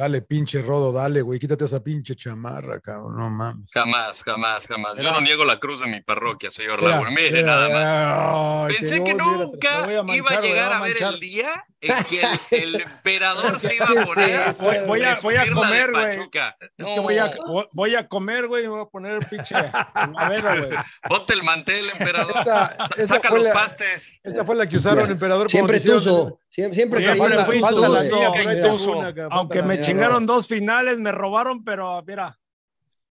Dale, 0.00 0.22
pinche 0.22 0.62
rodo, 0.62 0.92
dale, 0.92 1.20
güey, 1.20 1.38
quítate 1.38 1.66
esa 1.66 1.84
pinche 1.84 2.16
chamarra, 2.16 2.80
cabrón, 2.80 3.18
no 3.18 3.28
mames. 3.28 3.70
Jamás, 3.70 4.24
jamás, 4.24 4.66
jamás. 4.66 4.96
Yo 4.96 5.12
no 5.12 5.20
niego 5.20 5.44
la 5.44 5.60
cruz 5.60 5.80
de 5.80 5.88
mi 5.88 6.00
parroquia, 6.00 6.48
señor 6.48 6.82
Raúl. 6.82 7.10
Mire, 7.10 7.30
mira, 7.30 7.42
nada 7.42 7.68
más. 7.68 8.70
ay, 8.70 8.76
Pensé 8.76 9.04
que 9.04 9.12
odio, 9.12 9.16
nunca 9.18 9.84
voy 9.84 9.94
a 9.96 10.02
manchar, 10.02 10.16
iba 10.16 10.30
a 10.30 10.40
llegar 10.40 10.72
a 10.72 10.78
a 10.78 10.80
ver 10.80 11.02
el 11.02 11.20
día 11.20 11.66
en 11.82 12.04
que 12.04 12.20
el, 12.20 12.38
el 12.74 12.80
emperador 12.82 13.58
se 13.58 13.74
iba 13.74 13.86
¿Qué 13.86 13.98
a 13.98 14.02
poner 14.04 14.40
Voy- 14.60 14.78
voy 14.86 15.02
a- 15.02 15.18
voy 15.20 15.36
comer, 15.52 15.90
güey. 15.92 16.04
Pachuca. 16.16 16.56
Es 16.60 16.86
que 16.86 17.00
voy 17.00 17.18
a, 17.18 17.30
No, 17.30 17.68
voy- 17.72 17.94
a 17.94 18.06
comer, 18.08 18.46
güey, 18.48 18.64
y 18.64 18.68
me 18.68 18.74
voy 18.74 18.82
a 18.82 18.88
poner 18.88 19.12
el 19.12 19.26
pinche 19.26 19.54
güey. 20.58 20.70
Ponte 21.08 21.32
el 21.34 21.42
mantel, 21.42 21.88
emperador. 21.90 22.32
Esa, 22.38 22.44
Sa- 22.44 22.86
esa 22.96 23.14
Saca 23.16 23.30
los 23.30 23.42
la, 23.42 23.52
pastes. 23.52 24.20
esa 24.22 24.44
fue 24.44 24.54
la 24.56 24.66
que 24.68 24.76
usaron, 24.76 25.10
emperador. 25.10 25.50
Siempre 25.50 25.80
tuzo. 25.80 26.38
Siempre, 26.48 26.74
siempre 26.74 27.04
cayendo 27.04 27.28
Falta, 27.28 27.44
fui 27.46 27.60
la 27.60 28.00
mía, 28.02 29.28
Aunque 29.30 29.62
me 29.62 29.80
chingaron 29.80 30.26
dos 30.26 30.46
finales, 30.46 30.98
me 30.98 31.12
robaron, 31.12 31.64
pero 31.64 32.02
mira, 32.06 32.36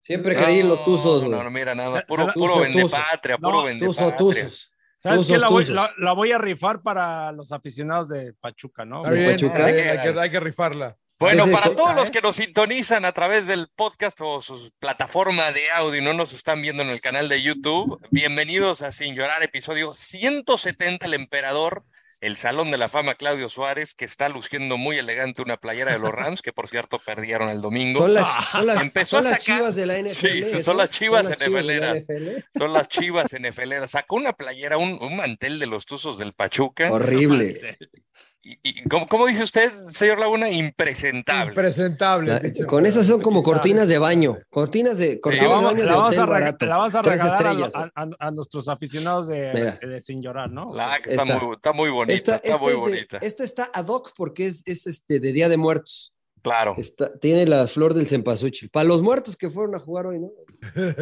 Siempre 0.02 0.35
creí 0.35 0.59
en 0.59 0.70
los 0.70 0.84
tuzos, 0.84 1.23
No, 1.23 1.27
güey. 1.29 1.39
no, 1.39 1.43
no, 1.45 1.49
mira, 1.49 1.73
nada, 1.73 2.03
puro, 2.07 2.31
puro 2.31 2.53
tuzo, 2.53 2.61
vende 2.61 2.81
tuzo. 2.84 2.95
patria, 2.95 3.38
No, 3.39 3.49
puro 3.49 3.63
vende 3.63 3.85
Tuzo, 3.88 4.02
patria. 4.11 4.17
tuzos. 4.45 4.71
¿Sabes 5.05 5.27
qué? 5.27 5.37
La 5.37 5.47
voy, 5.47 5.63
tuzos. 5.63 5.75
la, 5.75 5.93
la 5.97 6.13
voy 6.13 6.31
a 6.31 6.37
rifar 6.37 6.81
para 6.81 7.31
los 7.31 7.51
aficionados 7.51 8.09
de 8.09 8.33
Pachuca, 8.33 8.85
¿no? 8.85 8.97
Está 8.97 9.11
de 9.11 9.17
bien, 9.17 9.31
Pachuca. 9.31 9.53
está 9.53 9.65
bien, 9.71 9.89
hay, 9.89 10.13
que, 10.13 10.19
hay 10.19 10.29
que 10.29 10.39
rifarla. 10.39 10.97
Bueno, 11.17 11.47
para 11.49 11.73
todos 11.73 11.91
¿eh? 11.91 11.95
los 11.95 12.11
que 12.11 12.19
nos 12.19 12.35
sintonizan 12.35 13.05
a 13.05 13.13
través 13.13 13.47
del 13.47 13.69
podcast 13.73 14.19
o 14.21 14.41
su 14.41 14.69
plataforma 14.79 15.51
de 15.53 15.71
audio 15.71 16.01
y 16.01 16.03
no 16.03 16.13
nos 16.13 16.33
están 16.33 16.61
viendo 16.61 16.83
en 16.83 16.89
el 16.89 16.99
canal 16.99 17.29
de 17.29 17.41
YouTube, 17.41 18.05
bienvenidos 18.11 18.81
a 18.81 18.91
Sin 18.91 19.15
Llorar, 19.15 19.41
episodio 19.41 19.93
170, 19.93 21.05
el 21.05 21.13
emperador, 21.13 21.85
el 22.25 22.35
Salón 22.35 22.71
de 22.71 22.77
la 22.77 22.89
Fama 22.89 23.15
Claudio 23.15 23.49
Suárez, 23.49 23.93
que 23.93 24.05
está 24.05 24.29
luciendo 24.29 24.77
muy 24.77 24.97
elegante 24.97 25.41
una 25.41 25.57
playera 25.57 25.91
de 25.91 25.99
los 25.99 26.11
Rams, 26.11 26.41
que 26.41 26.51
por 26.53 26.67
cierto 26.67 26.99
perdieron 26.99 27.49
el 27.49 27.61
domingo. 27.61 27.99
Son 27.99 28.13
las, 28.13 28.25
son 28.51 28.65
las, 28.65 28.81
Empezó 28.81 29.17
son 29.17 29.27
a 29.27 29.29
las 29.29 29.40
sacar- 29.43 29.57
chivas 29.57 29.76
de 29.76 29.85
la 29.85 29.98
NFL. 29.99 30.09
Sí, 30.13 30.40
¿eso? 30.43 30.62
son 30.62 30.77
las 30.77 30.90
chivas 30.90 31.23
las 31.26 31.37
NFLeras. 31.37 32.03
NFL. 32.03 32.27
Son 32.57 32.73
las 32.73 32.87
chivas 32.87 33.27
NFLeras. 33.40 33.91
Sacó 33.91 34.15
una 34.15 34.34
playera, 34.34 34.77
un, 34.77 34.98
un 35.01 35.15
mantel 35.15 35.59
de 35.59 35.68
los 35.68 35.85
Tuzos 35.85 36.18
del 36.18 36.34
Pachuca. 36.34 36.91
Horrible. 36.91 37.77
Y, 38.48 38.60
y 38.62 38.84
¿cómo, 38.88 39.07
cómo 39.07 39.26
dice 39.26 39.41
usted, 39.41 39.74
señor 39.90 40.20
Laguna? 40.20 40.51
Impresentable. 40.51 41.49
Impresentable. 41.49 42.32
La- 42.32 42.40
pinche 42.40 42.63
con 42.68 42.85
esas 42.85 43.07
son 43.07 43.20
como 43.20 43.41
cortinas 43.41 43.90
de 43.90 43.98
baño. 43.98 44.37
Cortinas 44.52 44.99
de, 44.99 45.20
cortinas 45.20 45.48
de 45.49 45.54
vamos, 45.55 45.65
baño 45.71 45.79
de 45.82 45.85
la 45.87 45.96
vamos 45.96 46.10
hotel 46.13 46.24
reg- 46.26 46.29
barato. 46.29 46.65
la 46.68 46.77
vamos 46.77 46.93
a 46.96 47.02
Tres 47.02 47.21
regalar 47.24 47.34
a, 47.48 47.49
estrellas. 47.52 47.76
a- 47.76 47.91
a- 48.04 48.27
a 48.27 48.32
nuestros 48.32 48.70
aficionados 48.70 49.27
de, 49.29 49.76
de 49.82 49.99
Sin 49.99 50.21
Llorar, 50.21 50.52
¿no? 50.52 50.76
La 50.76 50.99
que 51.02 51.10
está, 51.10 51.24
Esta. 51.24 51.40
muy, 51.40 51.55
está 51.55 51.74
muy 51.74 51.90
bonita, 51.90 52.13
Esta, 52.13 52.35
está 52.35 52.48
esta 52.49 52.60
muy 52.62 52.70
es 52.74 52.76
de- 52.76 52.82
bonita. 52.82 53.18
esta 53.18 53.43
está 53.43 53.71
ad 53.74 53.87
hoc 53.87 54.12
porque 54.15 54.46
es, 54.46 54.62
es 54.68 54.85
este 54.85 55.20
de 55.20 55.34
Día 55.34 55.49
de 55.49 55.57
Muertos. 55.57 56.13
Claro, 56.43 56.76
Está- 56.77 57.18
tiene 57.18 57.48
la 57.48 57.65
flor 57.65 57.96
del 57.96 58.05
cempasúchil. 58.07 58.70
Para 58.70 58.84
los 58.84 59.02
muertos 59.02 59.35
que 59.35 59.49
fueron 59.49 59.74
a 59.74 59.80
jugar 59.80 60.05
hoy, 60.05 60.20
¿no? 60.20 60.30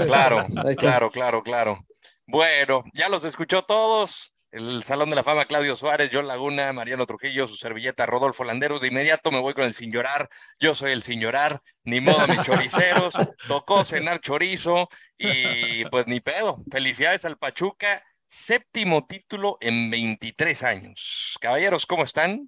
claro, 0.06 0.46
claro, 0.78 1.10
claro, 1.12 1.44
claro. 1.44 1.86
Bueno, 2.26 2.86
ya 2.94 3.10
los 3.10 3.26
escuchó 3.26 3.64
todos. 3.64 4.33
El 4.54 4.84
Salón 4.84 5.10
de 5.10 5.16
la 5.16 5.24
Fama, 5.24 5.46
Claudio 5.46 5.76
Suárez, 5.76 6.12
John 6.14 6.28
Laguna, 6.28 6.72
Mariano 6.74 7.08
Trujillo, 7.08 7.48
su 7.48 7.56
servilleta, 7.56 8.06
Rodolfo 8.06 8.44
Landeros. 8.44 8.82
De 8.82 8.88
inmediato 8.90 9.32
me 9.32 9.40
voy 9.40 9.56
con 9.56 9.64
el 9.64 9.74
sin 9.74 9.92
llorar. 9.92 10.30
Yo 10.60 10.76
soy 10.76 10.92
el 10.92 11.02
sin 11.02 11.20
llorar. 11.20 11.64
Ni 11.84 12.02
modo, 12.02 12.28
mis 12.28 12.44
choriceros. 12.44 13.16
Tocó 13.48 13.84
cenar 13.84 14.22
chorizo 14.22 14.90
y 15.18 15.86
pues 15.86 16.06
ni 16.06 16.20
pedo. 16.20 16.64
Felicidades 16.72 17.26
al 17.26 17.40
Pachuca. 17.40 18.04
Séptimo 18.28 19.08
título 19.08 19.58
en 19.60 19.90
23 19.90 20.62
años. 20.62 21.36
Caballeros, 21.42 21.88
¿cómo 21.88 22.04
están? 22.04 22.48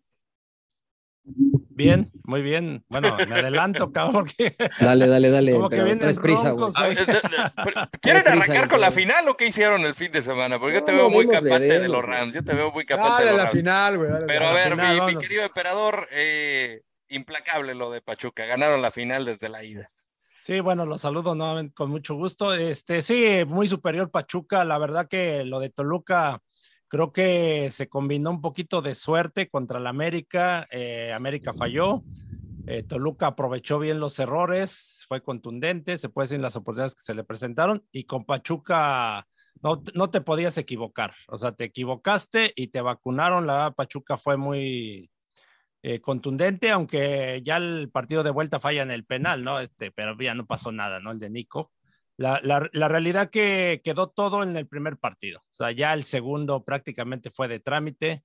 Bien, 1.76 2.09
muy 2.23 2.42
bien. 2.42 2.86
Bueno, 2.88 3.18
me 3.28 3.36
adelanto, 3.36 3.92
cabrón, 3.94 4.14
porque 4.14 4.56
Dale, 4.80 5.08
dale, 5.08 5.30
dale. 5.30 5.52
Como 5.52 5.70
que 5.70 5.76
pero 5.76 5.84
vienen 5.86 6.00
traes 6.00 6.18
prisa, 6.18 6.52
güey. 6.52 6.66
roncos, 6.72 6.76
A 6.78 6.88
ver, 6.88 6.98
de- 6.98 7.06
de- 7.06 7.20
pero, 7.66 7.81
¿Quieren 8.02 8.23
prisa, 8.23 8.44
arrancar 8.44 8.70
con 8.70 8.80
la 8.81 8.92
final 8.92 9.28
o 9.28 9.36
qué 9.36 9.48
hicieron 9.48 9.81
el 9.81 9.94
fin 9.94 10.12
de 10.12 10.22
semana? 10.22 10.58
Porque 10.58 10.75
yo 10.75 10.84
te 10.86 10.94
veo 10.94 11.03
no, 11.03 11.09
muy 11.09 11.28
capaz 11.28 11.59
de 11.59 11.88
los. 11.90 12.02
Rams. 12.03 12.34
Yo 12.34 12.44
te 12.44 12.53
veo 12.53 12.72
muy 12.72 12.86
capaz 12.86 13.19
de 13.19 13.25
Dale 13.25 13.31
los 13.31 13.38
la 13.38 13.44
Rams. 13.44 13.52
final, 13.58 13.97
güey. 13.97 14.09
dale 14.09 14.25
Pero 14.25 14.46
a 14.47 14.53
ver, 14.53 14.72
final, 14.72 15.06
mi, 15.06 15.16
mi 15.16 15.22
querido 15.22 15.44
emperador, 15.44 16.08
eh, 16.12 16.81
implacable 17.09 17.75
lo 17.75 17.92
de 17.92 18.02
Pachuca. 18.02 18.46
Ganaron 18.46 18.81
la 18.81 18.92
final 18.92 19.25
desde 19.25 19.50
la 19.50 19.63
ida. 19.63 19.90
Sí, 20.42 20.59
bueno, 20.62 20.86
los 20.86 21.02
saludo 21.02 21.36
nuevamente 21.36 21.74
con 21.74 21.90
mucho 21.90 22.16
gusto. 22.16 22.53
Este, 22.53 23.02
sí, 23.02 23.44
muy 23.47 23.68
superior 23.68 24.12
Pachuca. 24.12 24.63
La 24.63 24.78
verdad 24.78 25.07
que 25.09 25.44
lo 25.44 25.59
de 25.59 25.72
Toluca 25.72 26.40
creo 26.95 27.11
que 27.11 27.72
se 27.72 27.89
combinó 27.89 28.29
un 28.29 28.39
poquito 28.39 28.81
de 28.81 28.95
suerte 28.95 29.50
contra 29.50 29.79
el 29.79 29.88
América. 29.88 30.66
Eh, 30.72 31.11
América 31.11 31.53
falló. 31.53 32.03
Eh, 32.67 32.83
Toluca 32.83 33.28
aprovechó 33.28 33.79
bien 33.79 34.00
los 34.00 34.17
errores, 34.17 35.03
fue 35.09 35.22
contundente, 35.22 35.97
se 35.97 36.07
puede 36.07 36.29
decir 36.29 36.39
las 36.39 36.56
oportunidades 36.56 36.95
que 36.95 37.03
se 37.03 37.13
le 37.13 37.25
presentaron 37.25 37.83
y 37.91 38.06
con 38.06 38.23
Pachuca 38.23 39.28
no, 39.61 39.83
no 39.94 40.09
te 40.09 40.22
podías 40.22 40.57
equivocar. 40.57 41.13
O 41.28 41.38
sea, 41.38 41.51
te 41.51 41.66
equivocaste 41.66 42.53
y 42.56 42.67
te 42.67 42.79
vacunaron. 42.79 43.45
La 43.45 43.72
Pachuca 43.72 44.16
fue 44.16 44.38
muy, 44.38 45.12
eh, 45.83 46.00
contundente, 46.00 46.72
aunque 46.72 47.41
ya 47.44 47.57
el 47.57 47.91
partido 47.91 48.23
de 48.23 48.31
vuelta 48.31 48.62
falla 48.62 48.83
en 48.83 48.91
el 48.91 49.03
penal, 49.06 49.44
¿no? 49.44 49.59
Este, 49.59 49.91
pero 49.91 50.17
ya 50.17 50.33
no 50.33 50.45
pasó 50.45 50.72
nada, 50.72 51.01
¿no? 51.01 51.12
El 51.12 51.19
de 51.19 51.29
Nico. 51.29 51.73
La, 52.18 52.40
la, 52.44 52.70
la 52.72 52.88
realidad 52.88 53.30
que 53.30 53.81
quedó 53.84 54.08
todo 54.08 54.42
en 54.42 54.56
el 54.56 54.68
primer 54.68 54.98
partido. 54.98 55.40
O 55.40 55.53
sea, 55.53 55.72
ya 55.72 55.94
el 55.94 56.06
segundo 56.06 56.64
prácticamente 56.64 57.30
fue 57.30 57.48
de 57.48 57.59
trámite. 57.59 58.24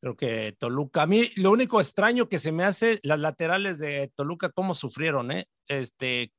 Creo 0.00 0.16
que 0.16 0.56
Toluca, 0.58 1.02
a 1.02 1.06
mí 1.06 1.30
lo 1.36 1.52
único 1.52 1.80
extraño 1.80 2.28
que 2.28 2.40
se 2.40 2.50
me 2.50 2.64
hace, 2.64 2.98
las 3.04 3.20
laterales 3.20 3.78
de 3.78 4.10
Toluca, 4.16 4.50
cómo 4.50 4.74
sufrieron, 4.74 5.30
¿eh? 5.30 5.46
Este 5.68 6.32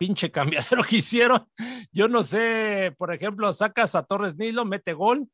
pinche 0.00 0.30
cambiadero 0.30 0.82
que 0.88 0.96
hicieron. 0.96 1.46
Yo 1.92 2.08
no 2.08 2.22
sé, 2.22 2.94
por 2.96 3.12
ejemplo, 3.12 3.52
sacas 3.52 3.94
a 3.94 4.04
Torres 4.04 4.36
Nilo, 4.36 4.64
mete 4.64 4.92
gol, 4.92 5.28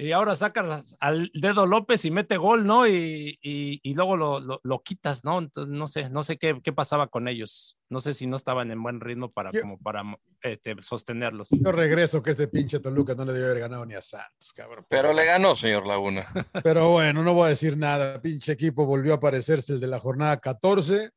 y 0.00 0.12
ahora 0.12 0.36
sacas 0.36 0.96
al 1.00 1.28
dedo 1.34 1.66
López 1.66 2.04
y 2.04 2.12
mete 2.12 2.36
gol, 2.36 2.64
¿no? 2.64 2.86
Y, 2.86 3.36
y, 3.42 3.80
y 3.82 3.94
luego 3.94 4.16
lo, 4.16 4.38
lo, 4.38 4.60
lo, 4.62 4.80
quitas, 4.80 5.24
¿no? 5.24 5.40
Entonces, 5.40 5.74
no 5.74 5.88
sé, 5.88 6.08
no 6.08 6.22
sé 6.22 6.38
qué, 6.38 6.60
qué, 6.62 6.72
pasaba 6.72 7.08
con 7.08 7.26
ellos. 7.26 7.76
No 7.88 7.98
sé 7.98 8.14
si 8.14 8.28
no 8.28 8.36
estaban 8.36 8.70
en 8.70 8.80
buen 8.80 9.00
ritmo 9.00 9.32
para, 9.32 9.50
yo, 9.50 9.60
como 9.60 9.76
para 9.76 10.04
este, 10.42 10.76
sostenerlos. 10.82 11.48
Yo 11.50 11.72
regreso 11.72 12.22
que 12.22 12.30
este 12.30 12.46
pinche 12.46 12.78
Toluca 12.78 13.16
no 13.16 13.24
le 13.24 13.32
debió 13.32 13.46
haber 13.46 13.62
ganado 13.62 13.84
ni 13.86 13.94
a 13.94 14.00
Santos, 14.00 14.52
cabrón. 14.54 14.86
Pero 14.88 15.12
le 15.12 15.24
ganó, 15.24 15.56
señor 15.56 15.84
Laguna. 15.84 16.24
Pero 16.62 16.90
bueno, 16.90 17.24
no 17.24 17.34
voy 17.34 17.46
a 17.46 17.48
decir 17.48 17.76
nada. 17.76 18.22
Pinche 18.22 18.52
equipo 18.52 18.86
volvió 18.86 19.14
a 19.14 19.16
aparecerse 19.16 19.72
el 19.72 19.80
de 19.80 19.88
la 19.88 19.98
jornada 19.98 20.38
14. 20.38 21.10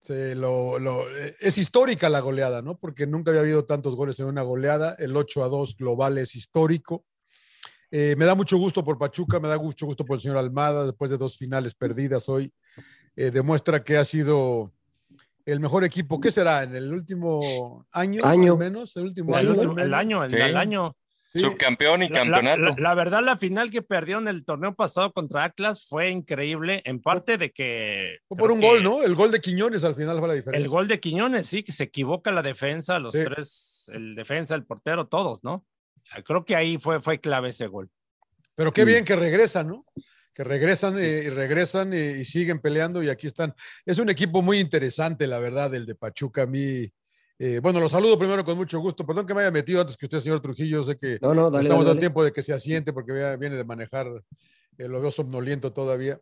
Se 0.00 0.34
lo, 0.34 0.80
lo, 0.80 1.08
es 1.08 1.56
histórica 1.56 2.08
la 2.08 2.18
goleada, 2.18 2.62
¿no? 2.62 2.78
Porque 2.78 3.06
nunca 3.06 3.30
había 3.30 3.42
habido 3.42 3.64
tantos 3.64 3.94
goles 3.94 4.18
en 4.18 4.26
una 4.26 4.42
goleada. 4.42 4.96
El 4.98 5.16
8 5.16 5.44
a 5.44 5.48
2 5.48 5.76
global 5.76 6.18
es 6.18 6.34
histórico. 6.34 7.04
Eh, 7.90 8.14
me 8.18 8.26
da 8.26 8.34
mucho 8.34 8.58
gusto 8.58 8.84
por 8.84 8.98
Pachuca, 8.98 9.40
me 9.40 9.48
da 9.48 9.58
mucho 9.58 9.86
gusto 9.86 10.04
por 10.04 10.16
el 10.16 10.20
señor 10.20 10.36
Almada, 10.36 10.84
después 10.84 11.10
de 11.10 11.16
dos 11.16 11.38
finales 11.38 11.74
perdidas 11.74 12.28
hoy. 12.28 12.52
Eh, 13.16 13.30
demuestra 13.30 13.82
que 13.82 13.96
ha 13.96 14.04
sido 14.04 14.72
el 15.44 15.60
mejor 15.60 15.84
equipo. 15.84 16.20
¿Qué 16.20 16.30
será? 16.30 16.62
¿En 16.62 16.74
el 16.74 16.92
último 16.92 17.86
año? 17.92 18.24
Año. 18.24 18.52
Al 18.52 18.58
menos, 18.58 18.96
el 18.96 19.04
último 19.04 19.36
el, 19.36 19.38
año. 19.38 19.50
Último, 19.52 19.78
el 19.78 19.94
año, 19.94 20.24
el, 20.24 20.30
sí. 20.30 20.36
el 20.36 20.56
año. 20.56 20.96
Sí. 21.32 21.40
Subcampeón 21.40 22.02
y 22.02 22.10
campeonato. 22.10 22.60
La, 22.60 22.68
la, 22.70 22.76
la, 22.78 22.94
verdad, 22.94 23.22
la 23.22 23.36
final 23.36 23.70
que 23.70 23.82
perdió 23.82 24.18
en 24.18 24.28
el 24.28 24.44
torneo 24.44 24.74
pasado 24.74 25.12
contra 25.12 25.44
Atlas 25.44 25.86
fue 25.86 26.10
increíble, 26.10 26.80
en 26.84 27.00
parte 27.00 27.36
de 27.38 27.50
que. 27.50 28.18
Fue 28.28 28.36
por 28.36 28.52
un 28.52 28.60
gol, 28.60 28.82
¿no? 28.82 29.02
El 29.02 29.14
gol 29.14 29.30
de 29.30 29.40
Quiñones 29.40 29.84
al 29.84 29.94
final 29.94 30.18
fue 30.18 30.28
la 30.28 30.34
diferencia. 30.34 30.62
El 30.62 30.70
gol 30.70 30.88
de 30.88 31.00
Quiñones, 31.00 31.46
sí, 31.46 31.62
que 31.62 31.72
se 31.72 31.84
equivoca 31.84 32.30
la 32.30 32.42
defensa, 32.42 32.98
los 32.98 33.14
sí. 33.14 33.22
tres, 33.24 33.90
el 33.92 34.14
defensa, 34.14 34.54
el 34.54 34.64
portero, 34.64 35.06
todos, 35.06 35.42
¿no? 35.44 35.66
Creo 36.24 36.44
que 36.44 36.56
ahí 36.56 36.78
fue, 36.78 37.00
fue 37.00 37.20
clave 37.20 37.50
ese 37.50 37.66
gol. 37.66 37.90
Pero 38.54 38.72
qué 38.72 38.84
bien 38.84 39.04
que 39.04 39.16
regresan, 39.16 39.68
¿no? 39.68 39.80
Que 40.34 40.44
regresan 40.44 40.98
eh, 40.98 41.22
y 41.26 41.28
regresan 41.28 41.92
y, 41.92 42.20
y, 42.20 42.24
siguen 42.24 42.60
peleando 42.60 43.02
y 43.02 43.08
aquí 43.08 43.26
están. 43.26 43.54
Es 43.84 43.98
un 43.98 44.08
equipo 44.08 44.42
muy 44.42 44.58
interesante, 44.58 45.26
la 45.26 45.38
verdad, 45.38 45.74
el 45.74 45.86
de 45.86 45.94
Pachuca. 45.94 46.42
A 46.42 46.46
mí, 46.46 46.90
eh, 47.40 47.60
bueno, 47.62 47.78
los 47.78 47.92
saludo 47.92 48.18
primero 48.18 48.44
con 48.44 48.56
mucho 48.56 48.80
gusto. 48.80 49.06
Perdón 49.06 49.24
que 49.24 49.34
me 49.34 49.42
haya 49.42 49.52
metido 49.52 49.80
antes 49.80 49.96
que 49.96 50.06
usted, 50.06 50.20
señor 50.20 50.40
Trujillo. 50.40 50.82
Sé 50.82 50.98
que 50.98 51.18
no, 51.22 51.34
no, 51.34 51.50
dale, 51.50 51.64
estamos 51.64 51.86
dale, 51.86 51.96
al 51.96 52.00
tiempo 52.00 52.24
de 52.24 52.32
que 52.32 52.42
se 52.42 52.52
asiente 52.52 52.92
porque 52.92 53.12
viene 53.38 53.56
de 53.56 53.64
manejar, 53.64 54.08
eh, 54.76 54.88
lo 54.88 55.00
veo 55.00 55.12
somnoliento 55.12 55.72
todavía. 55.72 56.20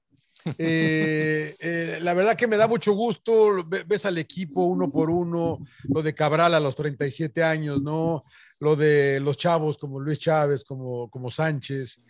Eh, 0.58 1.54
la 2.02 2.12
verdad 2.12 2.36
que 2.36 2.46
me 2.46 2.58
da 2.58 2.68
mucho 2.68 2.92
gusto. 2.92 3.66
Ves 3.66 4.04
al 4.04 4.18
equipo 4.18 4.64
uno 4.64 4.90
por 4.90 5.08
uno, 5.08 5.58
lo 5.84 6.02
de 6.02 6.14
Cabral 6.14 6.54
a 6.54 6.60
los 6.60 6.76
37 6.76 7.42
años, 7.42 7.80
¿no? 7.80 8.24
Lo 8.58 8.76
de 8.76 9.20
los 9.20 9.36
chavos 9.36 9.76
como 9.78 10.00
Luis 10.00 10.18
Chávez, 10.18 10.64
como, 10.64 11.10
como 11.10 11.30
Sánchez 11.30 12.00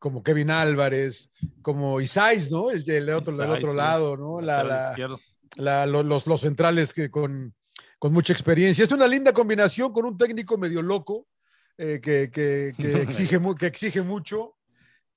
como 0.00 0.22
Kevin 0.22 0.50
Álvarez, 0.50 1.30
como 1.62 2.00
Isais, 2.00 2.50
¿no? 2.50 2.70
El, 2.70 2.90
el 2.90 3.10
otro, 3.10 3.34
Isais, 3.34 3.48
del 3.48 3.58
otro 3.58 3.70
sí. 3.72 3.76
lado, 3.76 4.16
¿no? 4.16 4.40
La, 4.40 4.64
la, 4.64 4.94
la, 5.56 5.86
los, 5.86 6.26
los, 6.26 6.40
centrales 6.40 6.94
que 6.94 7.10
con, 7.10 7.54
con, 7.98 8.12
mucha 8.12 8.32
experiencia. 8.32 8.82
Es 8.82 8.92
una 8.92 9.06
linda 9.06 9.32
combinación 9.32 9.92
con 9.92 10.06
un 10.06 10.16
técnico 10.16 10.56
medio 10.56 10.80
loco 10.80 11.26
eh, 11.76 12.00
que, 12.02 12.30
que, 12.30 12.72
que, 12.76 12.92
exige, 13.02 13.38
que 13.58 13.66
exige 13.66 14.02
mucho. 14.02 14.56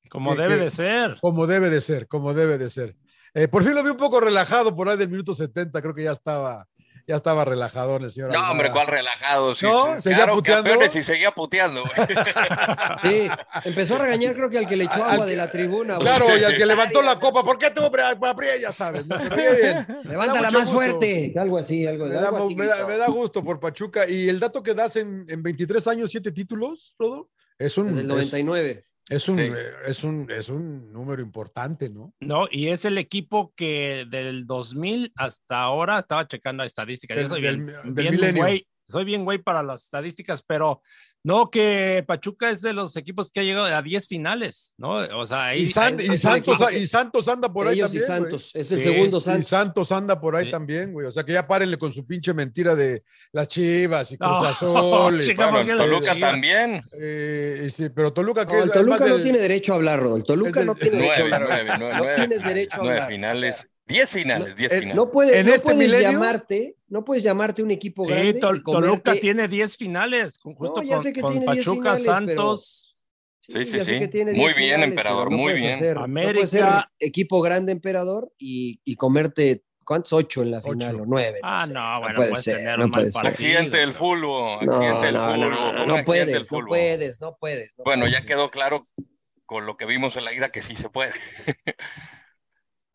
Como 0.09 0.35
debe 0.35 0.57
de 0.57 0.69
ser. 0.69 1.17
Como 1.21 1.47
debe 1.47 1.69
de 1.69 1.79
ser, 1.79 2.07
como 2.09 2.33
debe 2.33 2.57
de 2.57 2.69
ser. 2.69 2.95
Eh, 3.33 3.47
por 3.47 3.63
fin 3.63 3.73
lo 3.73 3.83
vi 3.83 3.89
un 3.89 3.97
poco 3.97 4.19
relajado 4.19 4.75
por 4.75 4.89
ahí 4.89 4.97
del 4.97 5.09
minuto 5.09 5.33
70, 5.33 5.81
creo 5.81 5.95
que 5.95 6.03
ya 6.03 6.11
estaba, 6.11 6.67
ya 7.07 7.15
estaba 7.17 7.43
relajado 7.45 7.97
el 7.97 8.11
señor. 8.11 8.29
No, 8.29 8.35
Almada. 8.35 8.51
hombre, 8.51 8.71
¿cuál 8.71 8.87
relajado? 8.87 9.53
Sí, 9.55 9.65
¿No? 9.65 9.95
sí, 9.95 10.01
¿Seguía 10.03 10.17
claro, 10.17 10.35
puteando? 10.35 10.69
y 10.85 11.01
seguía 11.01 11.31
puteando. 11.31 11.83
Sí, 13.01 13.27
empezó 13.65 13.95
a 13.95 13.99
regañar, 13.99 14.33
creo 14.35 14.49
que 14.49 14.57
al 14.57 14.67
que 14.67 14.75
le 14.77 14.85
echó 14.85 15.03
agua 15.03 15.25
que- 15.25 15.31
de 15.31 15.37
la 15.37 15.49
tribuna. 15.51 15.95
güey. 15.95 16.07
Claro, 16.07 16.37
y 16.37 16.43
al 16.43 16.55
que 16.55 16.65
levantó 16.65 17.01
la 17.01 17.19
copa, 17.19 17.43
¿por 17.43 17.57
qué 17.57 17.71
tú, 17.71 17.89
Brea? 17.89 18.15
Ya 18.61 18.71
sabes, 18.71 19.05
¿no? 19.05 19.17
Bien. 19.17 19.85
Levántala 20.03 20.51
más 20.51 20.61
gusto. 20.65 20.73
fuerte. 20.73 21.33
Algo 21.37 21.57
así, 21.57 21.85
algo, 21.87 22.05
Me 22.05 22.13
da, 22.13 22.27
algo 22.29 22.45
así 22.45 22.55
me 22.55 22.65
da- 22.65 22.75
gritó. 22.75 22.87
me 22.87 22.97
da 22.97 23.07
gusto 23.07 23.43
por 23.43 23.59
Pachuca. 23.59 24.07
Y 24.07 24.29
el 24.29 24.39
dato 24.39 24.61
que 24.63 24.73
das 24.73 24.95
en, 24.95 25.25
en 25.27 25.43
23 25.43 25.85
años, 25.87 26.09
siete 26.11 26.31
títulos, 26.31 26.95
todo, 26.97 27.29
es 27.57 27.77
un, 27.77 27.87
Desde 27.87 28.01
el 28.01 28.05
es, 28.05 28.15
99. 28.15 28.69
es 28.71 28.92
un, 29.09 29.35
Sí. 29.35 29.41
eh, 29.41 29.55
es, 29.87 30.03
un, 30.03 30.31
es 30.31 30.49
un 30.49 30.91
número 30.93 31.21
importante, 31.21 31.89
¿no? 31.89 32.13
No, 32.21 32.47
y 32.49 32.69
es 32.69 32.85
el 32.85 32.97
equipo 32.97 33.53
que 33.55 34.05
del 34.09 34.45
2000 34.47 35.11
hasta 35.15 35.61
ahora 35.61 35.99
estaba 35.99 36.27
checando 36.27 36.63
estadísticas. 36.63 37.17
Del- 37.17 37.25
Yo 37.25 37.29
soy 37.29 37.41
del- 37.41 37.57
bien, 37.57 37.67
del 37.83 37.93
bien 37.93 38.11
milenio. 38.15 38.43
güey, 38.43 38.67
soy 38.87 39.03
bien 39.05 39.25
güey 39.25 39.39
para 39.39 39.61
las 39.63 39.83
estadísticas, 39.83 40.41
pero 40.41 40.81
no 41.23 41.49
que 41.49 42.03
Pachuca 42.05 42.49
es 42.49 42.61
de 42.61 42.73
los 42.73 42.97
equipos 42.97 43.31
que 43.31 43.39
ha 43.39 43.43
llegado 43.43 43.65
a 43.65 43.81
10 43.81 44.07
finales, 44.07 44.75
¿no? 44.77 44.95
O 45.17 45.25
sea, 45.25 45.45
ahí 45.47 45.63
Y, 45.63 45.69
San- 45.69 45.97
ahí- 45.97 46.07
y 46.13 46.17
Santos, 46.17 46.57
y 46.73 46.87
Santos 46.87 47.27
anda 47.29 47.51
por 47.51 47.67
ahí 47.67 47.75
Ellos 47.75 47.91
también. 47.91 48.03
y. 48.03 48.07
Santos. 48.07 48.51
Es 48.53 48.71
el 48.73 48.79
Sí, 48.79 48.83
segundo 48.83 49.17
Y 49.17 49.21
Santos. 49.21 49.47
Santos 49.47 49.91
anda 49.93 50.19
por 50.19 50.35
ahí 50.35 50.45
Sí. 50.45 50.51
también, 50.51 50.91
güey. 50.93 51.07
O 51.07 51.11
sea 51.11 51.23
que 51.23 51.31
ya 51.33 51.47
párenle 51.47 51.77
con 51.77 51.93
su 51.93 52.05
pinche 52.05 52.33
mentira 52.33 52.75
de 52.75 53.03
las 53.31 53.47
chivas 53.47 54.11
y 54.11 54.17
Cruz 54.17 54.29
No, 54.31 54.45
Azul. 54.45 55.21
chica, 55.25 55.49
bueno, 55.49 55.57
¿por 55.59 55.65
qué 55.65 55.73
le 55.73 55.77
Toluca 55.77 56.19
también. 56.19 56.83
eh, 56.99 57.63
y 57.67 57.71
sí, 57.71 57.89
pero 57.89 58.11
Toluca 58.11 58.45
que 58.45 58.57
No, 58.57 58.63
el 58.63 58.71
Toluca 58.71 59.05
no 59.05 59.13
del- 59.15 59.23
tiene 59.23 59.39
derecho 59.39 59.73
a 59.73 59.75
hablar, 59.77 59.99
Rodolfo. 59.99 60.17
El 60.17 60.23
Toluca 60.23 60.63
no 60.65 60.75
tiene 60.75 60.97
derecho 60.97 61.21
a 61.21 61.35
hablar. 61.37 61.79
No 61.79 62.15
tienes 62.15 62.43
derecho 62.43 62.75
a 62.75 62.83
nueve 62.83 62.93
hablar. 62.99 63.11
finales. 63.11 63.69
Diez 63.85 64.09
finales, 64.09 64.55
diez 64.55 64.71
eh, 64.71 64.79
finales. 64.79 64.95
No 64.95 65.11
puedes, 65.11 65.35
¿En 65.35 65.45
no 65.45 65.53
este 65.53 65.63
puedes 65.65 65.79
milenio? 65.79 66.11
llamarte, 66.11 66.77
no 66.87 67.03
puedes 67.03 67.21
llamarte 67.23 67.61
un 67.63 67.71
equipo 67.71 68.05
Sí, 68.05 68.11
grande. 68.11 68.39
Tol- 68.39 68.57
y 68.59 68.63
Toluca 68.63 69.11
comerte- 69.11 69.19
tiene 69.21 69.47
10 69.47 69.75
finales, 69.77 70.37
con, 70.37 70.55
justo 70.55 70.81
ya 70.81 70.95
con, 70.95 71.03
sé 71.03 71.11
que 71.13 71.21
con 71.21 71.31
tiene 71.31 71.45
10 71.51 71.57
Pachuca, 71.65 71.95
finales, 71.97 72.03
pero- 72.27 72.55
Santos. 72.55 72.89
Sí, 73.45 73.65
sí, 73.65 73.79
sí. 73.81 73.99
que 73.99 74.07
tiene 74.07 74.31
Muy 74.31 74.45
10 74.45 74.55
bien, 74.55 74.67
finales, 74.75 74.89
emperador, 74.91 75.27
pero 75.27 75.31
no 75.37 75.43
muy 75.43 75.53
bien. 75.53 75.73
hacer- 75.73 75.95
no 75.97 76.03
América- 76.05 76.33
puedes 76.33 76.49
ser 76.49 76.65
equipo 76.99 77.41
grande, 77.41 77.73
emperador, 77.73 78.31
y, 78.37 78.79
y 78.85 78.95
comerte, 78.95 79.65
¿cuántos? 79.83 80.13
Ocho 80.13 80.43
en 80.43 80.51
la 80.51 80.61
final 80.61 80.95
Ocho. 80.95 81.03
o 81.03 81.05
nueve. 81.05 81.39
Ah, 81.43 81.67
sé. 81.67 81.73
no, 81.73 81.99
bueno, 81.99 82.15
puede 82.15 82.29
puedes 82.29 82.43
ser, 82.45 82.55
tener 82.59 82.79
no 82.79 82.85
un 82.85 82.91
mal 82.91 82.99
puede 83.01 83.11
ser. 83.11 83.21
partido. 83.21 83.31
Accidente 83.49 83.77
del 83.79 83.91
fútbol, 83.93 84.65
No, 84.65 84.71
accidente 84.71 85.05
del 85.07 85.15
no, 85.15 85.23
fútbol. 85.25 85.39
no, 85.49 85.49
no, 85.73 85.85
no 85.87 86.03
puedes, 86.05 86.51
no 86.51 86.65
puedes, 86.65 87.19
no 87.19 87.37
puedes. 87.37 87.77
no 87.77 87.83
Bueno, 87.83 88.07
ya 88.07 88.25
quedó 88.25 88.49
claro 88.49 88.87
con 89.45 89.65
lo 89.65 89.75
que 89.75 89.85
vimos 89.87 90.15
en 90.15 90.23
la 90.23 90.31
ida 90.33 90.49
que 90.49 90.61
sí 90.61 90.77
se 90.77 90.87
puede. 90.89 91.11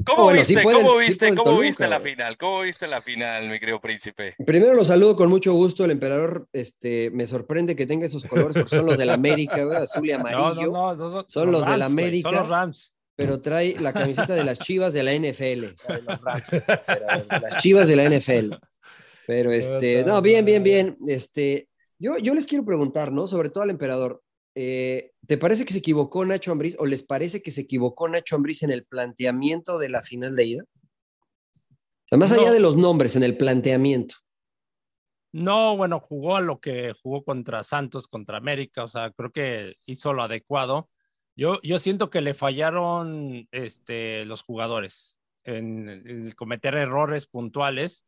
¿Cómo 0.04 0.24
bueno, 0.24 0.44
sí 0.44 0.54
viste? 0.54 0.72
¿Cómo 0.72 0.96
viste? 0.96 1.28
¿Cómo 1.30 1.44
Toluca, 1.44 1.62
viste 1.66 1.88
la 1.88 2.00
final? 2.00 2.36
¿Cómo 2.38 2.60
viste 2.60 2.86
la 2.86 3.02
final, 3.02 3.48
mi 3.48 3.58
querido 3.58 3.80
príncipe? 3.80 4.34
Primero 4.46 4.74
lo 4.74 4.84
saludo 4.84 5.16
con 5.16 5.28
mucho 5.28 5.52
gusto. 5.54 5.84
El 5.84 5.90
emperador 5.90 6.48
este, 6.52 7.10
me 7.10 7.26
sorprende 7.26 7.74
que 7.76 7.86
tenga 7.86 8.06
esos 8.06 8.24
colores 8.24 8.54
porque 8.56 8.76
son 8.76 8.86
los 8.86 8.96
del 8.96 9.10
América, 9.10 9.62
güey, 9.64 9.76
azul 9.76 10.08
y 10.08 10.12
amarillo. 10.12 10.70
no, 10.70 10.94
no, 10.94 10.96
no, 10.96 11.10
son, 11.10 11.24
Son 11.28 11.52
los 11.52 11.66
del 11.66 11.82
América. 11.82 12.30
Son 12.30 12.38
los 12.38 12.48
Rams. 12.48 12.94
Pero 13.16 13.42
trae 13.42 13.74
la 13.80 13.92
camiseta 13.92 14.34
de 14.34 14.44
las 14.44 14.60
chivas 14.60 14.94
de 14.94 15.02
la 15.02 15.12
NFL. 15.12 15.74
o 15.74 15.76
sea, 15.76 15.96
de 15.96 16.02
los 16.02 16.20
Rams, 16.22 16.50
pero 16.86 17.40
las 17.42 17.56
chivas 17.58 17.88
de 17.88 17.96
la 17.96 18.04
NFL. 18.08 18.54
Pero 19.26 19.52
este, 19.52 20.04
no, 20.04 20.22
bien, 20.22 20.44
bien, 20.44 20.62
bien. 20.62 20.96
Este, 21.06 21.68
yo, 21.98 22.16
yo 22.18 22.34
les 22.34 22.46
quiero 22.46 22.64
preguntar, 22.64 23.10
¿no? 23.10 23.26
Sobre 23.26 23.50
todo 23.50 23.64
al 23.64 23.70
emperador. 23.70 24.22
eh, 24.54 25.10
¿Te 25.28 25.36
parece 25.36 25.66
que 25.66 25.74
se 25.74 25.80
equivocó 25.80 26.24
Nacho 26.24 26.52
Ambriz 26.52 26.74
o 26.78 26.86
les 26.86 27.02
parece 27.02 27.42
que 27.42 27.50
se 27.50 27.60
equivocó 27.60 28.08
Nacho 28.08 28.34
Ambriz 28.34 28.62
en 28.62 28.70
el 28.70 28.86
planteamiento 28.86 29.78
de 29.78 29.90
la 29.90 30.00
final 30.00 30.34
de 30.34 30.44
ida? 30.46 30.64
O 30.64 32.08
sea, 32.08 32.16
más 32.16 32.32
No. 32.34 32.40
allá 32.40 32.50
de 32.50 32.60
los 32.60 32.78
nombres, 32.78 33.14
en 33.14 33.22
el 33.22 33.36
planteamiento. 33.36 34.14
No, 35.32 35.76
bueno, 35.76 36.00
jugó 36.00 36.36
a 36.36 36.40
lo 36.40 36.60
que 36.60 36.94
jugó 36.94 37.24
contra 37.24 37.62
Santos, 37.62 38.08
contra 38.08 38.38
América, 38.38 38.84
o 38.84 38.88
sea, 38.88 39.10
creo 39.10 39.30
que 39.30 39.74
hizo 39.84 40.14
lo 40.14 40.22
adecuado. 40.22 40.88
Yo, 41.36 41.60
yo 41.62 41.78
siento 41.78 42.08
que 42.08 42.22
le 42.22 42.32
fallaron 42.32 43.46
este, 43.52 44.24
los 44.24 44.42
jugadores 44.42 45.20
en, 45.44 45.90
en 45.90 46.30
cometer 46.32 46.74
errores 46.74 47.26
puntuales. 47.26 48.06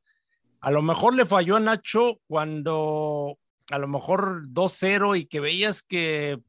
A 0.63 0.71
lo 0.71 0.81
mejor 0.81 1.15
le 1.15 1.27
falló 1.27 1.57
a 1.57 1.61
Nacho 1.61 2.19
cuando 2.27 3.39
a 3.71 3.79
lo 3.79 3.89
mejor 3.89 4.49
2-0 4.49 5.19
y 5.19 5.27
que 5.27 5.41
veías 5.41 5.83
que 5.83 6.41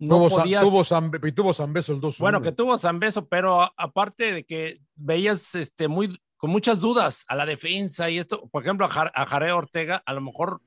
no 0.00 0.16
tuvo, 0.16 0.30
San- 0.30 0.40
podías. 0.40 0.64
tuvo 0.64 0.84
San- 0.84 1.10
y 1.22 1.32
tuvo 1.32 1.52
San 1.54 1.72
Beso 1.72 1.92
el 1.92 2.00
2 2.00 2.18
Bueno, 2.18 2.40
que 2.40 2.52
tuvo 2.52 2.76
San 2.78 2.98
Beso, 3.00 3.26
pero 3.28 3.62
a- 3.62 3.72
aparte 3.76 4.32
de 4.32 4.44
que 4.44 4.80
veías 4.94 5.54
este, 5.54 5.88
muy, 5.88 6.18
con 6.36 6.50
muchas 6.50 6.78
dudas 6.80 7.24
a 7.28 7.34
la 7.34 7.46
defensa 7.46 8.08
y 8.10 8.18
esto, 8.18 8.48
por 8.48 8.62
ejemplo, 8.62 8.86
a, 8.86 8.90
Jar- 8.90 9.12
a 9.14 9.26
Jare 9.26 9.52
Ortega, 9.52 10.02
a 10.06 10.12
lo 10.12 10.20
mejor 10.20 10.60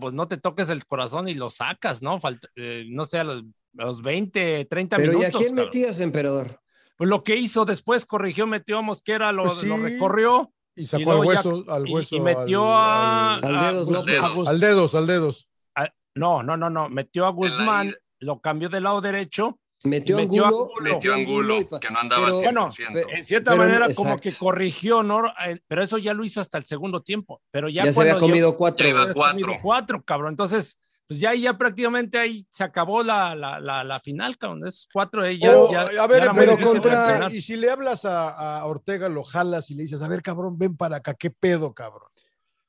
pues 0.00 0.14
no 0.14 0.26
te 0.26 0.38
toques 0.38 0.70
el 0.70 0.86
corazón 0.86 1.28
y 1.28 1.34
lo 1.34 1.50
sacas, 1.50 2.02
¿no? 2.02 2.18
Falta, 2.18 2.48
eh, 2.56 2.86
no 2.88 3.04
sé, 3.04 3.18
a 3.18 3.24
los, 3.24 3.42
a 3.78 3.84
los 3.84 4.00
20, 4.00 4.64
30 4.64 4.96
Pero 4.96 5.12
¿y 5.12 5.16
a 5.16 5.18
minutos. 5.18 5.40
quién 5.40 5.50
cabrón. 5.54 5.66
metías, 5.66 6.00
emperador? 6.00 6.60
Pues 6.96 7.10
lo 7.10 7.22
que 7.22 7.36
hizo 7.36 7.64
después, 7.66 8.06
corrigió, 8.06 8.46
metió 8.46 8.78
a 8.78 8.82
Mosquera, 8.82 9.30
lo, 9.30 9.42
Pues 9.44 9.58
sí. 9.58 9.66
lo 9.66 9.76
recorrió 9.76 10.52
Y 10.74 10.86
sacó 10.86 11.02
y 11.02 11.04
al 11.10 11.16
ya- 11.18 11.18
hueso, 11.26 11.64
al 11.68 11.86
y- 11.88 11.92
hueso. 11.92 12.16
y, 12.16 12.20
metió 12.20 12.64
al, 12.74 12.80
a, 12.80 13.34
al- 13.34 13.44
Al 13.56 13.72
Dedos 13.74 13.90
López. 13.90 14.20
a 14.20 14.50
al 14.50 14.60
dedos, 14.60 14.94
al 14.94 15.06
dedos. 15.06 15.48
a- 15.74 15.90
no, 16.14 16.42
no, 16.42 16.56
no, 16.56 16.70
no, 16.70 16.88
metió 16.88 17.26
a 17.26 17.30
Guzmán. 17.30 17.94
Lo 18.20 18.40
cambió 18.40 18.68
del 18.68 18.84
lado 18.84 19.00
derecho 19.00 19.58
Metió, 19.84 20.16
metió 20.16 20.46
Angulo, 20.46 20.62
Angulo. 20.70 20.94
Metió 20.94 21.14
Angulo, 21.14 21.78
que 21.78 21.90
no 21.90 21.98
andaba 21.98 22.26
al 22.28 22.32
pero- 22.40 22.68
100%. 22.70 22.92
Bueno, 22.92 23.08
En 23.14 23.24
cierta 23.26 23.50
Pero- 23.50 23.62
manera, 23.64 23.94
como 23.94 24.16
que 24.16 24.32
corrigió, 24.32 25.02
¿no? 25.02 25.26
Eh, 25.46 25.60
Pero 25.68 25.82
eso 25.82 25.98
ya 25.98 26.14
lo 26.14 26.24
hizo 26.24 26.40
hasta 26.40 26.56
el 26.56 26.64
segundo 26.64 27.02
tiempo. 27.02 27.42
Pero 27.50 27.68
ya, 27.68 27.84
Ya, 27.84 27.92
se 27.92 28.00
había 28.00 28.18
comido 28.18 28.56
cuatro. 28.56 28.82
Ya 28.86 28.90
iba 28.90 29.00
güey. 29.00 29.10
habías 29.12 29.30
comido 29.32 29.46
cuatro. 29.48 29.62
cuatro, 29.62 30.02
cabrón. 30.04 30.30
Entonces, 30.30 30.78
pues 31.06 31.20
ya 31.20 31.30
ahí 31.30 31.42
ya 31.42 31.58
prácticamente 31.58 32.16
ahí 32.16 32.46
se 32.48 32.64
acabó 32.64 33.02
la, 33.02 33.34
la, 33.34 33.60
la, 33.60 33.84
la 33.84 34.00
final, 34.00 34.38
cabrón. 34.38 34.66
Esos 34.66 34.88
cuatro 34.90 35.20
ahí 35.22 35.38
ya. 35.38 35.54
Oh, 35.54 35.70
ya- 35.70 35.82
a 36.02 36.06
ver, 36.06 36.24
ya 36.24 36.32
pero 36.32 36.56
contra- 36.56 37.28
y 37.30 37.42
si 37.42 37.56
le 37.56 37.68
hablas 37.70 38.06
a, 38.06 38.60
a 38.60 38.64
Ortega, 38.64 39.10
lo 39.10 39.22
jalas 39.22 39.68
y 39.70 39.74
le 39.74 39.82
dices, 39.82 40.00
a 40.00 40.08
ver, 40.08 40.22
cabrón, 40.22 40.56
ven 40.56 40.78
para 40.78 40.96
acá, 40.96 41.12
qué 41.12 41.28
pedo, 41.28 41.74
cabrón. 41.74 42.08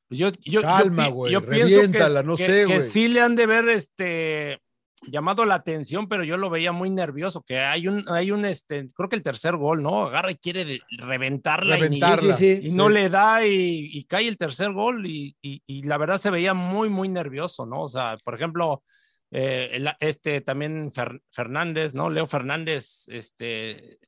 Yo, 0.09 0.30
yo, 0.31 0.36
yo 0.44 0.62
Calma, 0.63 1.07
güey, 1.07 1.31
yo 1.31 1.39
pienso 1.45 1.75
reviéntala, 1.75 2.21
que, 2.21 2.27
no 2.27 2.36
que- 2.36 2.45
sé, 2.45 2.65
que 2.65 2.81
sí 2.81 3.07
le 3.07 3.21
han 3.21 3.38
de 3.38 3.45
ver 3.48 3.69
este 3.69 4.62
llamado 5.07 5.45
la 5.45 5.55
atención, 5.55 6.07
pero 6.09 6.23
yo 6.23 6.37
lo 6.37 6.49
veía 6.49 6.71
muy 6.71 6.89
nervioso, 6.89 7.43
que 7.43 7.59
hay 7.59 7.87
un, 7.87 8.05
hay 8.09 8.31
un, 8.31 8.45
este, 8.45 8.87
creo 8.93 9.09
que 9.09 9.15
el 9.15 9.23
tercer 9.23 9.55
gol, 9.57 9.81
¿no? 9.83 10.07
Agarra 10.07 10.31
y 10.31 10.35
quiere 10.35 10.65
de- 10.65 10.81
reventarla, 10.97 11.77
y 11.77 11.81
Reventarla. 11.81 12.33
Sí, 12.35 12.59
sí, 12.61 12.67
y 12.67 12.71
no 12.71 12.89
le 12.89 13.09
da 13.09 13.45
y, 13.45 13.89
y 13.93 14.03
cae 14.05 14.27
el 14.27 14.38
tercer 14.38 14.71
gol 14.74 15.05
y, 15.05 15.35
y- 15.41 15.62
y 15.65 15.83
la 15.83 15.97
verdad 15.97 16.17
se 16.17 16.29
veía 16.29 16.53
muy, 16.53 16.89
muy 16.89 17.09
nervioso, 17.09 17.65
¿no? 17.65 17.83
O 17.83 17.89
sea, 17.89 18.17
por 18.24 18.35
ejemplo, 18.35 18.83
eh, 19.31 19.69
el- 19.74 19.89
este 20.00 20.41
también 20.41 20.91
Fer- 20.91 21.21
Fernández, 21.31 21.93
¿no? 21.93 22.09
Leo 22.09 22.27
Fernández, 22.27 23.07
este, 23.09 24.00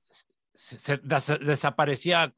se, 0.54 0.78
se 0.80 0.98
des- 0.98 1.40
desaparecía, 1.42 2.34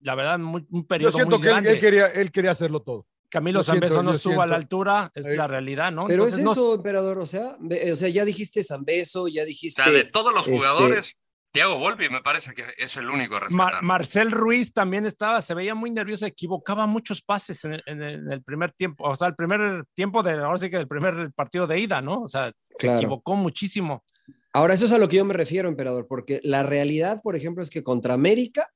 la 0.00 0.14
verdad, 0.14 0.38
muy- 0.38 0.66
un 0.70 0.82
Yo 0.82 0.86
periodo 0.88 1.12
siento 1.12 1.38
muy 1.38 1.46
que 1.46 1.68
él 1.70 1.78
quería, 1.80 2.06
él 2.06 2.30
quería 2.30 2.50
hacerlo 2.52 2.80
todo. 2.80 3.06
Camilo 3.30 3.62
Zambeso 3.62 4.02
no 4.02 4.12
estuvo 4.12 4.42
a 4.42 4.46
la 4.46 4.56
altura, 4.56 5.10
es 5.14 5.26
la 5.26 5.46
realidad, 5.46 5.92
¿no? 5.92 6.06
Pero 6.06 6.24
Entonces, 6.24 6.38
es 6.40 6.44
no- 6.44 6.52
eso, 6.52 6.74
emperador. 6.74 7.18
O 7.18 7.26
sea, 7.26 7.56
o 7.92 7.96
sea, 7.96 8.08
ya 8.08 8.24
dijiste 8.24 8.62
Zambeso, 8.64 9.28
ya 9.28 9.42
O 9.42 9.46
dijiste. 9.46 9.82
sea, 9.82 9.92
de 9.92 10.04
todos 10.04 10.32
los 10.34 10.46
este- 10.46 10.56
jugadores, 10.56 11.16
Thiago 11.52 11.78
Volpi 11.78 12.08
me 12.08 12.20
parece 12.22 12.54
que 12.54 12.64
es 12.78 12.96
el 12.96 13.10
único 13.10 13.36
Mar-. 13.50 13.82
Marcel 13.82 14.30
Ruiz 14.30 14.72
también 14.72 15.04
estaba, 15.06 15.42
se 15.42 15.54
veía 15.54 15.74
muy 15.74 15.90
nervioso, 15.90 16.24
equivocaba 16.26 16.86
muchos 16.86 17.22
pases 17.22 17.64
en 17.64 17.74
el, 17.74 17.82
en 17.86 18.02
el- 18.02 18.14
en 18.20 18.32
el 18.32 18.42
primer 18.42 18.70
tiempo, 18.72 19.08
o 19.08 19.16
sea, 19.16 19.28
el 19.28 19.34
primer 19.34 19.84
tiempo 19.94 20.22
de, 20.22 20.32
ahora 20.34 20.58
sí 20.58 20.70
que 20.70 20.76
el 20.76 20.86
primer 20.88 21.32
partido 21.32 21.66
de 21.66 21.80
ida, 21.80 22.00
¿no? 22.02 22.22
O 22.22 22.28
sea, 22.28 22.52
se 22.78 22.94
equivocó 22.96 23.34
muchísimo. 23.34 24.04
Ahora, 24.52 24.74
eso 24.74 24.84
es 24.84 24.92
a 24.92 24.98
lo 24.98 25.08
que 25.08 25.16
yo 25.16 25.24
me 25.24 25.34
refiero, 25.34 25.68
emperador, 25.68 26.06
porque 26.08 26.40
la 26.44 26.62
realidad, 26.62 27.20
por 27.22 27.36
ejemplo, 27.36 27.62
es 27.64 27.70
que 27.70 27.82
contra 27.84 28.14
América, 28.14 28.68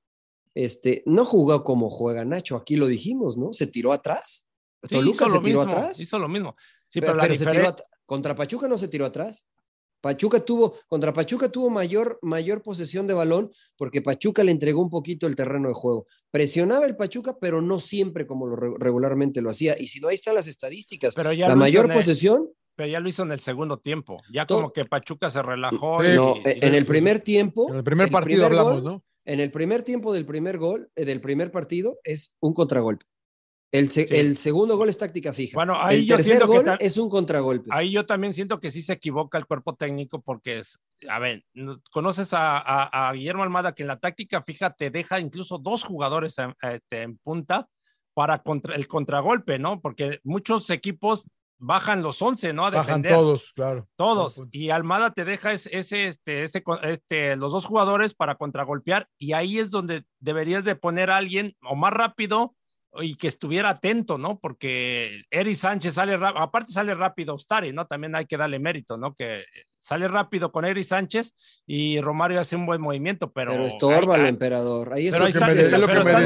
este, 0.54 1.02
no 1.06 1.25
jugó 1.25 1.64
como 1.64 1.90
juega 1.90 2.25
Nacho. 2.25 2.56
Aquí 2.56 2.76
lo 2.76 2.87
dijimos, 2.87 3.37
¿no? 3.37 3.52
Se 3.52 3.66
tiró 3.66 3.92
atrás. 3.92 4.46
Sí, 4.82 4.94
Toluca 4.94 5.25
se 5.26 5.38
tiró 5.40 5.61
mismo, 5.61 5.62
atrás. 5.62 5.99
Hizo 6.00 6.18
lo 6.18 6.28
mismo. 6.28 6.54
Sí, 6.88 7.00
pero 7.00 7.12
pero, 7.12 7.16
la 7.16 7.23
pero 7.25 7.34
se 7.37 7.46
tiró 7.46 7.76
contra 8.06 8.34
Pachuca 8.34 8.68
no 8.68 8.76
se 8.78 8.88
tiró 8.88 9.04
atrás. 9.06 9.46
Pachuca 10.00 10.38
tuvo, 10.40 10.75
contra 10.87 11.14
Pachuca 11.14 11.49
tuvo 11.49 11.70
mayor, 11.70 12.18
mayor 12.20 12.61
posesión 12.61 13.06
de 13.06 13.14
balón 13.14 13.50
porque 13.75 14.02
Pachuca 14.02 14.44
le 14.44 14.50
entregó 14.52 14.82
un 14.82 14.90
poquito 14.90 15.26
el 15.26 15.34
terreno 15.34 15.68
de 15.68 15.75
juego. 15.75 16.06
Presionaba 16.30 16.84
el 16.84 16.94
Pachuca, 16.94 17.38
pero 17.40 17.62
no 17.62 17.80
siempre 17.80 18.26
como 18.26 18.46
lo 18.46 18.54
re- 18.54 18.75
regularmente 18.78 19.40
lo 19.40 19.49
hacía. 19.49 19.75
Y 19.80 19.88
si 19.88 20.00
no, 20.00 20.08
ahí 20.08 20.16
están 20.16 20.34
las 20.34 20.46
estadísticas. 20.46 21.14
Pero 21.14 21.32
ya 21.32 21.49
la 21.49 21.56
mayor 21.56 21.87
el- 21.90 21.96
posesión, 21.96 22.50
pero 22.76 22.90
ya 22.90 23.00
lo 23.00 23.08
hizo 23.08 23.23
en 23.23 23.32
el 23.32 23.40
segundo 23.40 23.78
tiempo. 23.78 24.23
Ya 24.30 24.44
Todo- 24.46 24.58
como 24.58 24.73
que 24.75 24.84
Pachuca 24.84 25.30
se 25.30 25.40
relajó. 25.40 26.04
Y- 26.04 26.14
no, 26.14 26.34
y- 26.37 26.42
en 26.44 26.75
el 26.75 26.84
primer 26.84 27.20
tiempo. 27.20 27.70
En 27.70 27.76
el 27.78 27.84
primer 27.84 28.08
el 28.08 28.12
partido 28.12 28.46
primer 28.46 28.58
hablamos, 28.58 28.82
gol, 28.82 28.84
¿no? 28.84 29.04
En 29.26 29.40
el 29.40 29.50
primer 29.50 29.82
tiempo 29.82 30.12
del 30.12 30.26
primer 30.26 30.58
gol, 30.58 30.90
eh, 30.96 31.04
del 31.04 31.20
primer 31.20 31.50
partido, 31.50 31.98
es 32.04 32.36
un 32.40 32.52
contragolpe. 32.54 33.06
El, 33.72 33.88
se- 33.88 34.06
Sí. 34.06 34.14
el 34.14 34.36
segundo 34.36 34.76
gol 34.76 34.88
es 34.88 34.98
táctica 34.98 35.32
fija. 35.32 35.54
Bueno, 35.56 35.74
ahí 35.82 36.00
el 36.00 36.06
yo 36.06 36.16
tercer 36.16 36.36
siento 36.36 36.50
que 36.52 36.56
gol 36.58 36.64
ta- 36.66 36.76
es 36.76 36.96
un 36.96 37.08
contragolpe. 37.10 37.68
Ahí 37.72 37.90
yo 37.90 38.06
también 38.06 38.32
siento 38.32 38.60
que 38.60 38.70
sí 38.70 38.82
se 38.82 38.92
equivoca 38.92 39.36
el 39.36 39.46
cuerpo 39.46 39.74
técnico 39.74 40.20
porque 40.22 40.60
es, 40.60 40.78
a 41.08 41.18
ver, 41.18 41.42
conoces 41.90 42.28
a, 42.32 43.10
Guillermo 43.14 43.42
Almada 43.42 43.74
que 43.74 43.82
en 43.82 43.88
la 43.88 43.98
táctica 43.98 44.42
fija 44.42 44.72
te 44.74 44.90
deja 44.90 45.18
incluso 45.18 45.58
dos 45.58 45.82
jugadores 45.82 46.38
en, 46.38 46.54
este, 46.70 47.02
en 47.02 47.18
punta 47.18 47.66
para 48.14 48.38
contra, 48.44 48.76
el 48.76 48.86
contragolpe, 48.86 49.58
¿no? 49.58 49.80
Porque 49.80 50.20
muchos 50.22 50.70
equipos 50.70 51.28
bajan 51.64 52.02
los 52.02 52.21
11, 52.21 52.52
¿no? 52.52 52.66
A 52.66 52.71
bajan 52.71 53.02
todos, 53.02 53.52
claro. 53.54 53.88
Todos. 53.97 54.44
Y 54.50 54.71
Almada 54.71 55.12
te 55.12 55.25
deja 55.25 55.52
ese, 55.52 55.76
ese, 55.76 56.06
este, 56.06 56.44
este, 56.44 57.37
los 57.37 57.52
dos 57.52 57.64
jugadores 57.64 58.14
para 58.14 58.35
contragolpear 58.35 59.09
y 59.18 59.33
ahí 59.33 59.59
es 59.59 59.71
donde 59.71 60.04
deberías 60.21 60.64
de 60.64 60.76
poner 60.76 61.11
a 61.11 61.16
alguien 61.16 61.56
o 61.62 61.75
más 61.75 61.92
rápido 61.92 62.54
y 63.00 63.16
que 63.16 63.28
estuviera 63.28 63.71
atento, 63.71 64.18
¿no? 64.18 64.38
Porque 64.38 65.23
Eri 65.30 65.54
Sánchez 65.54 65.94
sale 65.94 66.16
rápido, 66.16 66.42
aparte 66.42 66.73
sale 66.73 66.94
rápido 66.94 67.35
Ustari, 67.35 67.73
¿no? 67.73 67.87
También 67.87 68.14
hay 68.14 68.26
que 68.26 68.37
darle 68.37 68.59
mérito, 68.59 68.97
¿no? 68.97 69.14
Que 69.14 69.44
sale 69.84 70.08
rápido 70.08 70.50
con 70.50 70.64
Eri 70.64 70.82
Sánchez 70.82 71.34
y 71.66 72.00
Romario 72.00 72.40
hace 72.40 72.56
un 72.56 72.64
buen 72.64 72.80
movimiento, 72.80 73.30
pero... 73.34 73.50
Pero 73.50 73.66
estorba 73.66 74.16
el 74.16 74.24
emperador. 74.24 74.94
Ahí 74.94 75.10
pero, 75.10 75.26
están, 75.26 75.54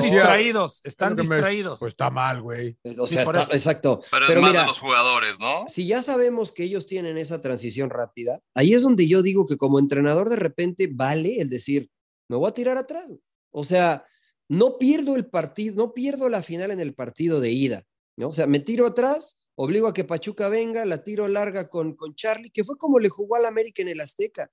distraídos, 0.01 0.81
están 0.85 1.17
distraídos. 1.17 1.81
pues 1.81 1.91
está 1.91 2.09
mal, 2.09 2.41
güey. 2.41 2.79
O 2.97 3.09
sea, 3.09 3.25
exacto. 3.25 4.01
Pero, 4.13 4.27
pero 4.29 4.43
mira, 4.43 4.65
los 4.65 4.79
jugadores, 4.79 5.41
¿no? 5.41 5.65
Si 5.67 5.89
ya 5.89 6.03
sabemos 6.03 6.53
que 6.53 6.63
ellos 6.63 6.87
tienen 6.87 7.19
esa 7.19 7.41
transición 7.41 7.91
rápida, 7.91 8.39
ahí 8.55 8.75
es 8.75 8.83
donde 8.83 9.09
yo 9.09 9.23
digo 9.23 9.45
que 9.45 9.57
como 9.57 9.81
entrenador 9.81 10.29
de 10.29 10.37
repente 10.37 10.89
vale 10.93 11.41
el 11.41 11.49
decir, 11.49 11.91
me 12.29 12.37
voy 12.37 12.49
a 12.49 12.55
tirar 12.55 12.79
atrás. 12.79 13.11
O 13.51 13.65
sea, 13.65 14.07
no 14.49 14.79
pierdo 14.79 15.17
el 15.17 15.27
partido, 15.27 15.75
no 15.75 15.95
pierdo 15.95 16.29
la 16.29 16.45
final 16.45 16.71
en 16.71 16.79
el 16.79 16.95
partido 16.95 17.41
de 17.41 17.51
ida, 17.51 17.83
¿no? 18.17 18.29
O 18.29 18.33
sea, 18.33 18.47
me 18.47 18.61
tiro 18.61 18.87
atrás, 18.87 19.38
obligo 19.59 19.89
a 19.89 19.93
que 19.93 20.05
Pachuca 20.05 20.49
venga, 20.49 20.85
la 20.85 21.03
tiro 21.03 21.27
larga 21.27 21.69
con, 21.69 21.95
con 21.95 22.15
Charlie, 22.15 22.51
que 22.51 22.63
fue 22.63 22.77
como 22.77 23.01
le 23.01 23.09
jugó 23.09 23.37
al 23.37 23.45
América 23.45 23.83
en 23.83 23.89
el 23.89 24.01
Azteca, 24.01 24.51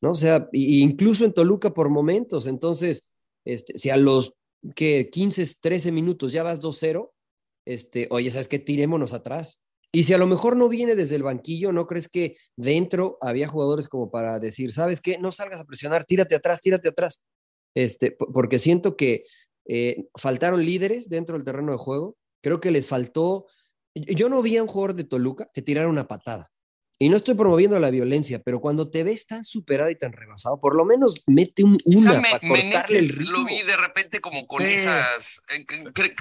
¿no? 0.00 0.12
O 0.12 0.14
sea, 0.14 0.48
incluso 0.52 1.24
en 1.24 1.34
Toluca 1.34 1.74
por 1.74 1.90
momentos. 1.90 2.46
Entonces, 2.46 3.12
este, 3.44 3.76
si 3.76 3.90
a 3.90 3.98
los 3.98 4.34
que 4.74 5.10
15, 5.10 5.46
13 5.60 5.92
minutos 5.92 6.32
ya 6.32 6.42
vas 6.42 6.62
2-0, 6.62 7.12
este, 7.66 8.08
oye, 8.10 8.30
¿sabes 8.30 8.48
qué? 8.48 8.58
Tirémonos 8.58 9.12
atrás. 9.12 9.62
Y 9.92 10.04
si 10.04 10.14
a 10.14 10.18
lo 10.18 10.26
mejor 10.26 10.56
no 10.56 10.70
viene 10.70 10.94
desde 10.94 11.16
el 11.16 11.22
banquillo, 11.22 11.72
¿no 11.72 11.86
crees 11.86 12.08
que 12.08 12.38
dentro 12.56 13.18
había 13.20 13.48
jugadores 13.48 13.88
como 13.88 14.10
para 14.10 14.38
decir, 14.38 14.72
¿sabes 14.72 15.02
qué? 15.02 15.18
No 15.18 15.32
salgas 15.32 15.60
a 15.60 15.64
presionar, 15.66 16.06
tírate 16.06 16.34
atrás, 16.34 16.62
tírate 16.62 16.88
atrás. 16.88 17.22
Este, 17.74 18.10
porque 18.10 18.58
siento 18.58 18.96
que 18.96 19.24
eh, 19.66 20.06
faltaron 20.14 20.64
líderes 20.64 21.10
dentro 21.10 21.36
del 21.36 21.44
terreno 21.44 21.72
de 21.72 21.78
juego. 21.78 22.16
Creo 22.42 22.60
que 22.60 22.70
les 22.70 22.88
faltó. 22.88 23.46
Yo 24.04 24.28
no 24.28 24.42
vi 24.42 24.56
a 24.56 24.62
un 24.62 24.68
jugador 24.68 24.94
de 24.94 25.04
Toluca 25.04 25.46
que 25.52 25.62
tirara 25.62 25.88
una 25.88 26.06
patada. 26.06 26.50
Y 26.98 27.10
no 27.10 27.18
estoy 27.18 27.34
promoviendo 27.34 27.78
la 27.78 27.90
violencia, 27.90 28.40
pero 28.42 28.60
cuando 28.60 28.90
te 28.90 29.04
ves 29.04 29.26
tan 29.26 29.44
superado 29.44 29.90
y 29.90 29.98
tan 29.98 30.12
rebasado, 30.12 30.58
por 30.58 30.74
lo 30.74 30.86
menos 30.86 31.22
mete 31.26 31.62
un, 31.62 31.78
una 31.84 32.22
para 32.22 32.40
cortarle 32.40 32.98
el 32.98 33.08
ritmo. 33.08 33.32
Lo 33.32 33.44
vi 33.44 33.60
de 33.62 33.76
repente 33.76 34.20
como 34.20 34.46
con 34.46 34.64
esas, 34.64 35.42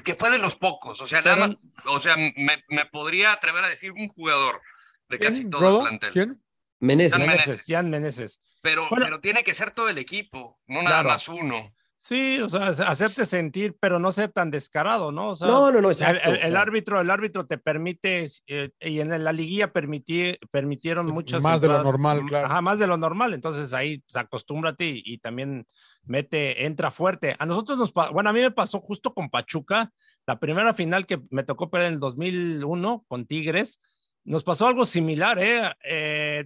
que, 0.03 0.15
fue 0.15 0.31
de 0.31 0.37
los 0.37 0.57
pocos, 0.57 0.99
o 0.99 1.07
sea, 1.07 1.21
nada 1.21 1.37
más, 1.37 1.57
o 1.85 1.99
sea, 2.01 2.17
me, 2.17 2.61
me, 2.67 2.85
podría 2.91 3.31
atrever 3.31 3.63
a 3.63 3.69
decir 3.69 3.93
un 3.93 4.09
jugador 4.09 4.61
de 5.07 5.19
casi 5.19 5.49
todo 5.49 5.77
el 5.77 5.87
plantel. 5.87 6.11
¿Quién? 6.11 6.43
Meneses. 6.81 7.63
Jan 7.65 7.89
Meneses. 7.89 8.41
Pero, 8.61 8.87
pero 8.93 9.21
tiene 9.21 9.45
que 9.45 9.53
ser 9.53 9.71
todo 9.71 9.87
el 9.87 9.97
equipo, 9.97 10.59
no 10.67 10.81
nada 10.81 11.03
más 11.03 11.29
uno. 11.29 11.73
Sí, 11.97 12.39
o 12.39 12.49
sea, 12.49 12.67
hacerte 12.67 13.25
sentir, 13.25 13.75
pero 13.79 13.97
no 13.97 14.11
ser 14.11 14.31
tan 14.31 14.51
descarado, 14.51 15.11
¿no? 15.11 15.29
O 15.29 15.35
sea, 15.35 15.47
no, 15.47 15.71
no, 15.71 15.81
no, 15.81 15.89
exacto. 15.89 16.29
El, 16.29 16.55
árbitro, 16.55 17.01
el 17.01 17.09
árbitro 17.09 17.47
te 17.47 17.57
permite, 17.57 18.27
eh, 18.45 18.69
y 18.79 18.99
en 18.99 19.23
la 19.23 19.31
liguilla 19.31 19.73
permití, 19.73 20.37
permitieron 20.51 21.07
muchas. 21.07 21.41
Más 21.41 21.61
de 21.61 21.67
lo 21.67 21.81
normal, 21.81 22.23
claro. 22.27 22.45
Ajá, 22.45 22.61
más 22.61 22.77
de 22.77 22.85
lo 22.85 22.97
normal. 22.97 23.33
Entonces 23.33 23.73
ahí 23.73 23.99
pues, 23.99 24.15
acostúmbrate 24.17 24.85
y, 24.85 25.01
y, 25.03 25.17
también 25.17 25.65
mete, 26.03 26.65
entra 26.65 26.91
fuerte. 26.91 27.35
A 27.39 27.45
nosotros 27.45 27.77
nos, 27.77 27.93
bueno, 27.93 28.29
a 28.29 28.33
mí 28.33 28.41
me 28.41 28.51
pasó 28.51 28.79
justo 28.79 29.13
con 29.13 29.29
Pachuca, 29.29 29.91
la 30.27 30.39
primera 30.39 30.73
final 30.75 31.07
que 31.07 31.21
me 31.31 31.43
tocó 31.43 31.71
perder 31.71 31.87
en 31.87 31.93
el 31.95 31.99
2001 31.99 33.05
con 33.07 33.25
Tigres. 33.25 33.79
Nos 34.23 34.43
pasó 34.43 34.67
algo 34.67 34.85
similar, 34.85 35.39
¿eh? 35.39 35.71
eh 35.83 36.45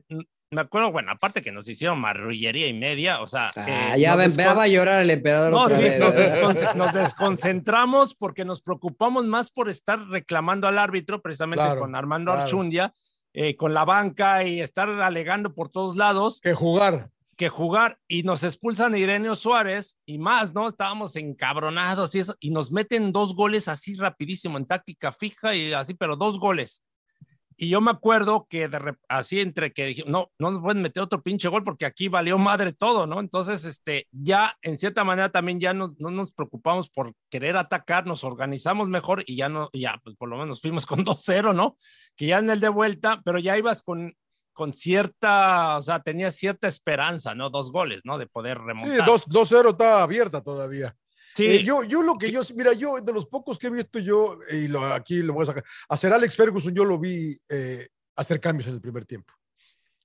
me 0.51 0.62
acuerdo, 0.62 0.91
bueno, 0.91 1.12
aparte 1.12 1.41
que 1.41 1.51
nos 1.51 1.68
hicieron 1.70 2.00
marrullería 2.00 2.68
y 2.68 2.74
media, 2.74 3.22
o 3.22 3.27
sea. 3.27 3.51
Ah, 3.56 3.96
eh, 3.96 4.00
ya 4.01 4.15
ven, 4.15 4.32
va 4.32 4.63
a 4.63 4.68
llorar 4.68 5.01
el 5.01 5.12
emperador. 5.12 5.51
No, 5.51 5.68
sí, 5.70 5.75
Nos, 6.75 6.94
desconcentramos 6.94 8.15
porque 8.15 8.46
nos 8.46 8.62
preocupamos 8.62 9.25
más 9.25 9.51
por 9.51 9.70
estar 9.70 10.00
reclamando 10.08 10.68
al 10.68 10.79
árbitro, 10.79 11.22
precisamente 11.22 11.63
con 11.77 11.96
Armando 11.96 12.32
Archundia, 12.32 12.94
eh, 13.34 13.56
con 13.56 13.75
la 13.75 13.86
banca 13.86 14.44
y 14.44 14.62
estar 14.62 14.89
alegando 14.89 15.53
por 15.53 15.70
todos 15.70 15.96
lados. 15.96 16.39
Que 16.41 16.53
jugar. 16.53 17.12
Que 17.36 17.48
jugar. 17.48 18.00
Y 18.08 18.24
nos 18.24 18.44
expulsan 18.44 18.96
a 18.96 18.98
Ireneo 18.98 19.36
Suárez 19.36 19.98
y 20.06 20.18
más, 20.18 20.53
¿no? 20.53 20.68
Estábamos 20.68 21.15
encabronados 21.15 22.15
y 22.15 22.20
eso, 22.20 22.36
y 22.39 22.50
nos 22.50 22.72
meten 22.72 23.12
dos 23.12 23.36
goles 23.36 23.68
así 23.68 23.96
rapidísimo 23.96 24.58
en 24.58 24.65
táctica 24.65 25.12
fija 25.12 25.53
y 25.53 25.74
así, 25.74 25.94
pero 25.94 26.15
dos 26.15 26.39
goles. 26.39 26.84
Y 27.62 27.68
yo 27.68 27.82
me 27.82 27.92
acuerdo 27.92 28.48
que 28.50 28.70
de, 28.70 28.96
así 29.10 29.42
entre 29.42 29.74
que 29.74 29.88
dije, 29.88 30.04
no, 30.08 30.32
no 30.39 30.50
nos 30.50 30.62
pueden 30.62 30.82
meter 30.82 31.04
otro 31.04 31.22
pinche 31.22 31.50
gol 31.50 31.62
porque 31.62 31.86
aquí 31.86 32.08
valió 32.08 32.38
madre 32.38 32.72
todo, 32.72 33.06
¿no? 33.06 33.20
Entonces, 33.20 33.66
este, 33.66 34.08
ya 34.13 34.56
en 34.62 34.78
cierta 34.78 35.04
manera 35.04 35.30
también 35.30 35.60
ya 35.60 35.74
no, 35.74 35.94
no 35.98 36.10
nos 36.10 36.32
preocupamos 36.32 36.89
por 36.89 37.13
querer 37.30 37.58
atacar, 37.58 38.08
nos 38.08 38.24
organizamos 38.24 38.88
mejor 38.88 39.25
y 39.28 39.36
ya 39.36 39.50
no, 39.50 39.70
ya, 39.74 40.00
pues 40.06 40.16
por 40.16 40.30
lo 40.30 40.38
menos 40.38 40.62
fuimos 40.62 40.86
con 40.86 41.04
2-0, 41.04 41.54
¿no? 41.54 41.75
Que 42.16 42.28
ya 42.28 42.39
en 42.39 42.50
el 42.50 42.62
de 42.62 42.70
vuelta, 42.70 43.22
pero 43.25 43.39
ya 43.39 43.58
ibas 43.58 43.84
con, 43.84 44.16
con 44.54 44.72
cierta, 44.72 45.75
o 45.75 45.82
sea, 45.82 46.00
tenía 46.00 46.32
cierta 46.32 46.70
esperanza, 46.70 47.36
¿no? 47.36 47.50
Dos 47.50 47.74
goles, 47.74 48.04
¿no? 48.06 48.18
De 48.18 48.28
poder 48.28 48.58
remontar. 48.58 49.06
Sí, 49.06 49.25
2-0 49.28 49.72
está 49.72 50.01
abierta 50.01 50.42
todavía. 50.42 50.96
Sí. 51.39 51.46
Eh, 51.46 51.63
yo, 51.63 51.84
yo 51.84 52.01
lo 52.01 52.17
que 52.17 52.29
yo, 52.29 52.41
mira, 52.53 52.74
yo 52.74 53.00
de 53.00 53.13
los 53.13 53.27
pocos 53.27 53.58
que 53.58 53.67
he 53.67 53.69
visto 53.69 53.98
yo, 53.98 54.39
y 54.51 54.67
lo, 54.67 54.84
aquí 54.93 55.22
lo 55.22 55.34
voy 55.34 55.43
a 55.43 55.46
sacar, 55.46 55.63
hacer 55.88 56.12
Alex 56.12 56.36
Ferguson 56.36 56.74
yo 56.74 56.84
lo 56.84 57.00
vi 57.00 57.39
eh, 57.48 57.88
hacer 58.17 58.41
cambios 58.41 58.67
en 58.67 58.74
el 58.74 58.81
primer 58.81 59.05
tiempo. 59.05 59.34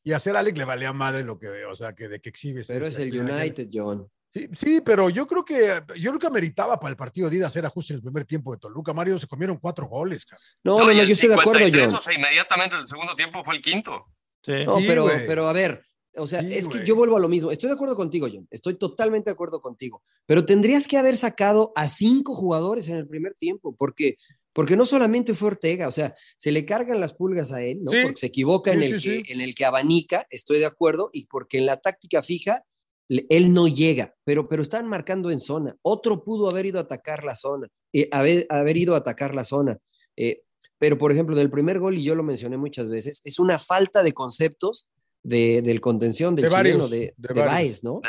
Y 0.04 0.12
hacer 0.12 0.36
Alex 0.36 0.56
le 0.56 0.64
valía 0.64 0.92
madre 0.92 1.24
lo 1.24 1.36
que 1.36 1.48
veo, 1.48 1.72
o 1.72 1.74
sea, 1.74 1.92
que 1.92 2.06
de 2.06 2.20
que 2.20 2.28
exhibe. 2.28 2.62
Pero 2.64 2.86
es 2.86 3.00
el 3.00 3.20
United, 3.20 3.68
John. 3.72 4.08
Sí, 4.30 4.48
sí, 4.54 4.80
pero 4.80 5.10
yo 5.10 5.26
creo 5.26 5.44
que 5.44 5.82
yo 5.96 6.10
creo 6.10 6.20
que 6.20 6.26
ameritaba 6.28 6.78
para 6.78 6.90
el 6.90 6.96
partido 6.96 7.28
de 7.28 7.38
ir 7.38 7.44
a 7.44 7.48
hacer 7.48 7.66
ajustes 7.66 7.90
en 7.92 7.96
el 7.96 8.02
primer 8.02 8.24
tiempo 8.24 8.52
de 8.52 8.58
Toluca. 8.58 8.92
Mario 8.92 9.18
se 9.18 9.26
comieron 9.26 9.56
cuatro 9.56 9.88
goles. 9.88 10.24
No, 10.62 10.78
no, 10.78 10.92
yo 10.92 11.02
estoy 11.02 11.30
de 11.30 11.34
acuerdo, 11.34 11.66
John. 11.72 11.94
O 11.94 12.00
sea, 12.00 12.14
inmediatamente 12.14 12.76
en 12.76 12.82
el 12.82 12.86
segundo 12.86 13.16
tiempo 13.16 13.42
fue 13.42 13.56
el 13.56 13.62
quinto. 13.62 14.06
Sí. 14.40 14.64
No, 14.64 14.76
pero, 14.86 15.08
pero 15.26 15.48
a 15.48 15.52
ver, 15.52 15.84
o 16.16 16.26
sea, 16.26 16.40
es 16.40 16.68
que 16.68 16.84
yo 16.84 16.94
vuelvo 16.94 17.16
a 17.16 17.20
lo 17.20 17.28
mismo. 17.28 17.50
Estoy 17.50 17.68
de 17.68 17.74
acuerdo 17.74 17.96
contigo, 17.96 18.28
John. 18.32 18.46
Estoy 18.50 18.74
totalmente 18.74 19.30
de 19.30 19.32
acuerdo 19.32 19.60
contigo. 19.60 20.02
Pero 20.26 20.44
tendrías 20.44 20.86
que 20.86 20.96
haber 20.96 21.16
sacado 21.16 21.72
a 21.74 21.88
cinco 21.88 22.34
jugadores 22.34 22.88
en 22.88 22.96
el 22.96 23.06
primer 23.06 23.34
tiempo, 23.34 23.74
porque, 23.76 24.16
porque 24.52 24.76
no 24.76 24.86
solamente 24.86 25.34
fue 25.34 25.48
Ortega, 25.48 25.88
o 25.88 25.92
sea, 25.92 26.14
se 26.36 26.52
le 26.52 26.64
cargan 26.64 27.00
las 27.00 27.14
pulgas 27.14 27.52
a 27.52 27.62
él, 27.62 27.82
¿no? 27.82 27.90
Porque 27.90 28.16
se 28.16 28.26
equivoca 28.26 28.72
en, 28.72 28.82
el 28.82 29.02
que, 29.02 29.22
en 29.26 29.40
el 29.40 29.54
que 29.54 29.64
abanica, 29.64 30.26
estoy 30.30 30.58
de 30.58 30.66
acuerdo, 30.66 31.10
y 31.12 31.26
porque 31.26 31.58
en 31.58 31.66
la 31.66 31.80
táctica 31.80 32.22
fija 32.22 32.64
él 33.08 33.52
no 33.52 33.68
llega, 33.68 34.14
pero, 34.24 34.48
pero 34.48 34.62
están 34.62 34.86
marcando 34.88 35.30
en 35.30 35.40
zona. 35.40 35.76
Otro 35.82 36.24
pudo 36.24 36.48
haber 36.48 36.66
ido 36.66 36.78
a 36.78 36.82
atacar 36.82 37.24
la 37.24 37.34
zona, 37.34 37.68
eh, 37.92 38.08
haber, 38.12 38.46
haber, 38.48 38.76
ido 38.76 38.94
a 38.94 38.98
atacar 38.98 39.34
la 39.34 39.44
zona. 39.44 39.78
Eh, 40.16 40.42
pero, 40.78 40.98
por 40.98 41.12
ejemplo, 41.12 41.36
del 41.36 41.50
primer 41.50 41.78
gol, 41.78 41.98
y 41.98 42.02
yo 42.02 42.14
lo 42.14 42.22
mencioné 42.22 42.56
muchas 42.56 42.88
veces, 42.88 43.20
es 43.24 43.38
una 43.38 43.58
falta 43.58 44.02
de 44.02 44.12
conceptos 44.12 44.88
de, 45.24 45.62
del 45.62 45.80
contención 45.80 46.36
del 46.36 46.50
de 46.50 46.56
chileno, 46.56 46.86
de, 46.86 47.14
de, 47.16 47.34
Baez, 47.34 47.82
¿no? 47.82 48.00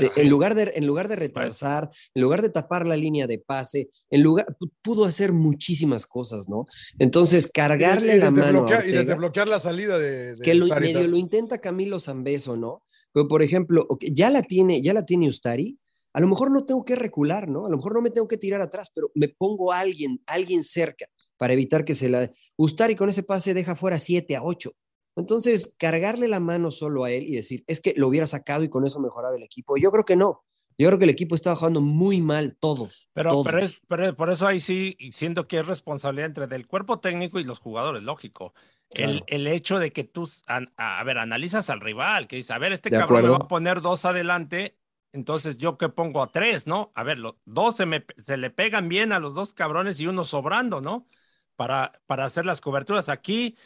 Este, 0.00 0.20
en, 0.20 0.28
lugar 0.28 0.56
de, 0.56 0.72
en 0.74 0.86
lugar 0.86 1.06
de 1.06 1.16
retrasar, 1.16 1.88
en 2.12 2.20
lugar 2.20 2.42
de 2.42 2.50
tapar 2.50 2.84
la 2.84 2.96
línea 2.96 3.26
de 3.28 3.38
pase, 3.38 3.90
en 4.10 4.22
lugar, 4.22 4.46
pudo 4.82 5.04
hacer 5.04 5.32
muchísimas 5.32 6.04
cosas, 6.04 6.48
¿no? 6.48 6.66
Entonces, 6.98 7.46
cargarle 7.46 8.18
la 8.18 8.30
mano. 8.32 8.66
y 8.84 8.90
desde 8.90 9.14
bloquear 9.14 9.46
la 9.46 9.60
salida 9.60 9.98
de. 9.98 10.36
que 10.42 10.54
lo, 10.54 10.66
medio 10.66 11.06
lo 11.06 11.16
intenta 11.16 11.58
Camilo 11.58 12.00
Zambeso, 12.00 12.56
¿no? 12.56 12.82
Pero, 13.12 13.28
por 13.28 13.42
ejemplo, 13.42 13.86
ya 14.00 14.28
la 14.30 14.42
tiene, 14.42 14.82
ya 14.82 14.92
la 14.92 15.06
tiene 15.06 15.28
Ustari. 15.28 15.78
A 16.12 16.20
lo 16.20 16.28
mejor 16.28 16.50
no 16.50 16.64
tengo 16.64 16.84
que 16.84 16.96
recular, 16.96 17.48
¿no? 17.48 17.66
A 17.66 17.70
lo 17.70 17.76
mejor 17.76 17.94
no 17.94 18.02
me 18.02 18.10
tengo 18.10 18.26
que 18.26 18.36
tirar 18.36 18.60
atrás, 18.60 18.90
pero 18.92 19.10
me 19.14 19.28
pongo 19.28 19.72
a 19.72 19.78
alguien, 19.78 20.20
alguien 20.26 20.64
cerca 20.64 21.06
para 21.36 21.52
evitar 21.52 21.84
que 21.84 21.94
se 21.94 22.08
la. 22.08 22.28
Ustari 22.56 22.96
con 22.96 23.08
ese 23.08 23.22
pase 23.22 23.54
deja 23.54 23.76
fuera 23.76 24.00
7 24.00 24.34
a 24.34 24.42
8 24.42 24.72
entonces, 25.16 25.76
cargarle 25.78 26.28
la 26.28 26.40
mano 26.40 26.70
solo 26.70 27.04
a 27.04 27.10
él 27.10 27.24
y 27.24 27.36
decir, 27.36 27.64
es 27.66 27.80
que 27.80 27.94
lo 27.96 28.08
hubiera 28.08 28.26
sacado 28.26 28.64
y 28.64 28.68
con 28.68 28.84
eso 28.84 29.00
mejoraba 29.00 29.36
el 29.36 29.42
equipo, 29.42 29.76
yo 29.76 29.90
creo 29.90 30.04
que 30.04 30.16
no. 30.16 30.44
Yo 30.76 30.88
creo 30.88 30.98
que 30.98 31.04
el 31.04 31.10
equipo 31.10 31.36
estaba 31.36 31.54
jugando 31.54 31.80
muy 31.80 32.20
mal 32.20 32.56
todos. 32.56 33.08
Pero, 33.12 33.44
Pero, 33.44 33.58
es, 33.58 33.80
pero, 33.86 34.16
por 34.16 34.30
eso 34.30 34.44
ahí 34.44 34.60
sí 34.60 34.96
siento 35.14 35.46
que 35.46 35.60
es 35.60 35.66
responsabilidad 35.66 36.26
entre 36.26 36.46
del 36.48 36.66
cuerpo 36.66 36.98
técnico 36.98 37.38
y 37.38 37.44
los 37.44 37.60
jugadores, 37.60 38.02
lógico. 38.02 38.54
El, 38.90 39.22
el, 39.28 39.46
hecho 39.46 39.78
de 39.78 39.92
que 39.92 40.04
tú, 40.04 40.28
a, 40.46 41.04
ver, 41.04 41.18
analizas 41.18 41.70
al 41.70 41.80
rival, 41.80 42.26
que 42.26 42.36
dice, 42.36 42.52
a 42.52 42.58
ver, 42.58 42.72
este 42.72 42.90
cabrón 42.90 43.22
me 43.22 43.28
va 43.28 43.36
a 43.36 43.48
poner 43.48 43.80
dos 43.80 44.04
adelante, 44.04 44.78
entonces 45.12 45.58
yo 45.58 45.78
que 45.78 45.88
pongo 45.88 46.22
a 46.22 46.30
tres, 46.30 46.66
¿no? 46.66 46.92
A 46.94 47.02
ver, 47.02 47.18
los 47.18 47.36
dos 47.44 47.76
se, 47.76 47.86
me, 47.86 48.04
se 48.24 48.36
le 48.36 48.50
pegan 48.50 48.88
bien 48.88 49.12
a 49.12 49.18
los 49.20 49.34
dos 49.34 49.52
cabrones 49.52 49.98
y 50.00 50.06
uno 50.06 50.24
sobrando, 50.24 50.80
¿no? 50.80 51.08
Para, 51.56 52.00
para 52.06 52.24
hacer 52.24 52.46
las 52.46 52.60
coberturas. 52.60 53.08
Aquí 53.08 53.56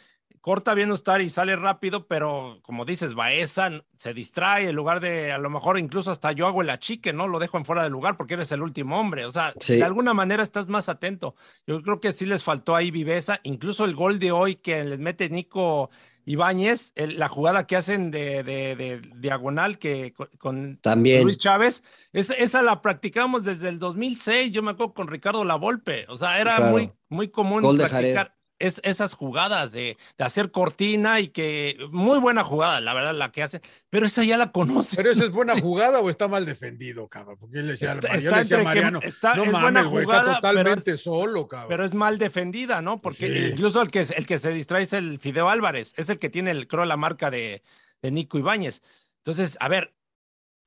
corta 0.41 0.73
bien 0.73 0.91
estar 0.91 1.21
y 1.21 1.29
sale 1.29 1.55
rápido, 1.55 2.07
pero 2.07 2.59
como 2.61 2.85
dices, 2.85 3.13
Baeza 3.13 3.83
se 3.95 4.13
distrae 4.13 4.69
en 4.69 4.75
lugar 4.75 4.99
de, 4.99 5.31
a 5.31 5.37
lo 5.37 5.49
mejor 5.49 5.77
incluso 5.77 6.11
hasta 6.11 6.31
yo 6.31 6.47
hago 6.47 6.61
el 6.61 6.69
achique, 6.69 7.13
¿no? 7.13 7.27
Lo 7.27 7.39
dejo 7.39 7.57
en 7.57 7.65
fuera 7.65 7.83
de 7.83 7.89
lugar 7.89 8.17
porque 8.17 8.35
eres 8.35 8.51
el 8.51 8.61
último 8.61 8.99
hombre. 8.99 9.25
O 9.25 9.31
sea, 9.31 9.53
de 9.67 9.83
alguna 9.83 10.13
manera 10.13 10.43
estás 10.43 10.67
más 10.67 10.89
atento. 10.89 11.35
Yo 11.67 11.81
creo 11.81 11.99
que 11.99 12.13
sí 12.13 12.25
les 12.25 12.43
faltó 12.43 12.75
ahí 12.75 12.91
viveza. 12.91 13.39
Incluso 13.43 13.85
el 13.85 13.95
gol 13.95 14.19
de 14.19 14.31
hoy 14.31 14.55
que 14.55 14.83
les 14.83 14.99
mete 14.99 15.29
Nico 15.29 15.89
Ibáñez, 16.25 16.93
la 16.95 17.27
jugada 17.27 17.65
que 17.65 17.75
hacen 17.75 18.11
de, 18.11 19.01
diagonal 19.15 19.79
que 19.79 20.13
con, 20.37 20.77
También. 20.81 21.23
Luis 21.23 21.39
Chávez, 21.39 21.83
esa 22.13 22.61
la 22.61 22.81
practicamos 22.81 23.43
desde 23.43 23.69
el 23.69 23.79
2006, 23.79 24.51
yo 24.51 24.61
me 24.61 24.71
acuerdo 24.71 24.93
con 24.93 25.07
Ricardo 25.07 25.43
Lavolpe, 25.43 26.05
o 26.07 26.17
sea, 26.17 26.39
era 26.39 26.69
muy, 26.69 26.91
muy 27.09 27.29
común 27.29 27.63
practicar 27.77 28.38
es, 28.59 28.81
esas 28.83 29.15
jugadas 29.15 29.71
de, 29.71 29.97
hacer 30.17 30.51
cortina 30.51 31.19
y 31.19 31.29
que 31.29 31.77
muy 31.91 32.19
buena 32.19 32.43
jugada, 32.43 32.79
la 32.81 32.93
verdad, 32.93 33.15
la 33.15 33.31
que 33.31 33.43
hace, 33.43 33.61
pero 33.89 34.05
esa 34.05 34.23
ya 34.23 34.37
la 34.37 34.51
conoces. 34.51 34.97
Pero 34.97 35.11
esa 35.11 35.25
es 35.25 35.31
buena 35.31 35.59
jugada 35.59 35.99
o 35.99 36.09
está 36.09 36.27
mal 36.27 36.45
defendido, 36.45 37.07
cabrón, 37.07 37.37
porque 37.39 37.59
él 37.59 37.67
le 37.67 37.71
decía, 37.71 37.97
está, 38.13 38.63
Mariano, 38.63 38.99
está, 39.01 39.35
no 39.35 39.45
mames, 39.45 39.85
güey, 39.85 40.03
está 40.03 40.35
totalmente 40.35 40.97
solo, 40.97 41.47
cabrón. 41.47 41.69
Pero 41.69 41.85
es 41.85 41.93
mal 41.93 42.17
defendida, 42.17 42.81
¿no? 42.81 43.01
Porque 43.01 43.49
incluso 43.49 43.81
el 43.81 43.89
que, 43.89 44.01
el 44.01 44.25
que 44.25 44.37
se 44.37 44.51
distrae 44.51 44.83
es 44.83 44.93
el 44.93 45.19
Fideo 45.19 45.49
Álvarez, 45.49 45.93
es 45.95 46.09
el 46.09 46.19
que 46.19 46.29
tiene, 46.29 46.51
el, 46.51 46.67
creo, 46.67 46.85
la 46.85 46.97
marca 46.97 47.31
de, 47.31 47.63
de 48.01 48.11
Nico 48.11 48.37
Ibáñez. 48.37 48.81
Entonces, 49.17 49.57
a 49.59 49.69
ver, 49.69 49.93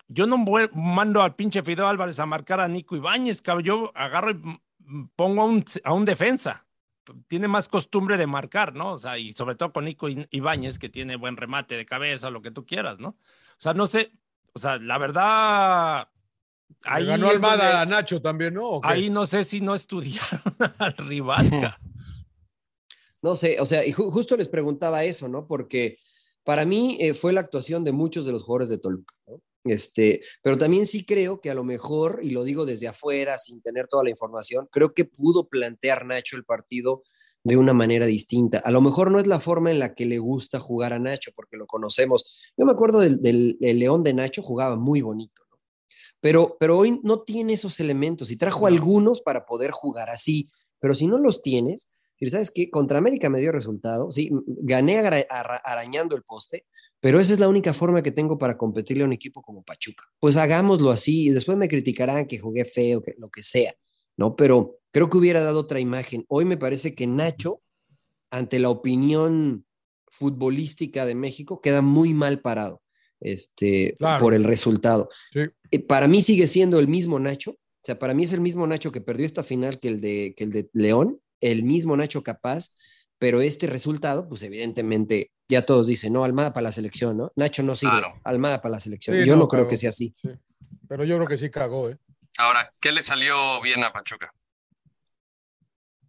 yo 0.08 0.26
no 0.26 0.44
mando 0.72 1.22
al 1.22 1.34
pinche 1.34 1.62
Fideo 1.62 1.86
Álvarez 1.86 2.18
a 2.18 2.26
marcar 2.26 2.60
a 2.60 2.68
Nico 2.68 2.96
Ibáñez, 2.96 3.42
cabrón, 3.42 3.64
yo 3.64 3.92
agarro 3.94 4.30
y 4.30 4.40
pongo 5.14 5.42
a 5.42 5.44
un, 5.44 5.64
a 5.84 5.92
un 5.92 6.04
defensa 6.04 6.66
tiene 7.28 7.48
más 7.48 7.68
costumbre 7.68 8.16
de 8.16 8.26
marcar, 8.26 8.74
¿no? 8.74 8.92
O 8.92 8.98
sea, 8.98 9.18
y 9.18 9.32
sobre 9.32 9.54
todo 9.54 9.72
con 9.72 9.84
Nico 9.84 10.08
Ibáñez, 10.08 10.78
que 10.78 10.88
tiene 10.88 11.16
buen 11.16 11.36
remate 11.36 11.76
de 11.76 11.86
cabeza, 11.86 12.30
lo 12.30 12.42
que 12.42 12.50
tú 12.50 12.66
quieras, 12.66 12.98
¿no? 12.98 13.08
O 13.08 13.58
sea, 13.58 13.74
no 13.74 13.86
sé, 13.86 14.12
o 14.52 14.58
sea, 14.58 14.78
la 14.78 14.98
verdad. 14.98 16.08
Ahí 16.84 17.06
ganó 17.06 17.28
Almada 17.28 17.82
a 17.82 17.86
Nacho 17.86 18.20
también, 18.22 18.54
¿no? 18.54 18.80
Ahí 18.82 19.10
no 19.10 19.26
sé 19.26 19.44
si 19.44 19.60
no 19.60 19.74
estudiaron 19.74 20.40
al 20.78 20.92
rival. 20.96 21.76
no 23.20 23.36
sé, 23.36 23.60
o 23.60 23.66
sea, 23.66 23.84
y 23.84 23.92
justo 23.92 24.36
les 24.36 24.48
preguntaba 24.48 25.04
eso, 25.04 25.28
¿no? 25.28 25.46
Porque 25.46 25.98
para 26.44 26.64
mí 26.64 26.96
eh, 27.00 27.14
fue 27.14 27.32
la 27.32 27.40
actuación 27.40 27.84
de 27.84 27.92
muchos 27.92 28.24
de 28.24 28.32
los 28.32 28.42
jugadores 28.42 28.68
de 28.68 28.78
Toluca, 28.78 29.14
¿no? 29.26 29.40
Este, 29.64 30.22
pero 30.42 30.58
también 30.58 30.86
sí 30.86 31.04
creo 31.04 31.40
que 31.40 31.50
a 31.50 31.54
lo 31.54 31.64
mejor, 31.64 32.20
y 32.22 32.30
lo 32.30 32.44
digo 32.44 32.66
desde 32.66 32.88
afuera, 32.88 33.38
sin 33.38 33.62
tener 33.62 33.86
toda 33.88 34.04
la 34.04 34.10
información, 34.10 34.68
creo 34.70 34.92
que 34.92 35.04
pudo 35.04 35.48
plantear 35.48 36.04
Nacho 36.04 36.36
el 36.36 36.44
partido 36.44 37.02
de 37.44 37.56
una 37.56 37.72
manera 37.72 38.06
distinta. 38.06 38.58
A 38.58 38.70
lo 38.70 38.80
mejor 38.80 39.10
no 39.10 39.18
es 39.18 39.26
la 39.26 39.40
forma 39.40 39.70
en 39.70 39.78
la 39.78 39.94
que 39.94 40.06
le 40.06 40.18
gusta 40.18 40.60
jugar 40.60 40.92
a 40.92 40.98
Nacho, 40.98 41.32
porque 41.34 41.56
lo 41.56 41.66
conocemos. 41.66 42.38
Yo 42.56 42.64
me 42.64 42.72
acuerdo 42.72 43.00
del, 43.00 43.56
León 43.60 44.02
de 44.02 44.14
Nacho, 44.14 44.42
jugaba 44.42 44.76
muy 44.76 45.00
bonito, 45.00 45.42
¿no? 45.50 45.58
Pero, 46.20 46.56
pero 46.58 46.78
hoy 46.78 47.00
no 47.02 47.22
tiene 47.22 47.54
esos 47.54 47.80
elementos 47.80 48.30
y 48.30 48.36
trajo 48.36 48.66
algunos 48.66 49.22
para 49.22 49.44
poder 49.44 49.70
jugar 49.70 50.10
así, 50.10 50.50
pero 50.78 50.94
si 50.94 51.06
no 51.06 51.18
los 51.18 51.42
tienes, 51.42 51.88
¿sabes 52.30 52.50
qué? 52.50 52.70
Contra 52.70 52.98
América 52.98 53.28
me 53.28 53.40
dio 53.40 53.52
resultado, 53.52 54.12
sí, 54.12 54.30
gané 54.46 54.98
arañando 54.98 56.16
el 56.16 56.22
poste, 56.22 56.66
pero 57.02 57.18
esa 57.18 57.32
es 57.32 57.40
la 57.40 57.48
única 57.48 57.74
forma 57.74 58.00
que 58.00 58.12
tengo 58.12 58.38
para 58.38 58.56
competirle 58.56 59.02
a 59.02 59.06
un 59.06 59.12
equipo 59.12 59.42
como 59.42 59.64
Pachuca. 59.64 60.04
Pues 60.20 60.36
hagámoslo 60.36 60.92
así 60.92 61.24
y 61.24 61.30
después 61.30 61.58
me 61.58 61.68
criticarán 61.68 62.26
que 62.26 62.38
jugué 62.38 62.64
feo, 62.64 63.02
que 63.02 63.16
lo 63.18 63.28
que 63.28 63.42
sea, 63.42 63.74
¿no? 64.16 64.36
Pero 64.36 64.78
creo 64.92 65.10
que 65.10 65.18
hubiera 65.18 65.40
dado 65.40 65.58
otra 65.58 65.80
imagen. 65.80 66.24
Hoy 66.28 66.44
me 66.44 66.56
parece 66.56 66.94
que 66.94 67.08
Nacho, 67.08 67.60
ante 68.30 68.60
la 68.60 68.70
opinión 68.70 69.66
futbolística 70.12 71.04
de 71.04 71.16
México, 71.16 71.60
queda 71.60 71.82
muy 71.82 72.14
mal 72.14 72.40
parado 72.40 72.82
este, 73.18 73.96
por 74.20 74.32
el 74.32 74.44
resultado. 74.44 75.08
Eh, 75.34 75.80
para 75.80 76.06
mí 76.06 76.22
sigue 76.22 76.46
siendo 76.46 76.78
el 76.78 76.86
mismo 76.86 77.18
Nacho, 77.18 77.50
o 77.50 77.84
sea, 77.84 77.98
para 77.98 78.14
mí 78.14 78.22
es 78.22 78.32
el 78.32 78.40
mismo 78.40 78.64
Nacho 78.64 78.92
que 78.92 79.00
perdió 79.00 79.26
esta 79.26 79.42
final 79.42 79.80
que 79.80 79.88
el 79.88 80.00
de, 80.00 80.34
que 80.36 80.44
el 80.44 80.52
de 80.52 80.70
León, 80.72 81.20
el 81.40 81.64
mismo 81.64 81.96
Nacho 81.96 82.22
capaz 82.22 82.74
pero 83.22 83.40
este 83.40 83.68
resultado, 83.68 84.28
pues 84.28 84.42
evidentemente, 84.42 85.30
ya 85.52 85.66
todos 85.66 85.86
dicen, 85.86 86.12
no, 86.12 86.24
Almada 86.24 86.52
para 86.52 86.64
la 86.64 86.72
selección, 86.72 87.16
¿no? 87.16 87.32
Nacho 87.36 87.62
no 87.62 87.74
sirve, 87.74 88.02
Almada 88.24 88.60
para 88.60 88.72
la 88.72 88.80
selección. 88.80 89.24
yo 89.24 89.36
no, 89.36 89.46
creo 89.46 89.66
que 89.66 89.76
sea 89.76 89.90
así. 89.90 90.14
Pero 90.88 91.04
yo 91.04 91.16
creo 91.16 91.28
que 91.28 91.38
sí 91.38 91.50
cagó, 91.50 91.90
¿eh? 91.90 91.98
Ahora, 92.38 92.72
¿qué 92.80 92.92
le 92.92 93.02
salió 93.02 93.60
bien 93.60 93.84
a 93.84 93.92
Pachuca? 93.92 94.32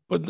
Pues 0.07 0.21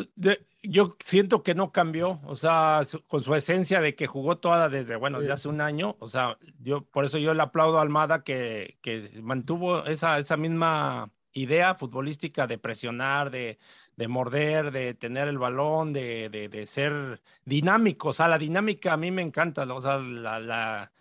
yo 0.64 0.96
siento 1.04 1.44
que 1.44 1.56
no 1.56 1.72
cambió, 1.72 2.22
o 2.26 2.36
sea, 2.36 2.82
con 3.08 3.24
su 3.24 3.36
esencia 3.36 3.82
de 3.82 3.96
que 3.96 4.08
jugó 4.08 4.38
toda 4.38 4.70
desde, 4.70 4.96
bueno, 4.96 5.20
desde 5.20 5.34
hace 5.34 5.50
un 5.50 5.62
año, 5.62 5.96
o 6.00 6.08
sea, 6.08 6.38
yo 6.60 6.86
por 6.86 7.06
eso 7.06 7.18
yo 7.18 7.34
le 7.34 7.42
aplaudo 7.42 7.78
a 7.78 7.82
Almada 7.82 8.24
que, 8.24 8.78
que 8.82 9.12
mantuvo 9.22 9.86
esa, 9.86 10.20
esa 10.20 10.38
misma 10.38 11.12
idea 11.34 11.76
futbolística 11.76 12.48
de 12.48 12.58
presionar, 12.58 13.30
de, 13.30 13.60
de 13.96 14.08
morder, 14.08 14.72
de 14.72 14.94
tener 14.94 15.28
el 15.28 15.38
balón, 15.38 15.94
de, 15.94 16.30
de, 16.30 16.66
ser 16.66 17.22
dinámico. 17.46 18.10
O 18.10 18.14
sea, 18.14 18.28
la 18.28 18.38
dinámica 18.38 18.94
a 18.94 18.98
mí 18.98 19.12
me 19.12 19.22
encanta, 19.22 19.64
o 19.72 19.82
sea, 19.82 19.98
la, 19.98 20.40
la, 20.40 20.92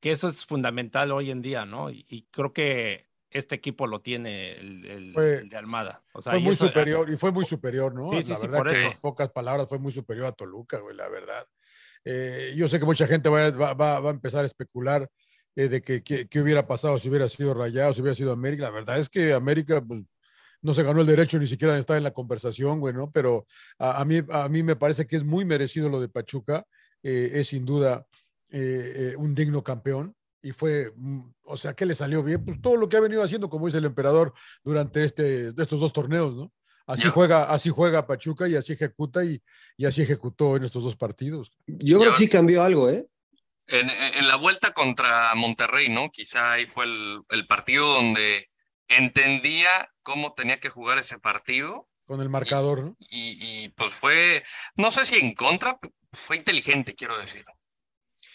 que 0.00 0.10
eso 0.10 0.28
es 0.28 0.44
fundamental 0.44 1.12
hoy 1.12 1.30
en 1.30 1.42
día, 1.42 1.64
¿no? 1.64 1.90
Y, 1.90 2.26
creo 2.30 2.52
que 2.52 3.06
este 3.30 3.54
equipo 3.54 3.86
lo 3.86 4.00
tiene 4.00 4.52
el, 4.52 5.12
de 5.48 5.56
Almada. 5.56 6.02
O 6.12 6.20
sea, 6.20 6.32
fue 6.32 6.40
muy 6.40 6.54
superior, 6.54 7.10
y 7.10 7.16
fue 7.16 7.32
muy 7.32 7.44
superior, 7.44 7.94
¿no? 7.94 8.10
Sí, 8.10 8.22
sí, 8.22 8.32
la 8.32 8.38
verdad 8.38 8.58
por 8.58 8.72
que 8.72 8.80
en 8.82 9.00
pocas 9.00 9.30
palabras 9.30 9.68
fue 9.68 9.78
muy 9.78 9.92
superior 9.92 10.26
a 10.26 10.32
Toluca, 10.32 10.78
güey, 10.78 10.94
la 10.96 11.08
verdad. 11.08 11.46
Eh, 12.04 12.52
yo 12.56 12.68
sé 12.68 12.78
que 12.78 12.84
mucha 12.84 13.06
gente 13.06 13.28
va, 13.28 13.50
va, 13.50 13.74
va 13.74 14.08
a 14.08 14.12
empezar 14.12 14.42
a 14.42 14.46
especular 14.46 15.08
eh, 15.54 15.68
de 15.68 15.82
que, 15.82 16.02
qué 16.02 16.40
hubiera 16.40 16.66
pasado 16.66 16.98
si 16.98 17.08
hubiera 17.08 17.28
sido 17.28 17.54
Rayado, 17.54 17.92
si 17.92 18.00
hubiera 18.00 18.14
sido 18.14 18.32
América. 18.32 18.64
La 18.64 18.70
verdad 18.70 18.98
es 18.98 19.08
que 19.08 19.32
América, 19.32 19.82
pues, 19.82 20.02
no 20.62 20.72
se 20.72 20.82
ganó 20.82 21.00
el 21.00 21.06
derecho 21.06 21.38
ni 21.38 21.46
siquiera 21.46 21.74
de 21.74 21.80
estar 21.80 21.96
en 21.96 22.04
la 22.04 22.12
conversación, 22.12 22.80
güey, 22.80 22.94
¿no? 22.94 23.10
Pero 23.10 23.46
a, 23.78 24.04
mí, 24.04 24.20
a 24.30 24.48
mí 24.48 24.62
me 24.62 24.76
parece 24.76 25.06
que 25.06 25.16
es 25.16 25.24
muy 25.24 25.44
merecido 25.44 25.88
lo 25.88 26.00
de 26.00 26.08
Pachuca, 26.08 26.64
eh, 27.02 27.30
es 27.34 27.48
sin 27.48 27.66
duda 27.66 28.06
eh, 28.48 28.92
eh, 28.94 29.16
un 29.16 29.34
digno 29.34 29.62
campeón 29.62 30.14
y 30.40 30.52
fue, 30.52 30.92
mm, 30.94 31.20
o 31.44 31.56
sea, 31.56 31.74
que 31.74 31.84
le 31.84 31.94
salió 31.94 32.22
bien, 32.22 32.44
pues 32.44 32.60
todo 32.60 32.76
lo 32.76 32.88
que 32.88 32.96
ha 32.96 33.00
venido 33.00 33.22
haciendo, 33.22 33.50
como 33.50 33.66
dice 33.66 33.78
el 33.78 33.84
emperador, 33.84 34.32
durante 34.62 35.04
este, 35.04 35.48
estos 35.48 35.80
dos 35.80 35.92
torneos, 35.92 36.34
¿no? 36.34 36.52
Así 36.86 37.08
juega, 37.08 37.44
así 37.44 37.70
juega 37.70 38.06
Pachuca 38.06 38.48
y 38.48 38.56
así 38.56 38.72
ejecuta 38.72 39.24
y, 39.24 39.40
y, 39.76 39.86
así 39.86 40.02
ejecutó 40.02 40.56
en 40.56 40.64
estos 40.64 40.82
dos 40.82 40.96
partidos. 40.96 41.52
Yo 41.66 42.00
creo 42.00 42.12
que 42.12 42.18
sí 42.18 42.28
cambió 42.28 42.62
algo, 42.62 42.90
¿eh? 42.90 43.06
En, 43.68 43.88
en, 43.88 44.26
la 44.26 44.34
vuelta 44.34 44.72
contra 44.72 45.32
Monterrey, 45.36 45.88
¿no? 45.88 46.10
Quizá 46.10 46.52
ahí 46.52 46.66
fue 46.66 46.84
el, 46.84 47.20
el 47.30 47.46
partido 47.46 47.86
donde 47.94 48.50
entendía 48.98 49.68
cómo 50.02 50.34
tenía 50.34 50.60
que 50.60 50.68
jugar 50.68 50.98
ese 50.98 51.18
partido. 51.18 51.88
Con 52.06 52.20
el 52.20 52.28
marcador, 52.28 52.78
y, 52.78 52.82
¿no? 52.82 52.96
Y, 53.10 53.68
pues 53.70 53.92
fue, 53.92 54.42
no 54.76 54.90
sé 54.90 55.06
si 55.06 55.18
en 55.18 55.34
contra, 55.34 55.78
fue 56.12 56.36
inteligente, 56.36 56.94
quiero 56.94 57.18
decir. 57.18 57.44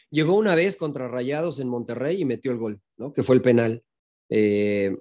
Llegó 0.09 0.35
una 0.35 0.55
vez 0.55 0.77
contra 0.77 1.07
Rayados 1.07 1.59
en 1.59 1.67
Monterrey 1.67 2.21
y 2.21 2.25
metió 2.25 2.51
el 2.51 2.57
gol, 2.57 2.81
¿no? 2.95 3.11
Que 3.11 3.23
fue 3.23 3.35
el 3.35 3.41
penal. 3.41 3.83
Eh, 4.29 4.95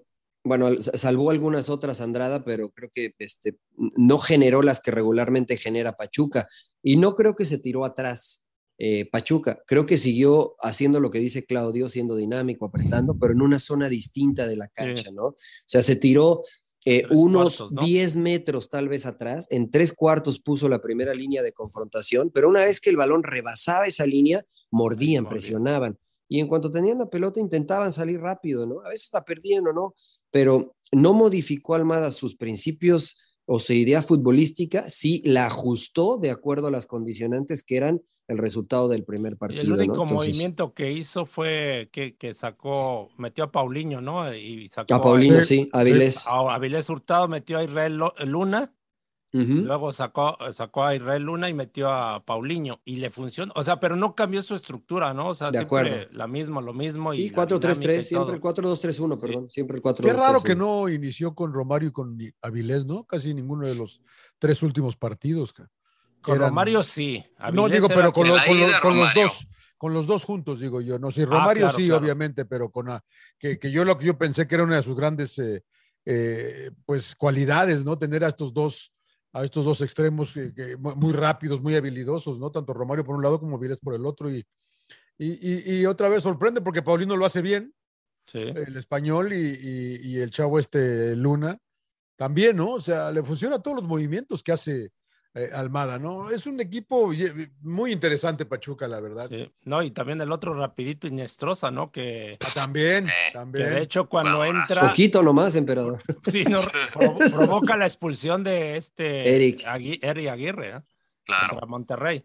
bueno, 0.47 0.81
salvó 0.81 1.31
algunas 1.31 1.69
otras 1.69 2.01
Andrada, 2.01 2.45
pero 2.45 2.71
creo 2.71 2.89
que 2.93 3.15
este, 3.19 3.57
no 3.97 4.19
generó 4.19 4.63
las 4.63 4.81
que 4.81 4.93
regularmente 4.93 5.57
genera 5.57 5.97
Pachuca. 5.97 6.49
Y 6.83 6.97
no 6.97 7.17
creo 7.17 7.35
que 7.35 7.45
se 7.45 7.59
tiró 7.59 7.85
atrás. 7.85 8.46
Eh, 8.79 9.09
Pachuca. 9.11 9.63
Creo 9.67 9.87
que 9.87 9.97
siguió 9.97 10.55
haciendo 10.61 11.01
lo 11.01 11.11
que 11.11 11.19
dice 11.19 11.47
Claudio, 11.47 11.89
siendo 11.89 12.15
dinámico, 12.15 12.67
apretando, 12.67 13.17
pero 13.19 13.33
en 13.33 13.41
una 13.41 13.59
zona 13.59 13.89
distinta 13.89 14.47
de 14.47 14.57
la 14.57 14.69
cancha, 14.69 15.11
¿no? 15.11 15.29
O 15.29 15.37
sea, 15.65 15.83
se 15.83 15.97
tiró 15.97 16.43
eh, 16.85 17.05
unos 17.11 17.65
10 17.71 18.17
metros 18.17 18.69
tal 18.69 18.89
vez 18.89 19.07
atrás, 19.07 19.49
en 19.51 19.71
tres 19.71 19.93
cuartos 19.93 20.41
puso 20.41 20.69
la 20.69 20.83
primera 20.83 21.15
línea 21.15 21.43
de 21.43 21.53
confrontación, 21.53 22.31
pero 22.31 22.49
una 22.49 22.65
vez 22.65 22.81
que 22.81 22.91
el 22.91 22.97
balón 22.97 23.23
rebasaba 23.23 23.87
esa 23.87 24.05
línea, 24.05 24.45
mordían, 24.71 25.27
presionaban. 25.27 25.99
Y 26.29 26.41
en 26.41 26.47
cuanto 26.47 26.71
tenían 26.71 26.99
la 26.99 27.09
pelota, 27.09 27.41
intentaban 27.41 27.93
salir 27.93 28.21
rápido, 28.21 28.67
¿no? 28.67 28.83
A 28.85 28.91
veces 28.91 29.11
la 29.13 29.25
perdían 29.25 29.67
o 29.69 29.73
no, 29.73 29.95
pero 30.31 30.77
no 30.93 31.15
modificó 31.15 31.75
Almada 31.75 32.11
sus 32.11 32.37
principios 32.37 33.23
o 33.47 33.59
su 33.59 33.73
idea 33.73 34.03
futbolística, 34.03 34.91
sí 34.91 35.23
la 35.25 35.47
ajustó 35.47 36.19
de 36.19 36.31
acuerdo 36.31 36.67
a 36.67 36.73
las 36.73 36.87
condicionantes 36.87 37.63
que 37.63 37.77
eran 37.79 38.03
el 38.29 38.39
resultado 38.39 38.89
del 38.89 39.05
primer 39.05 39.37
partido. 39.37 39.63
el 39.63 39.73
único 39.73 40.05
movimiento 40.05 40.75
que 40.75 40.93
hizo 40.93 41.27
fue 41.27 41.89
que, 41.93 42.35
sacó, 42.35 43.11
metió 43.19 43.45
a 43.45 43.53
Paulinho, 43.53 44.01
¿no? 44.01 44.33
Y 44.35 44.69
sacó 44.69 44.95
a 44.95 45.03
Paulinho, 45.03 45.43
sí, 45.43 45.69
a 45.73 45.81
Avilés. 45.81 46.27
A 46.27 46.55
Avilés 46.55 46.91
Hurtado 46.91 47.29
metió 47.29 47.59
a 47.59 47.65
Israel 47.65 48.01
Luna. 48.25 48.73
Luego 49.33 49.93
sacó, 49.93 50.39
sacó 50.53 50.85
a 50.85 50.95
Israel 50.95 51.25
Luna 51.25 51.51
y 51.51 51.55
metió 51.55 51.91
a 51.91 52.25
Paulinho 52.25 52.81
y 52.87 52.97
le 52.97 53.11
funcionó, 53.11 53.53
o 53.55 53.63
sea, 53.63 53.79
pero 53.79 53.95
no 53.95 54.15
cambió 54.15 54.41
su 54.41 54.55
estructura, 54.55 55.13
¿no? 55.13 55.29
O 55.29 55.35
sea, 55.35 55.51
de 55.51 55.59
siempre 55.59 55.91
acuerdo. 55.91 56.09
la 56.13 56.27
misma, 56.27 56.63
lo 56.63 56.73
mismo. 56.73 57.13
Sí, 57.13 57.31
4-3-3, 57.31 58.03
siempre 58.03 58.37
el 58.37 58.41
4-2-3-1, 58.41 59.21
perdón, 59.21 59.51
siempre 59.51 59.77
el 59.77 59.83
4 59.83 60.07
Qué 60.07 60.15
raro 60.15 60.43
que 60.43 60.57
no 60.57 60.89
inició 60.89 61.35
con 61.35 61.53
Romario 61.53 61.91
y 61.91 61.93
con 61.93 62.17
Avilés, 62.41 62.87
¿no? 62.87 63.05
Casi 63.05 63.35
ninguno 63.35 63.69
de 63.69 63.75
los 63.75 64.01
tres 64.39 64.63
últimos 64.63 64.97
partidos. 64.97 65.53
Con 66.21 66.39
Romario 66.39 66.83
sí. 66.83 67.25
no 67.53 67.69
digo, 67.69 67.89
pero 67.89 68.13
con, 68.13 68.29
los, 68.29 68.41
dos. 69.15 69.47
Con 69.79 69.93
los 69.95 70.07
dos 70.07 70.25
juntos, 70.25 70.61
digo 70.61 70.81
yo. 70.81 70.99
No, 70.99 71.11
si 71.11 71.23
ah, 71.23 71.27
Romario 71.27 71.71
sí, 71.71 71.91
obviamente, 71.91 72.45
pero 72.45 72.71
con 72.71 72.89
que, 73.39 73.59
que, 73.59 73.71
yo 73.71 73.85
lo 73.85 73.97
que 73.97 74.07
yo 74.07 74.19
pensé 74.19 74.47
que 74.47 74.57
era 74.57 74.65
una 74.65 74.77
de 74.77 74.83
sus 74.83 74.97
grandes 74.97 75.39
eh, 75.39 75.63
eh, 76.05 76.71
pues 76.85 77.15
cualidades, 77.17 77.85
¿no? 77.85 77.99
Tener 77.99 78.25
a 78.25 78.29
estos 78.29 78.55
dos, 78.55 78.93
a 79.33 79.45
estos 79.45 79.65
dos 79.65 79.81
extremos 79.81 80.35
muy 80.79 81.13
rápidos, 81.13 81.61
muy 81.61 81.75
habilidosos, 81.75 82.39
¿no? 82.39 82.51
Tanto 82.51 82.73
Romario 82.73 83.05
por 83.05 83.17
un 83.17 83.23
lado 83.23 83.41
como 83.41 83.59
Viles 83.59 83.81
por 83.81 83.95
el 83.95 84.07
otro. 84.07 84.31
Y, 84.31 84.47
y, 85.19 85.79
y, 85.81 85.87
otra 85.87 86.09
vez 86.09 86.23
sorprende 86.23 86.61
porque 86.61 86.83
Paulino 86.83 87.17
lo 87.17 87.27
hace 87.27 87.43
bien, 87.43 87.75
el 88.33 88.77
español 88.77 89.33
y, 89.33 90.01
y, 90.03 90.19
el 90.19 90.31
chavo 90.31 90.59
este 90.59 91.17
Luna 91.17 91.59
también, 92.17 92.57
¿no? 92.57 92.73
O 92.73 92.81
sea, 92.81 93.11
le 93.11 93.23
funciona 93.23 93.61
todos 93.61 93.79
los 93.79 93.87
movimientos 93.87 94.43
que 94.43 94.53
hace 94.53 94.91
eh, 95.37 95.51
Almada, 95.53 95.99
¿no? 95.99 96.31
Es 96.31 96.47
un 96.47 96.59
equipo 96.61 97.13
muy 97.61 97.93
interesante, 97.93 98.47
Pachuca, 98.47 98.89
la 98.89 99.01
verdad. 99.01 99.31
No, 99.65 99.83
y 99.83 99.91
también 99.91 100.19
el 100.23 100.33
otro 100.33 100.55
rapidito 100.55 101.07
Inestrosa, 101.07 101.71
¿no? 101.71 101.93
Que 101.93 102.39
ah, 102.43 102.49
también, 102.55 103.07
también. 103.35 103.69
de 103.69 103.83
hecho, 103.83 104.09
cuando 104.09 104.43
entra. 104.47 104.81
Poquito 104.81 105.23
nomás, 105.23 105.55
emperador. 105.55 106.01
Sí, 106.25 106.45
no, 106.45 106.61
provoca 107.37 107.77
la 107.77 107.85
expulsión 107.85 108.43
de 108.43 108.79
este 108.79 109.35
Eric, 109.37 109.63
Eric 110.01 110.29
Aguirre, 110.31 110.71
¿eh? 110.71 110.83
Claro. 111.27 111.57
Para 111.57 111.67
Monterrey. 111.67 112.25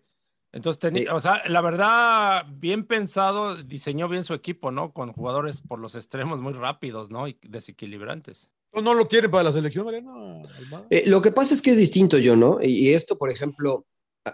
Entonces, 0.54 0.80
tenía, 0.80 1.14
o 1.14 1.20
sea, 1.20 1.42
la 1.50 1.60
verdad, 1.60 2.46
bien 2.50 2.86
pensado, 2.86 3.56
diseñó 3.56 4.08
bien 4.08 4.24
su 4.24 4.34
equipo, 4.34 4.72
¿no? 4.72 4.94
Con 4.94 5.12
jugadores 5.12 5.60
por 5.60 5.82
los 5.82 5.96
extremos 5.96 6.40
muy 6.40 6.54
rápidos, 6.54 7.10
¿no? 7.10 7.28
Y 7.28 7.38
desequilibrantes. 7.42 8.52
¿No 8.74 8.94
lo 8.94 9.08
quiere 9.08 9.28
para 9.28 9.44
la 9.44 9.52
selección, 9.52 9.86
Mariano? 9.86 10.42
Eh, 10.90 11.04
lo 11.06 11.22
que 11.22 11.32
pasa 11.32 11.54
es 11.54 11.62
que 11.62 11.72
es 11.72 11.78
distinto 11.78 12.18
yo, 12.18 12.36
¿no? 12.36 12.60
Y 12.62 12.94
esto, 12.94 13.18
por 13.18 13.30
ejemplo, 13.30 13.86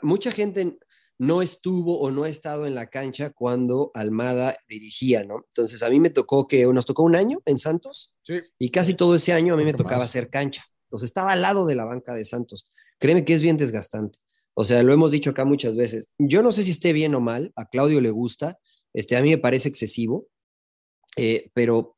mucha 0.01 0.31
gente 0.31 0.77
no 1.19 1.41
estuvo 1.41 1.99
o 1.99 2.11
no 2.11 2.23
ha 2.23 2.29
estado 2.29 2.67
en 2.67 2.75
la 2.75 2.87
cancha 2.87 3.31
cuando 3.31 3.91
Almada 3.95 4.55
dirigía, 4.67 5.23
¿no? 5.23 5.45
Entonces 5.47 5.81
a 5.81 5.89
mí 5.89 5.99
me 5.99 6.11
tocó 6.11 6.47
que 6.47 6.65
nos 6.67 6.85
tocó 6.85 7.03
un 7.03 7.15
año 7.15 7.41
en 7.45 7.57
Santos 7.57 8.13
sí. 8.21 8.41
y 8.59 8.69
casi 8.69 8.93
todo 8.93 9.15
ese 9.15 9.33
año 9.33 9.55
a 9.55 9.57
mí 9.57 9.65
me 9.65 9.73
tocaba 9.73 10.03
hacer 10.03 10.29
cancha. 10.29 10.63
Entonces 10.85 11.07
estaba 11.07 11.31
al 11.31 11.41
lado 11.41 11.65
de 11.65 11.75
la 11.75 11.85
banca 11.85 12.13
de 12.13 12.23
Santos. 12.23 12.67
Créeme 12.99 13.25
que 13.25 13.33
es 13.33 13.41
bien 13.41 13.57
desgastante. 13.57 14.19
O 14.53 14.63
sea, 14.63 14.83
lo 14.83 14.93
hemos 14.93 15.11
dicho 15.11 15.31
acá 15.31 15.45
muchas 15.45 15.75
veces. 15.75 16.11
Yo 16.17 16.43
no 16.43 16.51
sé 16.51 16.63
si 16.63 16.71
esté 16.71 16.93
bien 16.93 17.15
o 17.15 17.19
mal, 17.19 17.51
a 17.55 17.67
Claudio 17.67 18.01
le 18.01 18.09
gusta, 18.11 18.59
este, 18.93 19.15
a 19.15 19.21
mí 19.21 19.29
me 19.29 19.37
parece 19.37 19.69
excesivo, 19.69 20.27
eh, 21.15 21.51
pero 21.53 21.96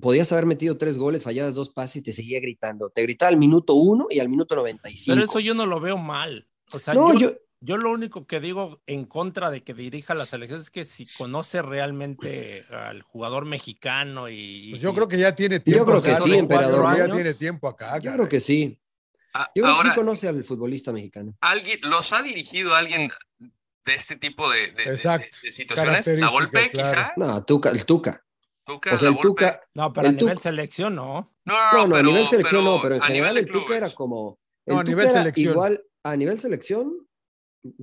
podías 0.00 0.30
haber 0.32 0.46
metido 0.46 0.76
tres 0.76 0.98
goles, 0.98 1.24
fallabas 1.24 1.54
dos 1.54 1.70
pases 1.70 1.96
y 1.96 2.02
te 2.02 2.12
seguía 2.12 2.40
gritando. 2.40 2.90
Te 2.90 3.02
gritaba 3.02 3.28
al 3.30 3.36
minuto 3.36 3.74
uno 3.74 4.06
y 4.10 4.20
al 4.20 4.28
minuto 4.28 4.54
95. 4.54 5.14
Pero 5.14 5.24
eso 5.24 5.40
yo 5.40 5.54
no 5.54 5.66
lo 5.66 5.80
veo 5.80 5.96
mal. 5.96 6.48
O 6.72 6.78
sea, 6.78 6.94
yo, 6.94 7.12
yo, 7.60 7.76
lo 7.76 7.90
único 7.90 8.26
que 8.26 8.40
digo 8.40 8.82
en 8.86 9.04
contra 9.04 9.50
de 9.50 9.62
que 9.62 9.72
dirija 9.72 10.14
la 10.14 10.26
selección 10.26 10.60
es 10.60 10.70
que 10.70 10.84
si 10.84 11.06
conoce 11.06 11.62
realmente 11.62 12.64
al 12.70 13.02
jugador 13.02 13.46
mexicano 13.46 14.28
y... 14.28 14.70
Pues 14.70 14.82
yo 14.82 14.92
creo 14.94 15.08
que 15.08 15.18
ya 15.18 15.34
tiene 15.34 15.60
tiempo. 15.60 15.80
Yo 15.80 15.86
creo 15.86 16.02
que 16.02 16.16
sí, 16.16 16.36
emperador. 16.36 16.96
Ya 16.96 17.08
tiene 17.08 17.34
tiempo 17.34 17.68
acá. 17.68 17.98
Yo 17.98 18.12
creo 18.12 18.28
que 18.28 18.40
sí. 18.40 18.78
Ah, 19.32 19.50
yo 19.54 19.62
creo 19.62 19.76
que 19.76 19.82
sí 19.82 19.94
conoce 19.94 20.28
al 20.28 20.44
futbolista 20.44 20.92
mexicano. 20.92 21.36
¿Alguien, 21.40 21.78
¿Los 21.82 22.12
ha 22.12 22.22
dirigido 22.22 22.74
alguien 22.74 23.10
de 23.38 23.94
este 23.94 24.16
tipo 24.16 24.50
de, 24.50 24.72
de, 24.72 24.98
situaciones? 25.50 26.06
¿La 26.08 26.30
Volpe, 26.30 26.70
quizá? 26.70 27.12
No, 27.16 27.44
Tuca, 27.44 27.70
el 27.70 27.84
Tuca. 27.84 28.25
O 28.66 28.98
sea, 28.98 29.08
el 29.08 29.16
Tuca, 29.18 29.60
no, 29.74 29.92
pero 29.92 30.08
a 30.08 30.12
nivel 30.12 30.38
selección 30.38 30.94
no. 30.94 31.32
No, 31.44 31.86
no, 31.86 31.96
a 31.96 32.02
nivel 32.02 32.26
selección 32.26 32.64
no, 32.64 32.80
pero 32.82 32.96
en 32.96 33.00
general 33.02 33.38
el 33.38 33.46
Tuca 33.46 33.76
era 33.76 33.90
como. 33.90 34.38
no, 34.66 34.78
a 34.78 34.84
nivel 34.84 35.08
selección. 35.10 35.52
Igual, 35.52 35.84
a 36.02 36.16
nivel 36.16 36.40
selección, 36.40 37.06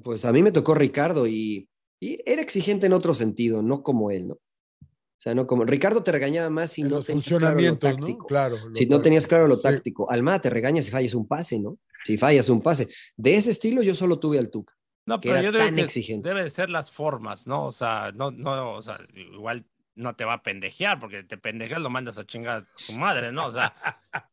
pues 0.03 0.25
a 0.25 0.31
mí 0.33 0.43
me 0.43 0.51
tocó 0.51 0.73
Ricardo 0.73 1.27
y, 1.27 1.69
y, 2.01 2.19
era 2.29 2.41
exigente 2.41 2.85
en 2.85 2.93
otro 2.93 3.13
sentido, 3.13 3.61
no 3.61 3.81
como 3.81 4.11
él, 4.11 4.27
¿no? 4.27 4.33
O 4.35 5.23
sea, 5.23 5.33
no 5.33 5.47
como. 5.47 5.63
Ricardo 5.63 6.03
te 6.03 6.11
regañaba 6.11 6.49
más 6.49 6.71
si 6.71 6.83
no 6.83 7.01
tenías 7.01 7.27
claro 7.27 7.59
lo 7.61 7.77
táctico. 7.77 8.27
Claro, 8.27 8.57
si 8.73 8.85
no 8.87 9.01
tenías 9.01 9.25
claro 9.25 9.47
lo 9.47 9.61
táctico. 9.61 10.11
Almada 10.11 10.41
te 10.41 10.49
regaña 10.49 10.81
si 10.81 10.91
fallas 10.91 11.13
un 11.13 11.27
pase, 11.27 11.59
¿no? 11.59 11.77
Si 12.03 12.17
fallas 12.17 12.49
un 12.49 12.61
pase. 12.61 12.89
De 13.15 13.35
ese 13.35 13.51
estilo 13.51 13.81
yo 13.81 13.95
solo 13.95 14.19
tuve 14.19 14.37
al 14.37 14.49
Tuca. 14.49 14.73
No, 15.05 15.19
pero 15.19 15.41
yo 15.41 15.57
tan 15.57 15.79
exigente. 15.79 16.29
debe 16.29 16.49
ser 16.49 16.69
las 16.69 16.91
formas, 16.91 17.47
¿no? 17.47 17.67
O 17.67 17.71
sea, 17.71 18.11
no, 18.13 18.31
no, 18.31 18.73
o 18.75 18.81
sea, 18.81 18.99
igual 19.13 19.65
no 19.95 20.15
te 20.15 20.25
va 20.25 20.33
a 20.33 20.43
pendejear, 20.43 20.99
porque 20.99 21.23
te 21.23 21.37
pendejeas 21.37 21.81
lo 21.81 21.89
mandas 21.89 22.17
a 22.17 22.25
chingar 22.25 22.57
a 22.57 22.65
tu 22.87 22.93
madre, 22.93 23.31
¿no? 23.31 23.47
O 23.47 23.51
sea, 23.51 23.73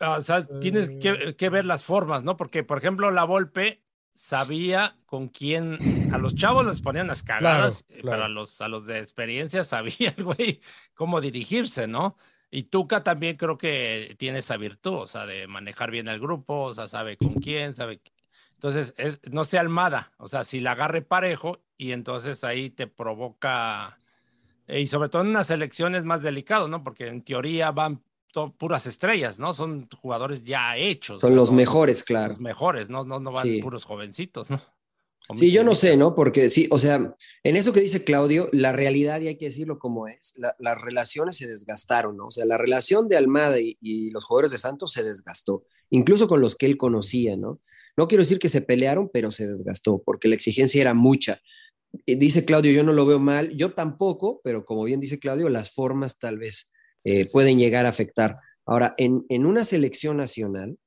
o 0.00 0.20
sea 0.20 0.46
tienes 0.60 0.90
que, 0.96 1.34
que, 1.36 1.48
ver 1.48 1.64
las 1.64 1.84
formas, 1.84 2.24
¿no? 2.24 2.36
Porque, 2.36 2.62
por 2.64 2.78
ejemplo, 2.78 3.10
la 3.10 3.24
Volpe 3.24 3.84
sabía 4.14 4.96
con 5.06 5.28
quién, 5.28 6.12
a 6.12 6.18
los 6.18 6.34
chavos 6.34 6.64
les 6.64 6.80
ponían 6.80 7.08
las 7.08 7.22
cagadas, 7.22 7.84
pero 7.88 8.24
a 8.24 8.28
los, 8.28 8.60
a 8.60 8.68
los 8.68 8.86
de 8.86 9.00
experiencia 9.00 9.64
sabía 9.64 10.14
güey 10.16 10.60
cómo 10.94 11.20
dirigirse, 11.20 11.86
¿no? 11.86 12.16
Y 12.50 12.64
Tuca 12.64 13.02
también 13.02 13.36
creo 13.36 13.58
que 13.58 14.14
tiene 14.16 14.38
esa 14.38 14.56
virtud, 14.56 14.94
o 14.94 15.06
sea, 15.08 15.26
de 15.26 15.48
manejar 15.48 15.90
bien 15.90 16.06
el 16.06 16.20
grupo, 16.20 16.62
o 16.62 16.74
sea, 16.74 16.86
sabe 16.86 17.16
con 17.16 17.34
quién, 17.34 17.74
sabe. 17.74 18.00
Entonces, 18.52 18.94
es, 18.96 19.20
no 19.30 19.44
sea 19.44 19.60
almada, 19.60 20.12
o 20.18 20.28
sea, 20.28 20.44
si 20.44 20.60
la 20.60 20.72
agarre 20.72 21.02
parejo 21.02 21.60
y 21.76 21.90
entonces 21.90 22.44
ahí 22.44 22.70
te 22.70 22.86
provoca 22.86 23.98
eh, 23.98 24.03
y 24.68 24.86
sobre 24.86 25.08
todo 25.08 25.22
en 25.22 25.28
una 25.28 25.44
selección 25.44 25.94
es 25.94 26.04
más 26.04 26.22
delicado, 26.22 26.68
¿no? 26.68 26.82
Porque 26.82 27.08
en 27.08 27.22
teoría 27.22 27.70
van 27.70 28.02
puras 28.58 28.86
estrellas, 28.86 29.38
¿no? 29.38 29.52
Son 29.52 29.88
jugadores 30.00 30.42
ya 30.42 30.76
hechos. 30.76 31.20
Son 31.20 31.36
los 31.36 31.52
mejores, 31.52 32.02
claro. 32.02 32.32
Los 32.32 32.40
mejores, 32.40 32.88
¿no? 32.88 33.04
No, 33.04 33.20
no 33.20 33.32
van 33.32 33.48
puros 33.60 33.84
jovencitos, 33.84 34.50
¿no? 34.50 34.60
sí, 35.36 35.50
yo 35.50 35.64
no 35.64 35.74
sé, 35.74 35.96
¿no? 35.96 36.14
Porque 36.14 36.50
sí, 36.50 36.66
o 36.70 36.78
sea, 36.78 37.14
en 37.44 37.56
eso 37.56 37.72
que 37.72 37.80
dice 37.80 38.04
Claudio, 38.04 38.48
la 38.52 38.72
realidad, 38.72 39.20
y 39.20 39.28
hay 39.28 39.38
que 39.38 39.46
decirlo 39.46 39.78
como 39.78 40.08
es, 40.08 40.38
las 40.58 40.80
relaciones 40.80 41.36
se 41.36 41.46
desgastaron, 41.46 42.16
¿no? 42.16 42.26
O 42.26 42.30
sea, 42.30 42.44
la 42.44 42.58
relación 42.58 43.08
de 43.08 43.16
Almada 43.16 43.60
y, 43.60 43.78
y, 43.80 44.10
los 44.10 44.24
jugadores 44.24 44.50
de 44.50 44.58
Santos 44.58 44.92
se 44.92 45.02
desgastó, 45.02 45.64
incluso 45.90 46.28
con 46.28 46.40
los 46.40 46.56
que 46.56 46.66
él 46.66 46.76
conocía, 46.76 47.36
¿no? 47.36 47.60
No 47.96 48.08
quiero 48.08 48.22
decir 48.22 48.38
que 48.38 48.48
se 48.48 48.60
pelearon, 48.60 49.08
pero 49.12 49.30
se 49.30 49.46
desgastó, 49.46 50.02
porque 50.04 50.28
la 50.28 50.34
exigencia 50.34 50.80
era 50.80 50.94
mucha. 50.94 51.40
Eh, 52.06 52.16
dice 52.16 52.44
Claudio, 52.44 52.72
yo 52.72 52.84
no 52.84 52.92
lo 52.92 53.06
veo 53.06 53.18
mal, 53.18 53.50
yo 53.56 53.74
tampoco, 53.74 54.40
pero 54.42 54.64
como 54.64 54.84
bien 54.84 55.00
dice 55.00 55.18
Claudio, 55.18 55.48
las 55.48 55.72
formas 55.72 56.18
tal 56.18 56.38
vez 56.38 56.72
eh, 57.04 57.30
pueden 57.30 57.58
llegar 57.58 57.86
a 57.86 57.90
afectar. 57.90 58.38
Ahora, 58.66 58.94
en, 58.96 59.46
una 59.46 59.64
selección 59.64 60.16
nacional, 60.16 60.78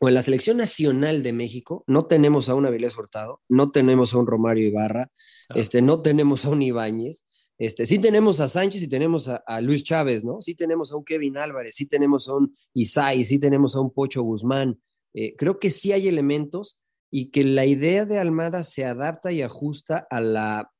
o 0.00 0.08
en 0.08 0.14
la 0.14 0.22
selección 0.22 0.56
nacional 0.56 1.22
de 1.22 1.32
México, 1.32 1.84
no 1.86 2.06
tenemos 2.06 2.48
a 2.48 2.54
un 2.54 2.66
Avilés 2.66 2.96
Hurtado, 2.96 3.42
no 3.48 3.70
tenemos 3.70 4.12
a 4.12 4.18
un 4.18 4.26
Romario 4.26 4.66
Ibarra, 4.66 5.10
este, 5.54 5.82
no 5.82 6.02
tenemos 6.02 6.44
a 6.44 6.50
un 6.50 6.62
Ibáñez, 6.62 7.24
este, 7.58 7.86
sí 7.86 7.98
tenemos 7.98 8.40
a 8.40 8.48
Sánchez 8.48 8.82
y 8.82 8.88
tenemos 8.88 9.28
a, 9.28 9.60
Luis 9.62 9.82
Chávez, 9.82 10.24
¿no? 10.24 10.42
Sí 10.42 10.54
tenemos 10.54 10.92
a 10.92 10.96
un 10.96 11.04
Kevin 11.04 11.38
Álvarez, 11.38 11.74
sí 11.76 11.86
tenemos 11.86 12.28
a 12.28 12.34
un 12.34 12.54
Isai, 12.74 13.24
sí 13.24 13.38
tenemos 13.38 13.74
a 13.74 13.80
un 13.80 13.92
Pocho 13.92 14.22
Guzmán. 14.22 14.78
Eh, 15.14 15.34
creo 15.36 15.58
que 15.58 15.70
sí 15.70 15.92
hay 15.92 16.08
elementos 16.08 16.78
y 17.10 17.30
que 17.30 17.44
la 17.44 17.64
idea 17.64 18.04
de 18.04 18.18
Almada 18.18 18.62
se 18.62 18.84
adapta 18.84 19.32
y 19.32 19.42
ajusta 19.42 20.06
a 20.10 20.20
la... 20.20 20.70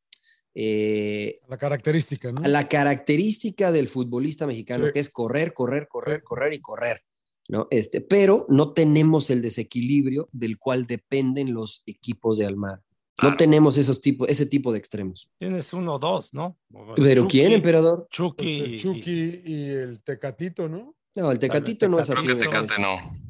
Eh, 0.54 1.40
la 1.48 1.58
característica, 1.58 2.32
¿no? 2.32 2.42
A 2.42 2.48
la 2.48 2.66
característica 2.68 3.72
del 3.72 3.88
futbolista 3.88 4.46
mexicano, 4.46 4.90
que 4.90 5.00
es 5.00 5.10
correr, 5.10 5.52
correr, 5.52 5.86
correr, 5.86 6.22
correr 6.22 6.54
y 6.54 6.60
correr, 6.60 7.02
¿no? 7.48 7.68
Este, 7.70 8.00
pero 8.00 8.46
no 8.48 8.72
tenemos 8.72 9.28
el 9.28 9.42
desequilibrio 9.42 10.30
del 10.32 10.58
cual 10.58 10.86
dependen 10.86 11.52
los 11.52 11.82
equipos 11.84 12.38
de 12.38 12.46
Almada. 12.46 12.82
No 13.22 13.36
tenemos 13.36 13.78
esos 13.78 14.00
tipos, 14.00 14.28
ese 14.28 14.44
tipo 14.44 14.72
de 14.72 14.78
extremos. 14.78 15.30
Tienes 15.38 15.72
uno 15.72 15.94
o 15.94 15.98
dos, 15.98 16.34
¿no? 16.34 16.58
¿Pero 16.96 17.26
quién, 17.26 17.52
emperador? 17.52 18.06
Chucky. 18.10 18.60
Pues 18.60 18.82
Chucky 18.82 19.42
y 19.44 19.68
el 19.70 20.02
Tecatito, 20.02 20.68
¿no? 20.68 20.94
No, 21.14 21.32
el 21.32 21.38
Tecatito 21.38 21.88
no 21.88 21.98
es 21.98 22.10
así. 22.10 22.26
Tecate 22.26 22.80
no 22.80 23.25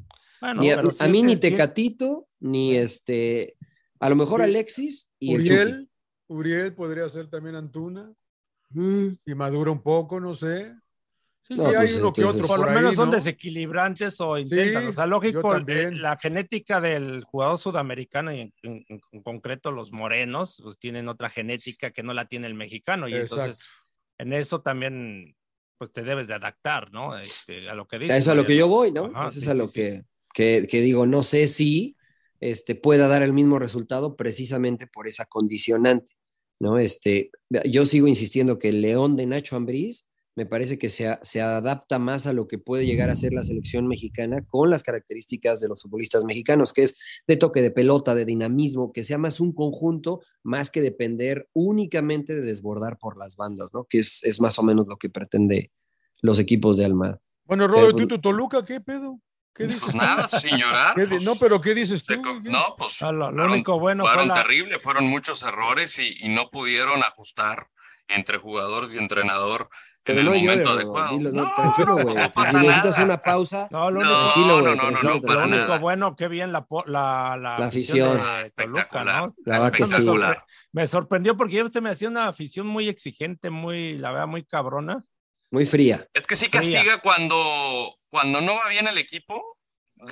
a, 0.51 1.09
mí 1.09 1.23
ni 1.23 1.37
Tecatito, 1.37 2.29
ni 2.41 2.77
este, 2.77 3.57
a 4.01 4.09
lo 4.09 4.17
mejor 4.17 4.43
Alexis 4.43 5.13
y 5.19 5.35
Uriel. 5.35 5.91
Uriel 6.29 6.75
podría 6.75 7.09
ser 7.09 7.29
también 7.29 7.57
Antuna. 7.57 8.13
Mm. 8.71 9.09
Y 9.25 9.35
madura 9.35 9.71
un 9.71 9.83
poco, 9.83 10.21
no 10.21 10.35
sé. 10.35 10.75
Sí, 11.43 11.55
sí, 11.55 11.61
hay 11.61 11.75
pues, 11.75 11.95
uno 11.95 12.13
que 12.13 12.25
otro. 12.25 12.47
Por, 12.49 12.59
lo 12.59 12.73
menos 12.73 12.97
son 12.97 13.11
desequilibrantes 13.11 14.21
o 14.21 14.37
intentan. 14.37 14.89
o 14.89 14.93
sea, 14.93 15.07
lógico, 15.07 15.57
eh, 15.57 15.93
la 15.93 16.17
genética 16.19 16.81
del 16.81 17.23
jugador 17.23 17.59
sudamericano 17.59 18.33
y 18.35 18.53
en, 18.63 18.85
concreto 19.23 19.71
los 19.71 19.93
morenos, 19.93 20.61
pues 20.61 20.77
tienen 20.79 21.09
otra 21.09 21.31
genética 21.31 21.93
que 21.93 22.03
no 22.03 22.15
la 22.15 22.25
tiene 22.25 22.49
el 22.49 22.55
mexicano. 22.55 23.09
Y 23.09 23.15
entonces, 23.15 23.65
en 24.19 24.33
eso 24.33 24.61
también, 24.61 25.37
pues 25.79 25.93
te 25.93 26.03
debes 26.03 26.27
de 26.27 26.35
adaptar, 26.35 26.91
¿no? 26.91 27.17
Este, 27.17 27.71
a 27.71 27.75
lo 27.77 27.87
que 27.87 28.01
dice. 28.01 28.17
Eso 28.17 28.33
es 28.33 28.37
a 28.37 28.41
lo 28.41 28.45
que 28.45 28.57
yo 28.57 28.67
voy, 28.67 28.91
¿no? 28.91 29.07
eso 29.29 29.39
es 29.39 29.47
a 29.47 29.55
lo 29.55 29.71
que 29.71 30.03
que, 30.37 30.81
digo, 30.83 31.07
no 31.07 31.23
sé 31.23 31.49
si 31.49 31.97
este, 32.41 32.75
pueda 32.75 33.09
dar 33.09 33.23
el 33.23 33.33
mismo 33.33 33.59
resultado 33.59 34.17
precisamente 34.17 34.87
por 34.87 35.09
esa 35.09 35.25
condicionante, 35.25 36.13
¿no? 36.61 36.79
Este, 36.79 37.31
yo 37.65 37.87
sigo 37.87 38.07
insistiendo 38.07 38.59
que 38.59 38.69
el 38.69 38.83
León 38.83 39.17
de 39.17 39.25
Nacho 39.25 39.57
Ambriz 39.57 40.09
me 40.35 40.45
parece 40.45 40.79
que 40.79 40.91
se, 40.91 41.19
se, 41.23 41.41
adapta 41.41 41.99
más 41.99 42.27
a 42.27 42.35
lo 42.35 42.47
que 42.47 42.59
puede 42.59 42.85
llegar 42.85 43.09
a 43.09 43.17
ser 43.17 43.33
la 43.33 43.45
selección 43.45 43.87
mexicana 43.87 44.45
con 44.47 44.69
las 44.69 44.83
características 44.83 45.61
de 45.61 45.69
los 45.69 45.81
futbolistas 45.81 46.27
mexicanos, 46.27 46.75
que 46.75 46.83
es 46.83 46.99
de 47.27 47.39
toque 47.39 47.63
de 47.63 47.71
pelota, 47.71 48.15
de 48.15 48.27
dinamismo, 48.27 48.93
que 48.93 49.05
sea 49.05 49.17
más 49.17 49.41
un 49.41 49.55
conjunto, 49.55 50.21
más 50.43 50.71
que 50.71 50.83
depender 50.83 51.49
únicamente 51.55 52.35
de 52.35 52.43
desbordar 52.43 52.99
por 52.99 53.17
las 53.17 53.37
bandas, 53.37 53.73
¿no? 53.73 53.87
Que 53.89 54.01
es, 54.01 54.23
es 54.25 54.39
más 54.39 54.59
o 54.59 54.63
menos 54.63 54.87
lo 54.87 54.99
que 54.99 55.09
pretende 55.09 55.73
los 56.21 56.39
equipos 56.39 56.77
de 56.77 56.85
Almada. 56.85 57.23
Bueno, 57.45 57.67
¿tú, 57.95 58.07
tu 58.07 58.21
Toluca 58.21 58.63
qué 58.63 58.83
pedo? 58.83 59.19
¿Qué 59.57 59.65
dices? 59.65 59.83
Pues 59.83 59.95
nada, 59.95 60.29
señora. 60.29 60.93
Pues, 60.95 61.23
no, 61.23 61.37
pero 61.37 61.61
¿qué 61.61 61.75
dices 61.75 62.05
tú? 62.05 62.21
No, 62.43 62.75
pues 62.77 63.01
ah, 63.03 63.13
lo, 63.13 63.29
único 63.29 63.79
bueno 63.79 64.05
fueron 64.05 64.27
fue 64.27 64.35
terrible, 64.35 64.79
fueron 64.79 65.07
muchos 65.07 65.43
errores 65.43 65.99
y, 65.99 66.17
y, 66.21 66.29
no 66.29 66.51
pudieron 66.51 67.03
ajustar 67.03 67.69
entre 68.09 68.39
jugadores 68.39 68.95
y 68.95 68.99
entrenador 68.99 69.71
en 70.07 70.19
el 70.19 70.25
momento 70.27 70.71
adecuado. 70.71 71.19
no, 71.19 71.55
tranquilo, 71.55 71.95
güey. 71.95 72.15
No 72.15 72.47
si 72.47 72.57
necesitas 72.59 72.99
una 72.99 73.19
pausa, 73.19 73.69
no, 73.71 73.91
lo 73.91 74.01
único. 74.01 74.15
No, 74.37 74.63
no, 74.63 74.75
no, 74.75 74.91
no, 74.91 75.19
lo 75.21 75.45
único 75.45 75.79
bueno, 75.81 76.15
qué 76.17 76.29
bien 76.29 76.53
la, 76.53 76.67
la, 76.87 77.37
la, 77.37 77.59
la 77.59 77.67
afición. 77.67 78.19
De 78.43 78.51
Toluca, 78.51 79.05
¿no? 79.05 79.35
La 79.45 79.59
verdad 79.59 79.73
que 79.73 79.87
sí. 79.87 80.11
Me 80.73 80.87
sorprendió 80.87 81.37
porque 81.37 81.55
yo 81.55 81.69
se 81.69 81.81
me 81.81 81.91
hacía 81.91 82.09
una 82.09 82.29
afición 82.29 82.67
muy 82.67 82.89
exigente, 82.89 83.51
muy, 83.51 83.99
la 83.99 84.13
verdad, 84.13 84.29
muy 84.29 84.45
cabrona. 84.45 85.05
Muy 85.51 85.67
fría. 85.67 86.07
Es 86.13 86.27
que 86.27 86.37
sí 86.37 86.49
castiga 86.49 87.01
cuando, 87.01 87.97
cuando 88.09 88.41
no 88.41 88.57
va 88.57 88.69
bien 88.69 88.89
el 88.89 88.99
equipo, 88.99 89.59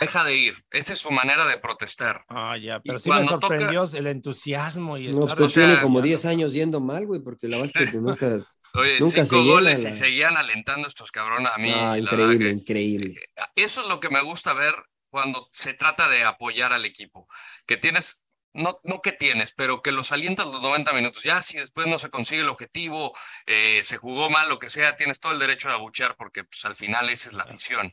deja 0.01 0.25
de 0.25 0.37
ir. 0.37 0.55
Esa 0.71 0.93
es 0.93 0.99
su 0.99 1.11
manera 1.11 1.47
de 1.47 1.59
protestar. 1.59 2.25
Ah, 2.29 2.57
ya, 2.57 2.81
pero 2.81 2.99
sí 2.99 3.11
me 3.11 3.27
sorprendió 3.27 3.85
el 3.93 4.07
entusiasmo 4.07 4.97
y 4.97 5.09
No, 5.09 5.25
usted 5.25 5.47
tiene 5.47 5.81
como 5.81 6.01
10 6.01 6.25
años 6.27 6.53
yendo 6.53 6.81
mal, 6.81 7.07
güey, 7.07 7.21
porque 7.21 7.49
la 7.49 7.59
verdad 7.59 7.83
es 7.83 7.91
que 7.91 7.97
nunca 7.99 8.47
Oye, 8.75 8.99
Nunca 8.99 9.25
cinco 9.25 9.45
goles 9.45 9.85
y 9.85 9.93
seguían 9.93 10.37
alentando 10.37 10.89
estos 10.89 11.13
cabrones 11.13 11.53
a 11.55 11.59
mí. 11.59 11.73
Ah, 11.73 11.97
increíble, 11.97 12.51
increíble. 12.51 13.15
Eh, 13.37 13.43
eso 13.55 13.83
es 13.83 13.89
lo 13.89 14.01
que 14.01 14.09
me 14.09 14.21
gusta 14.21 14.53
ver 14.53 14.75
cuando 15.11 15.49
se 15.53 15.75
trata 15.75 16.09
de 16.09 16.25
apoyar 16.25 16.73
al 16.73 16.85
equipo. 16.85 17.29
Que 17.67 17.77
tienes, 17.77 18.24
no, 18.55 18.81
no 18.85 19.03
que 19.03 19.13
tienes, 19.13 19.53
pero 19.53 19.83
que 19.83 19.93
los 19.93 20.13
alientas 20.13 20.47
los 20.47 20.63
90 20.63 20.93
minutos. 20.93 21.23
Ya 21.23 21.43
si 21.43 21.59
después 21.59 21.87
no 21.87 21.99
se 21.99 22.11
consigue 22.11 22.43
el 22.43 22.49
objetivo, 22.49 23.17
eh, 23.47 23.83
se 23.85 23.99
jugó 23.99 24.31
mal, 24.31 24.49
lo 24.49 24.59
que 24.59 24.71
sea, 24.71 24.97
tienes 24.97 25.21
todo 25.21 25.33
el 25.33 25.39
derecho 25.39 25.69
de 25.69 25.75
abuchear 25.75 26.17
porque 26.17 26.45
pues, 26.45 26.65
al 26.65 26.77
final 26.77 27.11
esa 27.11 27.29
es 27.29 27.35
la 27.35 27.45
afición. 27.45 27.93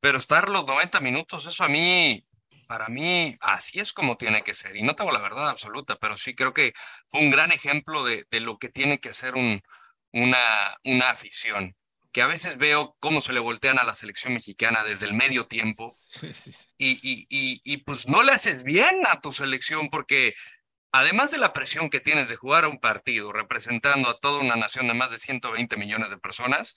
Pero 0.00 0.18
estar 0.18 0.48
los 0.48 0.66
90 0.66 1.00
minutos, 1.00 1.46
eso 1.46 1.64
a 1.64 1.68
mí 1.68 2.26
para 2.66 2.88
mí 2.88 3.36
así 3.40 3.80
es 3.80 3.92
como 3.92 4.16
tiene 4.16 4.42
que 4.44 4.54
ser. 4.54 4.76
Y 4.76 4.82
no 4.82 4.94
tengo 4.94 5.10
la 5.10 5.20
verdad 5.20 5.48
absoluta, 5.48 5.96
pero 5.96 6.16
sí 6.16 6.34
creo 6.36 6.54
que 6.54 6.72
fue 7.08 7.20
un 7.20 7.30
gran 7.30 7.50
ejemplo 7.52 8.04
de, 8.04 8.26
de 8.30 8.40
lo 8.40 8.58
que 8.58 8.68
tiene 8.68 9.00
que 9.00 9.12
ser 9.12 9.34
un, 9.34 9.60
una, 10.12 10.76
una 10.84 11.10
afición, 11.10 11.76
que 12.12 12.22
a 12.22 12.26
veces 12.26 12.56
veo 12.56 12.96
cómo 13.00 13.20
se 13.20 13.32
le 13.32 13.40
voltean 13.40 13.78
a 13.78 13.84
la 13.84 13.94
selección 13.94 14.34
mexicana 14.34 14.82
desde 14.84 15.06
el 15.06 15.14
medio 15.14 15.46
tiempo 15.46 15.92
Y, 16.78 16.98
y, 17.02 17.26
y, 17.28 17.60
y, 17.64 17.76
pues 17.78 18.08
no 18.08 18.22
le 18.22 18.32
haces 18.32 18.62
bien 18.64 19.00
a 19.06 19.20
tu 19.20 19.32
selección 19.32 19.90
porque 19.90 20.34
además 20.92 21.30
de 21.30 21.38
la 21.38 21.52
presión 21.52 21.90
que 21.90 22.00
tienes 22.00 22.28
de 22.28 22.36
jugar 22.36 22.64
a 22.64 22.68
un 22.68 22.80
partido 22.80 23.32
representando 23.32 24.08
a 24.08 24.18
toda 24.18 24.40
una 24.40 24.56
nación 24.56 24.88
de 24.88 24.94
más 24.94 25.10
de 25.10 25.18
120 25.18 25.76
millones 25.76 26.10
de 26.10 26.18
personas, 26.18 26.74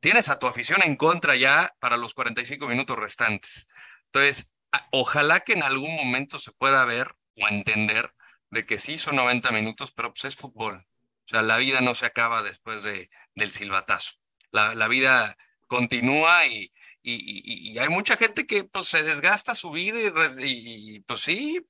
tienes 0.00 0.28
a 0.28 0.38
tu 0.38 0.46
afición 0.46 0.82
en 0.82 0.96
contra 0.96 1.36
ya 1.36 1.74
para 1.80 1.96
los 1.96 2.14
45 2.14 2.66
minutos 2.68 2.98
restantes. 2.98 3.68
Entonces, 4.06 4.52
ojalá 4.90 5.40
que 5.40 5.52
en 5.52 5.62
algún 5.62 5.94
momento 5.94 6.38
se 6.38 6.52
pueda 6.52 6.84
ver 6.84 7.14
o 7.36 7.48
entender 7.48 8.12
de 8.50 8.66
que 8.66 8.78
sí 8.78 8.98
son 8.98 9.16
90 9.16 9.50
minutos, 9.52 9.92
pero 9.92 10.12
pues 10.12 10.24
es 10.24 10.36
fútbol. 10.36 10.86
O 11.26 11.28
sea, 11.30 11.42
la 11.42 11.58
vida 11.58 11.80
no 11.80 11.94
se 11.94 12.06
acaba 12.06 12.42
después 12.42 12.82
de, 12.82 13.10
del 13.34 13.50
silbatazo. 13.50 14.14
La, 14.50 14.74
la 14.74 14.88
vida 14.88 15.36
continúa 15.66 16.46
y, 16.46 16.72
y, 17.02 17.72
y, 17.72 17.78
hay 17.78 17.88
mucha 17.88 18.16
gente 18.16 18.46
que 18.46 18.64
pues, 18.64 18.86
se 18.86 19.02
desgasta 19.02 19.54
su 19.54 19.70
vida 19.70 19.98
y, 20.40 21.00
pues 21.00 21.20
sí, 21.20 21.60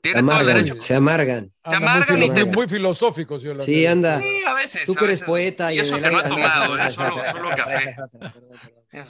tiene 0.00 0.20
se 0.20 0.26
todo 0.26 0.40
el 0.40 0.46
derecho. 0.46 0.74
Se 0.80 0.94
amargan. 0.94 1.50
Se 1.68 1.74
amargan 1.74 2.18
muy, 2.18 2.26
y 2.26 2.30
te... 2.30 2.44
muy 2.44 2.68
filosóficos. 2.68 3.42
Yo 3.42 3.58
sí, 3.62 3.86
anda. 3.86 4.20
Sí, 4.20 4.42
a 4.46 4.54
veces. 4.54 4.84
Tú 4.84 4.94
que 4.94 5.04
eres 5.06 5.22
poeta. 5.22 5.72
Y, 5.72 5.78
eso 5.78 6.00
que 6.00 6.10
no 6.10 6.20
he 6.20 6.28
tomado, 6.28 6.78
es 6.78 6.94
solo, 6.94 7.16
solo 7.32 7.48
café. 7.56 7.96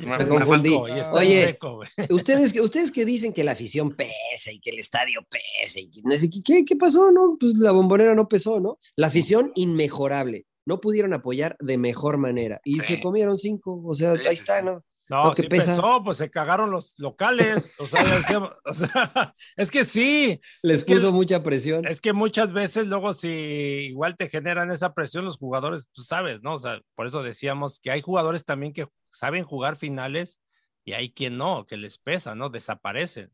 Me 0.00 0.26
confundí. 0.26 0.74
Oye, 1.12 1.58
ustedes, 2.08 2.58
ustedes 2.58 2.90
que 2.90 3.04
dicen 3.04 3.32
que 3.32 3.44
la 3.44 3.52
afición 3.52 3.94
pesa 3.94 4.50
y 4.50 4.58
que 4.60 4.70
el 4.70 4.78
estadio 4.78 5.26
pesa 5.28 5.80
y 5.80 5.90
¿qué, 6.42 6.64
¿qué 6.64 6.76
pasó? 6.76 7.10
No? 7.10 7.36
Pues 7.38 7.54
la 7.58 7.72
bombonera 7.72 8.14
no 8.14 8.28
pesó, 8.28 8.60
¿no? 8.60 8.78
La 8.96 9.08
afición 9.08 9.52
inmejorable. 9.54 10.46
No 10.66 10.80
pudieron 10.80 11.14
apoyar 11.14 11.56
de 11.60 11.78
mejor 11.78 12.18
manera 12.18 12.60
y 12.64 12.80
se 12.80 13.00
comieron 13.00 13.38
cinco. 13.38 13.82
O 13.84 13.94
sea, 13.94 14.12
ahí 14.12 14.34
está, 14.34 14.62
¿no? 14.62 14.84
No, 15.08 15.34
sí 15.34 15.42
pesó, 15.42 16.02
pues 16.02 16.16
se 16.16 16.30
cagaron 16.30 16.70
los 16.70 16.98
locales. 16.98 17.78
O 17.78 17.86
sea, 17.86 18.00
es 19.56 19.70
que 19.70 19.84
sí. 19.84 20.38
Les 20.62 20.84
puso 20.84 21.12
mucha 21.12 21.42
presión. 21.42 21.86
Es 21.86 22.00
que 22.00 22.14
muchas 22.14 22.52
veces 22.52 22.86
luego 22.86 23.12
si 23.12 23.28
igual 23.28 24.16
te 24.16 24.30
generan 24.30 24.70
esa 24.70 24.94
presión 24.94 25.26
los 25.26 25.36
jugadores, 25.36 25.88
tú 25.92 26.02
sabes, 26.02 26.42
¿no? 26.42 26.54
O 26.54 26.58
sea, 26.58 26.80
por 26.94 27.06
eso 27.06 27.22
decíamos 27.22 27.80
que 27.80 27.90
hay 27.90 28.00
jugadores 28.00 28.44
también 28.46 28.72
que 28.72 28.86
saben 29.04 29.44
jugar 29.44 29.76
finales 29.76 30.40
y 30.84 30.92
hay 30.92 31.12
quien 31.12 31.36
no, 31.36 31.66
que 31.66 31.76
les 31.76 31.98
pesa, 31.98 32.34
¿no? 32.34 32.48
Desaparecen. 32.48 33.30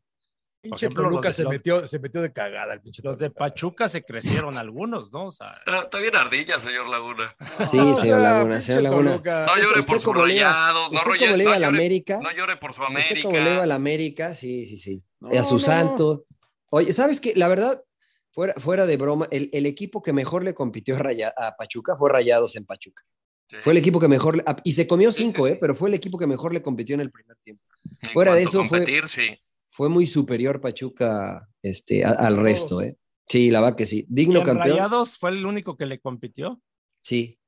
Pinche 0.61 0.89
Toluca 0.89 1.31
se, 1.31 1.47
metió, 1.47 1.87
se 1.87 1.97
metió 1.97 2.21
de 2.21 2.31
cagada 2.31 2.75
el 2.75 2.81
pinche 2.81 3.01
Los 3.03 3.17
de 3.17 3.31
Pachuca 3.31 3.89
se 3.89 4.03
crecieron 4.03 4.59
algunos, 4.59 5.11
¿no? 5.11 5.25
O 5.25 5.31
sea, 5.31 5.59
está 5.65 5.97
bien 5.97 6.15
ardilla, 6.15 6.59
señor 6.59 6.87
Laguna. 6.87 7.35
Sí, 7.69 7.79
señor 7.95 8.21
Laguna, 8.21 8.61
señor 8.61 8.83
Laguna. 8.83 9.21
No 9.23 9.57
llore 9.57 9.81
por 9.81 9.99
su 9.99 10.13
rayado, 10.13 10.91
no, 10.91 11.03
llore, 11.15 11.59
no, 11.59 11.67
América, 11.67 12.19
no 12.21 12.31
llore 12.31 12.57
por 12.57 12.73
su 12.73 12.83
América. 12.83 13.13
Usted 13.15 13.23
como 13.23 13.37
le 13.37 13.53
iba 13.53 13.63
a 13.63 13.65
la 13.67 13.73
América, 13.73 14.35
sí, 14.35 14.67
sí, 14.67 14.77
sí. 14.77 15.03
a 15.35 15.43
su 15.43 15.59
santo. 15.59 16.25
Oye, 16.69 16.93
¿sabes 16.93 17.19
qué? 17.19 17.33
La 17.35 17.47
verdad, 17.47 17.83
fuera, 18.29 18.53
fuera 18.57 18.85
de 18.85 18.97
broma, 18.97 19.27
el, 19.31 19.49
el 19.53 19.65
equipo 19.65 20.03
que 20.03 20.13
mejor 20.13 20.43
le 20.43 20.53
compitió 20.53 20.95
a, 20.95 21.47
a 21.47 21.55
Pachuca 21.57 21.95
fue 21.95 22.11
Rayados 22.11 22.55
en 22.55 22.65
Pachuca. 22.65 23.03
Fue 23.63 23.73
el 23.73 23.79
equipo 23.79 23.99
que 23.99 24.07
mejor, 24.07 24.41
y 24.63 24.71
se 24.73 24.87
comió 24.87 25.11
cinco, 25.11 25.43
sí, 25.43 25.49
sí, 25.49 25.55
¿eh? 25.55 25.57
Pero 25.59 25.75
fue 25.75 25.89
el 25.89 25.95
equipo 25.95 26.17
que 26.17 26.27
mejor 26.27 26.53
le 26.53 26.61
compitió 26.61 26.93
en 26.93 27.01
el 27.01 27.11
primer 27.11 27.35
tiempo. 27.37 27.63
En 27.99 28.11
Fuera 28.11 28.33
de 28.33 28.43
eso 28.43 28.59
competir, 28.59 29.01
fue, 29.01 29.09
sí 29.09 29.39
fue 29.71 29.89
muy 29.89 30.05
superior 30.05 30.61
Pachuca 30.61 31.49
este, 31.63 32.05
a, 32.05 32.11
al 32.11 32.37
resto, 32.37 32.81
¿eh? 32.81 32.97
Sí, 33.27 33.49
la 33.49 33.61
va 33.61 33.75
que 33.75 33.85
sí. 33.85 34.05
Digno 34.09 34.35
¿Y 34.39 34.41
en 34.41 34.45
campeón. 34.45 34.69
Rayados 34.77 35.17
fue 35.17 35.29
el 35.31 35.45
único 35.45 35.77
que 35.77 35.85
le 35.85 35.99
compitió. 35.99 36.61
Sí. 37.01 37.39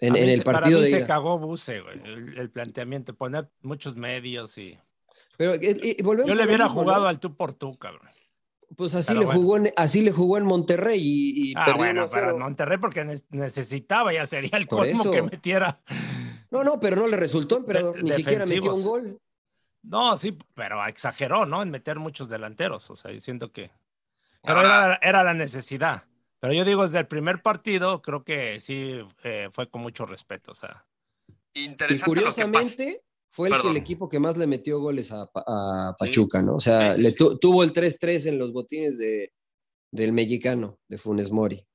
En, 0.00 0.16
en 0.16 0.28
el 0.28 0.42
partido 0.42 0.78
para 0.78 0.86
mí 0.86 0.92
de 0.92 1.00
se 1.00 1.06
cagó 1.06 1.38
Buse, 1.38 1.80
güey, 1.80 2.00
el, 2.04 2.38
el, 2.38 2.50
planteamiento, 2.50 3.14
poner 3.14 3.50
muchos 3.62 3.96
medios 3.96 4.56
y. 4.56 4.78
Pero 5.36 5.54
y, 5.56 5.96
y 5.98 6.02
volvemos 6.02 6.28
Yo 6.30 6.34
le 6.36 6.44
hubiera 6.46 6.64
mismo, 6.66 6.80
jugado 6.82 7.02
¿no? 7.02 7.08
al 7.08 7.18
tú 7.20 7.36
por 7.36 7.52
tú, 7.52 7.76
cabrón. 7.78 8.08
Pues 8.76 8.94
así 8.94 9.08
Pero 9.08 9.20
le 9.20 9.26
bueno. 9.26 9.40
jugó 9.40 9.56
en, 9.56 9.72
así 9.76 10.02
le 10.02 10.12
jugó 10.12 10.38
en 10.38 10.44
Monterrey 10.44 11.00
y, 11.02 11.50
y 11.50 11.54
Ah, 11.56 11.64
perdió 11.64 11.78
bueno, 11.78 12.04
1-0. 12.06 12.10
pero 12.14 12.30
en 12.30 12.38
Monterrey 12.38 12.78
porque 12.78 13.04
ne- 13.04 13.20
necesitaba, 13.30 14.12
ya 14.12 14.24
sería 14.26 14.56
el 14.58 14.66
Por 14.68 14.86
colmo 14.86 15.00
eso. 15.02 15.10
que 15.10 15.22
metiera. 15.22 15.80
No, 16.50 16.62
no, 16.64 16.78
pero 16.80 16.96
no 16.96 17.08
le 17.08 17.16
resultó, 17.16 17.56
emperador. 17.56 17.96
De- 17.96 18.02
Ni 18.04 18.12
siquiera 18.12 18.46
metió 18.46 18.74
un 18.74 18.82
gol. 18.84 19.20
No, 19.88 20.16
sí, 20.16 20.36
pero 20.54 20.84
exageró, 20.86 21.46
¿no? 21.46 21.62
En 21.62 21.70
meter 21.70 21.98
muchos 21.98 22.28
delanteros. 22.28 22.90
O 22.90 22.96
sea, 22.96 23.10
yo 23.10 23.20
siento 23.20 23.50
que. 23.50 23.70
Pero 24.42 24.60
era, 24.60 24.98
era 25.02 25.24
la 25.24 25.34
necesidad. 25.34 26.04
Pero 26.40 26.52
yo 26.52 26.64
digo, 26.64 26.82
desde 26.82 26.98
el 27.00 27.06
primer 27.08 27.42
partido, 27.42 28.00
creo 28.02 28.22
que 28.22 28.60
sí 28.60 29.00
eh, 29.24 29.48
fue 29.52 29.68
con 29.68 29.82
mucho 29.82 30.06
respeto. 30.06 30.52
O 30.52 30.54
sea, 30.54 30.84
Y 31.54 31.64
Interesante 31.64 32.20
lo 32.20 32.26
que 32.34 32.42
pasa. 32.42 32.44
curiosamente 32.44 33.02
fue 33.30 33.48
el, 33.48 33.54
que 33.54 33.58
Perdón. 33.58 33.70
el 33.76 33.76
equipo 33.82 34.08
que 34.08 34.20
más 34.20 34.36
le 34.36 34.46
metió 34.46 34.78
goles 34.78 35.10
a, 35.10 35.24
Sí. 35.24 35.94
Pachuca, 35.98 36.42
¿no? 36.42 36.56
O 36.56 36.60
sea, 36.60 36.90
Sí, 36.92 36.96
sí, 36.96 37.02
le 37.02 37.12
tu- 37.12 37.38
tuvo 37.38 37.64
el 37.64 37.72
3-3 37.72 38.26
en 38.26 38.38
los 38.38 38.52
botines 38.52 38.98
de, 38.98 39.32
del 39.90 40.12
mexicano, 40.12 40.78
de 40.88 40.98
Funes 40.98 41.30
Mori. 41.32 41.66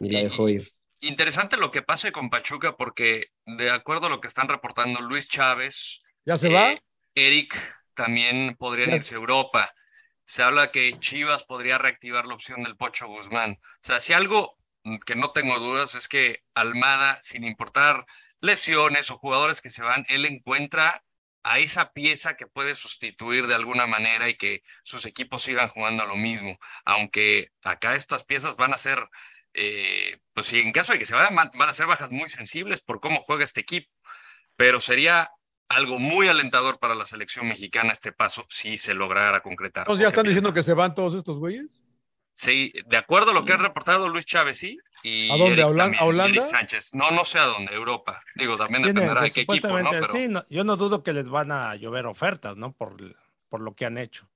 Y 0.00 0.10
la 0.10 0.20
Y- 0.20 0.24
dejó 0.24 0.48
ir. 0.48 0.72
Interesante 1.02 1.56
lo 1.56 1.70
que 1.70 1.82
pase 1.82 2.10
con 2.12 2.28
Pachuca 2.30 2.76
porque 2.76 3.28
de 3.46 3.70
acuerdo 3.70 4.06
a 4.06 4.10
lo 4.10 4.20
que 4.20 4.28
están 4.28 4.48
reportando 4.48 5.00
Luis 5.00 5.28
Chávez, 5.28 6.02
¿Ya 6.26 6.36
se 6.36 6.48
eh, 6.48 6.52
va? 6.52 6.82
Eric 7.14 7.54
también 7.94 8.56
podrían 8.58 8.90
Ya- 8.90 8.96
irse 8.96 9.14
a 9.14 9.18
Europa. 9.18 9.72
Se 10.24 10.42
habla 10.42 10.70
que 10.70 10.98
Chivas 11.00 11.44
podría 11.44 11.78
reactivar 11.78 12.26
la 12.26 12.34
opción 12.34 12.62
del 12.62 12.76
Pocho 12.76 13.06
Guzmán. 13.08 13.58
O 13.62 13.78
sea, 13.82 14.00
si 14.00 14.12
algo 14.12 14.56
que 15.04 15.16
no 15.16 15.32
tengo 15.32 15.58
dudas 15.58 15.94
es 15.94 16.08
que 16.08 16.42
Almada, 16.54 17.18
sin 17.20 17.44
importar 17.44 18.06
lesiones 18.40 19.10
o 19.10 19.18
jugadores 19.18 19.60
que 19.60 19.70
se 19.70 19.82
van, 19.82 20.06
él 20.08 20.24
encuentra 20.24 21.02
a 21.42 21.58
esa 21.58 21.92
pieza 21.92 22.36
que 22.36 22.46
puede 22.46 22.74
sustituir 22.74 23.46
de 23.46 23.54
alguna 23.54 23.86
manera 23.86 24.28
y 24.28 24.34
que 24.34 24.62
sus 24.82 25.04
equipos 25.06 25.42
sigan 25.42 25.68
jugando 25.68 26.02
a 26.02 26.06
lo 26.06 26.16
mismo. 26.16 26.58
Aunque 26.84 27.50
acá 27.62 27.94
estas 27.94 28.24
piezas 28.24 28.56
van 28.56 28.72
a 28.74 28.78
ser, 28.78 29.08
eh, 29.54 30.18
pues 30.32 30.46
si 30.46 30.60
en 30.60 30.72
caso 30.72 30.92
de 30.92 30.98
que 30.98 31.06
se 31.06 31.14
vayan, 31.14 31.34
van 31.34 31.68
a 31.68 31.74
ser 31.74 31.86
bajas 31.86 32.10
muy 32.10 32.28
sensibles 32.28 32.82
por 32.82 33.00
cómo 33.00 33.20
juega 33.22 33.44
este 33.44 33.60
equipo. 33.60 33.90
Pero 34.56 34.80
sería 34.80 35.30
algo 35.70 35.98
muy 35.98 36.26
alentador 36.28 36.78
para 36.78 36.94
la 36.94 37.06
selección 37.06 37.48
mexicana 37.48 37.92
este 37.92 38.12
paso 38.12 38.44
si 38.48 38.76
se 38.76 38.92
lograra 38.92 39.40
concretar. 39.40 39.82
Entonces 39.84 40.02
ya 40.02 40.08
¿O 40.08 40.10
qué 40.10 40.14
están 40.16 40.26
diciendo 40.26 40.52
que 40.52 40.62
se 40.62 40.74
van 40.74 40.94
todos 40.94 41.14
estos 41.14 41.38
güeyes. 41.38 41.84
Sí, 42.32 42.72
de 42.86 42.96
acuerdo 42.96 43.30
a 43.30 43.34
lo 43.34 43.44
que 43.44 43.52
ha 43.52 43.56
reportado 43.56 44.08
Luis 44.08 44.24
Chávez, 44.26 44.58
sí. 44.58 44.78
Y 45.02 45.30
¿A 45.30 45.36
dónde? 45.36 45.52
Eric 45.52 45.64
¿A 45.64 45.68
Holan- 45.68 45.78
también, 45.78 46.02
a 46.02 46.06
Holanda? 46.06 46.40
Eric 46.40 46.50
Sánchez. 46.50 46.94
No, 46.94 47.10
no 47.10 47.24
sé 47.24 47.38
a 47.38 47.44
dónde, 47.46 47.72
Europa. 47.74 48.22
Digo, 48.34 48.56
también 48.56 48.82
dependerá 48.82 49.14
de 49.14 49.20
pues, 49.20 49.34
qué 49.34 49.40
equipo, 49.42 49.68
¿no? 49.80 49.90
Pero 49.90 50.08
sí, 50.12 50.26
no, 50.28 50.44
yo 50.48 50.64
no 50.64 50.76
dudo 50.76 51.02
que 51.02 51.12
les 51.12 51.28
van 51.28 51.52
a 51.52 51.74
llover 51.76 52.06
ofertas, 52.06 52.56
¿no? 52.56 52.72
Por, 52.72 52.96
por 53.48 53.60
lo 53.60 53.74
que 53.74 53.84
han 53.84 53.98
hecho. 53.98 54.28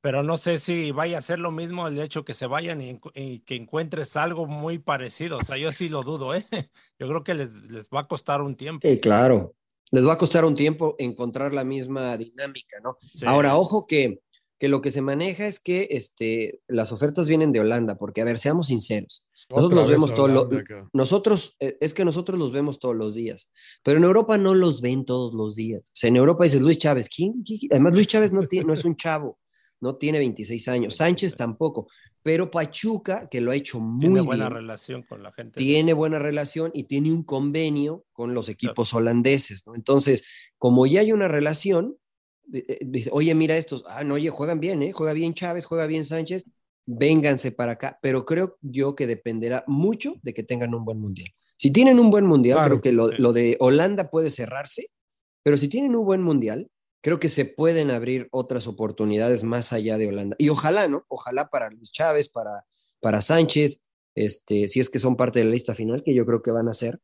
Pero 0.00 0.22
no 0.22 0.36
sé 0.36 0.58
si 0.58 0.90
vaya 0.92 1.18
a 1.18 1.22
ser 1.22 1.38
lo 1.40 1.50
mismo 1.50 1.86
el 1.86 2.00
hecho 2.00 2.24
que 2.24 2.32
se 2.34 2.46
vayan 2.46 2.80
y, 2.80 3.00
y 3.14 3.40
que 3.40 3.56
encuentres 3.56 4.16
algo 4.16 4.46
muy 4.46 4.78
parecido. 4.78 5.38
O 5.38 5.42
sea, 5.42 5.56
yo 5.56 5.70
sí 5.72 5.88
lo 5.88 6.02
dudo, 6.04 6.34
¿eh? 6.34 6.46
Yo 6.98 7.08
creo 7.08 7.22
que 7.24 7.34
les, 7.34 7.54
les 7.54 7.88
va 7.90 8.00
a 8.00 8.08
costar 8.08 8.40
un 8.42 8.56
tiempo. 8.56 8.88
Sí, 8.88 8.98
claro. 9.00 9.54
Les 9.90 10.06
va 10.06 10.14
a 10.14 10.18
costar 10.18 10.44
un 10.44 10.54
tiempo 10.54 10.94
encontrar 10.98 11.54
la 11.54 11.64
misma 11.64 12.16
dinámica, 12.16 12.78
¿no? 12.82 12.96
Sí. 13.14 13.24
Ahora, 13.26 13.56
ojo 13.56 13.86
que, 13.86 14.20
que 14.58 14.68
lo 14.68 14.82
que 14.82 14.90
se 14.90 15.00
maneja 15.02 15.46
es 15.46 15.60
que 15.60 15.88
este, 15.90 16.60
las 16.68 16.92
ofertas 16.92 17.26
vienen 17.28 17.52
de 17.52 17.60
Holanda, 17.60 17.96
porque, 17.96 18.20
a 18.20 18.24
ver, 18.24 18.38
seamos 18.38 18.66
sinceros. 18.68 19.24
Nosotros 19.50 19.80
los 19.80 19.88
vemos 19.90 20.14
todo 20.14 20.28
lo- 20.28 20.42
Holanda, 20.42 20.64
cabrón. 20.64 20.90
Nosotros, 20.92 21.56
eh, 21.60 21.78
es 21.80 21.94
que 21.94 22.04
nosotros 22.04 22.38
los 22.38 22.52
vemos 22.52 22.78
todos 22.78 22.94
los 22.94 23.14
días, 23.14 23.50
pero 23.82 23.96
en 23.96 24.04
Europa 24.04 24.36
no 24.36 24.54
los 24.54 24.82
ven 24.82 25.06
todos 25.06 25.32
los 25.32 25.56
días. 25.56 25.80
O 25.86 25.90
sea, 25.94 26.08
en 26.08 26.16
Europa 26.16 26.44
dices 26.44 26.60
Luis 26.60 26.78
Chávez, 26.78 27.08
¿quién? 27.08 27.42
¿Quién? 27.42 27.60
Además, 27.70 27.94
Luis 27.94 28.08
Chávez 28.08 28.30
no, 28.32 28.46
tiene, 28.46 28.66
no 28.66 28.74
es 28.74 28.84
un 28.84 28.94
chavo, 28.94 29.38
no 29.80 29.96
tiene 29.96 30.18
26 30.18 30.68
años. 30.68 30.96
Sánchez 30.96 31.34
tampoco, 31.34 31.88
pero 32.22 32.50
Pachuca, 32.50 33.28
que 33.30 33.40
lo 33.40 33.50
ha 33.50 33.56
hecho 33.56 33.80
muy 33.80 34.00
Tiene 34.00 34.14
bien, 34.14 34.26
buena 34.26 34.48
relación 34.48 35.02
con 35.02 35.22
la 35.22 35.32
gente. 35.32 35.58
tiene 35.58 35.92
buena 35.92 36.18
relación 36.18 36.70
y 36.74 36.84
tiene 36.84 37.12
un 37.12 37.22
convenio 37.22 38.04
con 38.12 38.34
los 38.34 38.48
equipos 38.48 38.92
holandeses, 38.94 39.66
¿no? 39.66 39.74
Entonces, 39.74 40.26
como 40.58 40.86
ya 40.86 41.00
hay 41.00 41.12
una 41.12 41.28
relación, 41.28 41.96
de- 42.44 42.78
dice, 42.86 43.10
oye, 43.12 43.34
mira 43.34 43.56
estos, 43.56 43.84
ah, 43.88 44.04
no, 44.04 44.14
oye, 44.14 44.30
juegan 44.30 44.60
bien, 44.60 44.82
¿eh? 44.82 44.92
Juega 44.92 45.12
bien 45.12 45.34
Chávez, 45.34 45.64
juega 45.64 45.86
bien 45.86 46.04
Sánchez, 46.04 46.44
vénganse 46.86 47.52
para 47.52 47.72
acá, 47.72 47.98
pero 48.02 48.24
creo 48.24 48.56
yo 48.62 48.94
que 48.94 49.06
dependerá 49.06 49.64
mucho 49.66 50.14
de 50.22 50.32
que 50.34 50.42
tengan 50.42 50.74
un 50.74 50.84
buen 50.84 50.98
mundial. 50.98 51.28
Si 51.56 51.70
tienen 51.72 51.98
un 51.98 52.10
buen 52.10 52.24
mundial, 52.26 52.56
Claro, 52.58 52.80
creo 52.80 52.80
que 52.80 52.92
lo, 52.92 53.08
sí. 53.10 53.16
lo 53.18 53.32
de 53.32 53.56
Holanda 53.60 54.10
puede 54.10 54.30
cerrarse, 54.30 54.86
pero 55.42 55.56
si 55.56 55.68
tienen 55.68 55.94
un 55.96 56.04
buen 56.06 56.22
mundial, 56.22 56.70
creo 57.00 57.18
que 57.20 57.28
se 57.28 57.44
pueden 57.44 57.90
abrir 57.90 58.28
otras 58.30 58.66
oportunidades 58.66 59.44
más 59.44 59.72
allá 59.72 59.98
de 59.98 60.06
Holanda. 60.08 60.36
Y 60.38 60.48
ojalá, 60.48 60.88
¿no? 60.88 61.04
Ojalá 61.08 61.48
para 61.48 61.70
Luis 61.70 61.90
Chávez, 61.92 62.28
para, 62.28 62.64
para 63.00 63.20
Sánchez, 63.20 63.82
este, 64.14 64.68
si 64.68 64.80
es 64.80 64.90
que 64.90 64.98
son 64.98 65.16
parte 65.16 65.38
de 65.38 65.44
la 65.46 65.52
lista 65.52 65.74
final, 65.74 66.02
que 66.04 66.14
yo 66.14 66.26
creo 66.26 66.42
que 66.42 66.50
van 66.50 66.68
a 66.68 66.72
ser. 66.72 66.98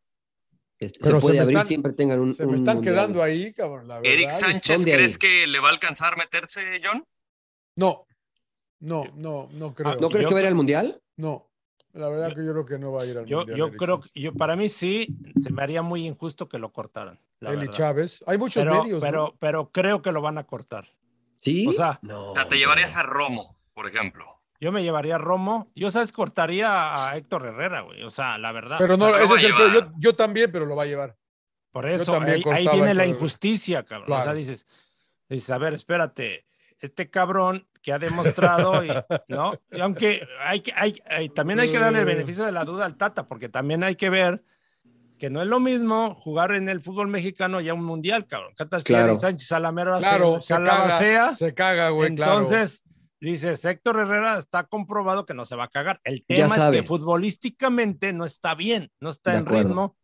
este, 0.80 0.98
se 0.98 1.04
Pero 1.04 1.20
se 1.20 1.22
puede 1.22 1.38
abrir, 1.40 1.56
están- 1.56 1.68
siempre 1.68 1.92
tengan 1.92 2.18
un. 2.20 2.34
Se 2.34 2.42
me 2.44 2.48
un 2.50 2.54
están 2.56 2.76
mundial. 2.76 2.94
quedando 2.96 3.22
ahí, 3.22 3.52
cabrón, 3.52 3.86
la 3.88 4.00
verdad. 4.00 4.12
Eric 4.12 4.30
Sánchez, 4.32 4.76
¿dónde 4.78 4.92
¿crees 4.94 5.18
que 5.18 5.46
le 5.46 5.60
va 5.60 5.68
a 5.68 5.72
alcanzar 5.72 6.16
meterse, 6.16 6.60
John? 6.84 7.04
No, 7.76 8.06
no, 8.80 9.04
no, 9.14 9.48
no 9.52 9.74
creo. 9.74 9.88
Ah, 9.90 9.96
¿No 10.00 10.08
crees 10.08 10.24
Yo 10.24 10.28
que 10.30 10.34
va 10.34 10.40
a 10.40 10.42
ir 10.42 10.48
al 10.48 10.54
mundial? 10.56 11.00
No, 11.16 11.48
la 11.94 12.08
verdad 12.08 12.34
que 12.34 12.44
yo 12.44 12.52
creo 12.52 12.64
que 12.66 12.78
no 12.78 12.92
va 12.92 13.02
a 13.02 13.06
ir 13.06 13.18
al 13.18 13.24
Yo, 13.26 13.38
Mundial, 13.38 13.58
yo 13.58 13.66
Eric 13.66 13.78
creo 13.78 13.96
Sánchez. 13.96 14.12
que, 14.12 14.20
yo, 14.20 14.32
para 14.34 14.56
mí 14.56 14.68
sí, 14.68 15.08
se 15.42 15.50
me 15.52 15.62
haría 15.62 15.82
muy 15.82 16.06
injusto 16.06 16.48
que 16.48 16.58
lo 16.58 16.72
cortaran. 16.72 17.18
la 17.40 17.50
Eli 17.50 17.60
verdad. 17.60 17.72
Chávez. 17.74 18.24
Hay 18.26 18.36
muchos 18.38 18.62
Pero, 18.62 18.82
medios, 18.82 19.00
¿no? 19.00 19.06
pero, 19.06 19.36
pero 19.38 19.70
creo 19.70 20.02
que 20.02 20.12
lo 20.12 20.20
van 20.20 20.38
a 20.38 20.44
cortar. 20.44 20.88
Sí. 21.38 21.66
O 21.66 21.72
sea, 21.72 21.98
no. 22.02 22.30
O 22.30 22.34
sea, 22.34 22.46
te 22.48 22.56
llevarías 22.56 22.96
a 22.96 23.02
Romo, 23.02 23.56
por 23.74 23.86
ejemplo. 23.88 24.26
Yo 24.60 24.72
me 24.72 24.82
llevaría 24.82 25.16
a 25.16 25.18
Romo. 25.18 25.70
Yo, 25.74 25.90
¿sabes? 25.90 26.12
Cortaría 26.12 27.08
a 27.10 27.16
Héctor 27.16 27.44
Herrera, 27.46 27.82
güey. 27.82 28.02
O 28.02 28.10
sea, 28.10 28.38
la 28.38 28.50
verdad. 28.52 28.78
Pero 28.78 28.96
no, 28.96 29.06
O 29.06 29.10
sea, 29.10 29.18
lo 29.26 29.36
ese 29.36 29.46
es 29.48 29.52
el 29.52 29.72
yo, 29.72 29.92
yo 29.98 30.14
también, 30.14 30.50
pero 30.50 30.64
lo 30.64 30.74
va 30.74 30.84
a 30.84 30.86
llevar. 30.86 31.16
Por 31.70 31.86
eso, 31.88 32.12
también 32.12 32.40
ahí, 32.52 32.68
viene 32.72 32.94
la 32.94 33.04
injusticia, 33.04 33.82
cabrón. 33.84 34.18
O 34.18 34.22
sea, 34.22 34.32
dices, 34.32 34.66
dices, 35.28 35.50
a 35.50 35.58
ver, 35.58 35.74
espérate, 35.74 36.46
este 36.78 37.10
cabrón 37.10 37.66
que 37.84 37.92
ha 37.92 37.98
demostrado, 37.98 38.82
y, 38.84 38.88
¿no? 39.28 39.52
Y 39.70 39.78
aunque 39.80 40.26
hay 40.42 40.60
que, 40.60 40.72
hay, 40.74 40.94
hay- 41.06 41.28
también 41.28 41.60
hay 41.60 41.70
que 41.70 41.78
darle 41.78 42.00
el 42.00 42.06
beneficio 42.06 42.42
de 42.44 42.50
la 42.50 42.64
duda 42.64 42.86
al 42.86 42.96
Tata, 42.96 43.28
porque 43.28 43.50
también 43.50 43.84
hay 43.84 43.94
que 43.94 44.08
ver 44.08 44.42
que 45.18 45.28
no 45.30 45.42
es 45.42 45.48
lo 45.48 45.60
mismo 45.60 46.14
jugar 46.16 46.52
en 46.52 46.68
el 46.70 46.80
fútbol 46.80 47.08
mexicano 47.08 47.60
ya 47.60 47.74
un 47.74 47.84
mundial, 47.84 48.26
cabrón. 48.26 48.52
¿Qué 48.56 48.64
tal 48.64 48.80
si 48.80 48.86
Claro. 48.86 49.16
Sánchez 49.16 49.46
Salamero 49.48 49.98
Claro, 49.98 50.40
se 50.40 50.54
calabacea? 50.54 51.20
caga, 51.26 51.36
se 51.36 51.54
caga, 51.54 51.88
güey, 51.90 52.14
claro. 52.16 52.38
Entonces, 52.38 52.82
dices, 53.20 53.62
Héctor 53.64 53.98
Herrera 54.00 54.38
está 54.38 54.64
comprobado 54.64 55.24
que 55.26 55.34
no 55.34 55.44
se 55.44 55.54
va 55.54 55.64
a 55.64 55.68
cagar. 55.68 56.00
El 56.04 56.24
Ya 56.28 56.36
tema 56.36 56.46
es 56.48 56.54
sabe. 56.54 56.76
que 56.78 56.82
futbolísticamente 56.82 58.12
no 58.12 58.24
está 58.24 58.54
bien, 58.54 58.90
no 59.00 59.10
está 59.10 59.32
De 59.32 59.38
en 59.38 59.42
acuerdo. 59.44 59.68
ritmo. 59.68 59.96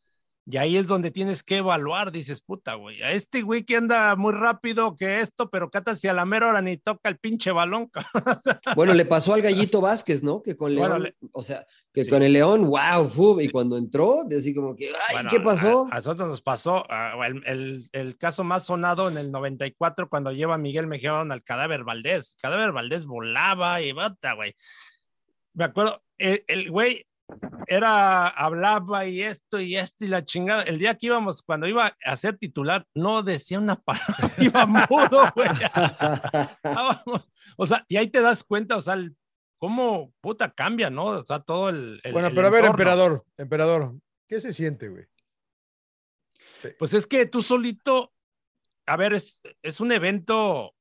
Y 0.47 0.57
ahí 0.57 0.77
es 0.79 0.87
donde 0.87 1.11
tienes 1.11 1.43
que 1.43 1.59
evaluar, 1.59 2.11
dices, 2.11 2.41
puta, 2.43 2.75
güey, 2.75 3.03
a 3.03 3.13
este 3.13 3.43
güey 3.43 3.63
que 3.65 3.77
anda 3.77 4.17
muy 4.17 4.33
rápido 4.33 4.97
que 4.97 5.21
esto, 5.21 5.49
pero 5.51 5.71
cata 5.71 5.95
si 5.95 6.09
a 6.09 6.13
la 6.15 6.25
mera 6.25 6.49
hora 6.49 6.63
ni 6.63 6.77
toca 6.79 7.09
el 7.09 7.19
pinche 7.19 7.53
balón. 7.53 7.91
Bueno, 8.75 8.95
le 8.95 9.05
pasó 9.05 9.35
al 9.35 9.43
Gallito 9.43 9.81
Vázquez, 9.81 10.23
¿no? 10.23 10.43
Que 10.43 10.57
con 10.57 10.75
Bueno, 10.75 10.99
León, 10.99 11.03
le- 11.21 11.29
o 11.33 11.43
sea, 11.43 11.65
que 11.93 12.05
Sí. 12.05 12.11
con 12.11 12.23
el 12.23 12.33
León, 12.33 12.65
wow, 12.67 13.09
fu, 13.09 13.41
y 13.41 13.49
cuando 13.49 13.77
entró, 13.77 14.23
así 14.37 14.55
como 14.55 14.75
que, 14.75 14.87
ay, 14.89 15.15
Bueno, 15.17 15.31
¿qué 15.31 15.41
pasó? 15.41 15.87
A, 15.91 15.95
a 15.95 15.97
nosotros 15.97 16.29
nos 16.29 16.41
pasó 16.43 16.85
ah, 16.89 17.15
el, 17.27 17.43
el- 17.47 17.89
el 17.93 18.17
caso 18.17 18.43
más 18.43 18.65
sonado 18.65 19.09
en 19.09 19.19
el 19.19 19.31
94 19.31 20.09
cuando 20.09 20.33
lleva 20.33 20.55
a 20.55 20.59
Miguel 20.59 20.87
Mejía 20.87 21.21
al 21.21 21.43
cadáver 21.45 21.85
Valdés. 21.85 22.31
El 22.31 22.37
cadáver 22.41 22.73
Valdés 22.73 23.05
volaba 23.05 23.83
y 23.83 23.93
bata, 23.93 24.33
güey. 24.33 24.55
Me 25.53 25.65
acuerdo, 25.65 26.03
el, 26.17 26.43
el 26.49 26.71
güey 26.71 27.07
era, 27.67 28.29
hablaba 28.29 29.07
y 29.07 29.23
esto 29.23 29.61
y 29.61 29.77
esto 29.77 30.05
y 30.05 30.09
la 30.09 30.25
chingada. 30.25 30.63
El 30.63 30.79
día 30.79 30.97
que 30.97 31.07
íbamos, 31.07 31.43
cuando 31.43 31.67
iba 31.69 31.97
a 32.05 32.17
ser 32.17 32.37
titular, 32.37 32.87
no 32.95 33.23
decía 33.23 33.59
una 33.59 33.77
palabra, 33.77 34.17
iba 34.39 34.67
mudo, 34.67 35.31
güey. 35.35 35.49
O 37.57 37.67
sea, 37.67 37.85
y 37.89 37.97
ahí 37.97 38.09
te 38.09 38.21
das 38.21 38.45
cuenta, 38.45 38.77
o 38.77 38.81
sea, 38.81 38.95
el- 38.95 39.17
cómo 39.59 40.13
puta 40.21 40.51
cambia, 40.53 40.91
¿no? 40.91 41.05
O 41.07 41.23
sea, 41.23 41.41
todo 41.41 41.69
el. 41.69 42.01
el- 42.03 42.13
bueno, 42.13 42.29
el 42.29 42.35
pero 42.35 42.47
a 42.47 42.51
ver, 42.51 42.65
entorno. 42.65 42.75
emperador, 42.83 43.25
emperador, 43.37 43.95
¿qué 44.29 44.41
se 44.41 44.53
siente, 44.53 44.89
güey? 44.89 45.07
Pues 46.79 46.95
es 46.95 47.07
que 47.07 47.27
tú 47.27 47.43
solito, 47.43 48.13
a 48.87 48.97
ver, 48.97 49.15
es, 49.15 49.41
es 49.63 49.81
un 49.81 49.93
evento 49.93 50.75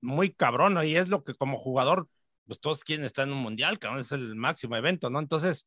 muy 0.00 0.32
cabrón, 0.32 0.74
¿no? 0.74 0.84
Y 0.84 0.96
es 0.96 1.08
lo 1.08 1.24
que 1.24 1.34
como 1.34 1.58
jugador, 1.58 2.08
pues 2.46 2.60
todos 2.60 2.84
quieren 2.84 3.04
estar 3.04 3.26
en 3.26 3.32
un 3.32 3.40
mundial, 3.40 3.78
cabrón, 3.78 4.00
es 4.00 4.12
el 4.12 4.36
máximo 4.36 4.76
evento, 4.76 5.10
¿no? 5.10 5.18
Entonces, 5.18 5.66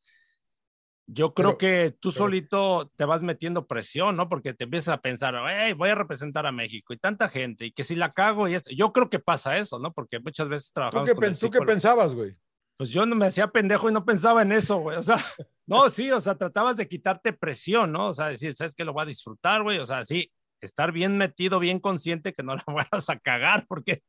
yo 1.10 1.32
creo 1.32 1.56
Pero- 1.56 1.58
que 1.58 1.96
tú 1.98 2.10
pero- 2.12 2.24
solito 2.24 2.92
te 2.96 3.04
vas 3.06 3.22
metiendo 3.22 3.66
presión, 3.66 4.14
¿no? 4.16 4.28
Porque 4.28 4.52
te 4.52 4.64
empiezas 4.64 4.94
a 4.94 5.00
pensar, 5.00 5.34
hey, 5.48 5.72
voy 5.72 5.88
a 5.88 5.94
representar 5.94 6.44
a 6.46 6.52
México 6.52 6.92
y 6.92 6.98
tanta 6.98 7.28
gente, 7.30 7.64
y 7.64 7.72
que 7.72 7.82
si 7.82 7.94
la 7.94 8.12
cago 8.12 8.46
y 8.46 8.54
esto, 8.54 8.70
yo 8.76 8.92
creo 8.92 9.08
que 9.08 9.18
pasa 9.18 9.56
eso, 9.56 9.78
¿no? 9.78 9.92
Porque 9.94 10.20
muchas 10.20 10.48
veces 10.48 10.68
¿Tú 10.68 10.74
trabajamos 10.74 11.08
qué, 11.08 11.14
con 11.14 11.24
el 11.24 11.30
pen- 11.30 11.38
tú 11.38 11.46
qué 11.46 11.52
psicólogo. 11.52 11.66
pensabas, 11.72 12.14
güey? 12.14 12.36
Pues 12.76 12.90
yo 12.90 13.06
no 13.06 13.16
me 13.16 13.26
hacía 13.26 13.48
pendejo 13.48 13.88
y 13.88 13.92
no 13.92 14.04
pensaba 14.04 14.42
en 14.42 14.52
eso, 14.52 14.76
güey. 14.78 14.98
O 14.98 15.02
sea, 15.02 15.16
no, 15.66 15.88
sí, 15.90 16.10
o 16.12 16.20
sea, 16.20 16.34
tratabas 16.36 16.76
de 16.76 16.86
quitarte 16.86 17.32
presión, 17.32 17.90
¿no? 17.90 18.08
O 18.08 18.12
sea, 18.12 18.28
decir, 18.28 18.54
¿sabes 18.54 18.74
qué? 18.74 18.84
Lo 18.84 18.92
voy 18.92 19.02
a 19.02 19.06
disfrutar, 19.06 19.62
güey. 19.62 19.78
O 19.78 19.86
sea, 19.86 20.04
sí, 20.04 20.30
estar 20.60 20.92
bien 20.92 21.16
metido, 21.16 21.58
bien 21.58 21.80
consciente 21.80 22.32
que 22.34 22.42
no 22.42 22.54
la 22.54 22.64
vayas 22.92 23.08
a 23.10 23.18
cagar, 23.18 23.64
porque, 23.66 24.02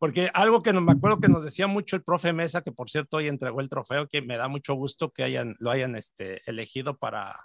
porque 0.00 0.30
algo 0.34 0.62
que 0.62 0.72
no 0.72 0.80
me 0.80 0.92
acuerdo 0.92 1.20
que 1.20 1.28
nos 1.28 1.44
decía 1.44 1.68
mucho 1.68 1.94
el 1.94 2.02
profe 2.02 2.32
Mesa, 2.32 2.62
que 2.62 2.72
por 2.72 2.90
cierto 2.90 3.18
hoy 3.18 3.28
entregó 3.28 3.60
el 3.60 3.68
trofeo, 3.68 4.08
que 4.08 4.22
me 4.22 4.36
da 4.36 4.48
mucho 4.48 4.74
gusto 4.74 5.12
que 5.12 5.22
hayan, 5.22 5.54
lo 5.60 5.70
hayan 5.70 5.94
este, 5.94 6.40
elegido 6.50 6.96
para 6.98 7.38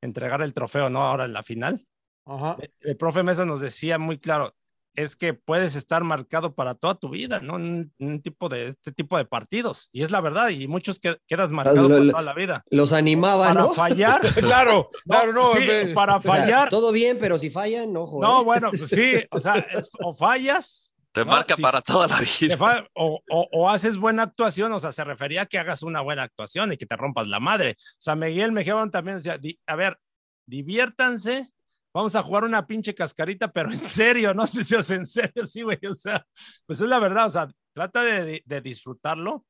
entregar 0.00 0.42
el 0.42 0.54
trofeo, 0.54 0.90
¿no? 0.90 1.02
Ahora 1.04 1.26
en 1.26 1.32
la 1.32 1.42
final. 1.44 1.86
Ajá. 2.26 2.56
El 2.80 2.96
profe 2.96 3.22
Mesa 3.22 3.44
nos 3.44 3.60
decía 3.60 3.98
muy 3.98 4.18
claro, 4.18 4.54
es 4.94 5.16
que 5.16 5.32
puedes 5.32 5.74
estar 5.74 6.04
marcado 6.04 6.54
para 6.54 6.74
toda 6.74 6.94
tu 6.96 7.08
vida, 7.08 7.40
¿no? 7.40 7.54
Un, 7.54 7.92
un 7.98 8.20
tipo 8.20 8.48
de 8.48 8.68
este 8.68 8.92
tipo 8.92 9.16
de 9.16 9.24
partidos. 9.24 9.88
Y 9.92 10.02
es 10.02 10.10
la 10.10 10.20
verdad, 10.20 10.50
y 10.50 10.68
muchos 10.68 10.98
que, 11.00 11.16
quedas 11.26 11.50
marcado 11.50 11.88
lo- 11.88 11.96
por 11.96 12.04
lo- 12.04 12.10
toda 12.10 12.22
la 12.22 12.34
vida. 12.34 12.62
Los 12.70 12.92
animaba, 12.92 13.48
Para 13.48 13.60
¿no? 13.62 13.74
fallar. 13.74 14.20
claro, 14.34 14.90
claro, 15.04 15.32
no. 15.32 15.54
sí, 15.54 15.94
para 15.94 16.20
fallar. 16.20 16.68
Todo 16.68 16.92
bien, 16.92 17.16
pero 17.20 17.38
si 17.38 17.48
fallan, 17.48 17.92
no, 17.92 18.06
joder. 18.06 18.28
No, 18.28 18.44
bueno, 18.44 18.68
pues 18.70 18.88
sí, 18.90 19.14
o 19.30 19.38
sea, 19.38 19.54
es- 19.56 19.88
o 19.98 20.12
fallas. 20.14 20.91
Te 21.12 21.24
No, 21.24 21.30
marca 21.32 21.56
para 21.56 21.82
toda 21.82 22.06
la 22.08 22.18
vida. 22.20 22.56
o, 22.94 23.20
o- 23.30 23.48
o 23.52 23.68
haces 23.70 23.96
buena 23.98 24.22
actuación, 24.22 24.72
o 24.72 24.80
sea, 24.80 24.92
se 24.92 25.04
refería 25.04 25.42
a 25.42 25.46
que 25.46 25.58
hagas 25.58 25.82
una 25.82 26.00
buena 26.00 26.22
actuación 26.22 26.72
y 26.72 26.76
que 26.78 26.86
te 26.86 26.96
rompas 26.96 27.26
la 27.28 27.38
madre. 27.38 27.76
O 27.78 27.96
sea, 27.98 28.16
Miguel 28.16 28.52
Mejía 28.52 28.74
también 28.90 29.18
decía, 29.18 29.36
"Di- 29.38 29.58
a 29.66 29.76
ver, 29.76 29.98
diviértanse, 30.46 31.50
vamos 31.94 32.14
a 32.14 32.22
jugar 32.22 32.44
una 32.44 32.66
pinche 32.66 32.94
cascarita, 32.94 33.48
pero 33.52 33.70
en 33.72 33.82
serio, 33.82 34.32
no 34.34 34.46
sé 34.46 34.64
si 34.64 34.74
es 34.74 34.90
en 34.90 35.06
serio, 35.06 35.46
sí, 35.46 35.62
güey, 35.62 35.78
o 35.88 35.94
sea, 35.94 36.24
pues 36.66 36.80
es 36.80 36.88
la 36.88 36.98
verdad, 36.98 37.26
o 37.26 37.30
sea, 37.30 37.48
trata 37.74 38.02
de, 38.02 38.42
de 38.44 38.60
disfrutarlo, 38.60 39.44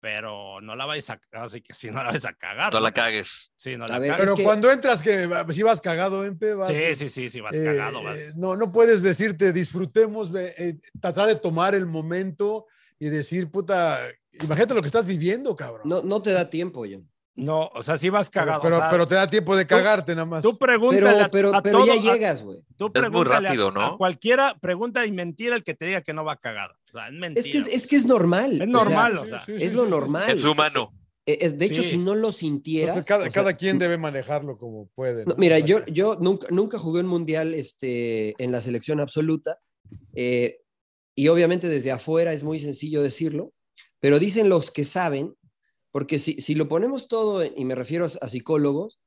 pero 0.00 0.60
no 0.60 0.76
la 0.76 0.84
vais 0.86 1.08
a, 1.10 1.20
así 1.32 1.60
que 1.62 1.74
sí, 1.74 1.90
no 1.90 2.02
la 2.02 2.10
vais 2.10 2.24
a 2.24 2.32
cagar. 2.34 2.72
No 2.72 2.78
¿no? 2.80 2.84
la 2.84 2.92
cagues. 2.92 3.50
Sí, 3.56 3.76
no 3.76 3.84
A 3.84 3.88
la 3.88 3.98
ver, 3.98 4.10
cagues. 4.10 4.20
Pero 4.22 4.32
es 4.34 4.38
que- 4.38 4.44
cuando 4.44 4.70
entras, 4.70 5.02
que 5.02 5.28
si 5.52 5.62
vas 5.62 5.80
cagado, 5.80 6.24
Empe, 6.24 6.54
vas. 6.54 6.68
Sí, 6.68 6.94
sí, 6.94 7.08
sí, 7.08 7.28
sí, 7.28 7.40
vas 7.40 7.56
eh, 7.56 7.64
cagado, 7.64 8.00
eh, 8.00 8.04
vas. 8.04 8.36
No, 8.36 8.56
no 8.56 8.70
puedes 8.70 9.02
decirte 9.02 9.52
disfrutemos, 9.52 10.30
eh, 10.36 10.78
tratar 11.00 11.26
de 11.28 11.36
tomar 11.36 11.74
el 11.74 11.86
momento 11.86 12.66
y 12.98 13.08
decir, 13.08 13.50
puta, 13.50 14.00
imagínate 14.40 14.74
lo 14.74 14.80
que 14.80 14.88
estás 14.88 15.06
viviendo, 15.06 15.54
cabrón. 15.56 15.82
No, 15.88 16.02
no 16.02 16.22
te 16.22 16.32
da 16.32 16.48
tiempo, 16.48 16.86
yo. 16.86 17.00
No, 17.38 17.66
o 17.74 17.82
sea, 17.82 17.98
sí 17.98 18.08
vas 18.08 18.30
cagado. 18.30 18.62
pero, 18.62 18.76
o 18.76 18.78
sea, 18.78 18.88
pero 18.88 19.06
te 19.06 19.14
da 19.14 19.26
tiempo 19.28 19.54
de 19.54 19.66
cagarte 19.66 20.14
nada 20.14 20.24
más. 20.24 20.42
tú 20.42 20.56
pregúntale 20.56 21.02
Pero, 21.06 21.24
a- 21.24 21.28
pero, 21.28 21.54
a 21.54 21.60
pero 21.62 21.84
ya 21.84 21.92
todo- 21.94 22.02
llegas, 22.14 22.42
güey. 22.42 22.58
Tú 22.78 22.90
Es 22.94 23.10
muy 23.10 23.20
a- 23.20 23.24
rápido, 23.40 23.70
¿no? 23.70 23.84
A 23.84 23.96
cualquiera 23.98 24.56
pregunta 24.58 25.04
y 25.04 25.12
mentira 25.12 25.54
el 25.54 25.62
que 25.62 25.74
te 25.74 25.84
diga 25.84 26.00
que 26.00 26.14
no 26.14 26.24
va 26.24 26.36
cagado. 26.36 26.74
Es, 27.34 27.44
que 27.44 27.58
es, 27.58 27.86
que 27.86 27.96
es 27.96 28.06
normal. 28.06 28.60
Es 28.60 28.68
normal, 28.68 29.18
o 29.18 29.26
sea. 29.26 29.44
es 29.46 29.74
lo 29.74 29.86
normal. 29.86 30.30
Es 30.30 30.44
humano. 30.44 30.92
Eh, 31.26 31.38
eh, 31.40 31.50
de 31.50 31.66
hecho, 31.66 31.82
si 31.82 31.98
no 31.98 32.14
lo 32.14 32.30
sintieras. 32.30 33.04
cada, 33.04 33.28
cada, 33.28 33.56
quien 33.56 33.78
debe 33.78 33.98
manejarlo 33.98 34.56
como 34.56 34.86
puede. 34.94 35.24
mira, 35.36 35.58
yo, 35.58 35.84
yo 35.86 36.16
nunca, 36.20 36.46
nunca 36.50 36.78
jugué 36.78 37.00
un 37.00 37.08
mundial 37.08 37.52
este, 37.54 38.40
en 38.42 38.52
la 38.52 38.60
selección 38.60 39.00
absoluta. 39.00 39.58
Eh, 40.14 40.60
y 41.16 41.28
obviamente 41.28 41.68
desde 41.68 41.90
afuera 41.90 42.32
es 42.32 42.44
muy 42.44 42.60
sencillo 42.60 43.02
decirlo, 43.02 43.52
pero 44.00 44.18
dicen 44.18 44.48
los 44.48 44.70
que 44.70 44.84
saben, 44.84 45.34
porque 45.90 46.18
si, 46.18 46.40
si 46.40 46.54
lo 46.54 46.68
ponemos 46.68 47.08
todo, 47.08 47.44
y 47.44 47.64
me 47.64 47.74
refiero 47.74 48.04
a, 48.04 48.28
psicólogos, 48.28 49.00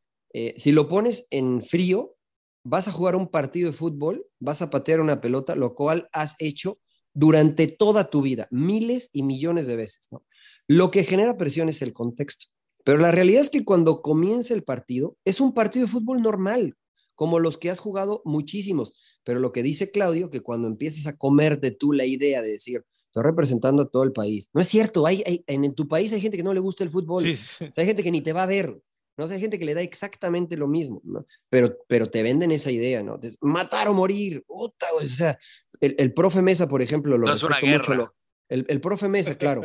si 0.57 0.71
lo 0.71 0.89
pones 0.89 1.27
en 1.31 1.61
frío, 1.61 2.15
vas 2.63 2.87
a 2.87 2.91
jugar 2.91 3.15
un 3.15 3.29
partido 3.29 3.71
de 3.71 3.77
fútbol, 3.77 4.25
vas 4.39 4.61
a 4.61 4.69
patear 4.69 4.99
una 4.99 5.21
pelota, 5.21 5.55
lo 5.55 5.75
cual 5.75 6.09
has 6.11 6.35
hecho 6.39 6.79
durante 7.13 7.67
toda 7.67 8.09
tu 8.09 8.21
vida, 8.21 8.47
miles 8.51 9.09
y 9.13 9.23
millones 9.23 9.67
de 9.67 9.75
veces, 9.75 10.07
¿no? 10.11 10.23
Lo 10.67 10.91
que 10.91 11.03
genera 11.03 11.37
presión 11.37 11.67
es 11.67 11.81
el 11.81 11.93
contexto. 11.93 12.47
Pero 12.83 12.99
la 12.99 13.11
realidad 13.11 13.41
es 13.41 13.49
que 13.49 13.65
cuando 13.65 14.01
comienza 14.01 14.53
el 14.53 14.63
partido, 14.63 15.17
es 15.25 15.39
un 15.41 15.53
partido 15.53 15.85
de 15.85 15.91
fútbol 15.91 16.21
normal, 16.21 16.75
como 17.15 17.39
los 17.39 17.57
que 17.57 17.69
has 17.69 17.79
jugado 17.79 18.21
muchísimos. 18.23 18.93
Pero 19.23 19.39
lo 19.39 19.51
que 19.51 19.63
dice 19.63 19.91
Claudio, 19.91 20.29
que 20.29 20.41
cuando 20.41 20.67
empiezas 20.67 21.07
a 21.07 21.17
comerte 21.17 21.71
tú 21.71 21.91
la 21.91 22.05
idea 22.05 22.41
de 22.41 22.51
decir, 22.51 22.85
estoy 23.09 23.23
representando 23.23 23.83
a 23.83 23.89
todo 23.89 24.03
el 24.03 24.13
país. 24.13 24.49
No 24.53 24.61
es 24.61 24.67
cierto, 24.67 25.05
hay, 25.05 25.23
en, 25.25 25.73
tu 25.73 25.87
país 25.87 26.13
hay 26.13 26.21
gente 26.21 26.37
que 26.37 26.43
no 26.43 26.53
le 26.53 26.59
gusta 26.59 26.83
el 26.83 26.91
fútbol, 26.91 27.25
hay 27.25 27.85
gente 27.85 28.03
que 28.03 28.11
ni 28.11 28.21
te 28.21 28.33
va 28.33 28.43
a 28.43 28.47
ver, 28.47 28.79
¿no? 29.17 29.25
hay 29.25 29.39
gente 29.39 29.59
que 29.59 29.65
le 29.65 29.73
da 29.73 29.81
exactamente 29.81 30.55
lo 30.55 30.67
mismo, 30.67 31.01
pero, 31.49 31.75
pero 31.87 32.09
te 32.09 32.23
venden 32.23 32.51
esa 32.51 32.71
idea, 32.71 33.03
¿no? 33.03 33.19
matar 33.41 33.87
o 33.87 33.93
morir, 33.93 34.43
o 34.47 34.71
sea, 35.07 35.37
el, 35.81 36.13
profe 36.13 36.41
Mesa, 36.41 36.67
por 36.67 36.81
ejemplo, 36.81 37.17
lo 37.17 37.27
no 37.27 37.33
mucho, 37.33 38.13
el, 38.49 38.81
profe 38.81 39.07
Mesa, 39.07 39.35
claro. 39.37 39.61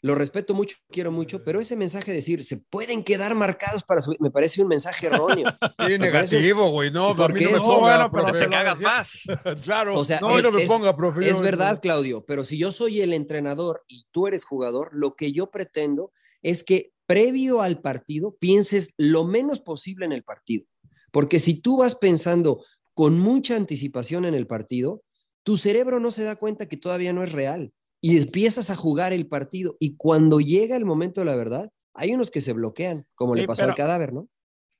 Lo 0.00 0.14
respeto 0.14 0.54
mucho, 0.54 0.76
quiero 0.90 1.12
mucho, 1.12 1.44
pero 1.44 1.60
ese 1.60 1.76
mensaje 1.76 2.10
de 2.10 2.18
decir, 2.18 2.42
se 2.44 2.56
pueden 2.56 3.04
quedar 3.04 3.34
marcados 3.34 3.82
para 3.82 4.00
subir, 4.00 4.20
me 4.20 4.30
parece 4.30 4.62
un 4.62 4.68
mensaje 4.68 5.06
erróneo. 5.06 5.52
Sí, 5.86 5.98
negativo, 5.98 6.70
güey, 6.70 6.90
no, 6.90 7.14
¿por 7.14 7.32
qué? 7.32 7.44
No, 7.44 7.80
bueno, 7.80 8.10
pero 8.10 8.32
te 8.38 8.48
cagas 8.48 8.80
más. 8.80 9.20
claro, 9.62 9.98
o 9.98 10.04
sea, 10.04 10.18
no, 10.20 10.36
es, 10.36 10.42
no 10.42 10.50
me 10.50 10.66
ponga, 10.66 10.96
profe. 10.96 11.28
Es 11.28 11.40
verdad, 11.40 11.80
Claudio, 11.80 12.24
pero 12.24 12.44
si 12.44 12.58
yo 12.58 12.72
soy 12.72 13.02
el 13.02 13.12
entrenador 13.12 13.84
y 13.86 14.06
tú 14.10 14.26
eres 14.26 14.44
jugador, 14.44 14.90
lo 14.92 15.14
que 15.14 15.32
yo 15.32 15.50
pretendo 15.50 16.12
es 16.42 16.64
que 16.64 16.92
previo 17.06 17.62
al 17.62 17.80
partido 17.80 18.36
pienses 18.40 18.92
lo 18.96 19.24
menos 19.24 19.60
posible 19.60 20.06
en 20.06 20.12
el 20.12 20.24
partido. 20.24 20.66
Porque 21.12 21.38
si 21.38 21.60
tú 21.60 21.78
vas 21.78 21.94
pensando 21.94 22.64
con 22.94 23.18
mucha 23.18 23.56
anticipación 23.56 24.24
en 24.24 24.34
el 24.34 24.46
partido, 24.46 25.02
tu 25.46 25.56
cerebro 25.56 26.00
no 26.00 26.10
se 26.10 26.24
da 26.24 26.34
cuenta 26.34 26.66
que 26.66 26.76
todavía 26.76 27.12
no 27.12 27.22
es 27.22 27.30
real 27.30 27.72
y 28.00 28.18
empiezas 28.18 28.68
a 28.68 28.74
jugar 28.74 29.12
el 29.12 29.28
partido. 29.28 29.76
Y 29.78 29.94
cuando 29.94 30.40
llega 30.40 30.76
el 30.76 30.84
momento 30.84 31.20
de 31.20 31.26
la 31.26 31.36
verdad, 31.36 31.70
hay 31.94 32.12
unos 32.12 32.32
que 32.32 32.40
se 32.40 32.52
bloquean, 32.52 33.06
como 33.14 33.36
le 33.36 33.46
pasó 33.46 33.62
al 33.62 33.76
cadáver, 33.76 34.12
¿no? 34.12 34.28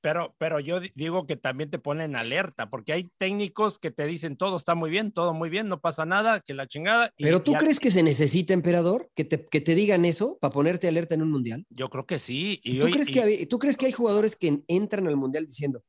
Pero, 0.01 0.35
pero 0.37 0.59
yo 0.59 0.81
digo 0.93 1.25
que 1.25 1.37
también 1.37 1.69
te 1.69 1.79
ponen 1.79 2.17
alerta, 2.17 2.69
porque 2.69 2.91
hay 2.91 3.09
técnicos 3.17 3.79
que 3.79 3.91
te 3.91 4.05
dicen 4.05 4.35
todo 4.35 4.57
está 4.57 4.75
muy 4.75 4.89
bien, 4.89 5.13
todo 5.13 5.33
muy 5.33 5.49
bien, 5.49 5.69
no 5.69 5.79
pasa 5.79 6.05
nada, 6.05 6.41
que 6.41 6.53
la 6.53 6.67
chingada. 6.67 7.13
pero 7.17 7.41
tú 7.41 7.53
crees 7.53 7.79
que 7.79 7.89
se 7.89 8.03
necesita, 8.03 8.53
emperador, 8.53 9.09
que 9.15 9.23
te, 9.23 9.45
que 9.45 9.61
te 9.61 9.73
digan 9.73 10.03
eso 10.03 10.37
para 10.41 10.53
ponerte 10.53 10.89
alerta 10.89 11.15
en 11.15 11.21
un 11.21 11.31
mundial? 11.31 11.65
Yo 11.69 11.89
creo 11.89 12.05
que 12.05 12.19
sí. 12.19 12.59
Y 12.63 12.79
¿Tú, 12.79 12.91
crees 12.91 13.07
que, 13.07 13.47
¿Tú 13.47 13.57
crees 13.57 13.77
que 13.77 13.85
hay 13.85 13.93
jugadores 13.93 14.35
que 14.35 14.61
entran 14.67 15.07
al 15.07 15.15
mundial 15.15 15.45
diciendo, 15.45 15.81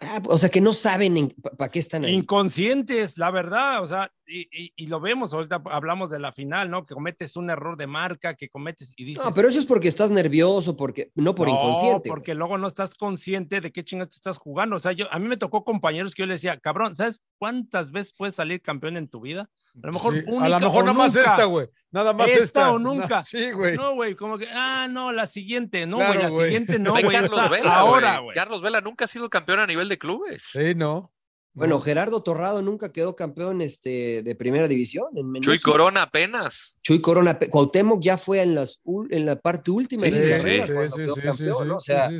Ah, 0.00 0.20
o 0.26 0.36
sea, 0.36 0.48
que 0.48 0.60
no 0.60 0.72
saben 0.72 1.34
para 1.56 1.70
qué 1.70 1.78
están 1.78 2.04
ahí. 2.04 2.14
Inconscientes, 2.14 3.18
la 3.18 3.30
verdad, 3.30 3.82
o 3.82 3.86
sea, 3.86 4.12
y, 4.26 4.86
lo 4.86 5.00
vemos, 5.00 5.32
ahorita 5.32 5.62
hablamos 5.66 6.10
de 6.10 6.18
la 6.18 6.32
final, 6.32 6.70
¿no? 6.70 6.86
Que 6.86 6.94
cometes 6.94 7.36
un 7.36 7.50
error 7.50 7.76
de 7.76 7.86
marca, 7.86 8.34
que 8.34 8.48
cometes 8.48 8.92
y 8.96 9.04
dices... 9.04 9.24
No, 9.24 9.32
pero 9.32 9.48
eso 9.48 9.60
es 9.60 9.66
porque 9.66 9.88
estás 9.88 10.10
nervioso, 10.10 10.76
porque 10.76 11.10
no 11.14 11.34
por 11.34 11.48
inconsciente. 11.48 12.08
porque 12.08 12.34
luego 12.34 12.58
no 12.58 12.66
estás 12.66 12.94
consciente 12.94 13.60
de 13.60 13.70
qué 13.70 13.84
chingas 13.84 14.08
te 14.08 14.16
estás 14.16 14.38
jugando. 14.38 14.76
O 14.76 14.80
sea, 14.80 14.92
yo, 14.92 15.12
a 15.12 15.18
mí 15.18 15.28
me 15.28 15.36
tocó 15.36 15.64
compañeros 15.64 16.14
que 16.14 16.22
yo 16.22 16.26
les 16.26 16.36
decía, 16.36 16.58
cabrón, 16.58 16.96
¿sabes 16.96 17.22
cuántas 17.38 17.90
veces 17.92 18.14
puedes 18.16 18.34
salir 18.34 18.60
campeón 18.60 18.96
en 18.96 19.08
tu 19.08 19.20
vida? 19.20 19.50
A 19.82 19.86
lo 19.86 19.92
mejor, 19.92 20.14
a 20.14 20.48
lo 20.48 20.60
mejor 20.60 20.84
nada 20.84 20.98
más 20.98 21.14
esta, 21.14 21.44
güey. 21.44 21.68
Nada 21.90 22.12
más 22.12 22.28
esta. 22.28 22.42
esta. 22.42 22.72
o 22.72 22.78
nunca. 22.78 23.22
sí, 23.22 23.52
güey. 23.52 23.76
No, 23.76 23.94
güey, 23.94 24.14
como 24.14 24.36
que, 24.36 24.48
ah, 24.50 24.86
no, 24.90 25.12
la 25.12 25.26
siguiente, 25.26 25.86
no, 25.86 25.96
güey, 25.96 26.18
la 26.18 26.30
siguiente 26.30 26.78
no, 26.78 26.90
güey. 26.90 27.08
Carlos 27.08 27.50
Vela, 27.50 27.76
ahora, 27.76 28.18
güey. 28.18 28.34
Carlos 28.34 28.60
Vela 28.60 28.80
nunca 28.80 29.06
ha 29.06 29.08
sido 29.08 29.30
campeón 29.30 29.60
a 29.60 29.66
nivel 29.66 29.88
de 29.88 29.98
clubes. 29.98 30.50
Sí, 30.52 30.74
no. 30.74 31.12
Bueno, 31.54 31.80
Gerardo 31.80 32.22
Torrado 32.22 32.62
nunca 32.62 32.92
quedó 32.92 33.14
campeón 33.14 33.60
este, 33.60 34.22
de 34.22 34.34
primera 34.34 34.68
división. 34.68 35.06
En 35.14 35.34
Chuy 35.42 35.58
Corona 35.58 36.02
apenas. 36.02 36.78
Chuy 36.82 37.00
Corona, 37.00 37.38
Cuauhtémoc 37.38 38.02
ya 38.02 38.16
fue 38.16 38.40
en, 38.40 38.54
las, 38.54 38.80
en 39.10 39.26
la 39.26 39.36
parte 39.36 39.70
última 39.70 40.06
sí, 40.06 40.10
de 40.12 40.38
sí, 40.38 40.72
cuando 40.72 40.96
quedó 40.96 41.14
campeón, 41.16 41.68
¿no? 41.68 41.76
O 41.76 41.80
sea, 41.80 42.10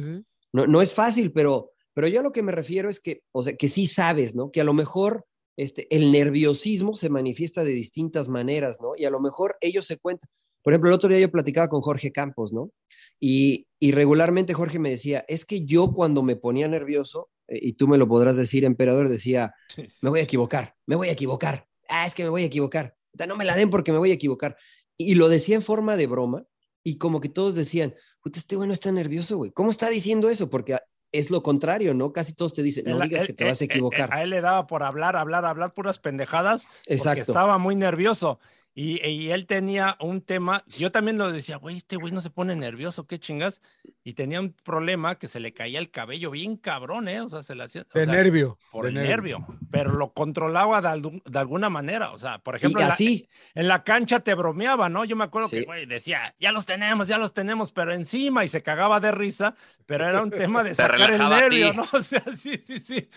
no, 0.52 0.66
no, 0.66 0.82
es 0.82 0.94
fácil, 0.94 1.32
pero, 1.32 1.70
pero 1.94 2.08
yo 2.08 2.20
a 2.20 2.22
lo 2.22 2.30
que 2.30 2.42
me 2.42 2.52
refiero 2.52 2.90
es 2.90 3.00
que, 3.00 3.22
o 3.32 3.42
sea, 3.42 3.56
que 3.56 3.68
sí 3.68 3.86
sabes, 3.86 4.34
¿no? 4.34 4.50
Que 4.50 4.60
a 4.60 4.64
lo 4.64 4.74
mejor 4.74 5.24
este, 5.56 5.94
el 5.94 6.12
nerviosismo 6.12 6.94
se 6.94 7.10
manifiesta 7.10 7.64
de 7.64 7.72
distintas 7.72 8.28
maneras, 8.28 8.78
¿no? 8.80 8.92
Y 8.96 9.04
a 9.04 9.10
lo 9.10 9.20
mejor 9.20 9.56
ellos 9.60 9.86
se 9.86 9.98
cuentan. 9.98 10.30
Por 10.62 10.72
ejemplo, 10.72 10.90
el 10.90 10.94
otro 10.94 11.08
día 11.08 11.18
yo 11.18 11.30
platicaba 11.30 11.68
con 11.68 11.80
Jorge 11.80 12.12
Campos, 12.12 12.52
¿no? 12.52 12.70
Y, 13.18 13.66
y 13.80 13.92
regularmente 13.92 14.54
Jorge 14.54 14.78
me 14.78 14.90
decía, 14.90 15.24
es 15.28 15.44
que 15.44 15.64
yo 15.64 15.92
cuando 15.92 16.22
me 16.22 16.36
ponía 16.36 16.68
nervioso, 16.68 17.30
eh, 17.48 17.58
y 17.60 17.72
tú 17.74 17.88
me 17.88 17.98
lo 17.98 18.08
podrás 18.08 18.36
decir, 18.36 18.64
emperador, 18.64 19.08
decía, 19.08 19.54
me 20.02 20.10
voy 20.10 20.20
a 20.20 20.24
equivocar, 20.24 20.74
me 20.86 20.96
voy 20.96 21.08
a 21.08 21.12
equivocar, 21.12 21.68
ah, 21.88 22.06
es 22.06 22.14
que 22.14 22.24
me 22.24 22.30
voy 22.30 22.42
a 22.42 22.46
equivocar, 22.46 22.96
no 23.26 23.36
me 23.36 23.44
la 23.44 23.56
den 23.56 23.70
porque 23.70 23.92
me 23.92 23.98
voy 23.98 24.10
a 24.10 24.14
equivocar. 24.14 24.56
Y, 24.96 25.14
lo 25.14 25.28
decía 25.28 25.54
en 25.54 25.62
forma 25.62 25.96
de 25.96 26.06
broma, 26.06 26.44
y 26.84 26.98
como 26.98 27.20
que 27.20 27.28
todos 27.28 27.54
decían, 27.54 27.94
este 28.32 28.56
güey 28.56 28.68
no 28.68 28.74
está 28.74 28.92
nervioso, 28.92 29.36
güey, 29.36 29.50
¿cómo 29.50 29.70
está 29.70 29.88
diciendo 29.88 30.28
eso? 30.28 30.48
Porque 30.48 30.78
es 31.12 31.30
lo 31.30 31.42
contrario, 31.42 31.94
¿no? 31.94 32.12
Casi 32.12 32.32
todos 32.32 32.52
te 32.52 32.62
dicen, 32.62 32.84
no 32.86 32.98
digas 32.98 33.24
que 33.26 33.34
te 33.34 33.44
vas 33.44 33.60
a 33.60 33.64
equivocar. 33.64 34.12
A 34.12 34.22
él 34.22 34.30
le 34.30 34.40
daba 34.40 34.66
por 34.66 34.82
hablar, 34.82 35.16
hablar, 35.16 35.44
hablar 35.44 35.74
puras 35.74 35.98
pendejadas, 35.98 36.66
Exacto. 36.86 37.20
porque 37.20 37.20
estaba 37.20 37.58
muy 37.58 37.76
nervioso. 37.76 38.40
Y, 38.74 39.30
él 39.30 39.46
tenía 39.46 39.96
un 40.00 40.22
tema, 40.22 40.64
yo 40.66 40.90
también 40.90 41.18
lo 41.18 41.30
decía, 41.30 41.56
güey, 41.56 41.76
este 41.76 41.96
güey 41.96 42.10
no 42.10 42.22
se 42.22 42.30
pone 42.30 42.56
nervioso, 42.56 43.06
qué 43.06 43.18
chingas. 43.18 43.60
Y 44.02 44.14
tenía 44.14 44.40
un 44.40 44.54
problema 44.54 45.18
que 45.18 45.28
se 45.28 45.40
le 45.40 45.52
caía 45.52 45.78
el 45.78 45.90
cabello 45.90 46.30
bien 46.30 46.56
cabrón, 46.56 47.06
¿eh? 47.06 47.20
O 47.20 47.28
sea, 47.28 47.42
se 47.42 47.54
le 47.54 47.64
hacía. 47.64 47.86
De 47.92 48.06
nervio. 48.06 48.58
Por 48.70 48.86
el 48.86 48.94
nervio. 48.94 49.46
Pero 49.70 49.92
lo 49.92 50.12
controlaba 50.12 50.80
de, 50.80 51.38
alguna 51.38 51.68
manera. 51.68 52.12
O 52.12 52.18
sea, 52.18 52.38
por 52.38 52.56
ejemplo, 52.56 52.80
en, 52.80 52.88
así. 52.88 53.28
La, 53.52 53.60
en 53.60 53.68
la 53.68 53.84
cancha 53.84 54.20
te 54.20 54.34
bromeaba, 54.34 54.88
¿no? 54.88 55.04
Yo 55.04 55.16
me 55.16 55.24
acuerdo 55.24 55.50
que, 55.50 55.64
güey, 55.64 55.84
decía, 55.84 56.34
ya 56.40 56.50
los 56.50 56.64
tenemos, 56.64 57.08
ya 57.08 57.18
los 57.18 57.34
tenemos, 57.34 57.72
pero 57.72 57.92
encima 57.92 58.44
y 58.44 58.48
se 58.48 58.62
cagaba 58.62 59.00
de 59.00 59.12
risa, 59.12 59.54
pero 59.84 60.08
era 60.08 60.22
un 60.22 60.30
tema 60.30 60.64
de 60.64 60.74
sacar 60.74 61.10
el 61.10 61.18
nervio, 61.18 61.72
¿no? 61.74 61.82
O 61.92 62.02
sea, 62.02 62.24
sí, 62.36 62.58
sí, 62.64 62.80
sí. 62.80 63.08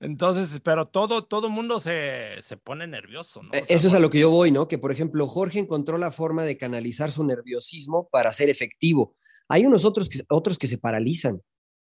Entonces, 0.00 0.60
pero 0.64 0.86
todo, 0.86 1.24
todo 1.26 1.50
mundo 1.50 1.78
se, 1.78 2.42
se 2.42 2.56
pone 2.56 2.86
nervioso, 2.86 3.42
¿no? 3.42 3.50
E, 3.52 3.64
eso 3.68 3.86
es 3.86 3.94
a 3.94 3.98
lo 3.98 4.08
que 4.08 4.18
yo 4.18 4.30
voy, 4.30 4.50
¿no? 4.50 4.66
Que, 4.66 4.78
por 4.78 4.92
ejemplo, 4.92 5.26
Jorge 5.26 5.58
encontró 5.58 5.98
la 5.98 6.10
forma 6.10 6.44
de 6.44 6.56
canalizar 6.56 7.12
su 7.12 7.22
nerviosismo 7.22 8.08
para 8.08 8.32
ser 8.32 8.48
efectivo. 8.48 9.14
Hay 9.48 9.66
unos 9.66 9.84
otros 9.84 10.08
que, 10.08 10.20
otros 10.30 10.56
que 10.56 10.66
se 10.66 10.78
paralizan, 10.78 11.42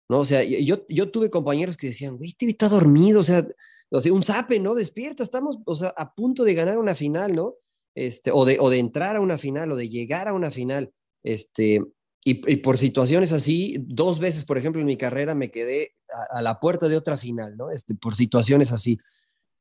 ¿no? 0.09 0.21
O 0.21 0.25
sea, 0.25 0.43
yo, 0.43 0.87
yo 0.89 1.11
tuve 1.11 1.29
compañeros 1.29 1.77
que 1.77 1.89
decían, 1.89 2.17
güey, 2.17 2.31
este 2.31 2.49
está 2.49 2.71
dormido, 2.71 3.21
o 3.21 3.23
sea, 3.23 3.47
o 3.91 4.01
sea, 4.01 4.13
un 4.13 4.23
zape, 4.23 4.61
¿no? 4.61 4.75
Despierta, 4.75 5.23
estamos, 5.23 5.59
o 5.67 5.77
sea, 5.77 5.93
a 5.97 6.15
punto 6.15 6.45
de 6.45 6.55
ganar 6.55 6.79
una 6.79 6.95
final, 6.95 7.35
¿no? 7.35 7.55
Este, 7.95 8.31
o 8.31 8.47
de, 8.47 8.59
o 8.61 8.71
de 8.71 8.79
entrar 8.79 9.17
a 9.17 9.21
una 9.21 9.37
final, 9.37 9.73
o 9.73 9.77
de 9.77 9.91
llegar 9.91 10.29
a 10.29 10.33
una 10.33 10.51
final, 10.51 10.93
este, 11.23 11.83
y, 12.29 12.57
por 12.57 12.77
situaciones 12.77 13.31
así, 13.31 13.77
dos 13.87 14.19
veces, 14.19 14.45
por 14.45 14.59
ejemplo, 14.59 14.81
en 14.81 14.89
mi 14.89 14.97
carrera 14.97 15.37
me 15.37 15.53
quedé 15.53 15.95
a, 16.33 16.43
la 16.43 16.59
puerta 16.59 16.89
de 16.89 16.97
otra 16.97 17.17
final, 17.17 17.57
¿no? 17.57 17.71
Este, 17.71 17.95
por 17.95 18.17
situaciones 18.17 18.73
así. 18.73 18.99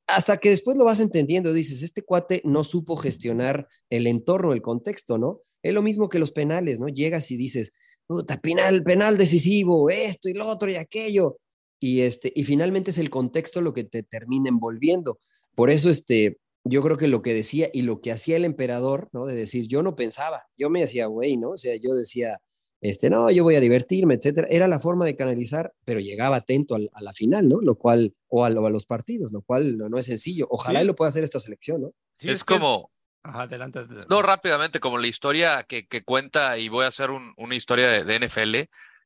Hasta 0.07 0.38
que 0.38 0.49
después 0.49 0.76
lo 0.76 0.84
vas 0.84 0.99
entendiendo, 0.99 1.53
dices, 1.53 1.84
este 1.84 2.01
cuate 2.01 2.41
no 2.43 2.63
supo 2.63 2.97
gestionar 2.97 3.68
el 3.91 4.07
entorno, 4.07 4.51
el 4.51 4.63
contexto, 4.63 5.20
¿no? 5.20 5.41
Es 5.61 5.76
lo 5.76 5.84
mismo 5.84 6.09
que 6.09 6.18
los 6.18 6.32
penales, 6.32 6.80
¿no? 6.80 6.88
Llegas 6.88 7.30
y 7.30 7.38
dices, 7.38 7.72
puta, 8.07 8.41
penal, 8.41 8.82
penal 8.82 9.20
decisivo, 9.20 9.91
esto 9.91 10.28
y 10.28 10.34
lo 10.34 10.47
otro 10.47 10.72
y 10.72 10.76
aquello. 10.76 11.38
Y, 11.80 12.01
este, 12.01 12.34
y 12.36 12.45
finalmente 12.45 12.89
es 12.89 12.97
el 12.97 13.11
contexto 13.11 13.61
lo 13.61 13.76
que 13.76 13.84
te 13.84 14.01
termina 14.01 14.49
envolviendo. 14.49 15.20
Por 15.53 15.70
eso, 15.70 15.91
este, 15.91 16.39
yo 16.63 16.82
creo 16.82 16.97
que 16.97 17.07
lo 17.07 17.22
que 17.22 17.36
decía 17.36 17.70
y 17.72 17.84
lo 17.84 18.01
que 18.01 18.11
hacía 18.11 18.38
el 18.38 18.45
emperador, 18.45 19.09
¿no? 19.13 19.28
De 19.28 19.36
decir, 19.36 19.68
yo 19.68 19.84
no 19.84 19.95
pensaba, 19.95 20.47
yo 20.57 20.72
me 20.72 20.82
hacía 20.84 21.05
güey, 21.05 21.38
¿no? 21.38 21.51
O 21.51 21.57
sea, 21.57 21.76
yo 21.76 21.93
decía, 21.93 22.41
este, 22.82 23.09
no, 23.09 23.32
yo 23.32 23.43
voy 23.43 23.55
a 23.55 23.59
divertirme, 23.59 24.15
etcétera. 24.15 24.47
Era 24.49 24.67
la 24.67 24.80
forma 24.80 25.05
de 25.05 25.15
canalizar, 25.15 25.73
pero 25.86 25.99
llegaba 25.99 26.38
atento 26.38 26.76
a 26.76 27.01
la 27.01 27.13
final, 27.13 27.47
¿no? 27.47 27.61
Lo 27.61 27.76
cual, 27.76 28.13
o 28.28 28.45
a, 28.45 28.49
los 28.49 28.86
partidos, 28.86 29.32
lo 29.32 29.41
cual 29.41 29.78
no, 29.78 29.97
es 29.97 30.05
sencillo. 30.05 30.47
Ojalá 30.49 30.84
lo 30.84 30.95
pueda 30.95 31.09
hacer 31.09 31.23
esta 31.23 31.39
selección, 31.39 31.82
¿no? 31.82 31.93
es, 32.19 32.43
como... 32.43 32.91
adelante, 33.23 33.86
No, 34.09 34.21
rápidamente, 34.21 34.80
como 34.80 34.97
la 34.97 35.07
historia 35.07 35.63
que, 35.63 35.86
cuenta, 36.03 36.57
y 36.57 36.69
voy 36.69 36.86
a 36.86 36.89
hacer 36.89 37.09
una 37.11 37.55
historia 37.55 38.03
de, 38.03 38.19
NFL, 38.19 38.55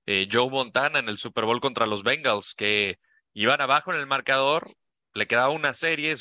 eh, 0.06 0.28
Joe 0.32 0.50
Montana 0.50 1.00
en 1.00 1.10
el 1.10 1.18
Super 1.18 1.46
Bowl 1.46 1.62
contra 1.62 1.86
los 1.86 2.04
Bengals, 2.04 2.56
que 2.56 3.00
iban 3.34 3.62
abajo 3.62 3.94
en 3.94 4.00
el 4.00 4.08
marcador, 4.08 4.68
le 5.14 5.28
quedaba 5.28 5.50
una 5.50 5.74
serie, 5.74 6.16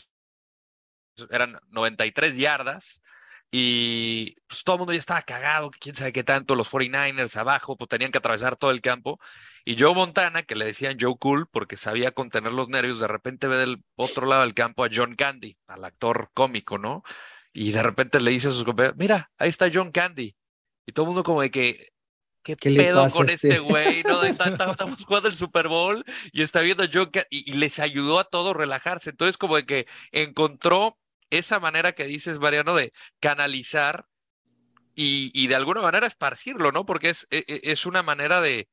eran 1.30 1.58
93 1.70 2.36
yardas, 2.36 3.00
y 3.50 4.36
pues 4.46 4.62
todo 4.62 4.76
el 4.76 4.80
mundo 4.80 4.92
ya 4.92 4.98
estaba 4.98 5.22
cagado, 5.22 5.70
quién 5.80 5.94
sabe 5.94 6.12
qué 6.12 6.22
tanto, 6.22 6.54
los 6.54 6.70
49ers 6.70 7.36
abajo, 7.36 7.76
pues 7.76 7.88
tenían 7.88 8.10
que 8.10 8.18
atravesar 8.18 8.56
todo 8.56 8.70
el 8.70 8.82
campo. 8.82 9.18
Y 9.64 9.78
Joe 9.78 9.94
Montana, 9.94 10.42
que 10.42 10.54
le 10.54 10.66
decían 10.66 10.98
Joe 11.00 11.14
Cool 11.18 11.48
porque 11.50 11.76
sabía 11.78 12.12
contener 12.12 12.52
los 12.52 12.68
nervios, 12.68 13.00
de 13.00 13.08
repente 13.08 13.46
ve 13.46 13.56
del 13.56 13.82
otro 13.96 14.26
lado 14.26 14.42
del 14.42 14.54
campo 14.54 14.84
a 14.84 14.90
John 14.92 15.14
Candy, 15.14 15.56
al 15.66 15.84
actor 15.84 16.30
cómico, 16.34 16.76
¿no? 16.76 17.02
Y 17.54 17.70
de 17.72 17.82
repente 17.82 18.20
le 18.20 18.30
dice 18.30 18.48
a 18.48 18.50
sus 18.50 18.64
compañeros, 18.64 18.96
mira, 18.98 19.30
ahí 19.38 19.48
está 19.48 19.70
John 19.72 19.92
Candy. 19.92 20.36
Y 20.86 20.92
todo 20.92 21.04
el 21.04 21.08
mundo 21.08 21.22
como 21.22 21.40
de 21.40 21.50
que, 21.50 21.88
¿qué, 22.42 22.56
pedo 22.56 23.08
con 23.10 23.30
este, 23.30 23.48
este 23.48 23.60
güey? 23.60 24.02
¿no? 24.02 24.22
Estamos 24.24 25.04
jugando 25.06 25.28
el 25.28 25.36
Super 25.36 25.68
Bowl 25.68 26.04
y 26.32 26.42
está 26.42 26.60
viendo 26.60 26.82
a 26.82 26.88
John 26.92 27.06
Candy 27.06 27.26
y, 27.30 27.50
y 27.50 27.54
les 27.54 27.78
ayudó 27.78 28.18
a 28.18 28.24
todos 28.24 28.54
relajarse. 28.54 29.10
Entonces 29.10 29.38
como 29.38 29.56
de 29.56 29.64
que 29.64 29.86
encontró 30.12 30.98
esa 31.30 31.60
manera 31.60 31.92
que 31.92 32.04
dices, 32.04 32.38
Mariano, 32.40 32.74
de 32.74 32.92
canalizar 33.20 34.06
y, 34.94 35.30
y 35.34 35.46
de 35.46 35.54
alguna 35.54 35.80
manera 35.82 36.06
esparcirlo, 36.06 36.72
¿no? 36.72 36.84
Porque 36.84 37.10
es, 37.10 37.26
e, 37.30 37.44
e, 37.46 37.60
es 37.64 37.86
una 37.86 38.02
manera 38.02 38.40
de, 38.40 38.68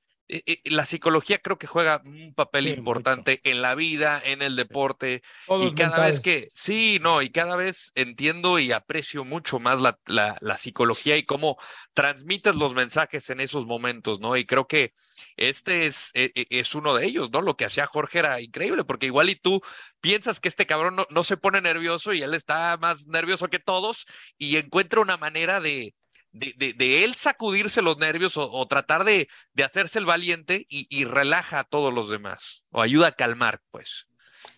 la 0.66 0.86
psicología 0.86 1.38
creo 1.40 1.58
que 1.58 1.68
juega 1.68 2.02
un 2.04 2.34
papel 2.34 2.68
importante 2.68 3.42
en 3.44 3.62
la 3.62 3.76
vida, 3.76 4.22
en 4.24 4.42
el 4.42 4.56
deporte. 4.56 5.22
y 5.62 5.74
cada 5.76 6.06
vez 6.06 6.20
que, 6.20 6.50
sí, 6.54 7.00
no, 7.02 7.22
y 7.22 7.30
cada 7.30 7.56
vez 7.56 7.92
entiendo 7.96 8.58
y 8.58 8.72
aprecio 8.72 9.24
mucho 9.24 9.60
más 9.60 9.80
la, 9.82 10.00
la, 10.08 10.58
psicología 10.58 11.18
y 11.18 11.24
cómo 11.24 11.58
transmites 11.94 12.56
los 12.56 12.74
mensajes 12.74 13.30
en 13.30 13.40
esos 13.40 13.66
momentos, 13.66 14.20
¿no? 14.20 14.36
Y 14.36 14.46
creo 14.46 14.68
que 14.68 14.94
este 15.38 15.86
es, 15.86 16.12
e, 16.16 16.32
es 16.50 16.74
uno 16.74 16.96
de 16.96 17.06
ellos, 17.06 17.30
¿no? 17.32 17.42
Lo 17.42 17.56
que 17.56 17.66
hacía 17.66 17.86
Jorge 17.86 18.20
era 18.20 18.42
increíble, 18.42 18.84
porque 18.84 19.06
igual 19.06 19.30
y 19.30 19.36
tú 19.36 19.62
piensas 20.02 20.40
que 20.40 20.50
este 20.50 20.66
cabrón 20.66 20.96
no, 20.96 21.06
no 21.10 21.24
se 21.24 21.38
pone 21.38 21.62
nervioso 21.62 22.14
y 22.14 22.22
él 22.24 22.34
está 22.34 22.78
más 22.78 23.08
nervioso 23.08 23.48
que 23.50 23.60
todos 23.60 24.06
y 24.38 24.58
encuentra 24.58 25.02
una 25.02 25.18
manera 25.18 25.60
de, 25.60 25.94
de, 26.36 27.04
él 27.04 27.16
sacudirse 27.16 27.82
los 27.82 27.98
nervios 27.98 28.34
o, 28.36 28.68
tratar 28.68 29.06
de, 29.06 29.28
hacerse 29.64 30.00
el 30.00 30.06
valiente 30.06 30.66
y, 30.70 31.06
relaja 31.06 31.60
a 31.60 31.64
todos 31.64 31.94
los 31.94 32.10
demás 32.10 32.66
o 32.72 32.82
ayuda 32.82 33.08
a 33.08 33.12
calmar, 33.14 33.62
pues. 33.72 34.08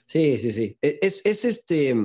Sí, 0.05 0.38
sí, 0.38 0.51
sí. 0.51 0.78
E, 0.82 0.99
es, 1.01 1.23
este 1.25 1.95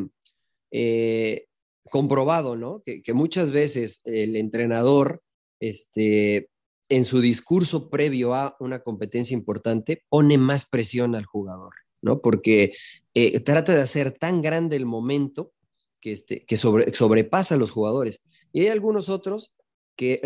eh, 0.71 1.47
comprobado, 1.91 2.57
¿no? 2.57 2.83
Que, 2.85 3.03
muchas 3.15 3.51
veces 3.51 4.03
el 4.05 4.37
entrenador, 4.37 5.23
este, 5.59 6.51
en 6.89 7.05
su 7.05 7.21
discurso 7.21 7.89
previo 7.89 8.35
a 8.35 8.57
una 8.61 8.81
competencia 8.81 9.35
importante, 9.35 10.05
pone 10.09 10.37
más 10.37 10.69
presión 10.69 11.15
al 11.15 11.25
jugador, 11.25 11.75
¿no? 12.03 12.21
Porque 12.21 12.75
eh, 13.15 13.41
trata 13.41 13.75
de 13.75 13.81
hacer 13.81 14.13
tan 14.13 14.43
grande 14.43 14.77
el 14.77 14.85
momento 14.87 15.53
que, 16.01 16.13
este, 16.13 16.45
que 16.45 16.59
sobrepasa 16.59 17.55
a 17.55 17.59
los 17.59 17.71
jugadores. 17.71 18.23
Y 18.53 18.61
hay 18.61 18.69
algunos 18.69 19.09
otros 19.09 19.53
que 19.97 20.21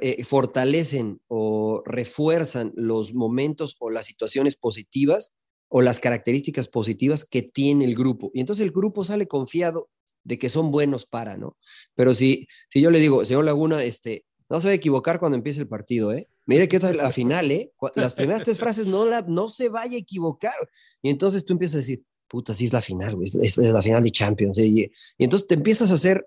eh, 0.00 0.24
fortalecen 0.24 1.20
o 1.28 1.82
refuerzan 1.84 2.72
los 2.76 3.14
momentos 3.14 3.76
o 3.78 3.90
las 3.90 4.06
situaciones 4.06 4.56
positivas 4.56 5.34
o 5.68 5.82
las 5.82 6.00
características 6.00 6.68
positivas 6.68 7.24
que 7.24 7.42
tiene 7.42 7.84
el 7.84 7.94
grupo. 7.94 8.30
Y 8.34 8.40
entonces 8.40 8.64
el 8.64 8.72
grupo 8.72 9.04
sale 9.04 9.26
confiado 9.26 9.88
de 10.24 10.38
que 10.38 10.50
son 10.50 10.70
buenos 10.70 11.06
para, 11.06 11.36
¿no? 11.36 11.56
Pero 11.94 12.14
si, 12.14 12.48
si 12.70 12.80
yo 12.80 12.90
le 12.90 13.00
digo, 13.00 13.24
señor 13.24 13.44
Laguna, 13.44 13.82
este, 13.82 14.24
no 14.48 14.60
se 14.60 14.68
va 14.68 14.72
a 14.72 14.76
equivocar 14.76 15.18
cuando 15.18 15.36
empiece 15.36 15.60
el 15.60 15.68
partido, 15.68 16.12
¿eh? 16.12 16.28
Mire 16.46 16.68
que 16.68 16.76
es 16.76 16.96
la 16.96 17.12
final, 17.12 17.50
¿eh? 17.50 17.72
Las 17.94 18.14
primeras 18.14 18.42
tres 18.42 18.58
frases 18.58 18.86
no, 18.86 19.04
la, 19.04 19.22
no 19.22 19.48
se 19.50 19.68
vaya 19.68 19.96
a 19.96 20.00
equivocar. 20.00 20.54
Y 21.02 21.10
entonces 21.10 21.44
tú 21.44 21.52
empiezas 21.52 21.74
a 21.74 21.78
decir, 21.78 22.02
puta, 22.26 22.54
sí 22.54 22.64
es 22.64 22.72
la 22.72 22.80
final, 22.80 23.16
güey, 23.16 23.28
es, 23.42 23.58
la 23.58 23.82
final 23.82 24.02
de 24.02 24.10
Champions. 24.10 24.58
¿eh? 24.58 24.66
Y, 24.66 24.92
entonces 25.18 25.46
te 25.46 25.54
empiezas 25.54 25.90
a 25.90 25.94
hacer 25.94 26.26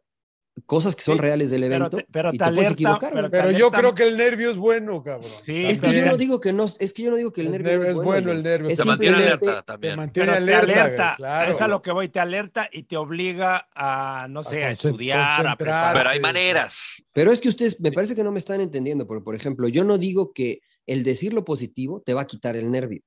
cosas 0.66 0.96
que 0.96 1.02
son 1.02 1.18
reales 1.18 1.50
del 1.52 1.64
evento. 1.64 1.98
Pero, 2.12 2.32
te, 2.32 2.38
equivocar, 2.68 3.30
pero, 3.32 3.52
yo 3.52 3.72
creo 3.72 3.96
que 3.96 4.04
el 4.04 4.18
nervio 4.18 4.52
es 4.52 4.58
bueno, 4.58 5.04
cabrón. 5.04 5.30
es 5.48 5.82
que 5.82 5.94
yo 5.94 6.06
no 6.06 6.18
digo 6.18 6.40
que 6.40 6.54
no, 6.54 6.66
es 6.66 6.94
que 6.94 7.04
yo 7.04 7.12
no 7.12 7.18
digo 7.18 7.32
que 7.32 7.42
el, 7.42 7.52
nervio, 7.52 7.84
es 7.84 7.96
bueno. 7.96 8.32
el 8.32 8.44
nervio. 8.44 8.76
te 8.76 8.84
mantiene 8.84 9.18
alerta 9.18 9.62
también. 9.64 9.94
Te 9.94 9.98
mantiene 9.98 10.32
alerta, 10.32 11.14
claro. 11.18 11.52
Es 11.52 11.62
a 11.62 11.68
lo 11.68 11.82
que 11.82 11.92
voy, 11.92 12.10
te 12.10 12.20
alerta 12.20 12.70
y 12.72 12.84
te 12.84 12.98
obliga 12.98 13.70
a, 13.74 14.28
no 14.30 14.44
sé, 14.44 14.64
a, 14.64 14.72
estudiar, 14.72 15.48
a 15.48 15.56
preparar. 15.56 15.96
Pero 15.96 16.10
hay 16.10 16.20
maneras. 16.20 16.82
Pero 17.14 17.32
es 17.32 17.42
que 17.42 17.50
ustedes, 17.50 17.80
me 17.80 17.92
parece 17.92 18.16
que 18.16 18.24
no 18.24 18.32
me 18.32 18.40
están 18.40 18.62
entendiendo, 18.62 19.08
porque, 19.08 19.24
por 19.24 19.36
ejemplo, 19.36 19.68
yo 19.68 19.84
no 19.84 19.98
digo 19.98 20.34
que 20.34 20.62
el 20.86 21.04
decir 21.04 21.34
lo 21.34 21.46
positivo 21.46 22.02
te 22.02 22.14
va 22.14 22.22
a 22.22 22.28
quitar 22.28 22.56
el 22.56 22.72
nervio. 22.72 23.02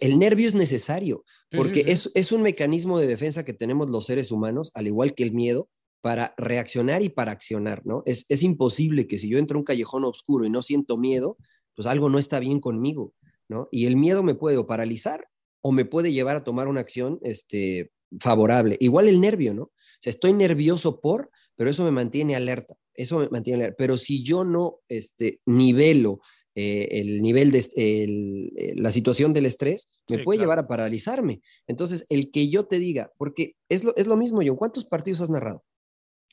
el 0.00 0.18
nervio 0.18 0.48
es 0.48 0.54
necesario, 0.54 1.24
porque 1.50 1.84
es, 1.86 2.10
es 2.14 2.32
un 2.32 2.42
mecanismo 2.42 2.98
de 2.98 3.06
defensa 3.06 3.44
que 3.44 3.52
tenemos 3.52 3.88
los 3.90 4.06
seres 4.06 4.32
humanos, 4.32 4.72
al 4.74 4.86
igual 4.86 5.14
que 5.14 5.22
el 5.22 5.32
miedo, 5.32 5.68
para 6.00 6.34
reaccionar 6.36 7.02
y 7.02 7.08
para 7.08 7.32
accionar, 7.32 7.84
¿no? 7.84 8.02
Es, 8.06 8.26
es 8.28 8.42
imposible 8.42 9.06
que 9.06 9.18
si 9.18 9.28
yo 9.28 9.38
entro 9.38 9.56
a 9.56 9.60
un 9.60 9.64
callejón 9.64 10.04
oscuro 10.04 10.44
y 10.44 10.50
no 10.50 10.62
siento 10.62 10.96
miedo, 10.96 11.36
pues 11.74 11.86
algo 11.86 12.08
no 12.08 12.18
está 12.18 12.40
bien 12.40 12.60
conmigo, 12.60 13.14
¿no? 13.48 13.68
Y 13.70 13.86
el 13.86 13.96
miedo 13.96 14.22
me 14.22 14.34
puede 14.34 14.56
o 14.56 14.66
paralizar 14.66 15.28
o 15.62 15.72
me 15.72 15.84
puede 15.84 16.12
llevar 16.12 16.36
a 16.36 16.44
tomar 16.44 16.68
una 16.68 16.80
acción 16.80 17.18
este, 17.22 17.92
favorable. 18.18 18.76
Igual 18.80 19.08
el 19.08 19.20
nervio, 19.20 19.54
¿no? 19.54 19.64
O 19.64 20.02
sea, 20.02 20.10
estoy 20.10 20.32
nervioso 20.32 21.00
por, 21.00 21.30
pero 21.56 21.70
eso 21.70 21.84
me 21.84 21.90
mantiene 21.90 22.34
alerta, 22.34 22.76
eso 22.94 23.18
me 23.18 23.28
mantiene 23.28 23.64
alerta. 23.64 23.76
Pero 23.78 23.98
si 23.98 24.22
yo 24.22 24.44
no 24.44 24.80
este, 24.88 25.40
nivelo 25.44 26.20
eh, 26.54 26.88
el 26.92 27.22
nivel 27.22 27.52
de 27.52 27.64
eh, 27.76 28.74
la 28.76 28.90
situación 28.90 29.32
del 29.32 29.46
estrés, 29.46 29.94
me 30.08 30.24
puede 30.24 30.40
llevar 30.40 30.58
a 30.58 30.66
paralizarme. 30.66 31.42
Entonces, 31.66 32.06
el 32.08 32.30
que 32.30 32.48
yo 32.48 32.64
te 32.64 32.78
diga, 32.78 33.12
porque 33.18 33.56
es 33.68 33.84
lo, 33.84 33.94
es 33.96 34.06
lo 34.06 34.16
mismo, 34.16 34.42
yo, 34.42 34.56
¿cuántos 34.56 34.86
partidos 34.86 35.20
has 35.20 35.30
narrado? 35.30 35.62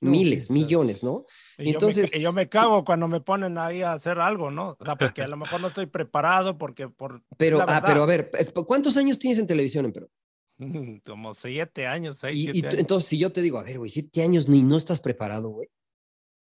Miles, 0.02 0.50
millones, 0.50 1.04
¿no? 1.04 1.26
Y 1.58 1.70
Entonces, 1.70 2.12
yo 2.12 2.18
me, 2.18 2.24
yo 2.24 2.34
me 2.34 2.50
cago 2.50 2.86
cuando 2.86 3.08
me 3.08 3.22
ponen 3.22 3.58
ahí 3.58 3.82
a 3.82 3.94
hacer 3.94 4.20
algo, 4.20 4.52
¿no? 4.52 4.78
O 4.80 4.86
sea, 4.86 4.96
porque 4.96 5.22
a 5.22 5.28
lo 5.28 5.38
mejor 5.38 5.62
no 5.62 5.68
estoy 5.68 5.88
preparado, 5.88 6.58
porque 6.58 6.88
por. 6.88 7.24
Pero, 7.38 7.64
ah, 7.68 7.84
pero 7.86 8.04
a 8.04 8.06
ver, 8.06 8.30
eh, 8.38 8.46
¿cuántos 8.54 8.98
años 8.98 9.20
tienes 9.20 9.40
en 9.40 9.48
televisión, 9.48 9.86
Emperador? 9.86 10.12
Como 11.06 11.34
siete 11.34 11.88
años, 11.88 12.18
seis. 12.18 12.50
Y, 12.54 12.66
entonces, 12.66 13.10
si 13.10 13.18
yo 13.18 13.32
te 13.32 13.42
digo, 13.42 13.58
a 13.58 13.64
ver, 13.64 13.78
güey, 13.78 13.90
siete 13.90 14.22
años 14.22 14.48
ni 14.48 14.64
no 14.64 14.78
estás 14.78 15.00
preparado, 15.00 15.50
güey. 15.50 15.70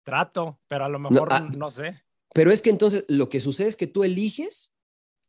Trato, 0.02 0.60
pero 0.68 0.84
a 0.84 0.88
lo 0.88 0.98
mejor 0.98 1.28
ah, 1.32 1.40
no, 1.40 1.70
sé. 1.70 2.00
Pero 2.32 2.52
es 2.52 2.62
que 2.62 2.70
entonces 2.70 3.04
lo 3.08 3.28
que 3.28 3.40
sucede 3.40 3.68
es 3.68 3.76
que 3.76 3.88
tú 3.88 4.04
eliges 4.04 4.72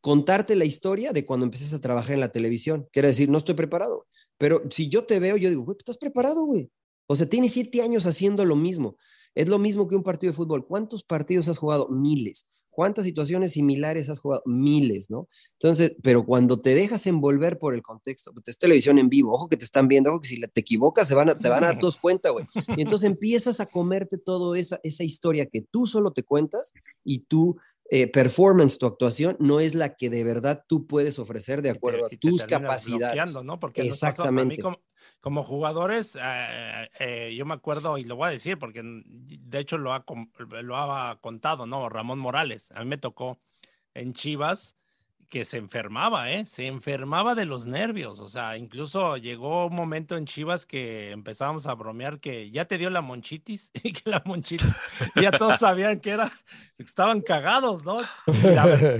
contarte 0.01 0.55
la 0.55 0.65
historia 0.65 1.13
de 1.13 1.26
cuando 1.26 1.45
empiezas 1.45 1.74
a 1.74 1.82
trabajar 1.82 2.13
en 2.13 2.20
la 2.20 2.32
televisión. 2.32 2.88
Quiere 2.91 3.07
decir, 3.07 3.30
no 3.30 3.39
estoy 3.39 3.55
preparado. 3.55 4.05
Pero 4.38 4.61
si 4.70 4.88
yo 4.89 5.05
te 5.05 5.20
veo, 5.20 5.36
yo 5.36 5.49
digo, 5.49 5.63
güey, 5.63 5.76
pues, 5.76 5.80
estás 5.82 5.97
preparado, 5.97 6.45
güey. 6.45 6.70
O 7.07 7.15
sea, 7.15 7.27
tiene 7.27 7.49
siete 7.49 7.81
años 7.81 8.05
haciendo 8.05 8.45
lo 8.45 8.55
mismo. 8.55 8.97
Es 9.33 9.47
lo 9.47 9.59
mismo 9.59 9.87
que 9.87 9.95
un 9.95 10.03
partido 10.03 10.31
de 10.31 10.37
fútbol. 10.37 10.65
¿Cuántos 10.65 11.03
partidos 11.03 11.47
has 11.47 11.57
jugado? 11.57 11.89
Miles. 11.89 12.47
¿Cuántas 12.69 13.05
situaciones 13.05 13.53
similares 13.53 14.07
has 14.09 14.19
jugado? 14.19 14.43
Miles, 14.45 15.09
¿no? 15.09 15.27
Entonces, 15.53 15.95
pero 16.03 16.25
cuando 16.25 16.61
te 16.61 16.75
dejas 16.75 17.07
envolver 17.07 17.57
por 17.57 17.73
el 17.73 17.81
contexto, 17.81 18.31
pues 18.33 18.47
es 18.49 18.59
televisión 18.59 18.99
en 18.99 19.09
vivo, 19.09 19.31
ojo 19.31 19.49
que 19.49 19.57
te 19.57 19.65
están 19.65 19.87
viendo, 19.87 20.11
ojo 20.11 20.21
que 20.21 20.27
si 20.27 20.39
te 20.39 20.61
equivocas 20.61 21.07
se 21.07 21.15
van 21.15 21.29
a, 21.29 21.35
te 21.35 21.49
van 21.49 21.63
a 21.63 21.67
dar 21.67 21.79
todos 21.79 21.97
cuenta, 21.97 22.29
güey. 22.29 22.45
Y 22.75 22.83
entonces 22.83 23.09
empiezas 23.09 23.59
a 23.59 23.65
comerte 23.65 24.19
toda 24.19 24.57
esa, 24.59 24.79
esa 24.83 25.03
historia 25.03 25.47
que 25.47 25.61
tú 25.61 25.87
solo 25.87 26.11
te 26.11 26.21
cuentas 26.21 26.71
y 27.03 27.19
tú 27.19 27.57
eh, 27.89 28.07
performance, 28.07 28.77
tu 28.77 28.85
actuación, 28.85 29.37
no 29.39 29.59
es 29.59 29.73
la 29.73 29.95
que 29.95 30.09
de 30.09 30.23
verdad 30.23 30.63
tú 30.67 30.85
puedes 30.87 31.19
ofrecer 31.19 31.61
de 31.61 31.69
acuerdo 31.69 32.05
a 32.07 32.09
tus 32.09 32.43
capacidades. 32.43 33.43
¿no? 33.43 33.59
Porque 33.59 33.81
Exactamente. 33.81 34.61
como, 34.61 34.77
jugadores, 35.22 36.18
eh, 36.22 36.89
eh, 36.99 37.36
yo 37.36 37.45
me 37.45 37.53
acuerdo, 37.53 37.97
y 37.97 38.03
lo 38.03 38.15
voy 38.15 38.30
a 38.30 38.32
decir, 38.32 38.57
porque 38.57 38.82
de 38.84 39.59
hecho 39.59 39.78
lo 39.78 39.93
ha, 39.93 40.05
lo 40.61 40.78
ha 40.78 41.20
contado, 41.22 41.65
¿no? 41.65 41.89
Ramón 41.89 42.20
Morales. 42.20 42.72
A 42.72 42.80
mí 42.82 42.86
me 42.86 42.97
tocó 42.97 43.39
en 43.93 44.13
Chivas 44.13 44.78
que 45.30 45.43
se 45.43 45.57
enfermaba, 45.57 46.32
¿eh? 46.32 46.45
Se 46.45 46.68
enfermaba 46.68 47.36
de 47.36 47.45
los 47.45 47.68
nervios. 47.68 48.20
O 48.20 48.30
sea, 48.30 48.57
incluso 48.57 49.18
llegó 49.18 49.68
un 49.68 49.76
momento 49.76 50.15
en 50.15 50.26
Chivas 50.26 50.65
que 50.65 51.11
empezábamos 51.11 51.68
a 51.68 51.74
bromear 51.74 52.20
que 52.20 52.49
ya 52.49 52.65
te 52.65 52.78
dio 52.78 52.89
la 52.89 53.01
monchitis 53.01 53.72
y 53.84 53.91
que 53.91 54.09
la 54.09 54.22
monchitis, 54.26 54.72
ya 55.15 55.32
todos 55.32 55.57
sabían 55.59 55.99
que 55.99 56.11
era, 56.11 56.32
estaban 56.78 57.22
cagados, 57.22 57.84
¿no? 57.84 58.01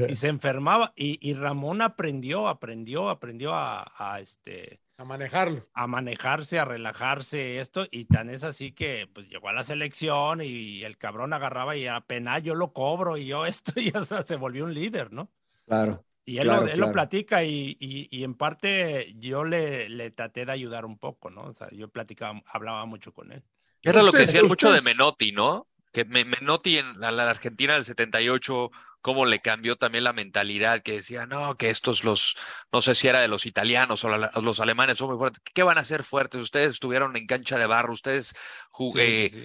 Y, 0.10 0.16
se 0.16 0.28
enfermaba. 0.28 0.94
Y, 0.96 1.34
Ramón 1.34 1.82
aprendió, 1.82 2.48
aprendió, 2.48 3.10
aprendió 3.10 3.52
a, 3.54 4.20
este. 4.22 4.82
A 4.98 5.04
manejarlo. 5.04 5.68
A 5.74 5.86
manejarse, 5.86 6.58
a 6.58 6.66
relajarse, 6.66 7.60
esto, 7.60 7.88
y 7.92 8.06
tan 8.06 8.30
es 8.30 8.44
así 8.44 8.72
que 8.72 9.08
pues 9.14 9.30
llegó 9.30 9.50
a 9.50 9.54
la 9.54 9.64
selección 9.64 10.42
y 10.42 10.84
el 10.84 10.98
cabrón 10.98 11.34
agarraba 11.34 11.76
y 11.76 11.86
apenas 11.86 12.42
yo 12.42 12.56
lo 12.56 12.74
cobro 12.74 13.16
y 13.16 13.28
yo 13.28 13.46
esto, 13.46 13.80
y 13.80 13.92
o 13.96 14.04
sea, 14.04 14.24
se 14.24 14.36
volvió 14.36 14.64
un 14.64 14.74
líder, 14.74 15.14
¿no? 15.14 15.30
Claro. 15.66 16.04
Y 16.26 16.40
él, 16.40 16.48
lo, 16.76 16.92
platica 16.92 17.46
y, 17.46 17.78
y, 17.80 18.24
en 18.26 18.34
parte 18.34 19.16
yo 19.18 19.46
le, 19.46 19.88
le, 19.88 20.12
traté 20.12 20.46
de 20.46 20.52
ayudar 20.52 20.84
un 20.84 20.98
poco, 20.98 21.30
¿no? 21.30 21.44
O 21.44 21.54
sea, 21.54 21.70
yo 21.72 21.88
platicaba, 21.88 22.42
hablaba 22.48 22.86
mucho 22.86 23.14
con 23.14 23.32
él. 23.32 23.46
Era 23.82 24.04
lo 24.04 24.12
que 24.12 24.20
decía 24.20 24.44
mucho 24.44 24.70
de 24.74 24.82
Menotti, 24.82 25.32
¿no? 25.32 25.70
Que 25.94 26.04
Menotti 26.04 26.80
en 26.80 27.00
la, 27.00 27.30
Argentina 27.30 27.76
del 27.76 27.86
78 27.86 28.72
cómo 29.08 29.26
le 29.26 29.40
cambió 29.40 29.78
también 29.78 30.04
la 30.04 30.12
mentalidad, 30.12 30.82
que 30.82 30.92
decía, 30.92 31.26
no, 31.26 31.56
que 31.56 31.70
estos 31.70 32.04
los, 32.04 32.36
no 32.74 32.82
sé 32.82 32.94
si 32.94 33.08
era 33.08 33.22
de 33.22 33.30
los 33.30 33.46
italianos 33.46 34.04
o 34.04 34.42
los 34.42 34.60
alemanes 34.60 34.98
son 34.98 35.08
muy 35.08 35.18
fuertes, 35.18 35.42
¿qué 35.54 35.64
van 35.64 35.78
a 35.78 35.86
ser 35.86 36.04
fuertes? 36.04 36.42
Ustedes 36.42 36.72
estuvieron 36.72 37.16
en 37.16 37.26
cancha 37.26 37.58
de 37.58 37.68
barro, 37.68 37.94
ustedes 37.94 38.36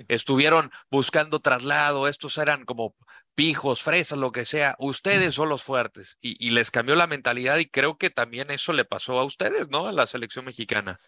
estuvieron 0.08 0.72
buscando 0.90 1.38
traslado, 1.38 2.08
estos 2.08 2.38
eran 2.38 2.64
como 2.64 2.96
pijos, 3.36 3.84
fresas, 3.84 4.18
lo 4.18 4.32
que 4.32 4.44
sea, 4.46 4.74
ustedes 4.80 5.36
son 5.36 5.48
los 5.48 5.62
fuertes 5.62 6.18
y, 6.20 6.44
y 6.44 6.50
les 6.50 6.72
cambió 6.72 6.96
la 6.96 7.06
mentalidad 7.06 7.58
y 7.58 7.66
creo 7.66 7.96
que 7.98 8.10
también 8.10 8.50
eso 8.50 8.72
le 8.72 8.84
pasó 8.84 9.20
a 9.20 9.24
ustedes, 9.24 9.68
¿no? 9.68 9.86
A 9.86 9.92
la 9.92 10.08
selección 10.08 10.44
mexicana. 10.44 10.98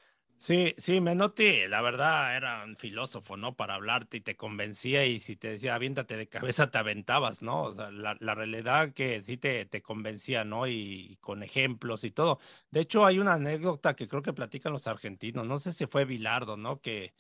Sí, 0.45 0.75
sí, 0.77 1.01
Menotti, 1.01 1.67
la 1.69 1.81
verdad, 1.81 2.37
era 2.37 2.65
un 2.65 2.77
filósofo, 2.77 3.35
¿no? 3.35 3.57
Para 3.57 3.77
hablarte 3.77 4.19
y 4.19 4.21
te 4.21 4.37
convencía 4.37 5.07
y 5.07 5.19
si 5.19 5.37
te 5.37 5.49
decía, 5.49 5.75
aviéntate 5.75 6.19
de 6.19 6.29
cabeza, 6.29 6.71
te 6.71 6.77
aventabas, 6.77 7.41
¿no? 7.41 7.63
O 7.63 7.73
sea, 7.73 7.91
la, 7.91 8.35
realidad 8.35 8.93
que 8.93 9.23
sí 9.23 9.39
te, 9.39 9.65
te 9.65 9.81
convencía, 9.81 10.45
¿no? 10.45 10.67
Y, 10.67 11.17
con 11.23 11.43
ejemplos 11.43 12.05
y 12.05 12.11
todo. 12.11 12.41
De 12.71 12.81
hecho, 12.81 13.07
hay 13.07 13.21
una 13.21 13.33
anécdota 13.33 13.97
que 13.97 14.07
creo 14.07 14.21
que 14.21 14.35
platican 14.35 14.75
los 14.75 14.87
argentinos, 14.87 15.47
no 15.47 15.59
sé 15.59 15.73
si 15.73 15.87
fue 15.87 16.05
Bilardo, 16.05 16.59
¿no? 16.59 16.79
Que, 16.79 17.15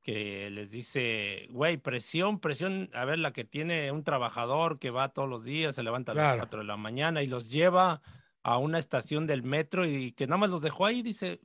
que 0.00 0.48
les 0.48 0.70
dice, 0.70 1.48
güey, 1.50 1.76
presión, 1.76 2.40
presión, 2.40 2.88
a 2.94 3.04
ver, 3.04 3.18
la 3.18 3.34
que 3.34 3.44
tiene 3.44 3.92
un 3.92 4.04
trabajador 4.04 4.78
que 4.78 4.88
va 4.88 5.10
todos 5.10 5.28
los 5.28 5.44
días, 5.44 5.74
se 5.74 5.82
levanta 5.82 6.12
a 6.12 6.14
las 6.14 6.36
4 6.38 6.60
de 6.60 6.66
la 6.66 6.78
mañana 6.78 7.22
y 7.22 7.26
los 7.26 7.50
lleva 7.50 8.00
a 8.42 8.56
una 8.56 8.78
estación 8.78 9.26
del 9.26 9.42
metro 9.42 9.84
y 9.84 10.12
que 10.12 10.26
nada 10.26 10.38
más 10.38 10.48
los 10.48 10.62
dejó 10.62 10.86
ahí, 10.86 11.02
dice, 11.02 11.40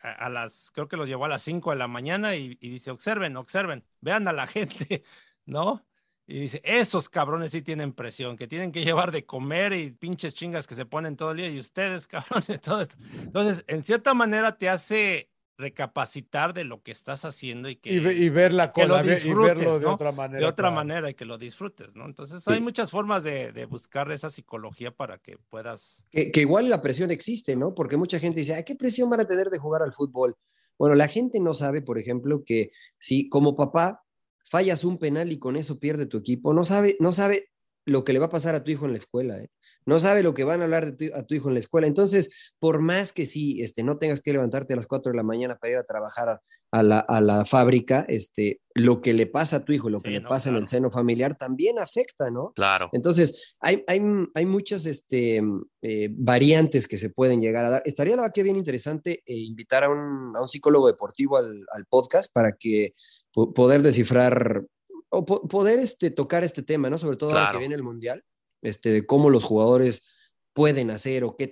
a, 0.00 0.28
las, 0.28 0.70
creo 0.72 0.88
que 0.88 0.96
los 0.96 1.08
llevó 1.08 1.24
a 1.24 1.28
las 1.28 1.42
5 1.42 1.70
de 1.70 1.76
la 1.76 1.88
mañana 1.88 2.34
y, 2.34 2.54
dice, 2.54 2.90
observen, 2.90 3.36
observen, 3.36 3.84
vean 4.00 4.28
a 4.28 4.32
la 4.32 4.46
gente, 4.46 5.02
¿no? 5.44 5.84
Y 6.26 6.40
dice, 6.40 6.60
esos 6.62 7.08
cabrones 7.08 7.52
sí 7.52 7.62
tienen 7.62 7.94
presión, 7.94 8.36
que 8.36 8.46
tienen 8.46 8.70
que 8.70 8.84
llevar 8.84 9.12
de 9.12 9.24
comer 9.24 9.72
y 9.72 9.90
pinches 9.92 10.34
chingas 10.34 10.66
que 10.66 10.74
se 10.74 10.84
ponen 10.84 11.16
todo 11.16 11.30
el 11.30 11.38
día 11.38 11.48
y 11.48 11.58
ustedes, 11.58 12.06
cabrones, 12.08 12.60
todo 12.60 12.82
esto. 12.82 12.96
Entonces, 13.14 13.64
en 13.66 13.82
cierta 13.82 14.14
manera 14.14 14.56
te 14.58 14.68
hace 14.68 15.30
recapacitar 15.58 16.54
de 16.54 16.62
lo 16.62 16.82
que 16.82 16.92
estás 16.92 17.24
haciendo 17.24 17.68
y 17.68 17.76
que 17.76 17.92
y, 17.92 18.28
ver 18.28 18.54
la 18.54 18.72
cola, 18.72 19.02
y 19.02 19.32
verlo 19.34 19.80
de 19.80 19.86
otra 19.86 20.12
manera. 20.12 20.38
De 20.38 20.46
otra 20.46 20.70
manera 20.70 21.10
y 21.10 21.14
que 21.14 21.24
lo 21.24 21.36
disfrutes, 21.36 21.96
¿no? 21.96 22.06
Entonces 22.06 22.46
hay 22.46 22.60
muchas 22.60 22.92
formas 22.92 23.24
de, 23.24 23.52
de, 23.52 23.66
buscar 23.66 24.10
esa 24.12 24.30
psicología 24.30 24.92
para 24.92 25.18
que 25.18 25.36
puedas... 25.50 26.04
Que, 26.10 26.30
que, 26.30 26.40
igual 26.40 26.70
la 26.70 26.80
presión 26.80 27.10
existe, 27.10 27.56
¿no? 27.56 27.74
Porque 27.74 27.96
mucha 27.96 28.20
gente 28.20 28.40
dice, 28.40 28.54
¿a 28.54 28.62
qué 28.62 28.76
presión 28.76 29.10
van 29.10 29.20
a 29.20 29.26
tener 29.26 29.50
de 29.50 29.58
jugar 29.58 29.82
al 29.82 29.92
fútbol? 29.92 30.36
Bueno, 30.78 30.94
la 30.94 31.08
gente 31.08 31.40
no 31.40 31.54
sabe, 31.54 31.82
por 31.82 31.98
ejemplo, 31.98 32.44
que 32.44 32.70
si 33.00 33.28
como 33.28 33.56
papá 33.56 34.04
fallas 34.44 34.84
un 34.84 34.96
penal 34.98 35.32
y 35.32 35.40
con 35.40 35.56
eso 35.56 35.80
pierde 35.80 36.06
tu 36.06 36.18
equipo, 36.18 36.54
no 36.54 36.64
sabe, 36.64 36.96
no 37.00 37.10
sabe 37.12 37.50
lo 37.84 38.04
que 38.04 38.12
le 38.12 38.20
va 38.20 38.26
a 38.26 38.30
pasar 38.30 38.54
a 38.54 38.62
tu 38.62 38.70
hijo 38.70 38.86
en 38.86 38.92
la 38.92 38.98
escuela, 38.98 39.38
¿eh? 39.38 39.50
No 39.88 39.98
sabe 40.00 40.22
lo 40.22 40.34
que 40.34 40.44
van 40.44 40.60
a 40.60 40.64
hablar 40.64 40.94
de 40.98 41.10
a 41.14 41.22
tu 41.22 41.34
hijo 41.34 41.48
en 41.48 41.54
la 41.54 41.60
escuela. 41.60 41.86
Entonces, 41.86 42.52
por 42.58 42.82
más 42.82 43.10
que 43.14 43.24
sí, 43.24 43.62
este, 43.62 43.82
no 43.82 43.96
tengas 43.96 44.20
que 44.20 44.34
levantarte 44.34 44.74
a 44.74 44.76
las 44.76 44.86
4 44.86 45.12
de 45.12 45.16
la 45.16 45.22
mañana 45.22 45.56
para 45.56 45.72
ir 45.72 45.78
a 45.78 45.82
trabajar 45.82 46.42
a, 46.70 46.82
la, 46.82 47.44
fábrica, 47.46 48.04
este, 48.06 48.60
lo 48.74 49.00
que 49.00 49.14
le 49.14 49.26
pasa 49.26 49.56
a 49.56 49.64
tu 49.64 49.72
hijo, 49.72 49.88
lo 49.88 50.02
que 50.02 50.10
le 50.10 50.20
pasa 50.20 50.50
en 50.50 50.56
el 50.56 50.66
seno 50.66 50.90
familiar 50.90 51.36
también 51.36 51.78
afecta, 51.78 52.30
¿no? 52.30 52.52
Claro. 52.54 52.90
Entonces, 52.92 53.56
hay, 53.60 53.82
hay, 53.86 54.44
muchas 54.44 54.84
este, 54.84 55.42
eh, 55.80 56.08
variantes 56.12 56.86
que 56.86 56.98
se 56.98 57.08
pueden 57.08 57.40
llegar 57.40 57.64
a 57.64 57.70
dar. 57.70 57.82
Estaría 57.86 58.14
la 58.14 58.28
que 58.30 58.42
bien 58.42 58.56
interesante 58.56 59.22
eh, 59.24 59.34
invitar 59.34 59.84
a 59.84 59.88
un, 59.88 60.34
psicólogo 60.46 60.86
deportivo 60.86 61.38
al, 61.38 61.64
podcast 61.88 62.30
para 62.30 62.52
que 62.52 62.92
poder 63.32 63.80
descifrar 63.80 64.64
o 65.08 65.24
poder 65.24 65.78
este, 65.78 66.10
tocar 66.10 66.44
este 66.44 66.62
tema, 66.62 66.90
¿no? 66.90 66.98
Sobre 66.98 67.16
todo 67.16 67.30
ahora 67.30 67.52
que 67.52 67.58
viene 67.58 67.74
el 67.74 67.82
Mundial 67.82 68.22
este, 68.62 68.90
de 68.90 69.06
cómo 69.06 69.30
los 69.30 69.44
jugadores 69.44 70.06
pueden 70.52 70.90
hacer 70.90 71.24
o 71.24 71.36
qué 71.36 71.46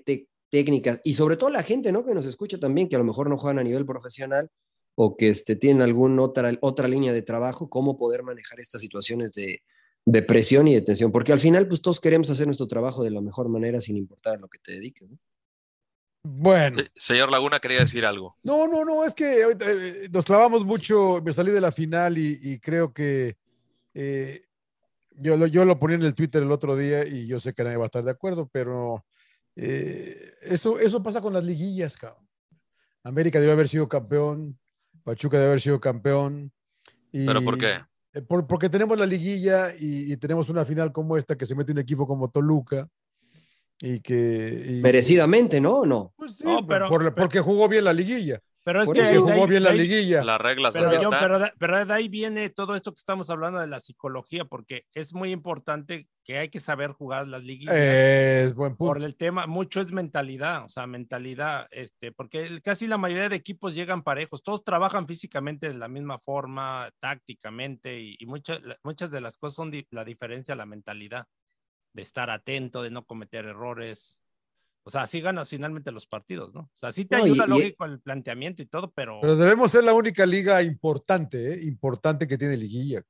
técnicas, 0.51 1.01
y 1.05 1.15
sobre 1.15 1.37
todo 1.37 1.51
la 1.51 1.63
gente, 1.63 1.93
¿no? 1.93 2.05
Que 2.05 2.15
nos 2.15 2.27
escucha 2.27 2.59
también, 2.59 2.89
que 2.89 2.97
a 2.97 2.99
lo 2.99 3.05
mejor 3.05 3.29
no 3.29 3.39
juegan 3.39 3.59
a 3.59 3.65
nivel 3.65 3.87
profesional 3.87 4.51
o 4.95 5.17
que 5.17 5.29
este, 5.29 5.57
tienen 5.57 5.83
alguna 5.83 6.23
otra, 6.23 6.53
otra 6.61 6.89
línea 6.89 7.13
de 7.13 7.23
trabajo, 7.23 7.69
cómo 7.69 7.99
poder 7.99 8.23
manejar 8.23 8.61
estas 8.61 8.81
situaciones 8.81 9.33
de, 9.33 9.63
de 10.07 10.23
presión 10.23 10.69
y 10.69 10.75
de 10.75 10.81
tensión, 10.83 11.13
porque 11.13 11.33
al 11.33 11.41
final, 11.41 11.69
pues 11.69 11.83
todos 11.83 12.01
queremos 12.01 12.31
hacer 12.31 12.47
nuestro 12.47 12.69
trabajo 12.69 13.05
de 13.05 13.11
la 13.11 13.21
mejor 13.21 13.49
manera 13.49 13.81
sin 13.81 13.97
importar 13.97 14.37
a 14.37 14.39
lo 14.39 14.49
que 14.49 14.59
te 14.59 14.73
dediques, 14.73 15.09
¿no? 15.11 15.19
Bueno. 16.29 16.83
Señor 16.97 17.31
Laguna 17.31 17.61
quería 17.61 17.81
decir 17.81 18.05
algo. 18.05 18.37
No, 18.43 18.67
no, 18.67 18.85
no, 18.85 19.05
es 19.05 19.15
que 19.15 19.43
eh, 19.43 20.09
nos 20.11 20.25
clavamos 20.25 20.65
mucho, 20.65 21.23
me 21.25 21.33
salí 21.33 21.53
de 21.53 21.61
la 21.61 21.71
final 21.71 22.19
y, 22.19 22.59
creo 22.59 22.93
que 22.93 23.37
eh, 23.95 24.46
yo 25.19 25.37
lo, 25.37 25.47
yo 25.47 25.65
lo 25.65 25.79
ponía 25.79 25.97
en 25.97 26.03
el 26.03 26.15
Twitter 26.15 26.43
el 26.43 26.53
otro 26.53 26.77
día 26.77 27.07
y 27.07 27.27
yo 27.27 27.41
sé 27.41 27.55
que 27.55 27.65
nadie 27.65 27.77
va 27.77 27.85
a 27.85 27.87
estar 27.87 28.05
de 28.05 28.11
acuerdo, 28.11 28.49
pero 28.53 29.05
eh, 29.55 30.15
eso, 30.43 30.79
eso 30.79 31.03
pasa 31.03 31.21
con 31.21 31.33
las 31.33 31.45
liguillas, 31.45 31.97
cabrón. 31.97 32.27
América 33.03 33.41
debe 33.41 33.53
haber 33.53 33.69
sido 33.69 33.89
campeón, 33.89 34.59
Pachuca 35.05 35.39
debe 35.39 35.51
haber 35.51 35.61
sido 35.61 35.81
campeón. 35.81 36.53
¿Pero 37.13 37.43
por 37.43 37.57
qué? 37.57 37.81
Eh, 38.13 38.23
porque 38.23 38.69
tenemos 38.69 38.99
la 38.99 39.07
liguilla 39.07 39.73
y, 39.79 40.17
tenemos 40.17 40.49
una 40.49 40.65
final 40.65 40.93
como 40.93 41.17
esta 41.17 41.37
que 41.37 41.47
se 41.47 41.55
mete 41.55 41.73
un 41.73 41.79
equipo 41.79 42.07
como 42.07 42.31
Toluca 42.31 42.89
y 43.79 44.01
que... 44.01 44.81
Merecidamente, 44.83 45.61
¿no? 45.61 45.87
No, 45.87 46.13
pues 46.17 46.43
no 46.43 46.67
pero, 46.67 47.15
porque 47.15 47.41
jugó 47.41 47.69
bien 47.69 47.85
la 47.85 47.93
liguilla. 47.93 48.41
Pero 48.67 48.83
es 48.83 48.91
que 48.91 49.17
jugó 49.17 49.47
bien 49.47 49.63
la 49.63 49.73
liguilla. 49.73 50.25
Las 50.25 50.41
reglas 50.41 50.75
pero, 50.75 51.39
pero, 51.57 51.87
de 51.87 51.95
ahí 51.95 52.09
viene 52.09 52.51
todo 52.51 52.75
esto 52.75 52.91
que 52.91 52.99
estamos 52.99 53.31
hablando 53.31 53.61
de 53.61 53.69
la 53.69 53.79
psicología, 53.79 54.45
porque 54.45 54.87
es 54.93 55.15
muy 55.15 55.31
importante 55.31 56.09
que 56.25 56.39
hay 56.39 56.49
que 56.49 56.59
saber 56.59 56.91
jugar 56.91 57.29
las 57.29 57.45
liguillas. 57.45 57.77
Es 57.77 58.55
buen 58.55 58.75
punto. 58.75 58.93
Por 58.93 59.05
el 59.05 59.15
tema, 59.15 59.47
mucho 59.47 59.81
es 59.81 59.93
mentalidad, 59.93 60.65
o 60.65 60.69
sea, 60.69 60.89
mentalidad, 60.89 61.69
este, 61.71 62.11
porque 62.11 62.61
casi 62.61 62.89
la 62.89 62.99
mayoría 62.99 63.29
de 63.29 63.37
equipos 63.37 63.73
llegan 63.73 64.03
parejos, 64.03 64.43
todos 64.43 64.65
trabajan 64.65 65.07
físicamente 65.07 65.69
de 65.69 65.75
la 65.75 65.87
misma 65.87 66.19
forma, 66.19 66.91
tácticamente, 66.99 68.01
y, 68.01 68.27
muchas, 68.27 68.61
muchas 68.83 69.13
de 69.13 69.21
las 69.21 69.39
cosas 69.39 69.55
son 69.55 69.71
la 69.91 70.05
diferencia, 70.05 70.57
la 70.57 70.67
mentalidad, 70.67 71.27
de 71.93 72.03
estar 72.03 72.31
atento, 72.31 72.83
de 72.83 72.91
no 72.91 73.05
cometer 73.05 73.45
errores. 73.45 74.21
O 74.89 74.91
sea, 74.91 75.03
así 75.03 75.21
ganas 75.21 75.49
finalmente 75.49 75.91
los 75.91 76.07
partidos, 76.07 76.55
¿no? 76.55 76.61
O 76.61 76.71
sea, 76.73 76.93
sí 76.93 77.07
te 77.07 77.17
ayuda 77.17 77.45
lógico 77.49 77.85
el 77.87 77.99
planteamiento 77.99 78.63
y 78.63 78.67
todo, 78.67 78.93
pero. 78.93 79.19
Pero 79.21 79.35
debemos 79.35 79.73
ser 79.73 79.83
la 79.83 79.93
única 79.93 80.25
liga 80.25 80.63
importante, 80.63 81.55
¿eh? 81.55 81.65
Importante 81.65 82.29
que 82.29 82.39
tiene 82.39 82.57
liguilla. 82.57 83.03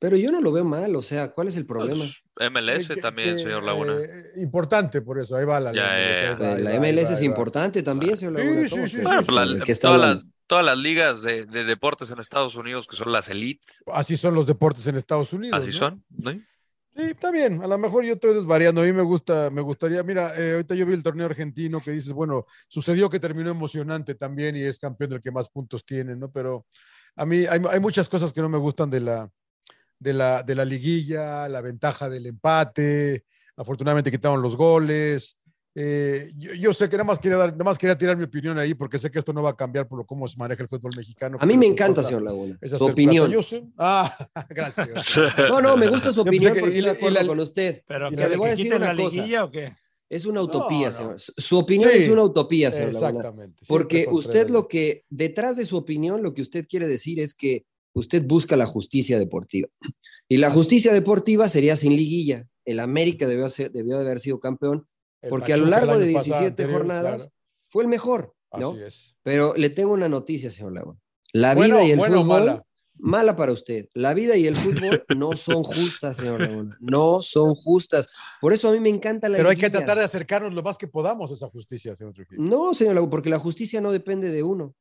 Pero 0.00 0.16
yo 0.16 0.32
no 0.32 0.40
lo 0.40 0.50
veo 0.50 0.64
mal, 0.64 0.96
o 0.96 1.02
sea, 1.02 1.30
¿cuál 1.30 1.46
es 1.46 1.54
el 1.54 1.66
problema? 1.66 2.04
Pues, 2.34 2.50
MLS 2.50 3.00
también, 3.00 3.38
señor 3.38 3.62
Laguna. 3.62 3.94
Eh, 3.96 4.32
importante 4.38 5.02
por 5.02 5.20
eso, 5.20 5.36
ahí 5.36 5.44
va 5.44 5.60
la, 5.60 5.72
la 5.72 6.80
MLS. 6.80 7.12
es 7.12 7.22
importante 7.22 7.84
también, 7.84 8.16
señor 8.16 8.32
Laguna. 8.32 8.68
Sí, 8.68 8.68
sí, 8.68 8.88
sí. 8.88 9.00
Bueno, 9.02 9.22
pues 9.24 9.78
todas, 9.78 10.64
las, 10.64 10.78
ligas 10.78 11.22
de, 11.22 11.46
deportes 11.46 12.10
en 12.10 12.18
Estados 12.18 12.56
Unidos, 12.56 12.88
que 12.88 12.96
son 12.96 13.12
las 13.12 13.28
elite. 13.28 13.68
Así 13.86 14.16
son 14.16 14.34
los 14.34 14.48
deportes 14.48 14.84
en 14.88 14.96
Estados 14.96 15.32
Unidos. 15.32 15.60
Así 15.60 15.70
son, 15.70 16.04
¿no? 16.10 16.32
Sí, 16.94 17.04
está 17.04 17.30
bien. 17.30 17.62
A 17.62 17.66
lo 17.66 17.78
mejor 17.78 18.04
yo 18.04 18.14
estoy 18.14 18.34
desvariando. 18.34 18.82
A 18.82 18.84
mí 18.84 18.92
me 18.92 19.02
gusta, 19.02 19.48
me 19.50 19.62
gustaría. 19.62 20.02
Mira, 20.02 20.34
eh, 20.36 20.52
ahorita 20.52 20.74
yo 20.74 20.84
vi 20.84 20.92
el 20.92 21.02
torneo 21.02 21.26
argentino 21.26 21.80
que 21.80 21.90
dices, 21.90 22.12
bueno, 22.12 22.46
sucedió 22.68 23.08
que 23.08 23.18
terminó 23.18 23.50
emocionante 23.50 24.14
también 24.14 24.56
y 24.56 24.62
es 24.62 24.78
campeón 24.78 25.10
del 25.10 25.20
que 25.20 25.30
más 25.30 25.48
puntos 25.48 25.86
tiene, 25.86 26.14
¿no? 26.16 26.30
Pero 26.30 26.66
a 27.16 27.24
mí 27.24 27.46
hay, 27.46 27.60
hay 27.70 27.80
muchas 27.80 28.08
cosas 28.10 28.32
que 28.32 28.42
no 28.42 28.48
me 28.50 28.58
gustan 28.58 28.90
de 28.90 29.00
la, 29.00 29.30
de 29.98 30.12
la, 30.12 30.42
de 30.42 30.54
la 30.54 30.64
liguilla, 30.66 31.48
la 31.48 31.62
ventaja 31.62 32.10
del 32.10 32.26
empate. 32.26 33.24
Afortunadamente 33.56 34.10
quitaron 34.10 34.42
los 34.42 34.56
goles. 34.56 35.38
Eh, 35.74 36.30
yo, 36.36 36.74
sé 36.74 36.88
que 36.88 36.96
nada 36.96 37.04
más, 37.04 37.18
quería 37.18 37.38
dar, 37.38 37.52
nada 37.52 37.64
más 37.64 37.78
quería 37.78 37.96
tirar 37.96 38.14
mi 38.16 38.24
opinión 38.24 38.58
ahí 38.58 38.74
porque 38.74 38.98
sé 38.98 39.10
que 39.10 39.18
esto 39.18 39.32
no 39.32 39.42
va 39.42 39.50
a 39.50 39.56
cambiar 39.56 39.88
por 39.88 40.04
cómo 40.04 40.28
se 40.28 40.36
maneja 40.36 40.62
el 40.62 40.68
fútbol 40.68 40.92
mexicano. 40.94 41.38
A 41.40 41.46
mí 41.46 41.56
me 41.56 41.66
encanta, 41.66 42.04
señor 42.04 42.22
Laguna. 42.22 42.58
Su 42.76 42.84
opinión. 42.84 43.32
Ah, 43.78 44.28
gracias. 44.50 45.16
no, 45.48 45.60
no, 45.60 45.76
me 45.76 45.88
gusta 45.88 46.12
su 46.12 46.20
opinión 46.20 46.52
porque 46.52 46.78
estoy 46.78 46.82
de 46.82 46.90
acuerdo 46.90 47.26
con 47.26 47.40
usted. 47.40 47.82
Pero, 47.86 48.10
le 48.10 48.36
voy 48.36 48.48
a 48.48 48.50
decir 48.50 48.74
una 48.74 48.94
cosa. 48.94 49.44
o 49.44 49.50
qué? 49.50 49.72
Es 50.08 50.26
una 50.26 50.42
utopía, 50.42 50.92
señor. 50.92 51.18
Su 51.18 51.58
opinión 51.58 51.90
es 51.92 52.08
una 52.08 52.24
utopía, 52.24 52.70
señor 52.70 52.90
Exactamente. 52.90 53.64
Porque 53.66 54.06
usted 54.10 54.50
lo 54.50 54.68
que, 54.68 55.04
detrás 55.08 55.56
de 55.56 55.64
su 55.64 55.76
opinión, 55.76 56.22
lo 56.22 56.34
que 56.34 56.42
usted 56.42 56.66
quiere 56.68 56.86
decir 56.86 57.18
es 57.18 57.32
que 57.32 57.64
usted 57.94 58.22
busca 58.22 58.56
la 58.56 58.66
justicia 58.66 59.18
deportiva. 59.18 59.68
Y 60.28 60.36
la 60.36 60.50
justicia 60.50 60.92
deportiva 60.92 61.48
sería 61.48 61.76
sin 61.76 61.96
liguilla. 61.96 62.46
El 62.64 62.80
América 62.80 63.26
debió, 63.26 63.48
debió 63.48 63.96
de 63.96 64.02
haber 64.02 64.20
sido 64.20 64.38
campeón 64.38 64.86
porque 65.28 65.52
a 65.52 65.56
lo 65.56 65.66
largo 65.66 65.98
de 65.98 66.06
17 66.06 66.66
jornadas 66.66 67.30
fue 67.68 67.84
el 67.84 67.88
mejor, 67.88 68.34
¿no? 68.58 68.74
Pero 69.22 69.54
le 69.56 69.70
tengo 69.70 69.92
una 69.92 70.08
noticia, 70.08 70.50
señor 70.50 70.72
Laguna. 70.72 70.98
La 71.32 71.54
vida 71.54 71.82
y 71.82 71.92
el 71.92 72.00
fútbol, 72.00 72.62
mala. 72.98 73.36
para 73.36 73.52
usted. 73.52 73.88
La 73.94 74.12
vida 74.12 74.36
y 74.36 74.46
el 74.46 74.56
fútbol 74.56 75.04
no 75.16 75.34
son 75.36 75.62
justas, 75.64 76.18
señor 76.18 76.40
Laguna. 76.40 76.76
No 76.80 77.22
son 77.22 77.54
justas. 77.54 78.08
Por 78.40 78.52
eso 78.52 78.68
a 78.68 78.72
mí 78.72 78.80
me 78.80 78.90
encanta 78.90 79.28
la 79.28 79.38
Pero 79.38 79.48
hay 79.48 79.56
que 79.56 79.70
tratar 79.70 79.98
de 79.98 80.04
acercarnos 80.04 80.52
lo 80.52 80.62
más 80.62 80.76
que 80.76 80.88
podamos 80.88 81.30
a 81.30 81.34
esa 81.34 81.48
justicia, 81.48 81.96
señor 81.96 82.12
Trujillo. 82.12 82.42
No, 82.42 82.74
señor 82.74 82.94
Laguna, 82.94 83.10
porque 83.10 83.30
la 83.30 83.38
justicia 83.38 83.80
no 83.80 83.92
depende 83.92 84.30
de 84.30 84.42
uno. 84.42 84.74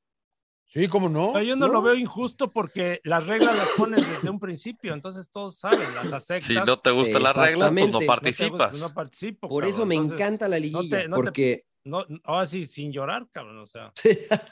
Sí, 0.74 0.88
cómo 0.88 1.10
no. 1.10 1.34
Pero 1.34 1.44
yo 1.44 1.58
no, 1.58 1.68
lo 1.68 1.82
veo 1.82 1.96
injusto 1.96 2.50
porque 2.50 3.02
las 3.04 3.28
reglas 3.28 3.58
las 3.58 3.72
pones 3.78 4.10
desde 4.10 4.30
un 4.30 4.40
principio, 4.40 4.94
entonces 4.94 5.30
todos 5.30 5.58
saben, 5.58 5.82
las 5.96 6.14
aceptas. 6.14 6.48
Si 6.48 6.56
no 6.56 6.78
te 6.78 6.92
gustan 6.92 7.24
las 7.24 7.36
reglas, 7.36 7.74
pues 7.74 7.90
no 7.90 8.00
participas. 8.00 8.80
No, 8.80 8.94
participo. 8.94 9.50
Por 9.50 9.66
eso 9.66 9.86
me 9.86 9.96
encanta 9.96 10.48
la 10.48 10.58
liguilla, 10.58 11.10
porque... 11.14 11.66
no, 11.84 12.06
ahora 12.24 12.48
sí, 12.48 12.68
sin 12.68 12.94
llorar, 12.94 13.28
cabrón, 13.34 13.60
o 13.60 13.68
sea, 13.68 13.92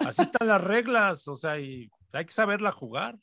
así 0.05 0.21
están 0.21 0.49
las 0.49 0.61
reglas, 0.61 1.25
o 1.29 1.35
sea, 1.35 1.57
y 1.57 1.89
hay 2.11 2.25
que 2.25 2.33
saberla 2.33 2.73
jugar. 2.73 3.17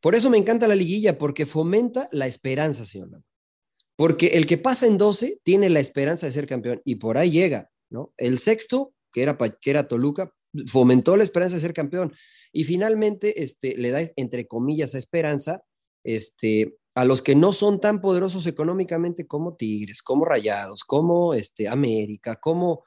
Por 0.00 0.16
eso 0.16 0.28
me 0.28 0.38
encanta 0.38 0.66
la 0.66 0.74
liguilla, 0.74 1.16
porque 1.16 1.46
fomenta 1.46 2.08
la 2.10 2.26
esperanza, 2.26 2.84
señor. 2.84 3.22
Porque 3.94 4.28
el 4.28 4.46
que 4.46 4.58
pasa 4.58 4.86
en 4.86 4.98
12 4.98 5.38
tiene 5.44 5.70
la 5.70 5.78
esperanza 5.78 6.26
de 6.26 6.32
ser 6.32 6.48
campeón 6.48 6.82
y 6.84 6.96
por 6.96 7.18
ahí 7.18 7.30
llega, 7.30 7.70
¿no? 7.88 8.12
El 8.16 8.40
sexto, 8.40 8.94
que 9.12 9.22
era, 9.22 9.38
que 9.38 9.70
era 9.70 9.86
Toluca, 9.86 10.32
fomentó 10.66 11.16
la 11.16 11.24
esperanza 11.24 11.56
de 11.56 11.62
ser 11.62 11.72
campeón 11.72 12.12
y 12.52 12.64
finalmente 12.64 13.42
este, 13.42 13.76
le 13.76 13.90
da, 13.90 14.00
entre 14.16 14.46
comillas, 14.46 14.94
esperanza 14.94 15.64
este, 16.04 16.76
a 16.94 17.04
los 17.04 17.22
que 17.22 17.34
no 17.34 17.52
son 17.52 17.80
tan 17.80 18.00
poderosos 18.00 18.46
económicamente 18.46 19.26
como 19.26 19.56
Tigres, 19.56 20.02
como 20.02 20.24
Rayados, 20.24 20.84
como 20.84 21.34
este, 21.34 21.68
América, 21.68 22.36
como... 22.36 22.84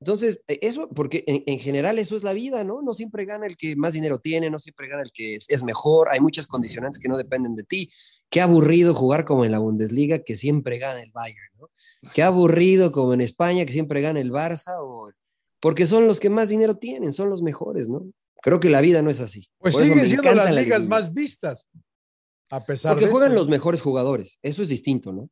Entonces, 0.00 0.42
e, 0.46 0.60
eso, 0.62 0.88
porque 0.90 1.24
en, 1.26 1.58
general 1.58 1.98
eso 1.98 2.14
es 2.14 2.22
la 2.22 2.32
vida, 2.32 2.62
¿no? 2.62 2.82
No 2.82 2.94
siempre 2.94 3.24
gana 3.24 3.46
el 3.46 3.56
que 3.56 3.74
más 3.74 3.94
dinero 3.94 4.20
tiene, 4.20 4.48
no 4.48 4.60
siempre 4.60 4.86
gana 4.86 5.02
el 5.02 5.10
que 5.12 5.34
es, 5.34 5.46
es, 5.48 5.64
mejor, 5.64 6.08
hay 6.12 6.20
muchas 6.20 6.46
condicionantes 6.46 7.02
que 7.02 7.08
no 7.08 7.16
dependen 7.16 7.56
de 7.56 7.64
ti. 7.64 7.90
Qué 8.30 8.40
aburrido 8.40 8.94
jugar 8.94 9.24
como 9.24 9.44
en 9.44 9.50
la 9.50 9.58
Bundesliga, 9.58 10.20
que 10.20 10.36
siempre 10.36 10.78
gana 10.78 11.02
el 11.02 11.10
Bayern, 11.10 11.50
¿no? 11.58 11.70
Qué 12.14 12.22
aburrido 12.22 12.92
como 12.92 13.12
en 13.12 13.20
España, 13.20 13.66
que 13.66 13.72
siempre 13.72 14.00
gana 14.00 14.20
el 14.20 14.30
Barça 14.30 14.76
o 14.80 15.10
porque 15.60 15.86
son 15.86 16.06
los 16.06 16.20
que 16.20 16.30
más 16.30 16.48
dinero 16.48 16.76
tienen, 16.76 17.12
son 17.12 17.30
los 17.30 17.42
mejores, 17.42 17.88
¿no? 17.88 18.10
Creo 18.40 18.60
que 18.60 18.70
la 18.70 18.80
vida 18.80 19.02
no 19.02 19.10
es 19.10 19.20
así. 19.20 19.48
Pues 19.58 19.76
siguen 19.76 20.06
siendo 20.06 20.34
las 20.34 20.52
ligas 20.52 20.84
más 20.84 21.12
vistas, 21.12 21.68
a 22.50 22.64
pesar 22.64 22.92
Porque 22.92 23.10
juegan 23.10 23.34
los 23.34 23.48
mejores 23.48 23.80
jugadores, 23.80 24.38
eso 24.42 24.62
es 24.62 24.68
distinto, 24.68 25.12
¿no? 25.12 25.28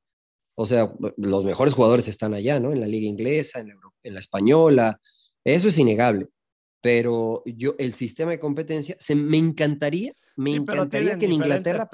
O 0.55 0.67
sea, 0.67 0.93
los 1.17 1.45
mejores 1.45 1.75
jugadores 1.75 2.09
están 2.09 2.35
allá, 2.35 2.59
¿no? 2.59 2.73
En 2.73 2.81
la 2.81 2.87
liga 2.87 3.07
inglesa, 3.07 3.61
en 3.61 4.15
la, 4.15 4.19
española, 4.19 5.01
eso 5.45 5.69
es 5.69 5.79
innegable. 5.79 6.29
Pero 6.81 7.43
yo, 7.45 7.75
el 7.79 7.95
sistema 7.95 8.31
de 8.31 8.39
competencia, 8.39 8.97
se, 8.99 9.15
me 9.15 9.37
encantaría, 9.37 10.13
me 10.35 10.55
encantaría 10.55 11.19
que 11.19 11.27
en 11.27 11.33
Inglaterra 11.33 11.89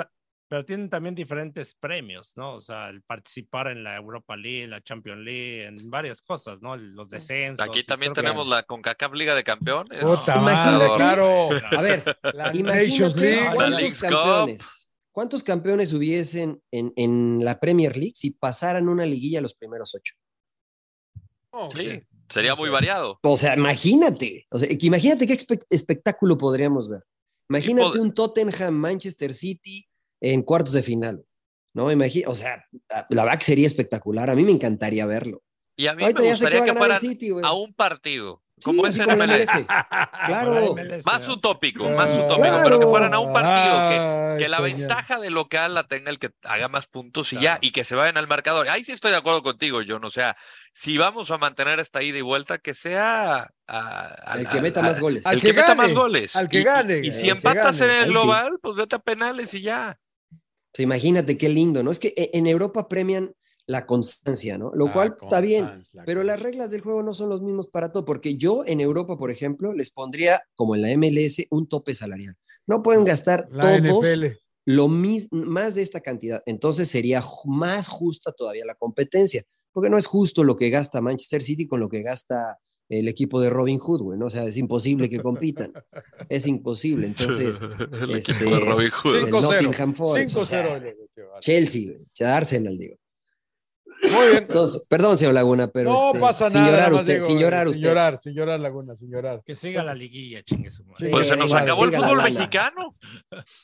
pero 0.52 0.66
tienen 0.66 0.90
también 0.90 1.14
diferentes 1.14 1.72
premios, 1.72 2.34
¿no? 2.36 2.56
O 2.56 2.60
sea, 2.60 2.90
el 2.90 3.00
participar 3.00 3.68
en 3.68 3.82
la 3.82 3.96
Europa 3.96 4.36
League, 4.36 4.66
la 4.66 4.82
Champions 4.82 5.24
League, 5.24 5.64
en 5.64 5.90
varias 5.90 6.20
cosas, 6.20 6.60
¿no? 6.60 6.76
Los 6.76 7.08
descensos. 7.08 7.66
Aquí 7.66 7.82
también 7.82 8.12
tenemos 8.12 8.46
la 8.46 8.62
CONCACAF 8.62 9.14
Liga 9.14 9.34
de 9.34 9.44
Campeones. 9.44 10.02
Imagínate, 10.02 10.94
claro. 10.96 11.48
A 11.74 11.80
ver, 11.80 12.04
la 12.34 12.52
Nations 12.52 13.16
League. 13.16 13.48
¿cuántos 13.54 13.98
campeones, 13.98 14.88
¿Cuántos 15.10 15.42
campeones 15.42 15.94
hubiesen 15.94 16.62
en, 16.70 16.92
en, 16.96 17.42
la 17.42 17.58
Premier 17.58 17.96
League 17.96 18.12
si 18.14 18.32
pasaran 18.32 18.90
una 18.90 19.06
liguilla 19.06 19.40
los 19.40 19.54
primeros 19.54 19.94
ocho? 19.94 20.16
sí, 21.74 21.98
sería 22.28 22.54
muy 22.54 22.68
variado. 22.68 23.18
O 23.22 23.38
sea, 23.38 23.54
imagínate. 23.54 24.44
O 24.50 24.58
sea, 24.58 24.68
imagínate 24.78 25.26
qué 25.26 25.38
espectáculo 25.70 26.36
podríamos 26.36 26.90
ver. 26.90 27.00
Imagínate 27.48 27.98
un 27.98 28.12
Tottenham, 28.12 28.74
Manchester 28.74 29.32
City, 29.32 29.88
en 30.22 30.42
cuartos 30.42 30.72
de 30.72 30.82
final. 30.82 31.26
¿no? 31.74 31.90
Imagina, 31.90 32.28
o 32.28 32.34
sea, 32.34 32.66
la 33.08 33.24
verdad 33.24 33.38
que 33.38 33.44
sería 33.44 33.66
espectacular. 33.66 34.30
A 34.30 34.34
mí 34.34 34.44
me 34.44 34.52
encaría 34.52 35.06
verlo. 35.06 35.42
Y 35.76 35.86
a 35.86 35.94
mí 35.94 36.04
me 36.04 36.12
gustaría 36.12 36.64
que, 36.64 36.74
fueran 36.74 37.00
a 37.44 37.52
un 37.52 37.74
partido. 37.74 38.42
Como 38.62 38.86
es 38.86 38.96
en 38.96 39.06
MLS. 39.06 39.50
claro. 40.26 40.76
más 41.04 41.26
utópico, 41.26 41.88
más 41.90 42.12
utópico, 42.16 42.60
pero 42.62 42.78
que 42.78 42.86
fueran 42.86 43.12
a 43.12 43.18
un 43.18 43.32
partido, 43.32 44.38
que, 44.38 44.48
la 44.48 44.60
ventaja 44.60 45.18
de 45.18 45.30
local 45.30 45.74
la 45.74 45.88
tenga 45.88 46.10
el 46.10 46.20
que 46.20 46.30
haga 46.44 46.68
más 46.68 46.86
puntos 46.86 47.32
y 47.32 47.40
ya, 47.40 47.58
y 47.60 47.72
que 47.72 47.82
se 47.82 47.96
vayan 47.96 48.18
al 48.18 48.28
marcador. 48.28 48.68
Ahí 48.68 48.84
sí 48.84 48.92
estoy 48.92 49.10
de 49.10 49.16
acuerdo 49.16 49.42
contigo, 49.42 49.80
John. 49.86 50.04
O 50.04 50.10
sea, 50.10 50.36
si 50.74 50.96
vamos 50.96 51.32
a 51.32 51.38
mantener 51.38 51.80
esta 51.80 52.02
ida 52.04 52.18
y 52.18 52.22
vuelta, 52.22 52.58
que 52.58 52.74
sea 52.74 53.50
el 54.36 54.48
que 54.48 54.60
meta 54.60 54.82
más 54.82 55.00
goles. 55.00 55.24
El 55.26 55.40
que, 55.40 55.54
meta 55.54 55.74
más 55.74 55.92
goles. 55.92 56.36
Al 56.36 56.48
que 56.48 56.62
gane. 56.62 56.98
Y, 56.98 57.10
si 57.10 57.30
empatas 57.30 57.80
en 57.80 57.90
el 57.90 58.10
global, 58.10 58.58
pues 58.62 58.76
vete 58.76 58.94
a 58.94 59.00
penales 59.00 59.54
y 59.54 59.62
ya 59.62 59.98
imagínate 60.78 61.36
qué 61.36 61.48
lindo, 61.48 61.82
¿no? 61.82 61.90
Es 61.90 61.98
que 61.98 62.14
e, 62.16 62.30
en 62.32 62.46
Europa 62.46 62.88
premian 62.88 63.34
la 63.66 63.86
constancia, 63.86 64.58
¿no? 64.58 64.72
Lo 64.74 64.92
cual 64.92 65.16
está 65.20 65.40
bien, 65.40 65.82
pero 66.04 66.24
las 66.24 66.40
reglas 66.40 66.70
del 66.70 66.80
juego 66.80 67.02
no 67.02 67.14
son 67.14 67.28
los 67.28 67.42
mismos 67.42 67.68
para 67.68 67.92
todo, 67.92 68.04
porque 68.04 68.36
yo 68.36 68.64
en 68.66 68.80
Europa, 68.80 69.16
por 69.16 69.30
ejemplo, 69.30 69.72
les 69.72 69.90
pondría, 69.90 70.42
como 70.54 70.74
en 70.74 70.82
la 70.82 70.96
MLS, 70.96 71.46
un 71.50 71.68
tope 71.68 71.94
salarial. 71.94 72.36
No 72.66 72.82
pueden 72.82 73.04
gastar 73.04 73.48
todos 73.48 74.06
lo 74.64 74.88
mismo, 74.88 75.44
más 75.44 75.74
de 75.74 75.82
esta 75.82 76.00
cantidad. 76.00 76.42
Entonces 76.46 76.88
sería 76.88 77.22
más 77.44 77.88
justa 77.88 78.32
todavía 78.32 78.64
la 78.64 78.74
competencia, 78.74 79.44
porque 79.72 79.90
no 79.90 79.98
es 79.98 80.06
justo 80.06 80.44
lo 80.44 80.56
que 80.56 80.70
gasta 80.70 81.00
Manchester 81.00 81.42
City 81.42 81.66
con 81.66 81.80
lo 81.80 81.88
que 81.88 82.02
gasta 82.02 82.58
el 82.98 83.08
equipo 83.08 83.40
de 83.40 83.48
Robin 83.48 83.78
Hood, 83.78 84.02
güey, 84.02 84.18
¿no? 84.18 84.26
O 84.26 84.30
sea, 84.30 84.44
es 84.44 84.58
imposible 84.58 85.08
que 85.08 85.18
compitan. 85.20 85.72
Es 86.28 86.46
imposible. 86.46 87.06
Entonces, 87.06 87.60
el 87.92 88.10
este, 88.10 88.32
equipo 88.32 88.50
de 88.50 88.60
Robin 88.60 88.90
Hood. 88.90 89.16
El 89.16 89.30
Nottingham 89.30 89.94
Forest. 89.94 90.36
5-0. 90.36 90.96
Chelsea, 91.40 91.92
Arsenal, 92.20 92.78
digo. 92.78 92.96
Muy 94.02 94.26
bien. 94.26 94.38
Entonces, 94.38 94.86
perdón, 94.88 95.16
señor 95.16 95.32
Laguna, 95.32 95.68
pero. 95.68 95.90
No 95.90 96.06
este, 96.08 96.18
pasa 96.18 96.50
sin 96.50 96.58
nada. 96.58 96.70
Llorar 96.72 96.92
usted, 96.92 97.22
sin 97.22 97.38
llorar 97.38 97.66
usted. 97.68 97.76
Sin 97.80 97.88
llorar, 97.88 98.18
sin 98.18 98.34
llorar, 98.34 98.60
Laguna, 98.60 98.96
sin 98.96 99.10
llorar. 99.10 99.42
Que 99.46 99.54
siga 99.54 99.82
la 99.82 99.94
liguilla, 99.94 100.42
chingue 100.42 100.70
su 100.70 100.84
madre. 100.84 101.08
Pues 101.08 101.28
se 101.28 101.36
nos 101.36 101.52
acabó 101.54 101.84
el 101.84 101.92
fútbol 101.92 102.22
mexicano. 102.22 102.96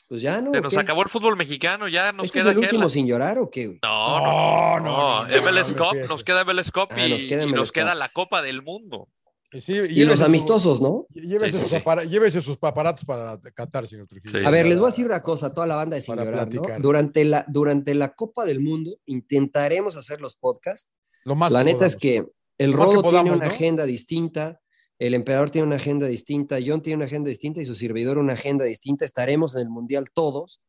Pues 0.07 0.21
ya 0.21 0.41
no. 0.41 0.53
Se 0.53 0.61
nos 0.61 0.77
acabó 0.77 1.03
el 1.03 1.09
fútbol 1.09 1.35
mexicano, 1.35 1.87
ya 1.87 2.13
nos 2.13 2.27
¿Este 2.27 2.39
queda. 2.39 2.51
¿Es 2.51 2.57
el 2.57 2.63
último 2.63 2.89
sin 2.89 3.05
llorar 3.05 3.37
o 3.37 3.51
qué? 3.51 3.77
No, 3.83 4.19
no, 4.21 4.79
no. 4.79 5.27
no, 5.27 5.41
MLS 5.43 5.73
Cup, 5.73 5.95
nos 6.07 6.23
queda 6.23 6.43
MLS 6.45 6.71
Cup 6.71 6.87
ah, 6.91 7.05
y, 7.05 7.31
y 7.31 7.51
nos 7.51 7.71
queda 7.71 7.93
la 7.93 8.09
Copa 8.09 8.41
del 8.41 8.63
Mundo 8.63 9.09
y 9.51 10.05
los 10.05 10.21
amistosos, 10.21 10.81
¿no? 10.81 11.07
Llévese, 11.13 12.41
sus 12.41 12.57
aparatos 12.61 13.05
para 13.05 13.39
Qatar, 13.53 13.87
señor 13.87 14.07
Trujillo. 14.07 14.47
a 14.47 14.51
ver, 14.51 14.67
les 14.67 14.77
voy 14.77 14.87
a 14.87 14.91
decir 14.91 15.05
una 15.05 15.23
cosa 15.23 15.47
a 15.47 15.53
toda 15.53 15.65
la 15.65 15.75
banda 15.75 15.95
de 15.95 16.01
señora, 16.01 16.45
¿no? 16.45 16.61
durante, 16.79 17.25
la, 17.25 17.45
durante 17.47 17.95
la 17.95 18.13
Copa 18.13 18.45
del 18.45 18.59
Mundo 18.59 18.97
intentaremos 19.05 19.97
hacer 19.97 20.21
los 20.21 20.35
podcasts. 20.35 20.91
Lo 21.25 21.35
más 21.35 21.51
la 21.51 21.63
neta 21.63 21.85
es 21.85 21.95
que 21.95 22.25
el 22.57 22.73
Rodo 22.73 23.01
tiene 23.09 23.31
una 23.31 23.47
agenda 23.47 23.85
distinta, 23.85 24.61
el 24.99 25.13
Emperador 25.13 25.49
tiene 25.49 25.67
una 25.67 25.77
agenda 25.77 26.05
distinta, 26.07 26.57
John 26.63 26.81
tiene 26.81 26.97
una 26.97 27.05
agenda 27.05 27.29
distinta 27.29 27.61
y 27.61 27.65
su 27.65 27.73
servidor 27.73 28.17
una 28.17 28.33
agenda 28.33 28.65
distinta. 28.65 29.05
Estaremos 29.05 29.55
en 29.55 29.61
el 29.61 29.69
Mundial 29.69 30.09
todos 30.13 30.61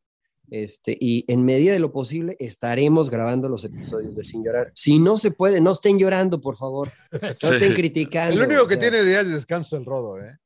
este, 0.51 0.97
y 0.99 1.23
en 1.31 1.45
medida 1.45 1.71
de 1.71 1.79
lo 1.79 1.93
posible 1.93 2.35
estaremos 2.37 3.09
grabando 3.09 3.47
los 3.47 3.63
episodios 3.63 4.17
de 4.17 4.25
Sin 4.25 4.43
Llorar. 4.43 4.71
Si 4.75 4.99
no 4.99 5.17
se 5.17 5.31
puede, 5.31 5.61
no 5.61 5.71
estén 5.71 5.97
llorando, 5.97 6.41
por 6.41 6.57
favor. 6.57 6.91
No 7.11 7.19
estén 7.53 7.73
criticando. 7.73 8.35
El 8.35 8.51
único 8.51 8.67
que 8.67 8.75
tiene 8.75 9.01
días 9.01 9.25
de 9.25 9.33
descanso 9.33 9.77
es 9.77 9.79
el 9.79 9.85
Rodo, 9.85 10.19
¿eh? 10.19 10.37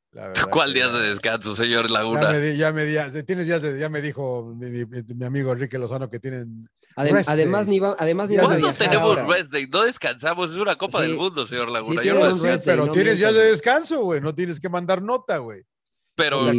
¿Cuál 0.50 0.72
días 0.72 0.94
de 0.94 1.08
descanso, 1.08 1.54
señor 1.54 1.90
Laguna? 1.90 2.32
Ya 2.38 2.72
me, 2.72 2.90
ya 2.90 3.08
me, 3.08 3.22
tienes 3.24 3.46
días 3.46 3.60
de, 3.60 3.78
ya 3.78 3.88
me 3.88 4.00
dijo 4.00 4.54
mi, 4.56 4.86
amigo 5.26 5.52
Enrique 5.52 5.76
Lozano 5.76 6.08
que 6.08 6.20
tienen. 6.20 6.70
además, 6.94 7.66
ni 7.66 7.80
va, 7.80 7.96
además 7.98 8.30
ni 8.30 8.38
¿Cuándo 8.38 8.72
tenemos 8.72 9.26
rest 9.26 9.52
day? 9.52 9.66
No 9.66 9.82
descansamos, 9.82 10.50
es 10.50 10.56
una 10.56 10.76
Copa 10.76 11.02
del 11.02 11.16
Mundo, 11.16 11.46
señor 11.46 11.68
Laguna. 11.70 12.00
Sí, 12.00 12.08
pero 12.64 12.90
tienes 12.92 13.18
días 13.18 13.34
de 13.34 13.50
descanso, 13.50 14.02
güey. 14.02 14.20
No 14.20 14.34
tienes 14.34 14.58
que 14.60 14.68
mandar 14.68 15.02
nota, 15.02 15.38
güey. 15.38 15.64
Pero, 16.16 16.50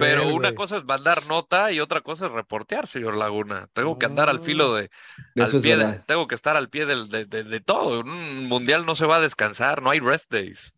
pero 0.00 0.34
una 0.34 0.52
cosa 0.52 0.76
es 0.76 0.84
mandar 0.84 1.24
nota 1.28 1.70
y 1.70 1.78
otra 1.78 2.00
cosa 2.00 2.26
es 2.26 2.32
reportear, 2.32 2.88
señor 2.88 3.16
Laguna. 3.16 3.68
Tengo 3.72 3.96
que 4.00 4.06
andar 4.06 4.28
al 4.28 4.40
filo 4.40 4.74
de. 4.74 4.90
Al 5.36 5.60
pie 5.62 5.78
tengo 6.06 6.26
que 6.26 6.34
estar 6.34 6.56
al 6.56 6.68
pie 6.68 6.86
de, 6.86 7.24
de, 7.24 7.60
todo. 7.60 8.00
Un 8.00 8.46
mundial 8.46 8.84
no 8.84 8.96
se 8.96 9.06
va 9.06 9.16
a 9.16 9.20
descansar, 9.20 9.80
no 9.80 9.90
hay 9.90 10.00
rest 10.00 10.32
days. 10.32 10.74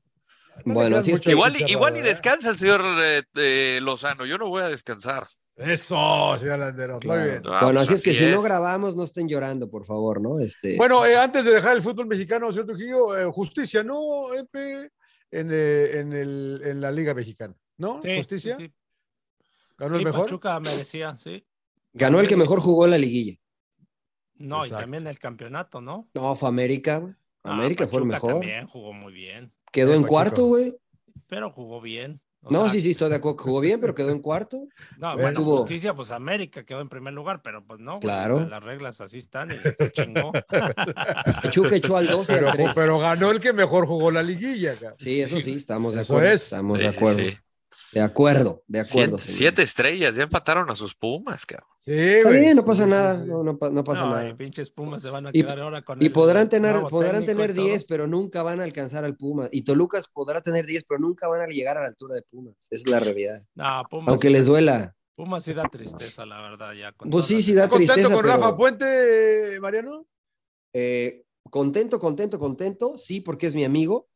Bueno, 0.67 0.99
así 0.99 1.13
es 1.13 1.27
igual, 1.27 1.57
igual 1.69 1.95
ni 1.95 2.03
descansa 2.03 2.51
el 2.51 2.59
señor 2.59 2.83
eh, 2.85 3.81
Lozano. 3.81 4.27
Yo 4.27 4.37
no 4.37 4.49
voy 4.49 4.63
a 4.63 4.69
descansar. 4.69 5.27
Eso, 5.57 6.37
señor 6.39 6.59
Landeros, 6.59 7.03
muy 7.05 7.19
bien. 7.19 7.43
Ah, 7.47 7.61
bueno, 7.65 7.81
así, 7.81 7.95
es 7.95 8.03
que 8.03 8.13
si 8.13 8.27
no 8.27 8.43
grabamos, 8.43 8.95
no 8.95 9.05
estén 9.05 9.27
llorando, 9.27 9.71
por 9.71 9.87
favor, 9.87 10.21
¿no? 10.21 10.39
Este... 10.39 10.77
Bueno, 10.77 11.07
eh, 11.07 11.17
antes 11.17 11.47
de 11.47 11.53
dejar 11.53 11.77
el 11.77 11.83
fútbol 11.83 12.07
mexicano, 12.07 12.51
señor 12.51 12.67
Trujillo, 12.67 13.17
eh, 13.17 13.25
justicia, 13.33 13.83
¿no, 13.83 14.35
Epe? 14.35 14.91
En, 15.31 15.51
en, 15.51 16.13
el, 16.13 16.61
en 16.63 16.81
la 16.83 16.93
Liga 16.93 17.15
Mexicana. 17.15 17.55
¿No? 17.83 18.01
Justicia. 18.17 18.57
¿Ganó 19.77 19.97
el 19.97 20.05
mejor? 20.05 20.27
Pachuca 20.27 20.61
merecía, 20.61 21.17
sí. 21.17 21.45
Ganó 21.93 22.21
el 22.21 22.29
que 22.29 22.37
mejor 22.37 22.61
jugó 22.61 22.85
en 22.85 22.93
la 22.93 22.99
liguilla. 22.99 23.37
No, 24.37 24.65
y 24.65 24.71
también 24.71 25.07
el 25.07 25.19
campeonato, 25.19 25.81
¿no? 25.81 26.09
No, 26.15 26.35
fue 26.37 26.49
América, 26.49 27.03
ah, 27.43 27.51
América 27.51 27.87
fue 27.87 28.01
el 28.01 28.07
mejor. 28.07 28.35
También 28.35 28.67
jugó 28.67 28.93
muy 28.93 29.13
bien. 29.13 29.53
Quedó 29.73 29.95
en 29.95 30.05
cuarto, 30.05 30.47
güey. 30.47 30.77
Pero 31.27 31.51
jugó 31.51 31.81
bien. 31.81 32.21
no, 32.43 32.69
sí, 32.69 32.81
sí, 32.81 32.93
estoy 32.93 33.11
de 33.11 33.17
acuerdo. 33.17 33.39
Jugó 33.43 33.61
bien, 33.61 33.81
pero 33.81 33.95
quedó 33.95 34.11
en 34.11 34.21
cuarto. 34.21 34.69
No, 34.99 35.17
bueno, 35.17 35.43
justicia, 35.43 35.95
pues 35.95 36.13
América 36.13 36.65
quedó 36.65 36.81
en 36.81 36.89
primer 36.89 37.15
lugar, 37.15 37.43
pero 37.43 37.65
pues 37.65 37.81
no. 37.81 37.99
Claro. 37.99 38.47
las 38.47 38.63
reglas 38.63 39.01
así 39.01 39.19
están 39.19 39.51
y 39.51 39.55
se 39.55 39.91
chingó. 39.93 40.33
Pachuca 41.43 41.77
echó 41.77 41.97
al 41.97 42.07
12 42.07 42.35
pero, 42.35 42.73
pero 42.75 42.99
ganó 43.01 43.31
el 43.33 43.41
que 43.41 43.53
mejor 43.53 43.87
jugó 43.87 44.11
la 44.11 44.23
liguilla. 44.23 44.77
Sí, 44.99 45.21
eso 45.21 45.41
sí, 45.41 45.55
estamos 45.55 45.95
de 45.95 46.03
acuerdo. 46.03 46.29
Estamos 46.29 46.81
de 46.81 46.89
acuerdo. 46.89 47.23
De 47.93 48.01
acuerdo, 48.01 48.63
de 48.67 48.81
acuerdo. 48.81 49.19
Siete, 49.19 49.63
estrellas, 49.63 50.17
ya 50.17 50.23
empataron 50.23 50.71
a 50.71 50.75
sus 50.75 50.95
Pumas, 50.95 51.45
cabrón. 51.45 51.69
Sí, 51.81 51.93
Está 51.93 52.55
no 52.55 52.65
pasa 52.65 52.87
nada, 52.87 53.25
no, 53.25 53.43
no, 53.43 53.59
pasa 53.85 54.07
nada. 54.07 54.37
pinches 54.37 54.71
Pumas 54.71 55.03
se 55.03 55.11
van 55.11 55.27
a 55.27 55.33
quedar 55.33 55.61
ahora 55.61 55.83
con 55.83 56.03
Y 56.03 56.09
podrán 56.09 56.49
tener, 56.49 56.75
podrán 56.89 57.25
tener 57.25 57.53
10, 57.53 57.85
pero 57.85 58.07
nunca 58.07 58.43
van 58.43 58.61
a 58.61 58.65
alcanzar 58.65 59.05
al 59.05 59.17
Puma. 59.17 59.49
Y 59.53 59.63
Tolucas 59.63 60.09
podrá 60.09 60.41
tener 60.41 60.65
10, 60.65 60.85
pero 60.89 61.01
nunca 61.01 61.29
van 61.29 61.43
a 61.43 61.47
llegar 61.47 61.77
a 61.77 61.83
la 61.83 61.89
altura 61.89 62.15
de 62.15 62.23
Pumas. 62.23 62.55
Esa 62.71 62.75
es 62.75 62.89
la 62.89 63.01
realidad. 63.01 63.43
Aunque 64.07 64.31
les 64.31 64.47
duela. 64.47 64.95
Pumas 65.15 65.45
sí 65.45 65.53
da 65.53 65.69
tristeza, 65.69 66.25
la 66.25 66.41
verdad. 66.41 66.73
Ya, 66.73 66.93
pues 66.93 67.27
sí, 67.27 67.43
sí 67.43 67.53
da 67.53 67.69
tristeza. 67.69 67.95
¿Contento 67.95 68.17
con 68.17 68.25
Rafa 68.25 68.57
Puente, 68.57 69.59
Mariano? 69.61 70.07
Eh, 70.73 71.25
contento, 71.51 71.99
contento, 71.99 72.39
contento. 72.39 72.97
Sí, 72.97 73.21
porque 73.21 73.47
es 73.47 73.55
mi 73.55 73.65
amigo, 73.65 74.09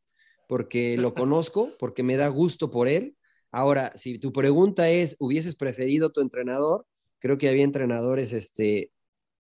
porque 0.49 0.97
lo 0.97 1.15
conozco, 1.15 1.73
porque 1.79 2.03
me 2.03 2.17
da 2.17 2.29
gusto 2.29 2.71
por 2.71 2.89
él. 2.89 3.16
Ahora, 3.57 3.91
si 3.95 4.19
tu 4.19 4.33
pregunta 4.33 4.91
es, 4.91 5.17
¿hubieses 5.19 5.57
preferido 5.57 6.11
tu 6.11 6.21
entrenador? 6.21 6.87
creo 7.19 7.39
que 7.39 7.49
había 7.49 7.65
entrenadores 7.65 8.33
este, 8.33 8.93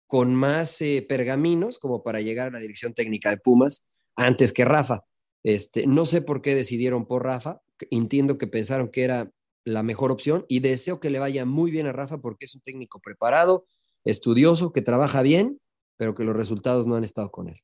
con 0.07 0.35
más 0.35 0.81
eh, 0.81 1.05
pergaminos 1.07 1.79
como 1.79 2.03
para 2.03 2.21
llegar 2.21 2.49
a 2.49 2.51
la 2.53 2.59
dirección 2.61 2.95
técnica 2.95 3.31
de 3.31 3.39
Pumas 3.39 3.85
antes 4.17 4.53
que 4.53 4.65
Rafa. 4.65 5.05
Este, 5.43 5.87
no 5.87 6.07
sé 6.07 6.23
por 6.23 6.41
qué 6.41 6.55
decidieron 6.55 7.07
por 7.07 7.25
Rafa, 7.25 7.61
entiendo 7.91 8.39
que 8.39 8.47
pensaron 8.47 8.89
que 8.89 9.03
era 9.03 9.31
la 9.65 9.83
mejor 9.83 10.11
opción 10.11 10.47
y 10.49 10.61
deseo 10.61 11.01
que 11.01 11.11
le 11.11 11.19
vaya 11.19 11.45
muy 11.45 11.71
bien 11.71 11.87
a 11.87 11.93
Rafa 11.93 12.19
porque 12.19 12.47
es 12.47 12.55
un 12.55 12.63
técnico 12.63 13.01
preparado, 13.01 13.67
estudioso, 14.05 14.73
que 14.73 14.83
trabaja 14.83 15.23
bien, 15.23 15.61
pero 15.97 16.15
que 16.15 16.25
los 16.25 16.37
resultados 16.37 16.87
no 16.87 16.97
han 16.97 17.05
estado 17.05 17.31
con 17.31 17.49
él. 17.49 17.61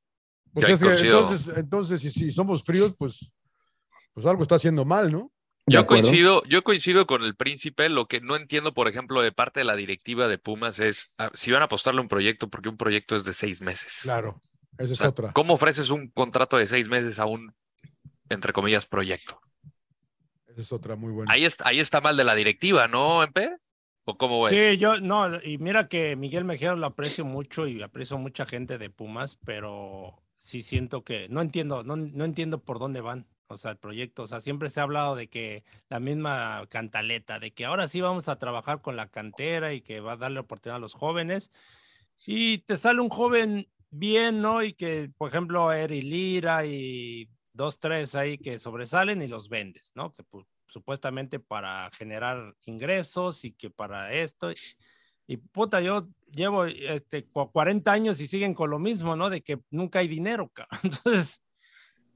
Pues 0.53 0.83
entonces, 0.83 1.57
entonces 1.57 2.01
si, 2.03 2.11
si, 2.11 2.31
somos 2.31 2.65
fríos, 2.65 2.95
pues, 2.99 3.33
pues 4.13 4.27
algo 4.27 4.43
está 4.43 4.57
haciendo 4.57 4.85
mal, 4.85 5.13
¿no? 5.13 5.33
Yo 5.67 5.87
coincido, 5.87 6.43
yo 6.49 6.65
coincido 6.65 7.07
con 7.07 7.23
el 7.23 7.37
príncipe. 7.37 7.89
Lo 7.89 8.07
que 8.07 8.21
no 8.21 8.37
entiendo, 8.37 8.75
por 8.75 8.89
ejemplo, 8.89 9.23
de 9.23 9.33
parte 9.33 9.61
de 9.61 9.65
la 9.65 9.77
directiva 9.77 10.27
de 10.27 10.39
Pumas 10.39 10.81
es 10.81 11.15
ah, 11.19 11.31
si 11.35 11.53
van 11.53 11.63
a 11.63 11.67
apostarle 11.67 12.01
un 12.01 12.09
proyecto, 12.09 12.49
porque 12.49 12.69
un 12.69 12.77
proyecto 12.77 13.17
es 13.17 13.25
de 13.25 13.33
seis 13.33 13.61
meses. 13.61 14.01
Claro, 14.03 14.41
esa 14.79 14.93
es 14.93 15.01
otra. 15.03 15.33
¿Cómo 15.33 15.55
ofreces 15.55 15.91
un 15.91 16.09
contrato 16.09 16.57
de 16.57 16.67
seis 16.67 16.89
meses 16.89 17.19
a 17.19 17.27
un, 17.27 17.55
entre 18.29 18.53
comillas, 18.53 18.87
proyecto? 18.87 19.41
Esa 20.49 20.61
es 20.61 20.73
otra 20.73 20.97
muy 20.97 21.13
buena. 21.13 21.33
Ahí 21.33 21.45
está, 21.45 21.69
ahí 21.69 21.79
está 21.79 22.01
mal 22.01 22.17
de 22.17 22.25
la 22.25 22.35
directiva, 22.35 22.89
¿no, 22.89 23.23
MP? 23.23 23.57
¿O 24.05 24.17
cómo 24.17 24.43
ves? 24.43 24.55
Sí, 24.55 24.79
yo 24.79 24.99
no, 24.99 25.41
y 25.43 25.59
mira 25.59 25.89
que 25.89 26.17
Miguel 26.17 26.45
Mejía 26.45 26.75
lo 26.75 26.87
aprecio 26.87 27.25
mucho 27.25 27.67
y 27.67 27.83
aprecio 27.83 28.19
mucha 28.19 28.47
gente 28.47 28.79
de 28.79 28.91
Pumas, 28.91 29.39
pero 29.45 30.21
sí 30.37 30.63
siento 30.63 31.05
que 31.05 31.29
no 31.29 31.43
entiendo, 31.43 31.85
no, 31.85 31.97
no 31.97 32.25
entiendo 32.25 32.63
por 32.65 32.79
dónde 32.79 33.01
van 33.01 33.27
o 33.51 33.57
sea, 33.57 33.73
el 33.73 33.79
proyecto, 33.79 34.23
o 34.23 34.27
sea, 34.27 34.41
siempre 34.41 34.71
se 34.71 34.81
ha 34.81 34.85
hablado 34.85 35.17
de 35.17 35.29
que 35.29 35.65
la 35.89 36.01
misma 36.01 36.67
cantaleta, 36.69 37.39
de 37.41 37.53
que 37.53 37.65
ahora 37.65 37.89
sí 37.89 38.01
vamos 38.01 38.29
a 38.29 38.39
trabajar 38.39 38.81
con 38.81 38.97
la 38.97 39.09
cantera 39.09 39.73
y 39.73 39.81
que 39.81 40.01
va 40.01 40.13
a 40.13 40.17
darle 40.17 40.41
oportunidad 40.41 40.77
a 40.77 40.81
los 40.81 40.95
jóvenes. 40.95 41.51
Y 42.27 42.59
te 42.59 42.77
sale 42.77 43.01
un 43.01 43.09
joven 43.09 43.69
bien, 43.91 44.41
¿no? 44.41 44.63
Y 44.63 44.75
que, 44.75 45.11
por 45.17 45.29
ejemplo, 45.29 45.73
Eri 45.73 46.03
Lira 46.03 46.65
y 46.65 47.29
dos, 47.53 47.81
tres 47.81 48.15
ahí 48.15 48.39
que 48.39 48.59
sobresalen 48.59 49.23
y 49.23 49.29
los 49.29 49.49
vendes, 49.49 49.93
¿no? 49.95 50.13
Que 50.13 50.23
pues, 50.25 50.47
supuestamente 50.69 51.41
para 51.41 51.91
generar 51.93 52.55
ingresos 52.67 53.45
y 53.45 53.53
que 53.53 53.71
para 53.71 54.13
esto. 54.13 54.53
Y 55.27 55.37
puta, 55.37 55.81
yo 55.81 56.09
llevo 56.33 56.65
este, 56.67 57.25
40 57.25 57.91
años 57.93 58.21
y 58.21 58.27
siguen 58.27 58.55
con 58.55 58.71
lo 58.71 58.79
mismo, 58.79 59.17
¿no? 59.17 59.31
De 59.31 59.43
que 59.43 59.61
nunca 59.71 59.99
hay 59.99 60.09
dinero, 60.09 60.53
Entonces, 60.83 61.43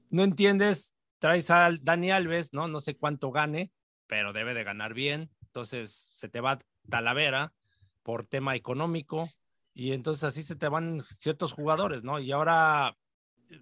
no 0.09 0.23
entiendes 0.23 0.94
traes 1.19 1.49
a 1.51 1.71
Dani 1.81 2.11
Alves, 2.11 2.53
¿no? 2.53 2.67
No 2.67 2.79
sé 2.79 2.95
cuánto 2.95 3.31
gane, 3.31 3.71
pero 4.07 4.33
debe 4.33 4.53
de 4.53 4.63
ganar 4.63 4.93
bien. 4.93 5.31
Entonces 5.43 6.09
se 6.13 6.29
te 6.29 6.41
va 6.41 6.59
Talavera 6.89 7.53
por 8.03 8.25
tema 8.25 8.55
económico 8.55 9.29
y 9.73 9.91
entonces 9.93 10.23
así 10.23 10.43
se 10.43 10.55
te 10.55 10.67
van 10.67 11.03
ciertos 11.17 11.53
jugadores, 11.53 12.03
¿no? 12.03 12.19
Y 12.19 12.31
ahora 12.31 12.95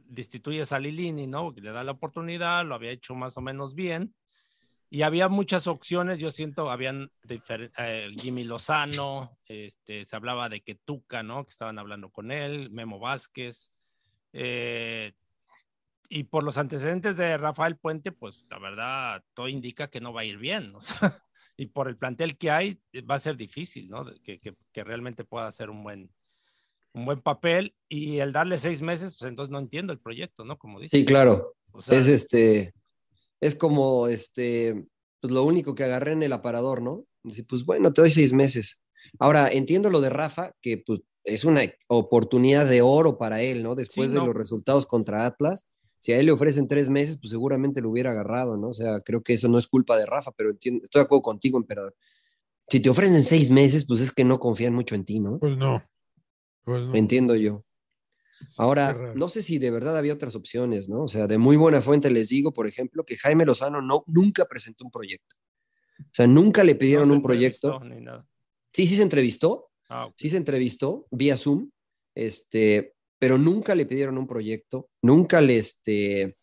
destituyes 0.05 0.71
a 0.71 0.79
Lilini, 0.79 1.27
¿no? 1.27 1.53
Le 1.55 1.71
da 1.71 1.83
la 1.83 1.93
oportunidad, 1.93 2.65
lo 2.65 2.75
había 2.75 2.91
hecho 2.91 3.15
más 3.15 3.37
o 3.37 3.41
menos 3.41 3.73
bien. 3.73 4.13
Y 4.89 5.01
había 5.01 5.27
muchas 5.27 5.65
opciones, 5.65 6.19
yo 6.19 6.29
siento, 6.29 6.69
habían 6.69 7.11
eh, 7.27 8.09
Jimmy 8.15 8.43
Lozano, 8.43 9.39
este, 9.47 10.05
se 10.05 10.15
hablaba 10.15 10.49
de 10.49 10.61
que 10.61 10.75
Tuca, 10.75 11.23
¿no? 11.23 11.45
Que 11.45 11.49
estaban 11.49 11.79
hablando 11.79 12.11
con 12.11 12.31
él, 12.31 12.69
Memo 12.69 12.99
Vázquez, 12.99 13.71
eh, 14.33 15.13
y 16.13 16.25
por 16.25 16.43
los 16.43 16.59
antecedentes 16.59 17.17
de 17.17 17.37
Rafael 17.37 17.75
Puente, 17.75 18.11
pues 18.11 18.45
la 18.51 18.59
verdad, 18.59 19.23
todo 19.33 19.47
indica 19.47 19.89
que 19.89 19.99
no 19.99 20.13
va 20.13 20.21
a 20.21 20.25
ir 20.25 20.37
bien. 20.37 20.71
O 20.75 20.81
sea, 20.81 21.23
y 21.57 21.67
por 21.67 21.87
el 21.87 21.97
plantel 21.97 22.37
que 22.37 22.51
hay, 22.51 22.79
eh, 22.91 23.01
va 23.01 23.15
a 23.15 23.19
ser 23.19 23.35
difícil, 23.35 23.89
¿no? 23.89 24.05
Que, 24.23 24.39
que, 24.39 24.55
que, 24.71 24.83
realmente 24.83 25.23
pueda 25.23 25.47
hacer 25.47 25.71
un 25.71 25.83
buen, 25.83 26.11
un 26.93 27.05
buen 27.05 27.21
papel. 27.21 27.75
Y 27.89 28.19
el 28.19 28.31
darle 28.31 28.59
seis 28.59 28.83
meses, 28.83 29.15
pues 29.17 29.27
entonces 29.27 29.51
no 29.51 29.57
entiendo 29.57 29.91
el 29.91 29.99
proyecto, 29.99 30.45
¿no? 30.45 30.59
Como 30.59 30.79
dice. 30.79 30.97
Sí, 30.97 31.03
claro. 31.03 31.55
es 31.87 32.07
este, 32.07 32.75
es 33.39 33.55
como 33.55 34.07
este, 34.07 34.85
pues 35.19 35.33
lo 35.33 35.43
único 35.43 35.73
que 35.73 35.83
agarré 35.83 36.11
en 36.11 36.21
el 36.21 36.33
aparador, 36.33 36.83
¿no? 36.83 37.05
Dice, 37.23 37.43
pues 37.43 37.65
bueno, 37.65 37.91
te 37.91 38.01
doy 38.01 38.11
seis 38.11 38.33
meses. 38.33 38.83
Ahora, 39.17 39.47
entiendo 39.47 39.89
lo 39.89 39.99
de 39.99 40.11
Rafa, 40.11 40.51
que 40.61 40.77
pues 40.77 41.01
es 41.23 41.43
una 41.43 41.61
oportunidad 41.87 42.67
de 42.67 42.83
oro 42.83 43.17
para 43.17 43.41
él, 43.41 43.63
¿no? 43.63 43.73
Después 43.73 44.11
de 44.11 44.19
los 44.19 44.35
resultados 44.35 44.85
contra 44.85 45.25
Atlas 45.25 45.65
si 46.03 46.11
a 46.11 46.19
él 46.19 46.25
le 46.25 46.33
ofrecen 46.33 46.67
tres 46.67 46.89
meses, 46.89 47.17
pues 47.17 47.29
seguramente 47.31 47.79
lo 47.79 47.89
hubiera 47.89 48.11
agarrado, 48.11 48.57
¿no? 48.57 48.67
O 48.67 48.73
sea, 48.73 48.99
creo 48.99 49.23
que 49.23 49.31
eso 49.31 49.47
no 49.47 49.57
es 49.57 49.69
culpa 49.69 49.95
de 49.95 50.05
Rafa, 50.05 50.33
pero 50.33 50.51
estoy 50.51 50.81
de 50.81 50.99
acuerdo 50.99 51.21
contigo, 51.21 51.57
emperador. 51.57 51.95
Si 52.67 52.81
te 52.81 52.89
ofrecen 52.89 53.21
seis 53.21 53.49
meses, 53.49 53.85
pues 53.87 54.01
es 54.01 54.11
que 54.11 54.25
no 54.25 54.37
confían 54.37 54.73
mucho 54.73 54.95
en 54.95 55.05
ti, 55.05 55.21
¿no? 55.21 55.39
Pues 55.39 55.55
no. 55.55 55.81
Pues 56.65 56.81
no. 56.81 56.93
Entiendo 56.93 57.37
yo. 57.37 57.63
Ahora, 58.57 59.13
no 59.15 59.29
sé 59.29 59.41
si 59.41 59.59
de 59.59 59.71
verdad 59.71 59.97
había 59.97 60.13
otras 60.13 60.35
opciones, 60.35 60.89
¿no? 60.89 61.03
O 61.03 61.07
sea, 61.07 61.25
de 61.25 61.37
muy 61.37 61.55
buena 61.55 61.81
fuente 61.81 62.11
les 62.11 62.27
digo, 62.27 62.51
por 62.51 62.67
ejemplo, 62.67 63.05
que 63.05 63.15
Jaime 63.15 63.45
Lozano 63.45 63.81
no, 63.81 64.03
nunca 64.07 64.43
presentó 64.43 64.83
un 64.83 64.91
proyecto. 64.91 65.37
O 66.01 66.11
sea, 66.11 66.27
nunca 66.27 66.65
le 66.65 66.75
pidieron 66.75 67.11
un 67.11 67.23
proyecto. 67.23 67.79
Sí, 68.73 68.87
sí 68.87 68.97
se 68.97 69.03
entrevistó. 69.03 69.69
Ah, 69.87 70.09
sí 70.17 70.29
se 70.29 70.35
entrevistó 70.35 71.07
vía 71.11 71.37
Zoom. 71.37 71.69
Este, 72.13 72.92
pero 73.23 73.37
nunca 73.37 73.73
le 73.73 73.85
pidieron 73.85 74.17
un 74.17 74.27
proyecto, 74.27 74.89
nunca 75.01 75.39
le, 75.39 75.57
este, 75.57 76.35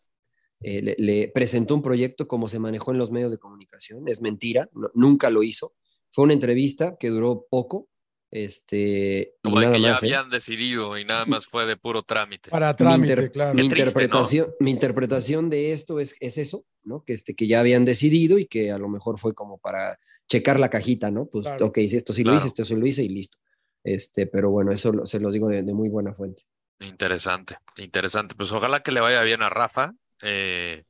eh, 0.61 0.95
le, 0.97 1.27
presentó 1.27 1.75
un 1.75 1.83
proyecto 1.83 2.27
como 2.27 2.47
se 2.47 2.57
manejó 2.57 2.91
en 2.91 2.97
los 2.97 3.11
medios 3.11 3.31
de 3.31 3.37
comunicación. 3.37 4.07
Es 4.07 4.19
mentira, 4.19 4.67
nunca 4.95 5.29
lo 5.29 5.43
hizo. 5.43 5.75
Fue 6.11 6.23
una 6.23 6.33
entrevista 6.33 6.97
que 6.99 7.09
duró 7.09 7.45
poco. 7.51 7.87
Este, 8.31 9.35
como 9.43 9.57
que 9.57 9.79
ya 9.79 9.91
¿eh? 9.91 9.95
habían 9.95 10.31
decidido 10.31 10.97
y 10.97 11.05
nada 11.05 11.27
más 11.27 11.45
fue 11.45 11.67
de 11.67 11.77
puro 11.77 12.01
trámite. 12.01 12.49
Para 12.49 12.75
trámite, 12.75 13.29
claro. 13.29 13.53
Mi, 13.53 13.61
interpretación, 13.61 14.47
mi 14.59 14.71
interpretación 14.71 15.51
de 15.51 15.73
esto 15.73 15.99
es, 15.99 16.15
es 16.19 16.39
eso, 16.39 16.65
¿no? 16.81 17.03
Que, 17.03 17.13
este, 17.13 17.35
que 17.35 17.45
ya 17.45 17.59
habían 17.59 17.85
decidido 17.85 18.39
y 18.39 18.47
que 18.47 18.71
a 18.71 18.79
lo 18.79 18.89
mejor 18.89 19.19
fue 19.19 19.35
como 19.35 19.59
para 19.59 19.99
checar 20.27 20.59
la 20.59 20.71
cajita, 20.71 21.11
¿no? 21.11 21.27
Pues, 21.27 21.45
ok, 21.45 21.77
esto 21.77 22.11
sí 22.11 22.23
lo 22.23 22.35
hice, 22.35 22.47
esto 22.47 22.65
sí 22.65 22.75
lo 22.75 22.87
hice 22.87 23.03
y 23.03 23.09
listo. 23.09 23.37
Este, 23.83 24.25
pero 24.25 24.49
bueno, 24.49 24.71
eso 24.71 25.05
se 25.05 25.19
los 25.19 25.31
digo 25.31 25.47
de 25.47 25.61
muy 25.75 25.89
buena 25.89 26.15
fuente. 26.15 26.41
Interesante, 26.81 27.57
interesante. 27.77 28.35
Pues 28.35 28.51
ojalá 28.51 28.81
que 28.81 28.91
le 28.91 28.99
vaya 28.99 29.21
bien 29.21 29.41
a 29.41 29.49
Rafa. 29.49 29.93
Eh, 30.21 30.83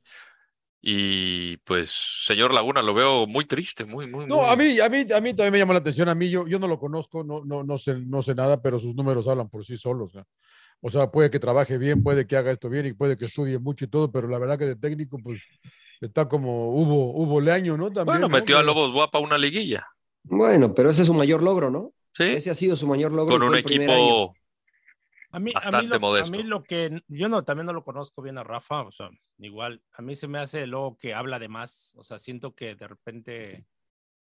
y 0.80 1.58
pues, 1.58 1.92
señor 2.24 2.52
Laguna, 2.52 2.82
lo 2.82 2.94
veo 2.94 3.26
muy 3.26 3.44
triste, 3.44 3.84
muy, 3.84 4.08
muy. 4.08 4.26
No, 4.26 4.44
a 4.44 4.56
mí, 4.56 4.80
a 4.80 4.88
mí, 4.88 5.04
a 5.14 5.20
mí 5.20 5.34
también 5.34 5.52
me 5.52 5.58
llama 5.58 5.74
la 5.74 5.80
atención. 5.80 6.08
A 6.08 6.14
mí, 6.14 6.28
yo, 6.30 6.46
yo 6.48 6.58
no 6.58 6.66
lo 6.66 6.78
conozco, 6.78 7.22
no, 7.22 7.44
no, 7.44 7.62
no 7.62 7.78
sé, 7.78 7.94
no 7.94 8.22
sé 8.22 8.34
nada, 8.34 8.60
pero 8.60 8.80
sus 8.80 8.94
números 8.94 9.28
hablan 9.28 9.48
por 9.48 9.64
sí 9.64 9.76
solos. 9.76 10.12
O 10.80 10.90
sea, 10.90 11.10
puede 11.12 11.30
que 11.30 11.38
trabaje 11.38 11.78
bien, 11.78 12.02
puede 12.02 12.26
que 12.26 12.36
haga 12.36 12.50
esto 12.50 12.68
bien 12.68 12.86
y 12.86 12.94
puede 12.94 13.16
que 13.16 13.26
estudie 13.26 13.58
mucho 13.58 13.84
y 13.84 13.88
todo, 13.88 14.10
pero 14.10 14.26
la 14.28 14.38
verdad 14.38 14.58
que 14.58 14.64
de 14.64 14.76
técnico, 14.76 15.18
pues 15.22 15.42
está 16.00 16.28
como 16.28 16.70
hubo, 16.74 17.12
hubo 17.12 17.40
leaño, 17.40 17.76
¿no? 17.76 17.92
También, 17.92 18.18
bueno, 18.18 18.28
metió 18.28 18.58
a 18.58 18.62
Lobos 18.62 18.92
Guapa 18.92 19.20
una 19.20 19.38
liguilla. 19.38 19.86
Bueno, 20.24 20.74
pero 20.74 20.90
ese 20.90 21.02
es 21.02 21.06
su 21.06 21.14
mayor 21.14 21.42
logro, 21.42 21.70
¿no? 21.70 21.92
Sí. 22.14 22.24
Ese 22.24 22.50
ha 22.50 22.54
sido 22.54 22.74
su 22.74 22.88
mayor 22.88 23.12
logro. 23.12 23.38
Con 23.38 23.46
un 23.46 23.56
equipo 23.56 24.34
a 25.32 25.40
mí, 25.40 25.52
a 25.54 26.30
mí, 26.30 26.42
lo, 26.42 26.62
que 26.62 27.02
yo 27.08 27.28
no, 27.30 27.42
también 27.42 27.64
no 27.64 27.72
lo 27.72 27.84
conozco 27.84 28.20
bien 28.20 28.36
a 28.36 28.44
Rafa, 28.44 28.82
o 28.82 28.92
sea, 28.92 29.10
igual, 29.38 29.82
a 29.92 30.02
mí 30.02 30.14
se 30.14 30.28
me 30.28 30.38
hace 30.38 30.66
luego 30.66 30.98
que 30.98 31.14
habla 31.14 31.38
de 31.38 31.48
más, 31.48 31.94
o 31.96 32.04
sea, 32.04 32.18
siento 32.18 32.54
que 32.54 32.74
de 32.74 32.86
repente 32.86 33.66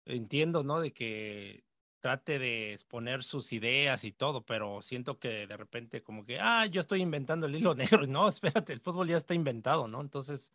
entiendo, 0.06 0.64
¿no? 0.64 0.82
De 0.82 0.92
que 0.94 1.64
trate 2.00 2.40
de 2.40 2.74
exponer 2.74 3.24
sus 3.24 3.54
ideas 3.54 4.04
y 4.06 4.12
todo, 4.12 4.44
pero 4.44 4.82
siento 4.82 5.20
que 5.20 5.46
de 5.46 5.56
repente 5.58 6.02
como 6.02 6.26
que, 6.26 6.40
ah, 6.40 6.66
yo 6.66 6.82
estoy 6.82 7.02
inventando 7.02 7.46
el 7.46 7.56
hilo 7.56 7.76
negro, 8.02 8.08
no, 8.08 8.28
espérate, 8.28 8.74
el 8.74 8.82
fútbol 8.82 9.08
ya 9.08 9.18
está 9.18 9.36
inventado, 9.36 9.88
¿no? 9.88 10.02
Entonces, 10.02 10.52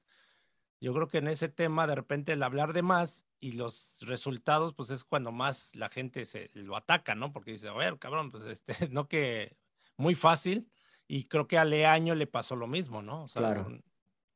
yo 0.80 0.92
creo 0.92 1.06
que 1.06 1.18
en 1.18 1.28
ese 1.28 1.48
tema 1.48 1.86
de 1.86 1.94
repente 1.94 2.32
el 2.32 2.42
hablar 2.42 2.72
de 2.72 2.82
más 2.82 3.26
y 3.38 3.52
los 3.52 4.00
resultados, 4.02 4.74
pues 4.74 4.90
es 4.90 5.04
cuando 5.04 5.30
más 5.30 5.76
la 5.76 5.88
gente 5.88 6.26
se 6.26 6.50
lo 6.54 6.76
ataca, 6.76 7.14
¿no? 7.14 7.32
Porque 7.32 7.52
dice, 7.52 7.68
a 7.68 7.74
ver, 7.74 7.98
cabrón, 7.98 8.32
pues 8.32 8.44
este, 8.44 8.74
no 8.90 9.06
que 9.06 9.56
muy 10.02 10.14
fácil 10.14 10.68
y 11.06 11.24
creo 11.28 11.46
que 11.46 11.56
a 11.56 11.64
Leaño 11.64 12.14
le 12.14 12.26
pasó 12.26 12.56
lo 12.56 12.66
mismo, 12.66 13.00
¿no? 13.00 13.24
O 13.24 13.28
sea, 13.28 13.66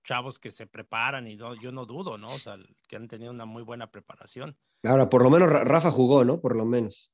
chavos 0.04 0.38
que 0.38 0.50
se 0.50 0.66
preparan 0.66 1.26
y 1.26 1.36
no, 1.36 1.60
yo 1.60 1.72
no 1.72 1.84
dudo, 1.84 2.16
¿no? 2.16 2.28
O 2.28 2.38
sea, 2.38 2.56
que 2.88 2.96
han 2.96 3.08
tenido 3.08 3.32
una 3.32 3.44
muy 3.44 3.62
buena 3.62 3.90
preparación. 3.90 4.56
Ahora, 4.84 5.10
por 5.10 5.22
lo 5.22 5.30
menos 5.30 5.50
Rafa 5.50 5.90
jugó, 5.90 6.24
¿no? 6.24 6.40
Por 6.40 6.54
lo 6.56 6.64
menos. 6.64 7.12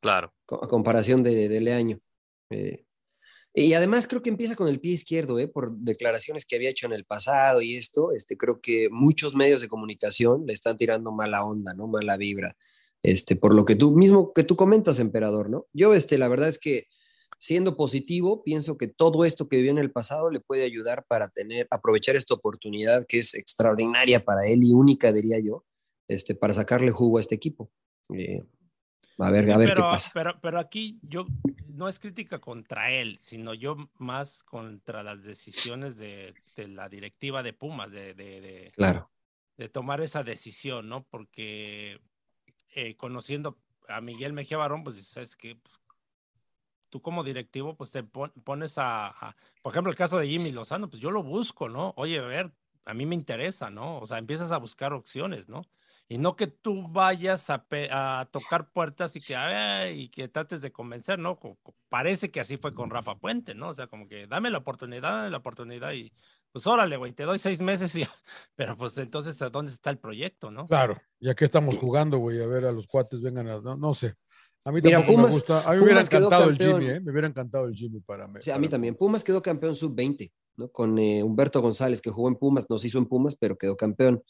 Claro. 0.00 0.32
A 0.48 0.68
comparación 0.68 1.22
de, 1.22 1.48
de 1.48 1.60
Leaño. 1.60 1.98
Eh, 2.50 2.84
y 3.52 3.72
además 3.74 4.06
creo 4.06 4.22
que 4.22 4.30
empieza 4.30 4.54
con 4.54 4.68
el 4.68 4.80
pie 4.80 4.92
izquierdo, 4.92 5.38
¿eh? 5.40 5.48
por 5.48 5.72
declaraciones 5.72 6.46
que 6.46 6.54
había 6.54 6.70
hecho 6.70 6.86
en 6.86 6.92
el 6.92 7.04
pasado 7.04 7.60
y 7.60 7.74
esto, 7.74 8.12
este, 8.12 8.36
creo 8.36 8.60
que 8.60 8.88
muchos 8.90 9.34
medios 9.34 9.60
de 9.60 9.68
comunicación 9.68 10.44
le 10.46 10.52
están 10.52 10.76
tirando 10.76 11.10
mala 11.10 11.44
onda, 11.44 11.74
¿no? 11.74 11.88
Mala 11.88 12.16
vibra. 12.16 12.56
Este, 13.02 13.34
por 13.34 13.54
lo 13.54 13.64
que 13.64 13.74
tú 13.74 13.92
mismo 13.96 14.32
que 14.32 14.44
tú 14.44 14.54
comentas, 14.54 15.00
emperador, 15.00 15.50
¿no? 15.50 15.66
Yo, 15.72 15.94
este, 15.94 16.16
la 16.16 16.28
verdad 16.28 16.48
es 16.48 16.58
que 16.58 16.86
siendo 17.40 17.74
positivo, 17.74 18.44
pienso 18.44 18.76
que 18.76 18.86
todo 18.86 19.24
esto 19.24 19.48
que 19.48 19.56
vivió 19.56 19.70
en 19.72 19.78
el 19.78 19.90
pasado 19.90 20.30
le 20.30 20.40
puede 20.40 20.62
ayudar 20.62 21.06
para 21.08 21.28
tener, 21.30 21.66
aprovechar 21.70 22.14
esta 22.14 22.34
oportunidad 22.34 23.06
que 23.08 23.18
es 23.18 23.34
extraordinaria 23.34 24.22
para 24.22 24.46
él 24.46 24.62
y 24.62 24.74
única, 24.74 25.10
diría 25.10 25.38
yo, 25.40 25.64
este, 26.06 26.34
para 26.34 26.52
sacarle 26.52 26.90
jugo 26.90 27.16
a 27.16 27.20
este 27.20 27.34
equipo. 27.34 27.70
Eh, 28.14 28.42
a 29.18 29.30
ver, 29.30 29.50
a 29.50 29.56
ver 29.56 29.72
qué 29.72 29.80
pasa. 29.80 30.10
Pero, 30.12 30.38
pero 30.42 30.58
aquí 30.58 31.00
yo 31.02 31.26
no 31.68 31.88
es 31.88 31.98
crítica 31.98 32.40
contra 32.40 32.90
él, 32.90 33.18
sino 33.22 33.54
yo 33.54 33.76
más 33.96 34.42
contra 34.42 35.02
las 35.02 35.22
decisiones 35.22 35.96
de, 35.96 36.34
la 36.56 36.90
directiva 36.90 37.42
de 37.42 37.54
Pumas, 37.54 37.90
de, 37.90 38.12
de, 38.12 38.70
claro. 38.76 39.10
de 39.56 39.70
tomar 39.70 40.02
esa 40.02 40.22
decisión, 40.24 40.90
¿no? 40.90 41.04
Porque 41.04 42.00
eh, 42.74 42.96
conociendo 42.96 43.58
a 43.88 44.02
Miguel 44.02 44.34
Mejía 44.34 44.58
Barón, 44.58 44.84
pues 44.84 45.02
sabes 45.06 45.36
que 45.36 45.56
pues, 45.56 45.80
tú 46.90 47.00
como 47.00 47.24
directivo, 47.24 47.76
pues 47.76 47.92
te 47.92 48.02
pones 48.02 48.74
a, 48.76 49.36
por 49.62 49.72
ejemplo, 49.72 49.90
el 49.90 49.96
caso 49.96 50.18
de 50.18 50.28
Jimmy 50.28 50.52
Lozano, 50.52 50.90
pues 50.90 51.00
yo 51.00 51.10
lo 51.10 51.22
busco, 51.22 51.68
¿no? 51.68 51.94
Oye, 51.96 52.18
a 52.18 52.24
ver, 52.24 52.52
a 52.84 52.94
mí 52.94 53.06
me 53.06 53.14
interesa, 53.14 53.70
¿no? 53.70 53.98
O 53.98 54.06
sea, 54.06 54.18
empiezas 54.18 54.52
a 54.52 54.58
buscar 54.58 54.92
opciones, 54.92 55.48
¿no? 55.48 55.62
y 56.10 56.18
no 56.18 56.34
que 56.34 56.48
tú 56.48 56.88
vayas 56.88 57.50
a, 57.50 58.28
tocar 58.32 58.72
puertas 58.72 59.14
y 59.14 59.20
que, 59.20 59.94
y 59.94 60.08
que 60.08 60.26
trates 60.26 60.60
de 60.60 60.72
convencer, 60.72 61.20
¿no? 61.20 61.38
parece 61.88 62.32
que 62.32 62.40
así 62.40 62.56
fue 62.56 62.72
con 62.72 62.90
Rafa 62.90 63.20
Puente, 63.20 63.54
¿no? 63.54 63.68
O 63.68 63.74
sea, 63.74 63.86
como 63.86 64.08
que 64.08 64.26
dame 64.26 64.50
la 64.50 64.58
oportunidad, 64.58 65.18
dame 65.18 65.30
la 65.30 65.36
oportunidad 65.36 65.92
y 65.92 66.12
pues 66.50 66.66
órale, 66.66 66.96
güey, 66.96 67.12
te 67.12 67.22
doy 67.22 67.38
seis 67.38 67.60
meses 67.60 67.94
y, 67.94 68.04
pero 68.56 68.76
pues 68.76 68.98
entonces, 68.98 69.40
¿a 69.40 69.50
dónde 69.50 69.70
está 69.70 69.90
el 69.90 69.98
proyecto, 69.98 70.50
no? 70.50 70.66
Claro, 70.66 71.00
ya 71.20 71.36
que 71.36 71.44
estamos 71.44 71.78
jugando, 71.78 72.18
güey, 72.18 72.42
a 72.42 72.46
ver 72.48 72.64
a 72.64 72.72
los 72.72 72.88
cuates 72.88 73.22
vengan 73.22 73.46
a, 73.46 73.60
no, 73.60 73.94
sé. 73.94 74.16
A 74.64 74.72
mí 74.72 74.82
tampoco 74.82 75.18
me 75.18 75.30
gusta, 75.30 75.62
a 75.66 75.72
mí 75.72 75.78
me 75.78 75.84
hubiera 75.84 76.02
encantado 76.02 76.50
el 76.50 76.58
Jimmy, 76.58 76.86
¿eh? 76.88 77.00
Me 77.00 77.12
hubiera 77.12 77.28
encantado 77.28 77.64
el 77.66 77.74
Jimmy 77.74 78.00
para 78.00 78.28
mí. 78.28 78.40
a 78.52 78.58
mí 78.58 78.68
también. 78.68 78.94
Pumas 78.94 79.24
quedó 79.24 79.40
campeón 79.40 79.74
sub-20, 79.74 80.30
¿no? 80.56 80.68
Con 80.70 80.98
eh, 80.98 81.22
Humberto 81.22 81.62
González, 81.62 82.02
que 82.02 82.10
jugó 82.10 82.28
en 82.28 82.36
Pumas, 82.36 82.68
nos 82.68 82.84
hizo 82.84 82.98
en 82.98 83.06
Pumas, 83.06 83.36
pero 83.36 83.56
quedó 83.56 83.76
campeón. 83.76 84.22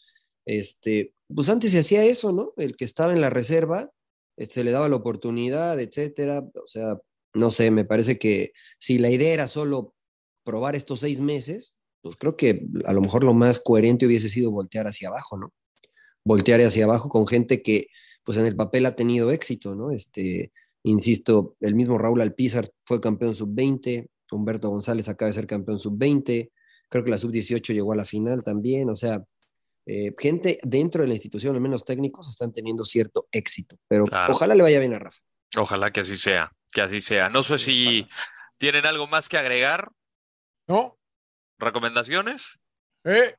Este, 0.46 1.14
pues 1.34 1.48
antes 1.48 1.72
se 1.72 1.80
hacía 1.80 2.04
eso, 2.04 2.32
¿no? 2.32 2.52
El 2.56 2.76
que 2.76 2.84
estaba 2.84 3.12
en 3.12 3.20
la 3.20 3.30
reserva, 3.30 3.90
se 4.36 4.44
este, 4.44 4.64
le 4.64 4.70
daba 4.70 4.88
la 4.88 4.96
oportunidad, 4.96 5.78
etcétera. 5.80 6.48
O 6.62 6.66
sea, 6.66 6.98
no 7.34 7.50
sé, 7.50 7.70
me 7.70 7.84
parece 7.84 8.18
que 8.18 8.52
si 8.78 8.98
la 8.98 9.10
idea 9.10 9.34
era 9.34 9.48
solo 9.48 9.94
probar 10.44 10.76
estos 10.76 11.00
seis 11.00 11.20
meses, 11.20 11.76
pues 12.02 12.16
creo 12.16 12.36
que 12.36 12.66
a 12.84 12.92
lo 12.92 13.00
mejor 13.00 13.24
lo 13.24 13.34
más 13.34 13.58
coherente 13.58 14.06
hubiese 14.06 14.28
sido 14.28 14.50
voltear 14.50 14.86
hacia 14.86 15.08
abajo, 15.08 15.36
¿no? 15.36 15.52
Voltear 16.24 16.60
hacia 16.60 16.84
abajo 16.84 17.08
con 17.08 17.26
gente 17.26 17.62
que, 17.62 17.88
pues 18.24 18.38
en 18.38 18.46
el 18.46 18.56
papel 18.56 18.86
ha 18.86 18.96
tenido 18.96 19.30
éxito, 19.30 19.74
¿no? 19.74 19.90
Este, 19.90 20.52
insisto, 20.82 21.56
el 21.60 21.74
mismo 21.74 21.98
Raúl 21.98 22.20
Alpizar 22.20 22.70
fue 22.84 23.00
campeón 23.00 23.34
sub-20, 23.34 24.08
Humberto 24.30 24.68
González 24.68 25.08
acaba 25.08 25.28
de 25.28 25.34
ser 25.34 25.46
campeón 25.46 25.78
sub-20, 25.78 26.50
creo 26.88 27.04
que 27.04 27.10
la 27.10 27.18
sub-18 27.18 27.72
llegó 27.72 27.92
a 27.92 27.96
la 27.96 28.04
final 28.04 28.42
también, 28.42 28.90
o 28.90 28.96
sea, 28.96 29.22
eh, 29.86 30.14
gente 30.18 30.58
dentro 30.62 31.02
de 31.02 31.08
la 31.08 31.14
institución, 31.14 31.54
al 31.54 31.60
menos 31.60 31.84
técnicos, 31.84 32.28
están 32.28 32.52
teniendo 32.52 32.84
cierto 32.84 33.26
éxito. 33.32 33.76
Pero 33.88 34.04
ojalá 34.28 34.54
le 34.54 34.62
vaya 34.62 34.78
bien 34.78 34.94
a 34.94 34.98
Rafa. 34.98 35.18
Ojalá 35.56 35.90
que 35.90 36.00
así 36.00 36.16
sea, 36.16 36.52
que 36.72 36.80
así 36.80 37.00
sea. 37.00 37.28
No 37.28 37.42
sé 37.42 37.58
si 37.58 38.06
tienen 38.58 38.86
algo 38.86 39.08
más 39.08 39.28
que 39.28 39.38
agregar. 39.38 39.90
No. 40.68 40.98
¿Recomendaciones? 41.58 42.60
Eh. 43.04 43.34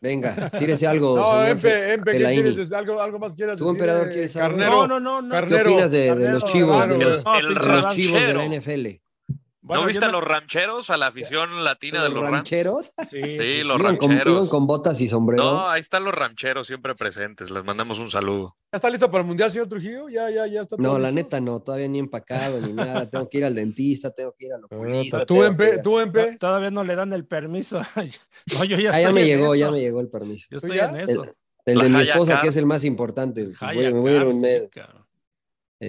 Venga, 0.00 0.50
tírese 0.50 0.86
algo. 0.86 1.16
No, 1.24 1.44
Empe, 1.44 1.94
Empe, 1.94 2.12
¿qué 2.12 2.24
quieres? 2.24 2.72
¿Algo, 2.72 3.00
¿Algo 3.00 3.18
más 3.18 3.34
quieras 3.34 3.58
¿Tú, 3.58 3.70
emperador, 3.70 4.10
quieres 4.10 4.34
algo? 4.36 4.58
Carnero, 4.58 4.86
no, 4.86 5.00
no, 5.00 5.22
no. 5.22 5.46
¿Qué 5.46 5.54
opinas 5.54 5.90
de, 5.90 6.14
los 6.28 6.44
chivos? 6.44 6.88
de, 6.88 6.98
los, 6.98 7.24
de 7.24 7.42
los 7.42 7.88
chivos 7.94 8.20
de 8.20 8.34
la 8.34 8.46
NFL. 8.46 9.03
¿No 9.64 9.86
viste 9.86 10.04
a 10.04 10.08
los 10.08 10.22
rancheros, 10.22 10.90
a 10.90 10.98
la 10.98 11.06
afición 11.06 11.64
latina 11.64 12.02
de 12.02 12.10
los 12.10 12.30
rancheros? 12.30 12.92
Sí, 13.10 13.62
los 13.64 13.80
rancheros. 13.80 14.38
Con, 14.40 14.48
con 14.48 14.66
botas 14.66 15.00
y 15.00 15.08
sombrero. 15.08 15.42
No, 15.42 15.68
ahí 15.68 15.80
están 15.80 16.04
los 16.04 16.14
rancheros 16.14 16.66
siempre 16.66 16.94
presentes. 16.94 17.50
Les 17.50 17.64
mandamos 17.64 17.98
un 17.98 18.10
saludo. 18.10 18.56
¿Ya 18.72 18.76
está 18.76 18.90
listo 18.90 19.10
para 19.10 19.22
el 19.22 19.26
mundial, 19.26 19.50
señor 19.50 19.68
Trujillo? 19.68 20.08
Ya, 20.08 20.28
ya, 20.30 20.46
ya 20.46 20.62
está. 20.62 20.76
no, 20.78 20.98
la 20.98 21.12
neta 21.12 21.40
no, 21.40 21.60
todavía 21.60 21.88
ni 21.88 21.98
empacado 21.98 22.60
ni 22.60 22.72
nada. 22.72 23.08
tengo 23.10 23.28
que 23.28 23.38
ir 23.38 23.44
al 23.44 23.54
dentista, 23.54 24.10
tengo 24.10 24.34
que 24.36 24.46
ir 24.46 24.52
al 24.52 24.64
oculista. 24.64 25.24
¿Tú, 25.24 25.42
MP? 25.42 25.78
¿Tú, 25.78 25.98
MP? 25.98 26.36
Todavía 26.38 26.70
no 26.70 26.84
le 26.84 26.96
dan 26.96 27.12
el 27.12 27.26
permiso. 27.26 27.80
no, 28.54 28.64
yo 28.64 28.78
ya, 28.78 28.90
ah, 28.92 29.00
ya 29.00 29.12
me 29.12 29.24
llegó, 29.24 29.54
ya 29.54 29.70
me 29.70 29.80
llegó 29.80 30.00
el 30.00 30.08
permiso. 30.08 30.48
Yo 30.50 30.58
estoy 30.58 30.78
en 30.78 30.96
eso. 30.96 31.24
El, 31.64 31.78
de 31.78 31.88
mi 31.88 32.02
esposa, 32.02 32.40
que 32.40 32.48
es 32.48 32.56
el 32.56 32.66
más 32.66 32.84
importante. 32.84 33.46
me 33.46 33.92
voy 33.92 34.12
a 34.12 34.16
ir 34.16 34.24
un 34.24 34.40
mes. 34.40 34.68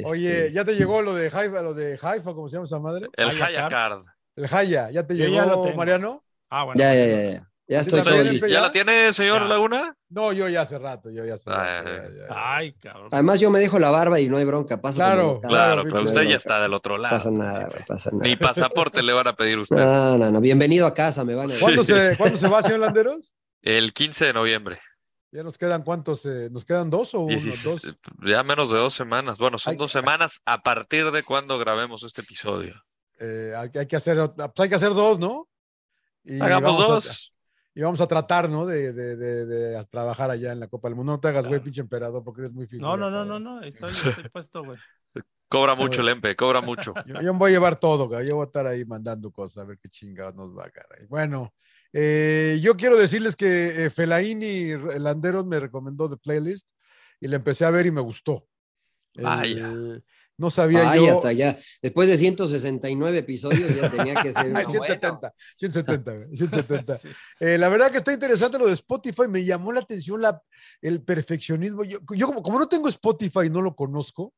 Oye, 0.06 0.52
¿ya 0.52 0.64
te 0.66 0.76
llegó 0.76 1.02
lo 1.02 1.14
de 1.14 1.28
Haifa, 1.28 1.62
lo 1.62 1.74
de 1.74 1.98
Haifa, 2.02 2.34
cómo 2.34 2.50
se 2.50 2.56
llama 2.56 2.66
esa 2.66 2.80
madre? 2.80 3.08
El 3.16 3.30
Hayacard. 3.30 4.04
El 4.36 4.48
Jaya, 4.48 4.92
¿ya 4.92 5.08
te 5.08 5.16
llegó, 5.16 5.74
Mariano? 5.76 6.24
Ah, 6.50 6.64
bueno. 6.64 6.80
Ya, 6.80 6.94
ya, 6.94 7.32
ya. 7.32 7.52
Ya, 7.68 7.80
estoy 7.80 8.04
todo 8.04 8.24
listo. 8.24 8.48
¿Ya 8.48 8.62
la 8.62 8.72
tiene, 8.72 9.12
señor 9.12 9.42
Laguna? 9.44 9.96
No, 10.10 10.32
yo 10.34 10.48
ya 10.48 10.62
hace 10.62 10.78
rato, 10.78 11.10
yo 11.10 11.26
ya 11.26 11.34
hace 11.34 11.50
rato. 11.50 11.90
Ay, 12.30 12.74
cabrón. 12.74 13.10
Además, 13.12 13.40
yo 13.40 13.50
me 13.50 13.60
dejo 13.60 13.80
la 13.80 13.90
barba 13.90 14.20
y 14.20 14.30
no 14.30 14.38
hay 14.38 14.46
bronca. 14.46 14.80
Pasa 14.80 14.98
claro, 14.98 15.42
claro, 15.42 15.84
pero 15.84 16.04
usted 16.04 16.24
ya 16.24 16.36
está 16.36 16.62
del 16.62 16.74
otro 16.74 17.00
lado. 17.00 17.16
Pasa 17.16 17.32
nada, 17.32 17.70
pasa 17.88 18.12
nada. 18.12 18.24
Ni 18.24 18.36
pasaporte 18.36 19.02
le 19.02 19.14
van 19.14 19.28
a 19.28 19.36
pedir 19.36 19.58
a 19.58 19.62
usted. 19.62 19.78
No, 19.78 20.18
no, 20.18 20.32
no. 20.32 20.42
Bienvenido 20.42 20.86
a 20.86 20.94
casa, 20.94 21.26
me 21.26 21.34
van 21.34 21.50
a 21.50 21.54
¿Cuándo, 21.60 21.84
se, 21.84 22.16
¿Cuándo 22.18 22.38
se 22.38 22.48
va, 22.48 22.62
señor 22.62 22.82
Landeros? 22.82 23.34
El 23.64 23.94
15 23.94 24.26
de 24.26 24.34
noviembre. 24.34 24.80
¿Ya 25.36 25.44
nos 25.44 25.58
quedan 25.58 25.84
cuántos? 25.84 26.26
Eh, 26.26 26.48
¿Nos 26.50 26.64
quedan 26.64 26.90
dos 26.90 27.14
o 27.14 27.20
uno? 27.20 27.36
dos? 27.36 27.98
Ya 28.26 28.42
menos 28.44 28.70
de 28.70 28.78
dos 28.78 28.94
semanas. 28.94 29.38
Bueno, 29.38 29.58
son 29.58 29.76
dos 29.76 29.92
semanas 29.92 30.42
a 30.46 30.64
partir 30.64 31.12
de 31.12 31.24
cuando 31.24 31.60
grabemos 31.60 32.04
este 32.04 32.22
episodio. 32.22 32.82
Eh, 33.20 33.54
hay, 33.58 33.70
que 33.86 33.98
hacer, 33.98 34.18
pues 34.34 34.60
hay 34.60 34.70
que 34.70 34.76
hacer 34.76 34.94
dos, 34.94 35.20
¿no? 35.20 35.50
Y 36.24 36.40
Hagamos 36.40 36.78
dos. 36.78 37.34
y 37.74 37.82
vamos 37.82 38.00
a 38.00 38.08
tratar, 38.08 38.50
¿no? 38.50 38.66
De, 38.66 38.94
de, 38.94 39.18
de, 39.18 39.86
trabajar 39.88 40.32
allá 40.32 40.54
en 40.54 40.62
la 40.62 40.70
Copa 40.70 40.88
del 40.88 40.96
Mundo. 40.96 41.12
No 41.12 41.20
te 41.20 41.28
hagas, 41.28 41.48
güey, 41.48 41.60
pinche 41.60 41.82
emperador, 41.82 42.24
porque 42.24 42.44
eres 42.44 42.54
muy 42.54 42.66
fino. 42.66 42.88
No, 42.88 42.96
no, 42.96 43.12
no, 43.12 43.26
no, 43.26 43.38
no, 43.38 43.62
estoy, 43.62 43.92
estoy 44.08 44.30
puesto, 44.30 44.64
güey. 44.64 44.80
Cobra 45.50 45.76
mucho 45.76 46.00
el 46.00 46.08
Empe, 46.08 46.34
cobra 46.38 46.62
mucho. 46.62 46.94
Yo, 47.06 47.22
yo, 47.22 47.34
voy 47.34 47.52
a 47.52 47.56
llevar 47.56 47.78
todo, 47.78 48.08
güey. 48.08 48.26
Yo 48.26 48.36
voy 48.36 48.44
a 48.44 48.48
estar 48.48 48.68
ahí 48.68 48.86
mandando 48.86 49.32
cosas, 49.32 49.64
a 49.64 49.68
ver 49.68 49.80
qué 49.80 49.90
chingados 49.90 50.34
nos 50.34 50.58
va 50.58 50.66
a 50.66 50.70
caer. 50.70 51.08
Bueno, 51.10 51.54
eh, 51.98 52.60
yo 52.62 52.76
quiero 52.76 52.98
decirles 52.98 53.38
que 53.38 53.86
eh, 53.86 53.90
Felaini 53.90 54.74
Landeros 55.00 55.46
me 55.46 55.62
recomendó 55.62 56.10
The 56.10 56.18
Playlist 56.18 56.72
y 57.22 57.30
la 57.30 57.38
empecé 57.38 57.64
a 57.64 57.70
ver 57.70 57.86
y 57.86 57.92
me 57.92 58.02
gustó. 58.02 58.46
Vaya. 59.16 59.74
No 60.38 60.52
sabía 60.52 60.92
Ay, 60.92 61.06
yo. 61.06 61.16
hasta 61.16 61.32
ya. 61.32 61.58
Después 61.82 62.10
de 62.10 62.18
169 62.18 63.18
episodios 63.18 63.74
ya 63.74 63.90
tenía 63.90 64.22
que 64.22 64.34
ser. 64.34 64.48
170, 64.48 65.34
170, 65.56 66.28
170. 66.36 66.98
la 67.58 67.70
verdad 67.70 67.90
que 67.90 68.00
está 68.00 68.12
interesante 68.12 68.60
lo 68.60 68.68
de 68.68 68.74
Spotify. 68.74 69.30
Me 69.30 69.46
llamó 69.46 69.72
la 69.72 69.80
atención 69.80 70.22
la, 70.22 70.42
el 70.82 71.02
perfeccionismo. 71.02 71.86
Yo, 71.86 72.00
yo 72.14 72.28
como, 72.28 72.44
como, 72.44 72.60
no 72.60 72.68
tengo 72.68 72.90
Spotify 72.90 73.46
y 73.46 73.50
no 73.50 73.62
lo 73.62 73.74
conozco, 73.74 74.34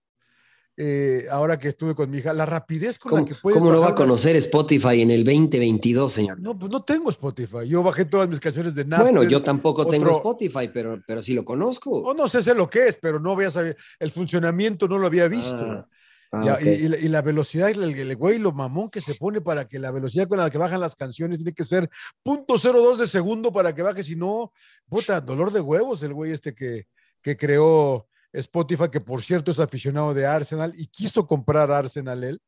eh, 0.79 1.25
ahora 1.31 1.57
que 1.57 1.69
estuve 1.69 1.95
con 1.95 2.07
mi 2.11 2.19
hija, 2.19 2.33
la 2.33 2.45
rapidez 2.45 2.99
con 2.99 3.19
la 3.19 3.25
que 3.25 3.33
puedes. 3.33 3.57
¿Cómo 3.57 3.71
no 3.71 3.81
va 3.81 3.89
a 3.89 3.95
conocer 3.95 4.35
Spotify 4.35 5.01
en 5.01 5.09
el 5.09 5.23
2022, 5.23 6.13
señor? 6.13 6.39
No, 6.39 6.57
pues 6.57 6.71
no 6.71 6.83
tengo 6.83 7.09
Spotify. 7.09 7.67
Yo 7.67 7.81
bajé 7.81 8.05
todas 8.05 8.29
mis 8.29 8.39
canciones 8.39 8.75
de 8.75 8.85
Napster. 8.85 9.11
Bueno, 9.11 9.27
yo 9.27 9.41
tampoco 9.41 9.87
tengo 9.87 10.11
Spotify, 10.17 10.69
pero, 10.71 11.01
pero 11.07 11.23
sí 11.23 11.33
lo 11.33 11.43
conozco. 11.43 11.89
O 11.89 12.13
no 12.13 12.29
sé, 12.29 12.43
sé 12.43 12.53
lo 12.53 12.69
que 12.69 12.89
es, 12.89 12.97
pero 12.97 13.19
no 13.19 13.31
había 13.31 13.49
sabido. 13.49 13.75
El 13.99 14.11
funcionamiento 14.11 14.87
no 14.87 14.99
lo 14.99 15.07
había 15.07 15.27
visto. 15.27 15.65
Ah, 15.65 15.87
ah, 16.31 16.61
y, 16.61 17.07
la, 17.09 17.23
velocidad, 17.23 17.71
el, 17.71 17.97
el, 17.97 18.15
güey, 18.15 18.37
lo 18.37 18.51
mamón 18.51 18.91
que 18.91 19.01
se 19.01 19.15
pone 19.15 19.41
para 19.41 19.67
que 19.67 19.79
la 19.79 19.89
velocidad 19.89 20.27
con 20.27 20.37
la 20.37 20.51
que 20.51 20.59
bajan 20.59 20.79
las 20.79 20.95
canciones 20.95 21.39
tiene 21.39 21.53
que 21.53 21.65
ser 21.65 21.89
.02 22.23 22.97
de 22.97 23.07
segundo 23.07 23.51
para 23.51 23.73
que 23.73 23.81
baje, 23.81 24.03
si 24.03 24.15
no, 24.15 24.51
puta, 24.87 25.21
dolor 25.21 25.51
de 25.51 25.61
huevos 25.61 26.03
el 26.03 26.13
güey 26.13 26.33
este 26.33 26.53
que, 26.53 26.85
que 27.23 27.35
creó 27.35 28.07
Spotify, 28.39 28.89
que 28.91 29.01
por 29.01 29.23
cierto 29.23 29.51
es 29.51 29.59
aficionado 29.59 30.13
de 30.13 30.25
Arsenal 30.25 30.73
y 30.77 30.87
quiso 30.87 31.25
comprar 31.25 31.71
Arsenal 31.71 32.23
él. 32.23 32.41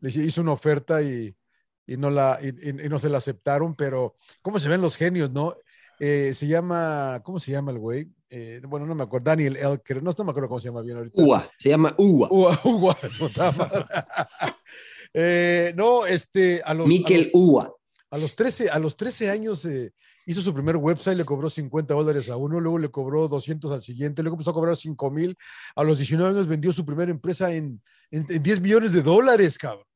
Le 0.00 0.10
hizo 0.10 0.40
una 0.40 0.52
oferta 0.52 1.02
y, 1.02 1.34
no, 1.86 2.10
la, 2.10 2.38
y, 2.42 2.88
no 2.88 2.98
se 2.98 3.08
la 3.08 3.18
aceptaron, 3.18 3.74
pero 3.74 4.14
¿cómo 4.42 4.58
se 4.58 4.68
ven 4.68 4.80
los 4.80 4.96
genios, 4.96 5.30
no? 5.30 5.56
Eh, 5.98 6.32
se 6.34 6.46
llama, 6.46 7.20
¿cómo 7.24 7.40
se 7.40 7.50
llama 7.50 7.72
el 7.72 7.78
güey? 7.78 8.08
Eh, 8.30 8.60
bueno, 8.68 8.86
no 8.86 8.94
me 8.94 9.04
acuerdo, 9.04 9.24
Daniel 9.24 9.56
Elker, 9.56 10.02
no, 10.02 10.12
no 10.16 10.24
me 10.24 10.30
acuerdo 10.30 10.48
cómo 10.48 10.60
se 10.60 10.68
llama 10.68 10.82
bien 10.82 10.98
ahorita. 10.98 11.22
Ua, 11.22 11.50
se 11.58 11.70
llama 11.70 11.94
Ua. 11.96 12.28
Ua, 12.30 12.60
Ua, 12.64 12.96
eh, 15.14 15.72
no, 15.74 16.06
este, 16.06 16.62
a 16.62 16.74
los. 16.74 16.86
Mikel 16.86 17.30
Ua. 17.32 17.74
A 18.10 18.16
los 18.16 18.36
13, 18.36 18.70
a 18.70 18.78
los 18.78 18.96
13 18.96 19.30
años 19.30 19.64
eh, 19.66 19.92
hizo 20.30 20.42
su 20.42 20.54
primer 20.54 20.76
website, 20.76 21.16
le 21.16 21.24
cobró 21.24 21.50
50 21.50 21.94
dólares 21.94 22.30
a 22.30 22.36
uno, 22.36 22.60
luego 22.60 22.78
le 22.78 22.90
cobró 22.90 23.28
200 23.28 23.72
al 23.72 23.82
siguiente, 23.82 24.22
luego 24.22 24.36
empezó 24.36 24.50
a 24.50 24.54
cobrar 24.54 24.76
5 24.76 25.10
mil. 25.10 25.36
A 25.74 25.82
los 25.82 25.98
19 25.98 26.30
años 26.30 26.46
vendió 26.46 26.72
su 26.72 26.84
primera 26.84 27.10
empresa 27.10 27.52
en, 27.52 27.80
en, 28.10 28.26
en 28.28 28.42
10 28.42 28.60
millones 28.60 28.92
de 28.92 29.02
dólares, 29.02 29.56
cabrón 29.56 29.88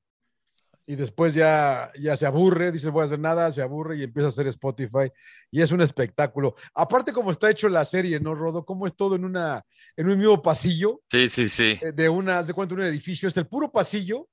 y 0.86 0.96
después 0.96 1.34
ya, 1.34 1.90
ya 1.98 2.16
se 2.16 2.26
aburre, 2.26 2.72
dice 2.72 2.90
voy 2.90 3.02
a 3.02 3.06
hacer 3.06 3.18
nada, 3.18 3.52
se 3.52 3.62
aburre 3.62 3.98
y 3.98 4.02
empieza 4.02 4.26
a 4.26 4.30
hacer 4.30 4.46
Spotify 4.48 5.10
y 5.50 5.62
es 5.62 5.70
un 5.70 5.80
espectáculo. 5.80 6.56
Aparte 6.74 7.12
como 7.12 7.30
está 7.30 7.50
hecho 7.50 7.68
la 7.68 7.84
serie, 7.84 8.18
¿no, 8.18 8.34
Rodo? 8.34 8.64
Como 8.64 8.86
es 8.86 8.96
todo 8.96 9.14
en, 9.14 9.24
una, 9.24 9.64
en 9.96 10.08
un 10.08 10.18
mismo 10.18 10.42
pasillo. 10.42 11.00
Sí, 11.10 11.28
sí, 11.28 11.48
sí. 11.48 11.78
Eh, 11.80 11.92
de 11.92 12.08
una, 12.08 12.42
de 12.42 12.52
cuenta, 12.52 12.74
un 12.74 12.82
edificio, 12.82 13.28
es 13.28 13.36
el 13.36 13.46
puro 13.46 13.70
pasillo. 13.70 14.28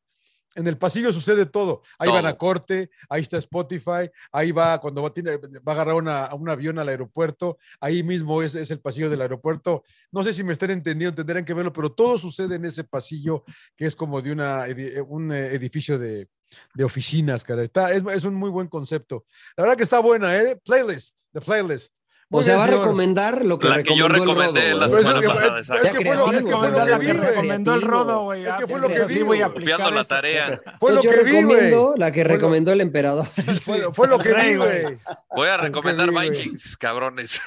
En 0.55 0.67
el 0.67 0.77
pasillo 0.77 1.13
sucede 1.13 1.45
todo. 1.45 1.83
Ahí 1.97 2.09
van 2.09 2.25
a 2.25 2.37
corte, 2.37 2.89
ahí 3.07 3.21
está 3.21 3.37
Spotify, 3.37 4.09
ahí 4.31 4.51
va 4.51 4.79
cuando 4.79 5.03
va, 5.03 5.13
tiene, 5.13 5.37
va 5.37 5.71
a 5.71 5.71
agarrar 5.71 5.95
una, 5.95 6.33
un 6.33 6.49
avión 6.49 6.79
al 6.79 6.89
aeropuerto, 6.89 7.57
ahí 7.79 8.01
mismo 8.03 8.41
es, 8.41 8.55
es, 8.55 8.71
el 8.71 8.79
pasillo 8.79 9.09
del 9.09 9.21
aeropuerto. 9.21 9.83
No 10.11 10.23
sé 10.23 10.33
si 10.33 10.43
me 10.43 10.53
están 10.53 10.71
entendiendo, 10.71 11.15
tendrán 11.15 11.45
que 11.45 11.53
verlo, 11.53 11.71
pero 11.71 11.91
todo 11.91 12.17
sucede 12.17 12.55
en 12.55 12.65
ese 12.65 12.83
pasillo 12.83 13.43
que 13.75 13.85
es 13.85 13.95
como 13.95 14.21
de 14.21 14.31
una, 14.31 14.65
un 15.07 15.31
eh, 15.31 15.53
edificio 15.53 15.99
de, 15.99 16.27
de 16.73 16.83
oficinas, 16.83 17.43
cara. 17.43 17.63
Está, 17.63 17.91
es, 17.91 18.03
es, 18.11 18.23
un 18.23 18.35
muy 18.35 18.49
buen 18.49 18.67
concepto. 18.67 19.25
La 19.55 19.63
verdad 19.63 19.77
que 19.77 19.83
está 19.83 19.99
buena, 19.99 20.35
¿eh? 20.37 20.59
Playlist, 20.63 21.21
the 21.31 21.41
playlist. 21.41 21.97
O 22.31 22.43
sea, 22.43 22.57
va 22.57 22.65
a 22.65 22.67
recomendar 22.67 23.43
lo 23.43 23.57
que, 23.57 23.67
la 23.69 23.81
que 23.81 23.95
yo 23.95 24.07
recomendé 24.07 24.69
el 24.69 24.79
la 24.79 24.87
Pues 24.87 25.01
semana 25.01 25.17
es 25.19 25.25
que, 25.25 25.27
pasada. 25.33 25.59
es 25.61 25.69
exacto. 25.71 25.97
que 25.97 26.05
fue 26.05 26.15
lo, 26.15 26.31
es 26.31 26.45
que 26.45 26.51
fue 26.51 26.69
lo 26.69 26.73
que 26.85 26.89
la 26.91 26.97
vi, 26.99 27.05
que 27.07 27.13
recomendó 27.13 27.73
el 27.73 27.81
Rodo, 27.81 28.23
güey. 28.25 28.45
Es 28.45 28.53
que 28.55 28.63
ah, 28.63 28.67
fue 28.69 28.79
lo 28.79 28.87
que 28.87 29.05
vi, 29.05 29.21
voy 29.23 29.41
a 29.41 29.49
la 29.89 30.03
tarea. 30.03 30.61
Fue 30.79 30.93
lo 30.93 31.01
yo 31.01 31.09
que 31.09 31.23
vi, 31.23 31.31
recomiendo 31.31 31.85
güey. 31.87 31.99
la 31.99 32.11
que 32.11 32.23
recomendó 32.23 32.71
el 32.71 32.81
emperador. 32.81 33.25
Fue, 33.63 33.91
fue 33.93 34.07
lo 34.07 34.19
que 34.19 34.33
vi, 34.33 34.55
güey. 34.57 34.99
Voy 35.35 35.47
a 35.47 35.57
recomendar. 35.57 36.11
Vikings, 36.11 36.77
cabrones. 36.77 37.41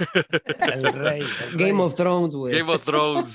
El 0.60 0.92
rey. 0.92 1.22
Game 1.54 1.80
of 1.80 1.94
Thrones, 1.94 2.34
güey. 2.34 2.58
Game 2.58 2.72
of 2.72 2.84
Thrones. 2.84 3.34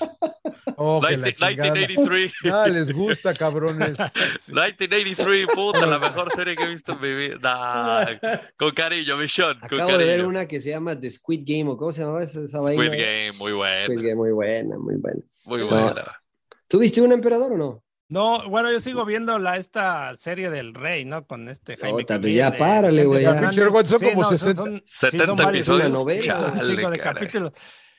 Oh, 0.75 1.01
que 1.01 1.17
la 1.17 1.27
19- 1.27 1.33
chingada. 1.33 1.71
1983. 1.71 2.33
Nada 2.43 2.67
les 2.67 2.91
gusta, 2.93 3.33
cabrones. 3.33 3.91
1983, 4.47 5.47
puta, 5.55 5.85
la 5.85 5.97
mejor 5.99 6.31
serie 6.33 6.55
que 6.55 6.63
he 6.63 6.67
visto 6.67 6.91
en 6.93 7.01
mi 7.01 7.15
vida. 7.15 8.19
Con 8.57 8.71
cariño, 8.71 9.17
Michón, 9.17 9.59
con 9.61 9.79
Acabo 9.79 9.91
de 9.93 9.97
ver 10.05 10.07
cariño. 10.17 10.27
una 10.29 10.45
que 10.45 10.59
se 10.59 10.69
llama 10.71 10.99
The 10.99 11.09
Squid 11.09 11.36
Game, 11.45 11.69
¿o 11.71 11.77
cómo 11.77 11.91
se 11.91 12.01
llamaba 12.01 12.23
esa, 12.23 12.41
esa 12.41 12.59
vaina? 12.59 12.83
Squid 12.85 12.99
Game, 12.99 13.31
muy 13.39 13.51
buena. 13.53 13.83
Squid 13.85 13.97
Game, 14.01 14.15
muy 14.15 14.31
buena, 14.31 14.77
muy 14.77 14.95
buena. 14.95 15.21
Muy 15.45 15.59
No. 15.61 15.67
buena. 15.67 16.21
¿Tú 16.67 16.79
viste 16.79 17.01
un 17.01 17.11
emperador 17.13 17.53
o 17.53 17.57
no? 17.57 17.83
No, 18.09 18.49
bueno, 18.49 18.71
yo 18.71 18.79
sigo 18.79 19.03
viendo 19.05 19.37
la, 19.37 19.57
esta 19.57 20.15
serie 20.15 20.49
del 20.49 20.73
rey, 20.73 21.03
¿no? 21.03 21.27
Con 21.27 21.49
este 21.49 21.75
Jaime. 21.75 21.93
Pues 21.93 22.05
Camil, 22.05 22.35
ya 22.35 22.55
párale, 22.55 23.03
güey, 23.05 23.23
son 23.25 23.53
Sí, 23.53 23.61
como 24.05 24.21
no, 24.21 24.29
60. 24.29 24.55
son- 24.63 24.81
70 24.83 25.25
son 25.25 25.37
varios, 25.37 25.67
episodios. 25.67 25.83
son 25.83 25.91
Una 25.91 25.99
novela, 25.99 26.39
un 26.53 26.75
chico 26.75 26.89
de 26.89 26.97
caray. 26.99 27.13
capítulos. 27.15 27.51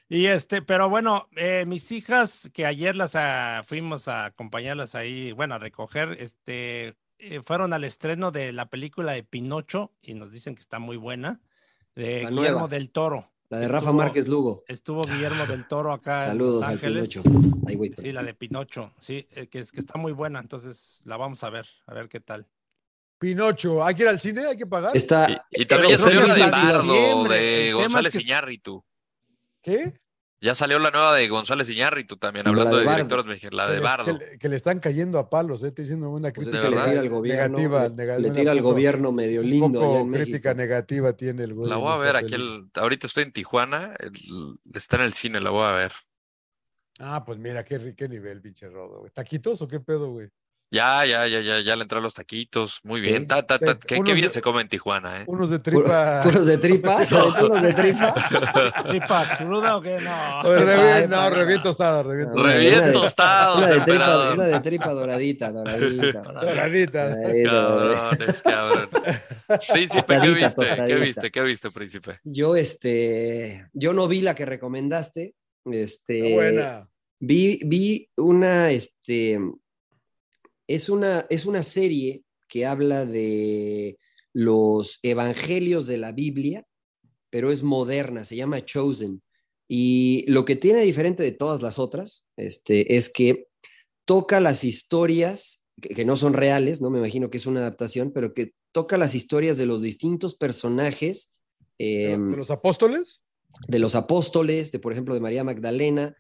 Y 0.09 0.25
este, 0.27 0.63
pero 0.63 0.89
bueno, 0.89 1.29
eh, 1.37 1.65
mis 1.67 1.93
hijas, 1.93 2.49
que 2.55 2.65
ayer 2.65 2.97
las 2.97 3.15
ah, 3.17 3.63
fuimos 3.67 4.09
a 4.09 4.25
acompañarlas 4.27 4.95
ahí, 4.95 5.33
bueno, 5.33 5.57
a 5.57 5.59
recoger, 5.59 6.17
este, 6.21 6.95
eh, 7.19 7.43
fueron 7.45 7.75
al 7.75 7.85
estreno 7.85 8.31
de 8.31 8.55
la 8.55 8.71
película 8.71 9.13
de 9.13 9.25
Pinocho 9.25 9.93
y 10.01 10.15
nos 10.15 10.33
dicen 10.33 10.55
que 10.55 10.63
está 10.63 10.79
muy 10.79 10.97
buena, 10.97 11.43
de 12.03 12.23
La 12.25 12.31
Guillermo 12.31 12.59
nueva. 12.61 12.69
del 12.69 12.91
Toro. 12.91 13.31
La 13.51 13.59
de 13.59 13.69
Rafa 13.69 13.93
Márquez 13.93 14.29
Lugo. 14.29 14.63
Estuvo 14.69 15.05
Guillermo 15.05 15.47
del 15.47 15.67
Toro 15.67 15.93
acá 15.93 16.27
Saludos 16.27 16.55
en 16.57 16.61
Los 16.61 16.63
al 16.69 16.75
Ángeles. 16.75 17.09
Pinocho. 17.09 17.23
Ay, 17.67 17.75
güey. 17.77 17.95
Sí, 17.99 18.13
la 18.13 18.23
de 18.23 18.35
Pinocho, 18.35 18.93
sí, 19.01 19.27
eh, 19.33 19.47
que, 19.49 19.61
es, 19.61 19.73
que 19.73 19.81
está 19.81 19.99
muy 19.99 20.13
buena, 20.13 20.39
entonces 20.41 21.01
la 21.05 21.17
vamos 21.17 21.43
a 21.45 21.51
ver, 21.51 21.67
a 21.87 21.95
ver 21.95 22.09
qué 22.09 22.21
tal. 22.21 22.47
Pinocho, 23.19 23.83
¿hay 23.85 23.95
que 23.95 24.03
ir 24.03 24.09
al 24.09 24.21
cine? 24.21 24.45
¿Hay 24.47 24.57
que 24.57 24.67
pagar? 24.67 24.97
Está, 24.97 25.45
Y, 25.51 25.63
y 25.63 25.67
también 25.67 25.91
ya 25.93 25.99
salió 25.99 26.27
la 26.27 26.35
de 26.35 26.51
Bardo, 26.51 27.35
es 27.35 27.75
González 27.75 28.13
que- 28.17 28.23
Iñárritu. 28.23 28.85
¿Qué? 29.63 29.93
Ya 30.41 30.55
salió 30.55 30.79
la 30.79 30.93
nueva 30.93 31.15
de 31.17 31.27
González 31.29 31.69
Iñárritu 31.69 32.17
también, 32.17 32.45
La 32.45 32.51
hablando 32.51 32.77
de 32.77 32.85
de, 32.85 32.91
directores 32.93 33.27
mexicanos, 33.27 33.57
la 33.57 33.67
Que 33.67 33.73
de 33.73 33.81
Bardo. 33.81 34.05
Que, 34.05 34.13
le- 34.13 34.39
que 34.39 34.49
le 34.49 34.55
están 34.57 34.79
cayendo 34.79 35.19
a 35.19 35.29
palos, 35.29 35.65
¿eh? 35.65 35.69
Estoy 35.69 35.83
diciendo 35.85 36.11
una 36.11 36.31
pues 36.33 36.47
es 36.47 36.53
crítica 36.55 36.59
¿De 36.59 36.63
que 36.63 36.71
le 36.71 36.77
verdad? 36.77 36.91
tira 36.93 37.01
al 37.03 37.09
gobierno. 37.09 37.59
negativa. 37.59 38.19
le- 38.19 38.31
tira 38.31 38.53
al 38.53 38.61
gobierno 38.63 39.11
medio 39.13 39.41
un 39.41 39.51
lindo 39.51 39.67
allá 39.81 39.89
poco 39.89 39.99
en 39.99 40.13
crítica 40.13 40.51
México. 40.55 40.55
negativa 40.55 41.13
tiene 41.15 41.43
el 41.43 41.55
güey. 41.55 41.69
La 41.69 41.77
voy 41.77 41.93
a 41.93 41.99
ver 41.99 42.15
aquí, 42.17 42.35
el- 42.35 42.71
ahorita 42.75 43.09
estoy 43.09 43.25
en 43.25 43.33
Tijuana, 43.33 43.95
el- 43.99 44.13
está 44.75 44.97
en 44.97 45.03
el 45.03 45.13
cine, 45.13 45.41
la 45.41 45.51
voy 45.51 45.65
a 45.65 45.73
ver. 45.73 45.93
Ah, 47.01 47.25
pues 47.25 47.39
mira, 47.39 47.65
qué, 47.65 47.81
ri- 47.81 47.95
qué 47.97 48.09
nivel, 48.09 48.41
pinche 48.41 48.69
rodo, 48.69 49.01
güey. 49.01 49.11
¿Taquitos 49.11 49.61
o 49.63 49.67
qué 49.67 49.81
pedo, 49.81 50.11
güey? 50.13 50.29
Ya, 50.71 51.03
ya, 51.07 51.27
ya, 51.27 51.41
ya, 51.41 51.61
ya 51.61 51.77
le 51.77 51.83
entré 51.85 51.99
a 51.99 52.03
los 52.03 52.13
taquitos, 52.13 52.81
muy 52.83 53.01
bien. 53.01 53.23
Sí. 53.23 53.27
Ta, 53.29 53.43
ta, 53.47 53.59
ta, 53.59 53.71
Eh, 53.73 53.79
qué, 53.81 53.95
qué 53.95 54.01
unos 54.03 54.15
bien 54.15 54.27
de- 54.27 54.33
se 54.33 54.43
come 54.43 54.61
en 54.61 54.69
Tijuana, 54.69 55.23
¿eh? 55.23 55.25
Unos 55.27 55.49
de 55.49 55.61
Puro- 55.61 55.85
tripa. 55.87 56.21
Puros 56.23 56.45
de 56.47 56.59
tripa, 56.59 57.07
¿se 57.07 57.17
aventó 57.17 57.47
unos 57.47 57.63
de 57.63 57.73
tripa. 57.73 58.15
¿Tripa 58.89 59.39
cruda 59.39 59.77
o 59.79 59.81
qué? 59.81 59.97
No. 59.99 60.41
Oye, 60.43 60.65
re 60.67 61.09
no, 61.09 61.31
re 61.31 61.47
bien 61.47 61.63
tostada, 61.63 62.03
re 62.03 62.17
bien 62.17 62.29
tostada. 62.29 62.49
Re 62.49 62.55
Una 62.55 62.61
bien 62.61 62.81
de- 62.85 62.93
tostado, 62.93 63.57
Una 63.59 63.67
de 63.69 63.81
tripa, 63.81 64.33
una 64.35 64.45
de 64.45 64.61
tripa 64.61 64.89
doradita, 64.93 65.53
doradita. 65.53 66.21
Doradita, 66.23 67.09
doradita. 67.17 67.51
Cabrones, 67.51 68.43
cabrón. 68.43 68.89
Príncipe, 69.73 70.21
¿qué 70.21 70.29
Tostadita, 70.29 70.35
viste? 70.35 70.87
¿Qué 70.87 70.95
viste? 70.97 71.31
¿Qué 71.31 71.43
viste, 71.43 71.71
príncipe? 71.71 72.19
Yo, 72.25 72.57
este, 72.57 73.67
yo 73.73 73.95
no 73.95 74.07
vi 74.07 74.21
la 74.21 74.35
que 74.35 74.45
recomendaste. 74.45 75.35
Este, 75.65 76.35
buena. 76.35 76.87
Vi, 77.21 77.59
vi 77.65 78.09
una, 78.17 78.71
este, 78.71 79.41
es 80.69 80.89
una, 80.89 81.27
es 81.31 81.47
una 81.47 81.63
serie 81.63 82.23
que 82.49 82.67
habla 82.67 83.05
de 83.05 83.99
los 84.33 85.01
evangelios 85.03 85.87
de 85.87 85.99
la 85.99 86.13
Biblia, 86.13 86.67
pero 87.31 87.51
es 87.51 87.63
moderna, 87.63 88.25
se 88.25 88.37
llama 88.37 88.65
Chosen. 88.65 89.23
Y 89.67 90.25
lo 90.29 90.45
que 90.45 90.57
tiene 90.57 90.83
diferente 90.83 91.23
de 91.23 91.33
todas 91.33 91.61
las 91.61 91.79
otras, 91.79 92.29
este, 92.37 92.97
es 92.97 93.11
que 93.11 93.49
toca 94.05 94.41
las 94.41 94.65
historias 94.65 95.67
que, 95.81 95.91
que 95.91 96.05
no 96.05 96.17
son 96.17 96.33
reales, 96.33 96.81
no 96.81 96.91
me 96.91 96.99
imagino 96.99 97.29
que 97.29 97.39
es 97.39 97.47
una 97.47 97.61
adaptación, 97.61 98.13
pero 98.13 98.33
que 98.33 98.53
toca 98.73 98.97
las 98.97 99.15
historias 99.15 99.59
de 99.59 99.67
los 99.67 99.83
distintos 99.83 100.37
personajes. 100.37 101.35
¿De, 101.79 102.13
em, 102.13 102.31
de 102.31 102.37
los 102.37 102.51
apóstoles? 102.51 103.21
de 103.67 103.79
los 103.79 103.95
apóstoles, 103.95 104.71
de 104.71 104.79
por 104.79 104.93
ejemplo 104.93 105.15
de 105.15 105.21
María 105.21 105.45
Magdalena, 105.45 106.17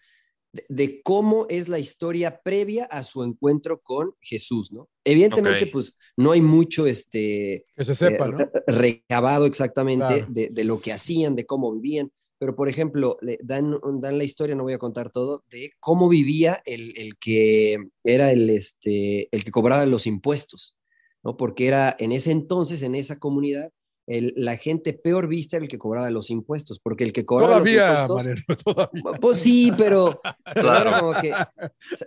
de, 0.52 0.64
de 0.68 1.02
cómo 1.02 1.46
es 1.48 1.68
la 1.68 1.78
historia 1.78 2.40
previa 2.42 2.84
a 2.86 3.02
su 3.04 3.22
encuentro 3.22 3.80
con 3.80 4.14
Jesús, 4.20 4.72
¿no? 4.72 4.88
Evidentemente, 5.04 5.66
pues 5.66 5.96
no 6.16 6.32
hay 6.32 6.40
mucho 6.40 6.86
este 6.86 7.66
Que 7.76 7.84
se 7.84 7.94
sepa, 7.94 8.26
eh, 8.26 8.30
¿no? 8.30 8.38
re- 8.38 8.50
recabado 8.66 9.46
exactamente 9.46 10.06
Claro. 10.06 10.26
de, 10.28 10.48
de 10.50 10.64
lo 10.64 10.80
que 10.80 10.92
hacían, 10.92 11.34
de 11.36 11.44
cómo 11.46 11.72
vivían, 11.74 12.10
pero 12.40 12.54
por 12.54 12.68
ejemplo, 12.68 13.18
le 13.20 13.38
dan, 13.42 13.78
dan 14.00 14.16
la 14.16 14.24
historia, 14.24 14.54
no 14.54 14.62
voy 14.62 14.72
a 14.72 14.78
contar 14.78 15.10
todo, 15.10 15.44
de 15.50 15.72
cómo 15.80 16.08
vivía 16.08 16.62
el, 16.64 16.96
el 16.96 17.18
que 17.18 17.78
era 18.04 18.30
el, 18.32 18.48
este, 18.50 19.28
el 19.34 19.42
que 19.44 19.50
cobraba 19.50 19.84
los 19.86 20.06
impuestos, 20.06 20.76
¿no? 21.24 21.36
Porque 21.36 21.66
era 21.66 21.96
en 21.98 22.12
ese 22.12 22.30
entonces, 22.30 22.82
en 22.82 22.94
esa 22.94 23.18
comunidad, 23.18 23.72
el- 24.08 24.32
la 24.36 24.56
gente 24.56 24.92
peor 24.94 25.28
vista 25.28 25.56
era 25.56 25.64
el 25.64 25.68
que 25.70 25.78
cobraba 25.78 26.10
los 26.10 26.30
impuestos, 26.30 26.80
porque 26.80 27.04
el 27.04 27.12
que 27.12 27.24
cobraba 27.24 27.52
Todavía, 27.62 27.92
los 27.92 28.00
impuestos... 28.10 28.16
Manero, 28.16 28.42
todavía. 28.92 29.20
Pues 29.20 29.38
sí, 29.40 29.72
pero, 29.78 30.20
Claro. 30.54 30.92
como 30.98 31.12
que, 31.20 31.32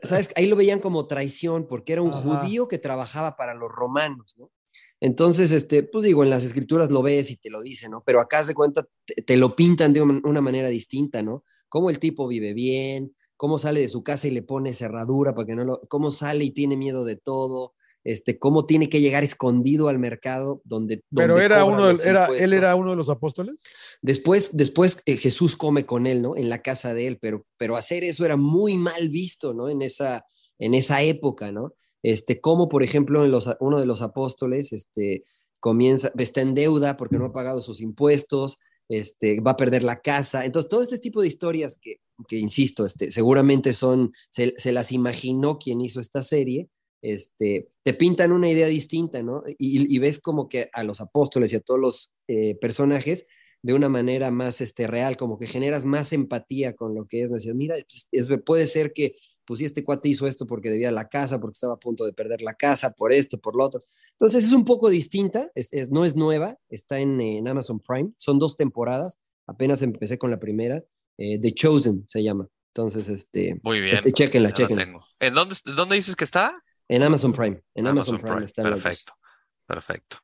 ¿sabes? 0.03 0.29
Ahí 0.35 0.47
lo 0.47 0.55
veían 0.55 0.79
como 0.79 1.07
traición, 1.07 1.67
porque 1.67 1.93
era 1.93 2.01
un 2.01 2.09
Ajá. 2.11 2.21
judío 2.21 2.67
que 2.67 2.77
trabajaba 2.79 3.35
para 3.37 3.53
los 3.53 3.69
romanos, 3.71 4.35
¿no? 4.37 4.51
Entonces, 4.99 5.51
este, 5.51 5.83
pues 5.83 6.05
digo, 6.05 6.23
en 6.23 6.29
las 6.29 6.43
escrituras 6.43 6.91
lo 6.91 7.01
ves 7.01 7.31
y 7.31 7.37
te 7.37 7.49
lo 7.49 7.61
dicen, 7.61 7.91
¿no? 7.91 8.03
Pero 8.05 8.19
acá 8.19 8.43
se 8.43 8.53
cuenta, 8.53 8.85
te, 9.05 9.21
te 9.21 9.37
lo 9.37 9.55
pintan 9.55 9.93
de 9.93 10.01
un- 10.01 10.21
una 10.25 10.41
manera 10.41 10.67
distinta, 10.69 11.21
¿no? 11.23 11.43
Cómo 11.69 11.89
el 11.89 11.99
tipo 11.99 12.27
vive 12.27 12.53
bien, 12.53 13.15
cómo 13.35 13.57
sale 13.57 13.79
de 13.79 13.89
su 13.89 14.03
casa 14.03 14.27
y 14.27 14.31
le 14.31 14.43
pone 14.43 14.73
cerradura 14.75 15.33
para 15.33 15.47
que 15.47 15.55
no 15.55 15.63
lo, 15.63 15.81
cómo 15.89 16.11
sale 16.11 16.43
y 16.45 16.51
tiene 16.51 16.77
miedo 16.77 17.03
de 17.05 17.15
todo, 17.15 17.73
este, 18.03 18.39
cómo 18.39 18.65
tiene 18.65 18.89
que 18.89 19.01
llegar 19.01 19.23
escondido 19.23 19.87
al 19.87 19.99
mercado 19.99 20.61
donde, 20.63 21.03
Pero 21.15 21.33
donde 21.33 21.45
era 21.45 21.65
uno, 21.65 21.89
era, 21.89 22.27
él 22.27 22.53
era 22.53 22.75
uno 22.75 22.91
de 22.91 22.95
los 22.97 23.09
apóstoles. 23.09 23.61
Después, 24.01 24.55
después 24.57 25.01
eh, 25.05 25.17
Jesús 25.17 25.55
come 25.55 25.85
con 25.85 26.07
él, 26.07 26.21
¿no? 26.21 26.35
En 26.35 26.49
la 26.49 26.61
casa 26.61 26.93
de 26.93 27.07
él, 27.07 27.19
pero, 27.21 27.45
pero 27.57 27.77
hacer 27.77 28.03
eso 28.03 28.25
era 28.25 28.37
muy 28.37 28.77
mal 28.77 29.09
visto, 29.09 29.53
¿no? 29.53 29.69
En 29.69 29.81
esa, 29.81 30.25
en 30.59 30.73
esa 30.73 31.01
época, 31.01 31.51
¿no? 31.51 31.73
Este, 32.03 32.41
como 32.41 32.67
por 32.67 32.81
ejemplo 32.81 33.23
en 33.23 33.31
los, 33.31 33.49
uno 33.59 33.79
de 33.79 33.85
los 33.85 34.01
apóstoles, 34.01 34.73
este, 34.73 35.23
comienza, 35.59 36.11
está 36.17 36.41
en 36.41 36.55
deuda 36.55 36.97
porque 36.97 37.17
no 37.17 37.25
ha 37.25 37.33
pagado 37.33 37.61
sus 37.61 37.81
impuestos, 37.81 38.57
este, 38.89 39.39
va 39.39 39.51
a 39.51 39.57
perder 39.57 39.83
la 39.83 39.97
casa. 39.97 40.43
Entonces, 40.43 40.69
todo 40.69 40.81
este 40.81 40.97
tipo 40.97 41.21
de 41.21 41.27
historias 41.27 41.77
que, 41.79 41.97
que 42.27 42.37
insisto, 42.37 42.85
este, 42.85 43.11
seguramente 43.11 43.73
son, 43.73 44.11
se, 44.31 44.53
se 44.57 44.71
las 44.71 44.91
imaginó 44.91 45.59
quien 45.59 45.79
hizo 45.81 45.99
esta 45.99 46.23
serie, 46.23 46.67
este, 47.01 47.69
te 47.83 47.93
pintan 47.93 48.31
una 48.31 48.49
idea 48.49 48.67
distinta, 48.67 49.23
¿no? 49.23 49.43
Y, 49.57 49.93
y 49.93 49.99
ves 49.99 50.19
como 50.19 50.47
que 50.47 50.69
a 50.73 50.83
los 50.83 51.01
apóstoles 51.01 51.51
y 51.51 51.55
a 51.55 51.61
todos 51.61 51.79
los 51.79 52.13
eh, 52.27 52.55
personajes 52.61 53.27
de 53.63 53.73
una 53.73 53.89
manera 53.89 54.31
más 54.31 54.61
este, 54.61 54.87
real, 54.87 55.17
como 55.17 55.37
que 55.37 55.47
generas 55.47 55.85
más 55.85 56.13
empatía 56.13 56.75
con 56.75 56.95
lo 56.95 57.05
que 57.05 57.23
es. 57.23 57.29
Decir, 57.29 57.53
mira, 57.55 57.75
es, 57.77 58.29
puede 58.45 58.67
ser 58.67 58.93
que, 58.93 59.17
pues 59.45 59.59
sí, 59.59 59.65
este 59.65 59.83
cuate 59.83 60.09
hizo 60.09 60.27
esto 60.27 60.47
porque 60.47 60.69
debía 60.69 60.91
la 60.91 61.09
casa, 61.09 61.39
porque 61.39 61.53
estaba 61.53 61.75
a 61.75 61.79
punto 61.79 62.05
de 62.05 62.13
perder 62.13 62.41
la 62.41 62.55
casa, 62.55 62.91
por 62.91 63.13
esto, 63.13 63.37
por 63.39 63.55
lo 63.55 63.65
otro. 63.65 63.79
Entonces 64.11 64.45
es 64.45 64.53
un 64.53 64.65
poco 64.65 64.89
distinta, 64.89 65.51
es, 65.55 65.71
es, 65.73 65.89
no 65.89 66.05
es 66.05 66.15
nueva, 66.15 66.57
está 66.69 66.99
en, 66.99 67.19
en, 67.21 67.47
Amazon 67.47 67.79
Prime, 67.79 68.11
son 68.17 68.39
dos 68.39 68.55
temporadas, 68.55 69.19
apenas 69.47 69.81
empecé 69.81 70.17
con 70.17 70.31
la 70.31 70.39
primera, 70.39 70.83
eh, 71.17 71.39
The 71.39 71.53
Chosen 71.53 72.03
se 72.07 72.23
llama. 72.23 72.47
Entonces, 72.73 73.09
este, 73.09 73.59
Muy 73.63 73.81
bien. 73.81 73.95
Este, 73.95 74.11
chequenla, 74.11 74.53
chequenla. 74.53 75.05
¿En 75.19 75.33
dónde, 75.33 75.55
dónde 75.75 75.95
dices 75.95 76.15
que 76.15 76.23
está? 76.23 76.55
En 76.91 77.03
Amazon 77.03 77.31
Prime. 77.31 77.63
En 77.73 77.87
Amazon, 77.87 78.15
Amazon 78.15 78.51
Prime. 78.53 78.69
Perfecto, 78.69 79.17
perfecto. 79.65 80.17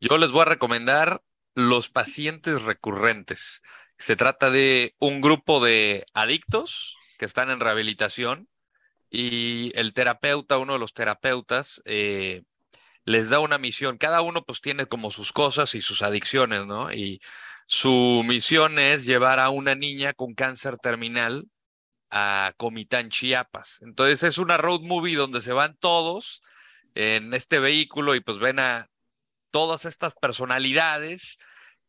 Yo 0.00 0.16
les 0.16 0.30
voy 0.30 0.40
a 0.40 0.46
recomendar 0.46 1.22
Los 1.54 1.90
pacientes 1.90 2.62
recurrentes. 2.62 3.60
Se 3.98 4.16
trata 4.16 4.50
de 4.50 4.96
un 4.98 5.20
grupo 5.20 5.62
de 5.62 6.06
adictos 6.14 6.96
que 7.18 7.26
están 7.26 7.50
en 7.50 7.60
rehabilitación 7.60 8.48
y 9.10 9.70
el 9.74 9.92
terapeuta, 9.92 10.56
uno 10.56 10.72
de 10.72 10.78
los 10.78 10.94
terapeutas, 10.94 11.82
eh, 11.84 12.42
les 13.04 13.28
da 13.28 13.38
una 13.40 13.58
misión. 13.58 13.98
Cada 13.98 14.22
uno 14.22 14.44
pues 14.46 14.62
tiene 14.62 14.86
como 14.86 15.10
sus 15.10 15.30
cosas 15.30 15.74
y 15.74 15.82
sus 15.82 16.00
adicciones, 16.00 16.64
¿no? 16.64 16.90
Y 16.90 17.20
su 17.66 18.24
misión 18.26 18.78
es 18.78 19.04
llevar 19.04 19.40
a 19.40 19.50
una 19.50 19.74
niña 19.74 20.14
con 20.14 20.34
cáncer 20.34 20.78
terminal 20.78 21.44
a 22.16 22.54
Comitán, 22.56 23.08
Chiapas. 23.10 23.80
Entonces 23.82 24.22
es 24.22 24.38
una 24.38 24.56
road 24.56 24.82
movie 24.82 25.16
donde 25.16 25.40
se 25.40 25.52
van 25.52 25.76
todos 25.76 26.44
en 26.94 27.34
este 27.34 27.58
vehículo 27.58 28.14
y 28.14 28.20
pues 28.20 28.38
ven 28.38 28.60
a 28.60 28.88
todas 29.50 29.84
estas 29.84 30.14
personalidades 30.14 31.38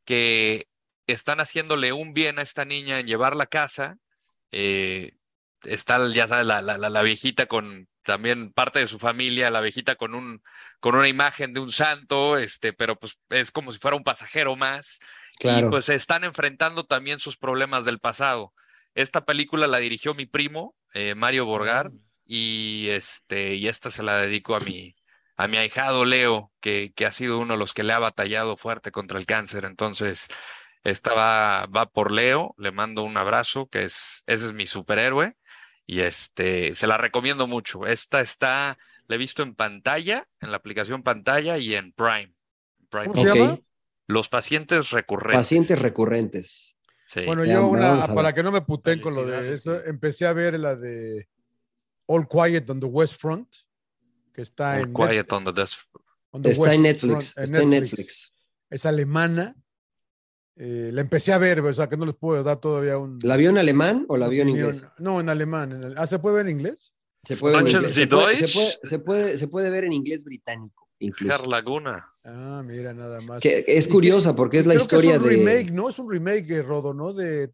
que 0.04 0.68
están 1.06 1.40
haciéndole 1.40 1.94
un 1.94 2.16
bien 2.16 2.40
a 2.40 2.42
esta 2.42 2.66
niña 2.66 2.98
en 2.98 3.06
llevarla 3.06 3.44
a 3.44 3.48
casa. 3.48 4.00
Eh, 4.52 5.12
está, 5.64 6.10
ya 6.10 6.28
sabes, 6.28 6.48
la, 6.48 6.64
la, 6.64 6.78
la, 6.78 7.02
viejita 7.04 7.46
con 7.46 7.88
también 8.02 8.52
parte 8.52 8.80
de 8.80 8.88
su 8.88 8.98
familia, 8.98 9.52
la 9.52 9.62
viejita 9.62 9.96
con, 9.96 10.16
un, 10.16 10.42
con 10.80 10.96
una 10.96 11.08
imagen 11.08 11.54
de 11.54 11.60
un 11.60 11.72
santo, 11.72 12.36
este, 12.36 12.74
pero 12.74 12.98
pues 12.98 13.20
es 13.30 13.52
como 13.52 13.72
si 13.72 13.78
fuera 13.78 13.96
un 13.96 14.04
pasajero 14.04 14.56
más. 14.56 14.98
Claro. 15.38 15.68
Y 15.68 15.70
pues 15.70 15.86
se 15.86 15.94
están 15.94 16.24
enfrentando 16.24 16.84
también 16.84 17.20
sus 17.20 17.38
problemas 17.38 17.86
del 17.86 18.00
pasado. 18.00 18.56
Esta 18.96 19.26
película 19.26 19.68
la 19.68 19.78
dirigió 19.78 20.14
mi 20.14 20.26
primo, 20.26 20.76
eh, 20.94 21.14
Mario 21.16 21.46
Borgar, 21.46 21.92
y, 22.26 22.88
este, 22.90 23.56
y 23.56 23.68
esta 23.68 23.92
se 23.92 24.02
la 24.02 24.18
dedico 24.18 24.56
a 24.56 24.60
mi, 24.60 24.96
a 25.36 25.48
mi 25.48 25.58
ahijado 25.58 26.06
Leo, 26.06 26.52
que, 26.62 26.94
que 26.96 27.06
ha 27.06 27.12
sido 27.12 27.38
uno 27.38 27.54
de 27.54 27.60
los 27.60 27.74
que 27.74 27.84
le 27.84 27.94
ha 27.94 28.00
batallado 28.00 28.58
fuerte 28.58 28.92
contra 28.92 29.20
el 29.20 29.26
cáncer. 29.26 29.66
Entonces, 29.66 30.28
esta 30.84 31.14
va, 31.14 31.66
va 31.68 31.88
por 31.88 32.12
Leo, 32.12 32.56
le 32.58 32.72
mando 32.72 33.04
un 33.04 33.18
abrazo, 33.18 33.68
que 33.68 33.84
es, 33.84 34.24
ese 34.28 34.46
es 34.46 34.54
mi 34.54 34.66
superhéroe, 34.66 35.36
y 35.86 36.00
este, 36.00 36.74
se 36.74 36.88
la 36.88 36.98
recomiendo 36.98 37.48
mucho. 37.48 37.86
Esta 37.86 38.22
está, 38.22 38.78
la 39.08 39.16
he 39.16 39.20
visto 39.20 39.44
en 39.44 39.56
pantalla, 39.56 40.28
en 40.40 40.52
la 40.52 40.58
aplicación 40.58 41.04
pantalla 41.04 41.58
y 41.58 41.76
en 41.76 41.92
Prime. 41.92 42.34
Prime. 42.90 43.08
¿Cómo 43.08 43.24
se 43.24 43.40
llama? 43.40 43.60
Los 44.08 44.30
pacientes 44.30 44.92
recurrentes. 44.92 45.40
Pacientes 45.40 45.80
recurrentes. 45.80 46.75
Sí. 47.06 47.22
Bueno, 47.26 47.46
yo 47.46 47.68
una, 47.68 47.90
vamos 47.90 48.04
a 48.04 48.08
ver. 48.08 48.16
para 48.16 48.34
que 48.34 48.42
no 48.44 48.52
me 48.52 48.62
puten 48.62 49.00
con 49.00 49.14
lo 49.16 49.26
de 49.26 49.54
esto, 49.54 49.76
sí. 49.78 49.84
empecé 49.88 50.26
a 50.26 50.34
ver 50.34 50.60
la 50.60 50.76
de 50.76 51.30
All 52.08 52.28
Quiet 52.28 52.70
on 52.70 52.80
the 52.80 52.88
West 52.88 53.22
Front, 53.22 53.48
que 54.34 54.42
está 54.42 54.74
All 54.78 54.82
en 54.88 54.94
Quiet 54.94 55.28
Net- 55.28 55.32
on 55.34 55.44
the 55.46 55.54
Desk. 55.54 55.80
on 56.32 56.42
the 56.42 56.52
Está 56.52 56.74
en 56.74 56.82
Netflix. 56.82 57.34
Front, 57.34 57.48
Está 57.48 57.62
en 57.62 57.70
Netflix. 57.70 58.38
Es 58.70 58.86
alemana. 58.86 59.56
Eh, 60.58 60.90
la 60.94 61.02
empecé 61.02 61.32
a 61.34 61.38
ver, 61.38 61.60
o 61.60 61.74
sea 61.74 61.88
que 61.90 61.98
no 61.98 62.06
les 62.06 62.16
puedo 62.16 62.42
dar 62.42 62.60
todavía 62.60 62.98
un. 62.98 63.20
¿La 63.22 63.36
vio 63.38 63.50
en 63.50 63.58
alemán 63.58 64.06
o 64.08 64.18
la 64.18 64.28
vio 64.28 64.42
en 64.42 64.50
inglés? 64.50 64.88
No, 65.00 65.20
en 65.20 65.30
alemán. 65.30 65.74
en 65.74 65.84
el- 65.84 65.98
ah, 65.98 66.08
¿se 66.08 66.18
puede 66.18 66.38
ver 66.38 66.46
en 66.48 66.54
inglés? 66.60 66.94
Se 67.24 67.36
puede, 67.38 67.56
ver 67.58 67.68
en 67.68 67.72
inglés. 67.76 67.94
Sie 67.94 68.04
Se 68.04 68.08
puede- 68.08 68.36
se 68.36 68.40
Deutsch? 68.42 68.54
puede- 68.56 68.80
se 68.90 69.00
puede- 69.00 69.38
se 69.38 69.48
puede 69.48 69.70
ver 69.70 69.84
en 69.84 69.94
inglés 69.94 70.24
británico, 70.24 70.90
incluso. 71.00 71.34
Herr 71.36 71.46
Laguna. 71.48 72.10
Ah, 72.28 72.64
mira, 72.66 72.94
nada 72.94 73.22
más. 73.22 73.42
Que 73.42 73.64
es 73.68 73.88
curiosa 73.88 74.32
que- 74.32 74.38
porque 74.38 74.60
es 74.60 74.66
la 74.66 74.74
creo 74.74 74.80
que 74.88 74.96
historia 74.96 75.12
es 75.16 75.18
un 75.20 75.24
de. 75.24 75.30
remake, 75.30 75.72
¿no? 75.72 75.90
Es 75.90 76.00
un 76.00 76.10
remake, 76.12 76.64
Rodo, 76.64 76.94
¿no? 76.94 77.14
De 77.14 77.52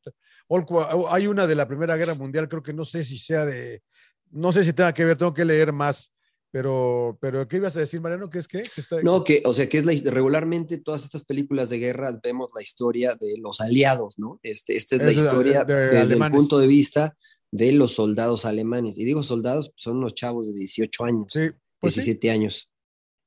hay 1.10 1.28
una 1.28 1.48
de 1.48 1.56
la 1.56 1.68
Primera 1.68 1.96
Guerra 1.98 2.14
Mundial, 2.16 2.48
creo 2.50 2.64
que 2.64 2.74
no 2.74 2.84
sé 2.86 3.04
si 3.04 3.18
sea 3.18 3.46
de, 3.46 3.82
no 4.32 4.52
sé 4.52 4.64
si 4.66 4.74
tenga 4.74 4.94
que 4.94 5.06
ver, 5.06 5.18
tengo 5.18 5.34
que 5.34 5.46
leer 5.46 5.72
más, 5.72 6.12
pero, 6.52 7.18
pero 7.22 7.48
¿qué 7.48 7.58
ibas 7.58 7.78
a 7.78 7.82
decir, 7.82 8.02
Mariano? 8.02 8.30
¿Qué 8.30 8.40
es 8.40 8.48
qué? 8.50 8.64
Está- 8.76 9.02
No, 9.02 9.24
que, 9.24 9.42
o 9.46 9.54
sea, 9.54 9.70
que 9.70 9.78
es 9.78 9.86
la, 9.86 9.94
regularmente 10.12 10.78
todas 10.78 11.04
estas 11.06 11.24
películas 11.24 11.70
de 11.70 11.80
guerra 11.80 12.20
vemos 12.22 12.52
la 12.54 12.62
historia 12.62 13.16
de 13.20 13.38
los 13.38 13.62
aliados, 13.62 14.20
¿no? 14.20 14.40
Este, 14.44 14.76
esta 14.76 14.96
es 14.98 15.02
la 15.04 15.12
Es 15.12 15.18
historia 15.18 15.64
de- 15.64 15.74
de 15.74 15.82
desde 15.86 16.00
alemanes. 16.16 16.34
el 16.36 16.40
punto 16.42 16.60
de 16.60 16.68
vista 16.68 17.16
de 17.52 17.72
los 17.72 17.94
soldados 17.94 18.44
alemanes. 18.46 18.98
Y 18.98 19.06
digo 19.06 19.24
soldados, 19.24 19.72
son 19.76 19.98
unos 19.98 20.14
chavos 20.16 20.48
de 20.52 20.58
18 20.60 21.06
años, 21.06 21.28
Sí, 21.30 21.50
pues 21.80 21.94
sí. 21.94 22.00
17 22.02 22.32
años. 22.32 22.70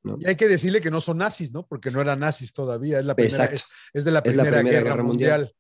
¿No? 0.05 0.17
Y 0.21 0.27
hay 0.27 0.37
que 0.37 0.47
decirle 0.49 0.81
que 0.81 0.91
no 0.91 1.01
son 1.01 1.19
nazis, 1.19 1.51
¿no? 1.51 1.67
Porque 1.67 1.91
no 1.91 2.01
eran 2.01 2.21
nazis 2.21 2.53
todavía, 2.53 3.01
es 3.01 3.07
la 3.07 3.15
primera, 3.17 3.47
es, 3.47 3.65
es 3.93 4.05
de 4.05 4.11
la 4.11 4.23
Primera, 4.23 4.63
Guerra, 4.63 4.81
Guerra 4.83 5.03
Mundial. 5.03 5.41
Mundial. 5.41 5.57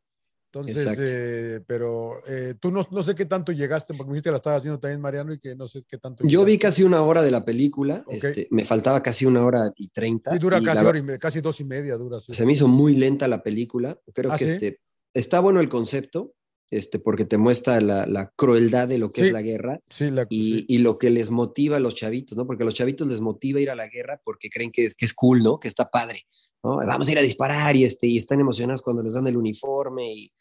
Entonces, 0.56 0.96
eh, 1.00 1.60
pero 1.66 2.20
eh, 2.28 2.54
tú 2.60 2.70
no, 2.70 2.86
no 2.92 3.02
sé 3.02 3.16
qué 3.16 3.24
tanto 3.26 3.50
llegaste, 3.50 3.92
porque 3.94 4.10
me 4.10 4.14
dijiste 4.14 4.28
que 4.28 4.32
la 4.32 4.36
estabas 4.36 4.62
viendo 4.62 4.78
también, 4.78 5.00
Mariano, 5.00 5.32
y 5.32 5.40
que 5.40 5.56
no 5.56 5.66
sé 5.66 5.82
qué 5.88 5.98
tanto 5.98 6.24
Yo 6.24 6.44
vi 6.44 6.58
casi 6.58 6.84
una 6.84 7.02
hora 7.02 7.22
de 7.22 7.32
la 7.32 7.44
película, 7.44 8.04
Ok. 8.06 8.14
este, 8.14 8.46
me 8.52 8.62
faltaba 8.62 9.02
casi 9.02 9.26
una 9.26 9.44
hora 9.44 9.68
y 9.76 9.88
treinta. 9.88 10.30
Sí, 10.30 10.38
dura 10.38 10.58
y 10.58 10.62
casi, 10.62 10.82
la- 10.84 10.88
hora 10.88 10.98
y 10.98 11.02
me- 11.02 11.18
casi 11.18 11.40
dos 11.40 11.58
y 11.58 11.64
media, 11.64 11.96
dura. 11.96 12.20
sí. 12.20 12.32
se 12.32 12.46
me 12.46 12.52
hizo 12.52 12.68
muy 12.68 12.94
lenta 12.94 13.26
la 13.26 13.42
película. 13.42 13.98
Creo 14.12 14.30
¿Ah, 14.30 14.38
que 14.38 14.46
sí? 14.46 14.52
este, 14.54 14.80
está 15.12 15.40
bueno 15.40 15.58
el 15.58 15.68
concepto, 15.68 16.34
este, 16.70 16.98
porque 16.98 17.24
te 17.24 17.38
muestra 17.38 17.80
la, 17.80 18.06
la 18.06 18.32
crueldad 18.36 18.88
de 18.88 18.98
lo 18.98 19.12
que 19.12 19.20
Sí. 19.22 19.26
es 19.28 19.32
la 19.32 19.42
guerra 19.42 19.80
Sí, 19.90 20.10
la, 20.10 20.26
y, 20.28 20.58
sí. 20.58 20.64
y 20.68 20.78
lo 20.78 20.98
que 20.98 21.10
les 21.10 21.30
motiva 21.30 21.76
a 21.76 21.80
los 21.80 21.94
chavitos, 21.94 22.36
¿no? 22.36 22.46
Porque 22.46 22.62
a 22.62 22.66
los 22.66 22.74
chavitos 22.74 23.06
les 23.06 23.20
motiva 23.20 23.60
ir 23.60 23.70
a 23.70 23.76
la 23.76 23.86
guerra 23.88 24.20
porque 24.24 24.48
creen 24.50 24.72
que 24.72 24.86
es, 24.86 24.94
que 24.94 25.04
es 25.04 25.14
cool, 25.14 25.42
¿no? 25.42 25.60
Que 25.60 25.68
está 25.68 25.86
padre, 25.90 26.22
¿no? 26.62 26.76
Vamos 26.78 27.08
a 27.08 27.12
ir 27.12 27.18
a 27.18 27.22
disparar 27.22 27.76
y, 27.76 27.84
este, 27.84 28.06
y 28.06 28.16
están 28.16 28.40
emocionados 28.40 28.82
cuando 28.82 29.02
les 29.02 29.14
dan 29.14 29.26
el 29.26 29.36
uniforme 29.36 30.12
y, 30.14 30.32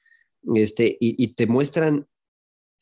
este, 0.55 0.87
y, 0.99 1.21
y 1.23 1.35
te 1.35 1.45
muestran 1.47 2.07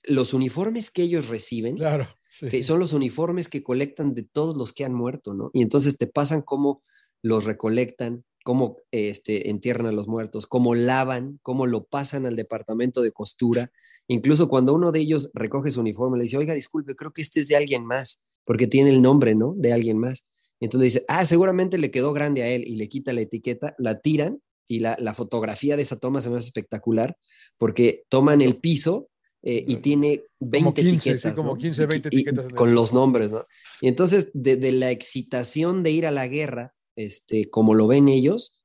los 0.04 0.34
uniformes 0.34 0.90
que 0.90 1.04
ellos 1.04 1.28
reciben, 1.28 1.76
Claro. 1.76 2.08
que 2.40 2.64
son 2.64 2.80
los 2.80 2.94
uniformes 2.94 3.50
que 3.50 3.62
colectan 3.64 4.16
de 4.16 4.24
todos 4.24 4.56
los 4.58 4.74
que 4.74 4.86
han 4.86 4.94
muerto, 4.94 5.34
¿no? 5.34 5.52
Y 5.54 5.62
entonces 5.62 5.98
te 5.98 6.08
pasan 6.08 6.42
cómo 6.42 6.84
los 7.22 7.44
recolectan, 7.44 8.24
cómo 8.44 8.78
este, 8.92 9.50
entierran 9.50 9.88
a 9.88 9.92
los 9.92 10.08
muertos, 10.08 10.48
cómo 10.48 10.76
lavan, 10.76 11.40
cómo 11.44 11.68
lo 11.68 11.86
pasan 11.86 12.26
al 12.26 12.36
departamento 12.36 13.02
de 13.02 13.12
costura. 13.12 13.72
Incluso 14.08 14.50
cuando 14.50 14.74
uno 14.74 14.92
de 14.92 15.00
ellos 15.00 15.30
recoge 15.34 15.72
su 15.72 15.80
uniforme, 15.82 16.18
le 16.18 16.24
dice, 16.24 16.38
oiga, 16.38 16.54
disculpe, 16.54 16.96
creo 16.96 17.12
que 17.12 17.22
este 17.22 17.40
es 17.42 17.48
de 17.48 17.56
alguien 17.56 17.86
más, 17.86 18.22
porque 18.46 18.68
tiene 18.68 18.90
el 18.90 19.02
nombre, 19.02 19.36
¿no? 19.36 19.54
De 19.58 19.74
alguien 19.74 19.98
más. 20.00 20.26
Y 20.60 20.66
entonces 20.66 20.94
dice, 20.94 21.06
ah, 21.08 21.26
seguramente 21.26 21.78
le 21.78 21.92
quedó 21.92 22.14
grande 22.14 22.44
a 22.44 22.48
él 22.50 22.64
y 22.68 22.76
le 22.76 22.88
quita 22.90 23.14
la 23.14 23.22
etiqueta, 23.22 23.76
la 23.78 24.00
tiran 24.00 24.42
y 24.68 24.80
la, 24.80 24.96
la 25.00 25.14
fotografía 25.14 25.76
de 25.76 25.82
esa 25.84 25.98
toma 25.98 26.22
se 26.22 26.30
me 26.30 26.38
hace 26.38 26.48
espectacular 26.48 27.18
porque 27.58 28.04
toman 28.10 28.42
el 28.42 28.58
piso 28.58 29.10
eh, 29.44 29.66
y 29.68 29.78
tiene 29.78 30.24
20 30.40 30.82
15, 30.84 31.00
sí, 31.02 31.10
etiquetas. 31.10 31.34
como 31.34 31.52
¿no? 31.54 31.58
15, 31.58 31.86
20 31.88 32.10
Y- 32.12 32.16
y- 32.18 32.22
etiquetas 32.22 32.54
con 32.54 32.76
los 32.76 32.94
nombres, 32.94 33.32
¿no? 33.32 33.46
Y 33.82 33.88
entonces, 33.88 34.30
de, 34.34 34.56
de 34.56 34.72
la 34.72 34.92
excitación 34.92 35.82
de 35.84 35.92
ir 35.92 36.06
a 36.06 36.12
la 36.12 36.28
guerra, 36.28 36.74
este, 36.96 37.50
como 37.50 37.74
lo 37.74 37.88
ven 37.88 38.10
ellos, 38.10 38.62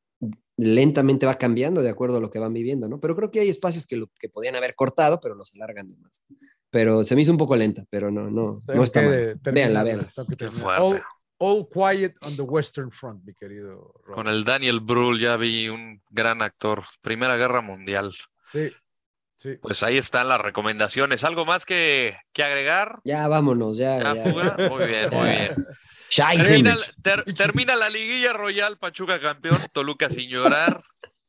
lentamente 0.56 1.26
va 1.26 1.34
cambiando 1.34 1.82
de 1.82 1.90
acuerdo 1.90 2.16
a 2.16 2.20
lo 2.20 2.30
que 2.30 2.38
van 2.38 2.52
viviendo, 2.52 2.88
¿no? 2.88 3.00
Pero 3.00 3.14
creo 3.14 3.30
que 3.30 3.40
hay 3.40 3.48
espacios 3.48 3.86
que, 3.86 3.96
lo, 3.96 4.08
que 4.18 4.28
podían 4.28 4.56
haber 4.56 4.74
cortado, 4.74 5.20
pero 5.20 5.34
los 5.34 5.54
alargan 5.54 5.88
de 5.88 5.96
más. 5.96 6.22
Pero 6.70 7.04
se 7.04 7.14
me 7.14 7.22
hizo 7.22 7.32
un 7.32 7.38
poco 7.38 7.56
lenta, 7.56 7.84
pero 7.90 8.10
no, 8.10 8.30
no, 8.30 8.62
Tengo 8.66 8.78
no 8.78 8.84
está 8.84 9.02
mal. 9.02 9.40
terminar, 9.42 9.72
Véanla, 9.72 9.82
véanla. 9.82 10.78
All, 10.78 11.02
All 11.38 11.68
Quiet 11.68 12.14
on 12.22 12.36
the 12.36 12.42
Western 12.42 12.90
Front, 12.90 13.24
mi 13.24 13.34
querido 13.34 13.92
Rob. 14.04 14.14
Con 14.14 14.28
el 14.28 14.44
Daniel 14.44 14.80
Brühl 14.80 15.20
ya 15.20 15.36
vi 15.36 15.68
un 15.68 16.02
gran 16.10 16.40
actor. 16.42 16.84
Primera 17.02 17.36
Guerra 17.36 17.60
Mundial. 17.60 18.14
Sí, 18.52 18.72
sí. 19.36 19.56
Pues 19.60 19.82
ahí 19.82 19.98
están 19.98 20.28
las 20.28 20.40
recomendaciones. 20.40 21.24
¿Algo 21.24 21.44
más 21.46 21.64
que, 21.64 22.16
que 22.32 22.42
agregar? 22.42 22.98
Ya 23.04 23.26
vámonos, 23.28 23.78
ya. 23.78 24.02
¿Ya, 24.02 24.14
ya. 24.14 24.30
fuga? 24.32 24.56
Muy 24.70 24.86
bien, 24.86 25.08
muy 25.12 25.28
bien. 25.28 25.66
Termina, 26.14 26.76
ter- 27.02 27.24
termina 27.34 27.74
la 27.76 27.88
liguilla 27.90 28.32
royal, 28.32 28.78
Pachuca 28.78 29.20
campeón, 29.20 29.58
Toluca 29.72 30.08
sin 30.08 30.28
llorar. 30.30 30.80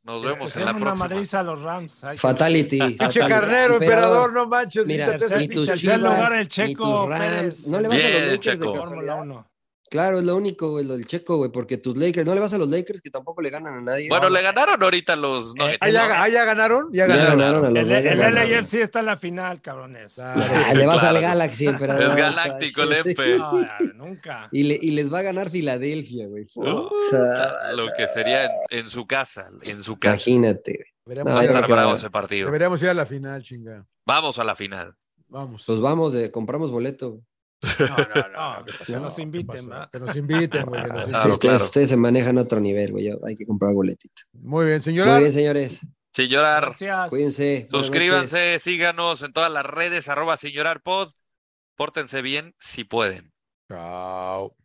Nos 0.03 0.23
vemos 0.23 0.55
en 0.55 0.63
la 0.65 0.71
una 0.71 0.79
próxima. 0.85 1.09
madriza 1.09 1.39
a 1.41 1.43
los 1.43 1.61
Rams. 1.61 2.03
Ay, 2.05 2.17
Fatality. 2.17 2.79
Pinche 2.93 3.19
carnero, 3.27 3.73
emperador, 3.73 4.31
no 4.31 4.47
manches. 4.47 4.85
Mira, 4.87 5.17
ni 5.37 5.49
tus 5.49 5.73
chivas, 5.73 5.99
lugar 5.99 6.31
el 6.33 6.39
ni 6.39 6.47
Checo 6.47 7.01
tus 7.01 7.09
Rams. 7.09 7.25
Pérez. 7.25 7.67
No 7.67 7.81
le 7.81 7.87
vas 7.89 7.97
a 7.97 8.01
los 8.03 8.13
Lakers 8.21 8.39
Checo. 8.39 8.57
de 8.71 8.79
Fórmula 8.79 8.81
casualidad. 8.81 9.21
1. 9.21 9.51
Claro, 9.89 10.19
es 10.19 10.25
lo 10.25 10.35
único, 10.35 10.69
güey, 10.71 10.83
lo 10.85 10.93
del 10.97 11.05
Checo, 11.07 11.37
güey, 11.37 11.49
porque 11.49 11.77
tus 11.77 11.95
Lakers, 11.95 12.25
no 12.25 12.35
le 12.35 12.41
vas 12.41 12.51
a 12.53 12.57
los 12.57 12.67
Lakers 12.69 13.01
que 13.01 13.09
tampoco 13.09 13.41
le 13.41 13.49
ganan 13.49 13.75
a 13.75 13.81
nadie. 13.81 14.09
Bueno, 14.09 14.29
le 14.29 14.41
ganaron 14.41 14.83
ahorita 14.83 15.15
los 15.15 15.55
Nuggets, 15.55 15.77
Ah, 15.79 15.89
ya, 15.89 16.07
¿no? 16.07 16.13
ah, 16.15 16.27
ya 16.29 16.43
ganaron, 16.45 16.89
ya 16.91 17.07
ya 17.07 17.15
ganaron. 17.15 17.37
ganaron 17.39 17.65
a 17.65 17.69
los 17.69 17.77
El, 17.87 17.91
el 17.93 18.03
ganaron. 18.03 18.51
LAFC 18.51 18.73
está 18.81 18.99
en 18.99 19.05
la 19.05 19.15
final, 19.17 19.61
cabrones. 19.61 20.15
Claro. 20.15 20.41
Ah, 20.67 20.73
le 20.73 20.85
vas 20.85 20.99
Claro. 20.99 21.15
al 21.15 21.21
Galaxy, 21.21 21.65
emperador. 21.67 22.03
Es 22.11 22.15
galáctico 22.17 22.83
el 22.83 22.93
Empe. 22.93 23.37
No, 23.37 23.61
nunca. 23.95 24.49
Y, 24.51 24.63
le- 24.63 24.79
y 24.81 24.91
les 24.91 25.11
va 25.13 25.19
a 25.19 25.21
ganar 25.21 25.49
Filadelfia, 25.49 26.27
güey. 26.27 26.45
Uh, 26.55 26.89
Puta, 26.89 27.71
Lo 27.73 27.87
que 27.95 28.07
sería 28.09 28.45
en, 28.45 28.51
en 28.69 28.89
su 28.89 29.07
casa, 29.07 29.49
en 29.63 29.83
su 29.83 29.97
casa. 29.97 30.15
Imagínate. 30.29 30.73
güey. 30.73 30.85
Deberíamos, 31.05 31.31
No, 31.31 31.35
Va 31.35 31.41
a 31.41 31.43
ya 31.45 31.49
estar 31.51 31.69
no 31.69 31.73
bravo 31.75 31.95
ese 31.95 32.09
partido. 32.09 32.45
deberíamos 32.47 32.81
ir 32.83 32.89
a 32.89 32.93
la 32.93 33.05
final, 33.05 33.41
chinga. 33.41 33.85
Vamos 34.05 34.37
a 34.39 34.43
la 34.43 34.55
final. 34.57 34.93
Vamos. 35.29 35.63
Pues 35.65 35.79
vamos, 35.79 36.13
eh, 36.15 36.29
compramos 36.31 36.71
boleto. 36.71 37.21
No, 37.79 37.97
no, 37.97 38.59
no. 38.59 38.65
que 38.85 38.93
nos 38.93 39.19
inviten, 39.19 39.69
Que 39.91 39.99
nos 39.99 40.15
inviten, 40.15 40.65
güey. 40.65 40.81
ustedes, 41.31 41.89
se 41.89 41.97
manejan 41.97 42.37
a 42.37 42.41
otro 42.41 42.59
nivel, 42.59 42.91
güey. 42.91 43.09
Hay 43.25 43.35
que 43.35 43.45
comprar 43.45 43.73
boletito. 43.73 44.21
Muy 44.33 44.65
bien, 44.65 44.81
señora. 44.81 45.13
Muy 45.13 45.21
bien, 45.21 45.33
señores. 45.33 45.79
Señorar. 46.13 46.65
Gracias. 46.65 47.07
Cuídense. 47.09 47.67
Suscríbanse, 47.71 48.59
síganos 48.59 49.21
en 49.21 49.33
todas 49.33 49.51
las 49.51 49.65
redes, 49.65 50.07
arroba 50.09 50.37
señorar 50.37 50.81
pod. 50.81 51.11
Pórtense 51.75 52.21
bien 52.21 52.55
si 52.59 52.83
pueden. 52.83 53.31
Chao. 53.69 54.55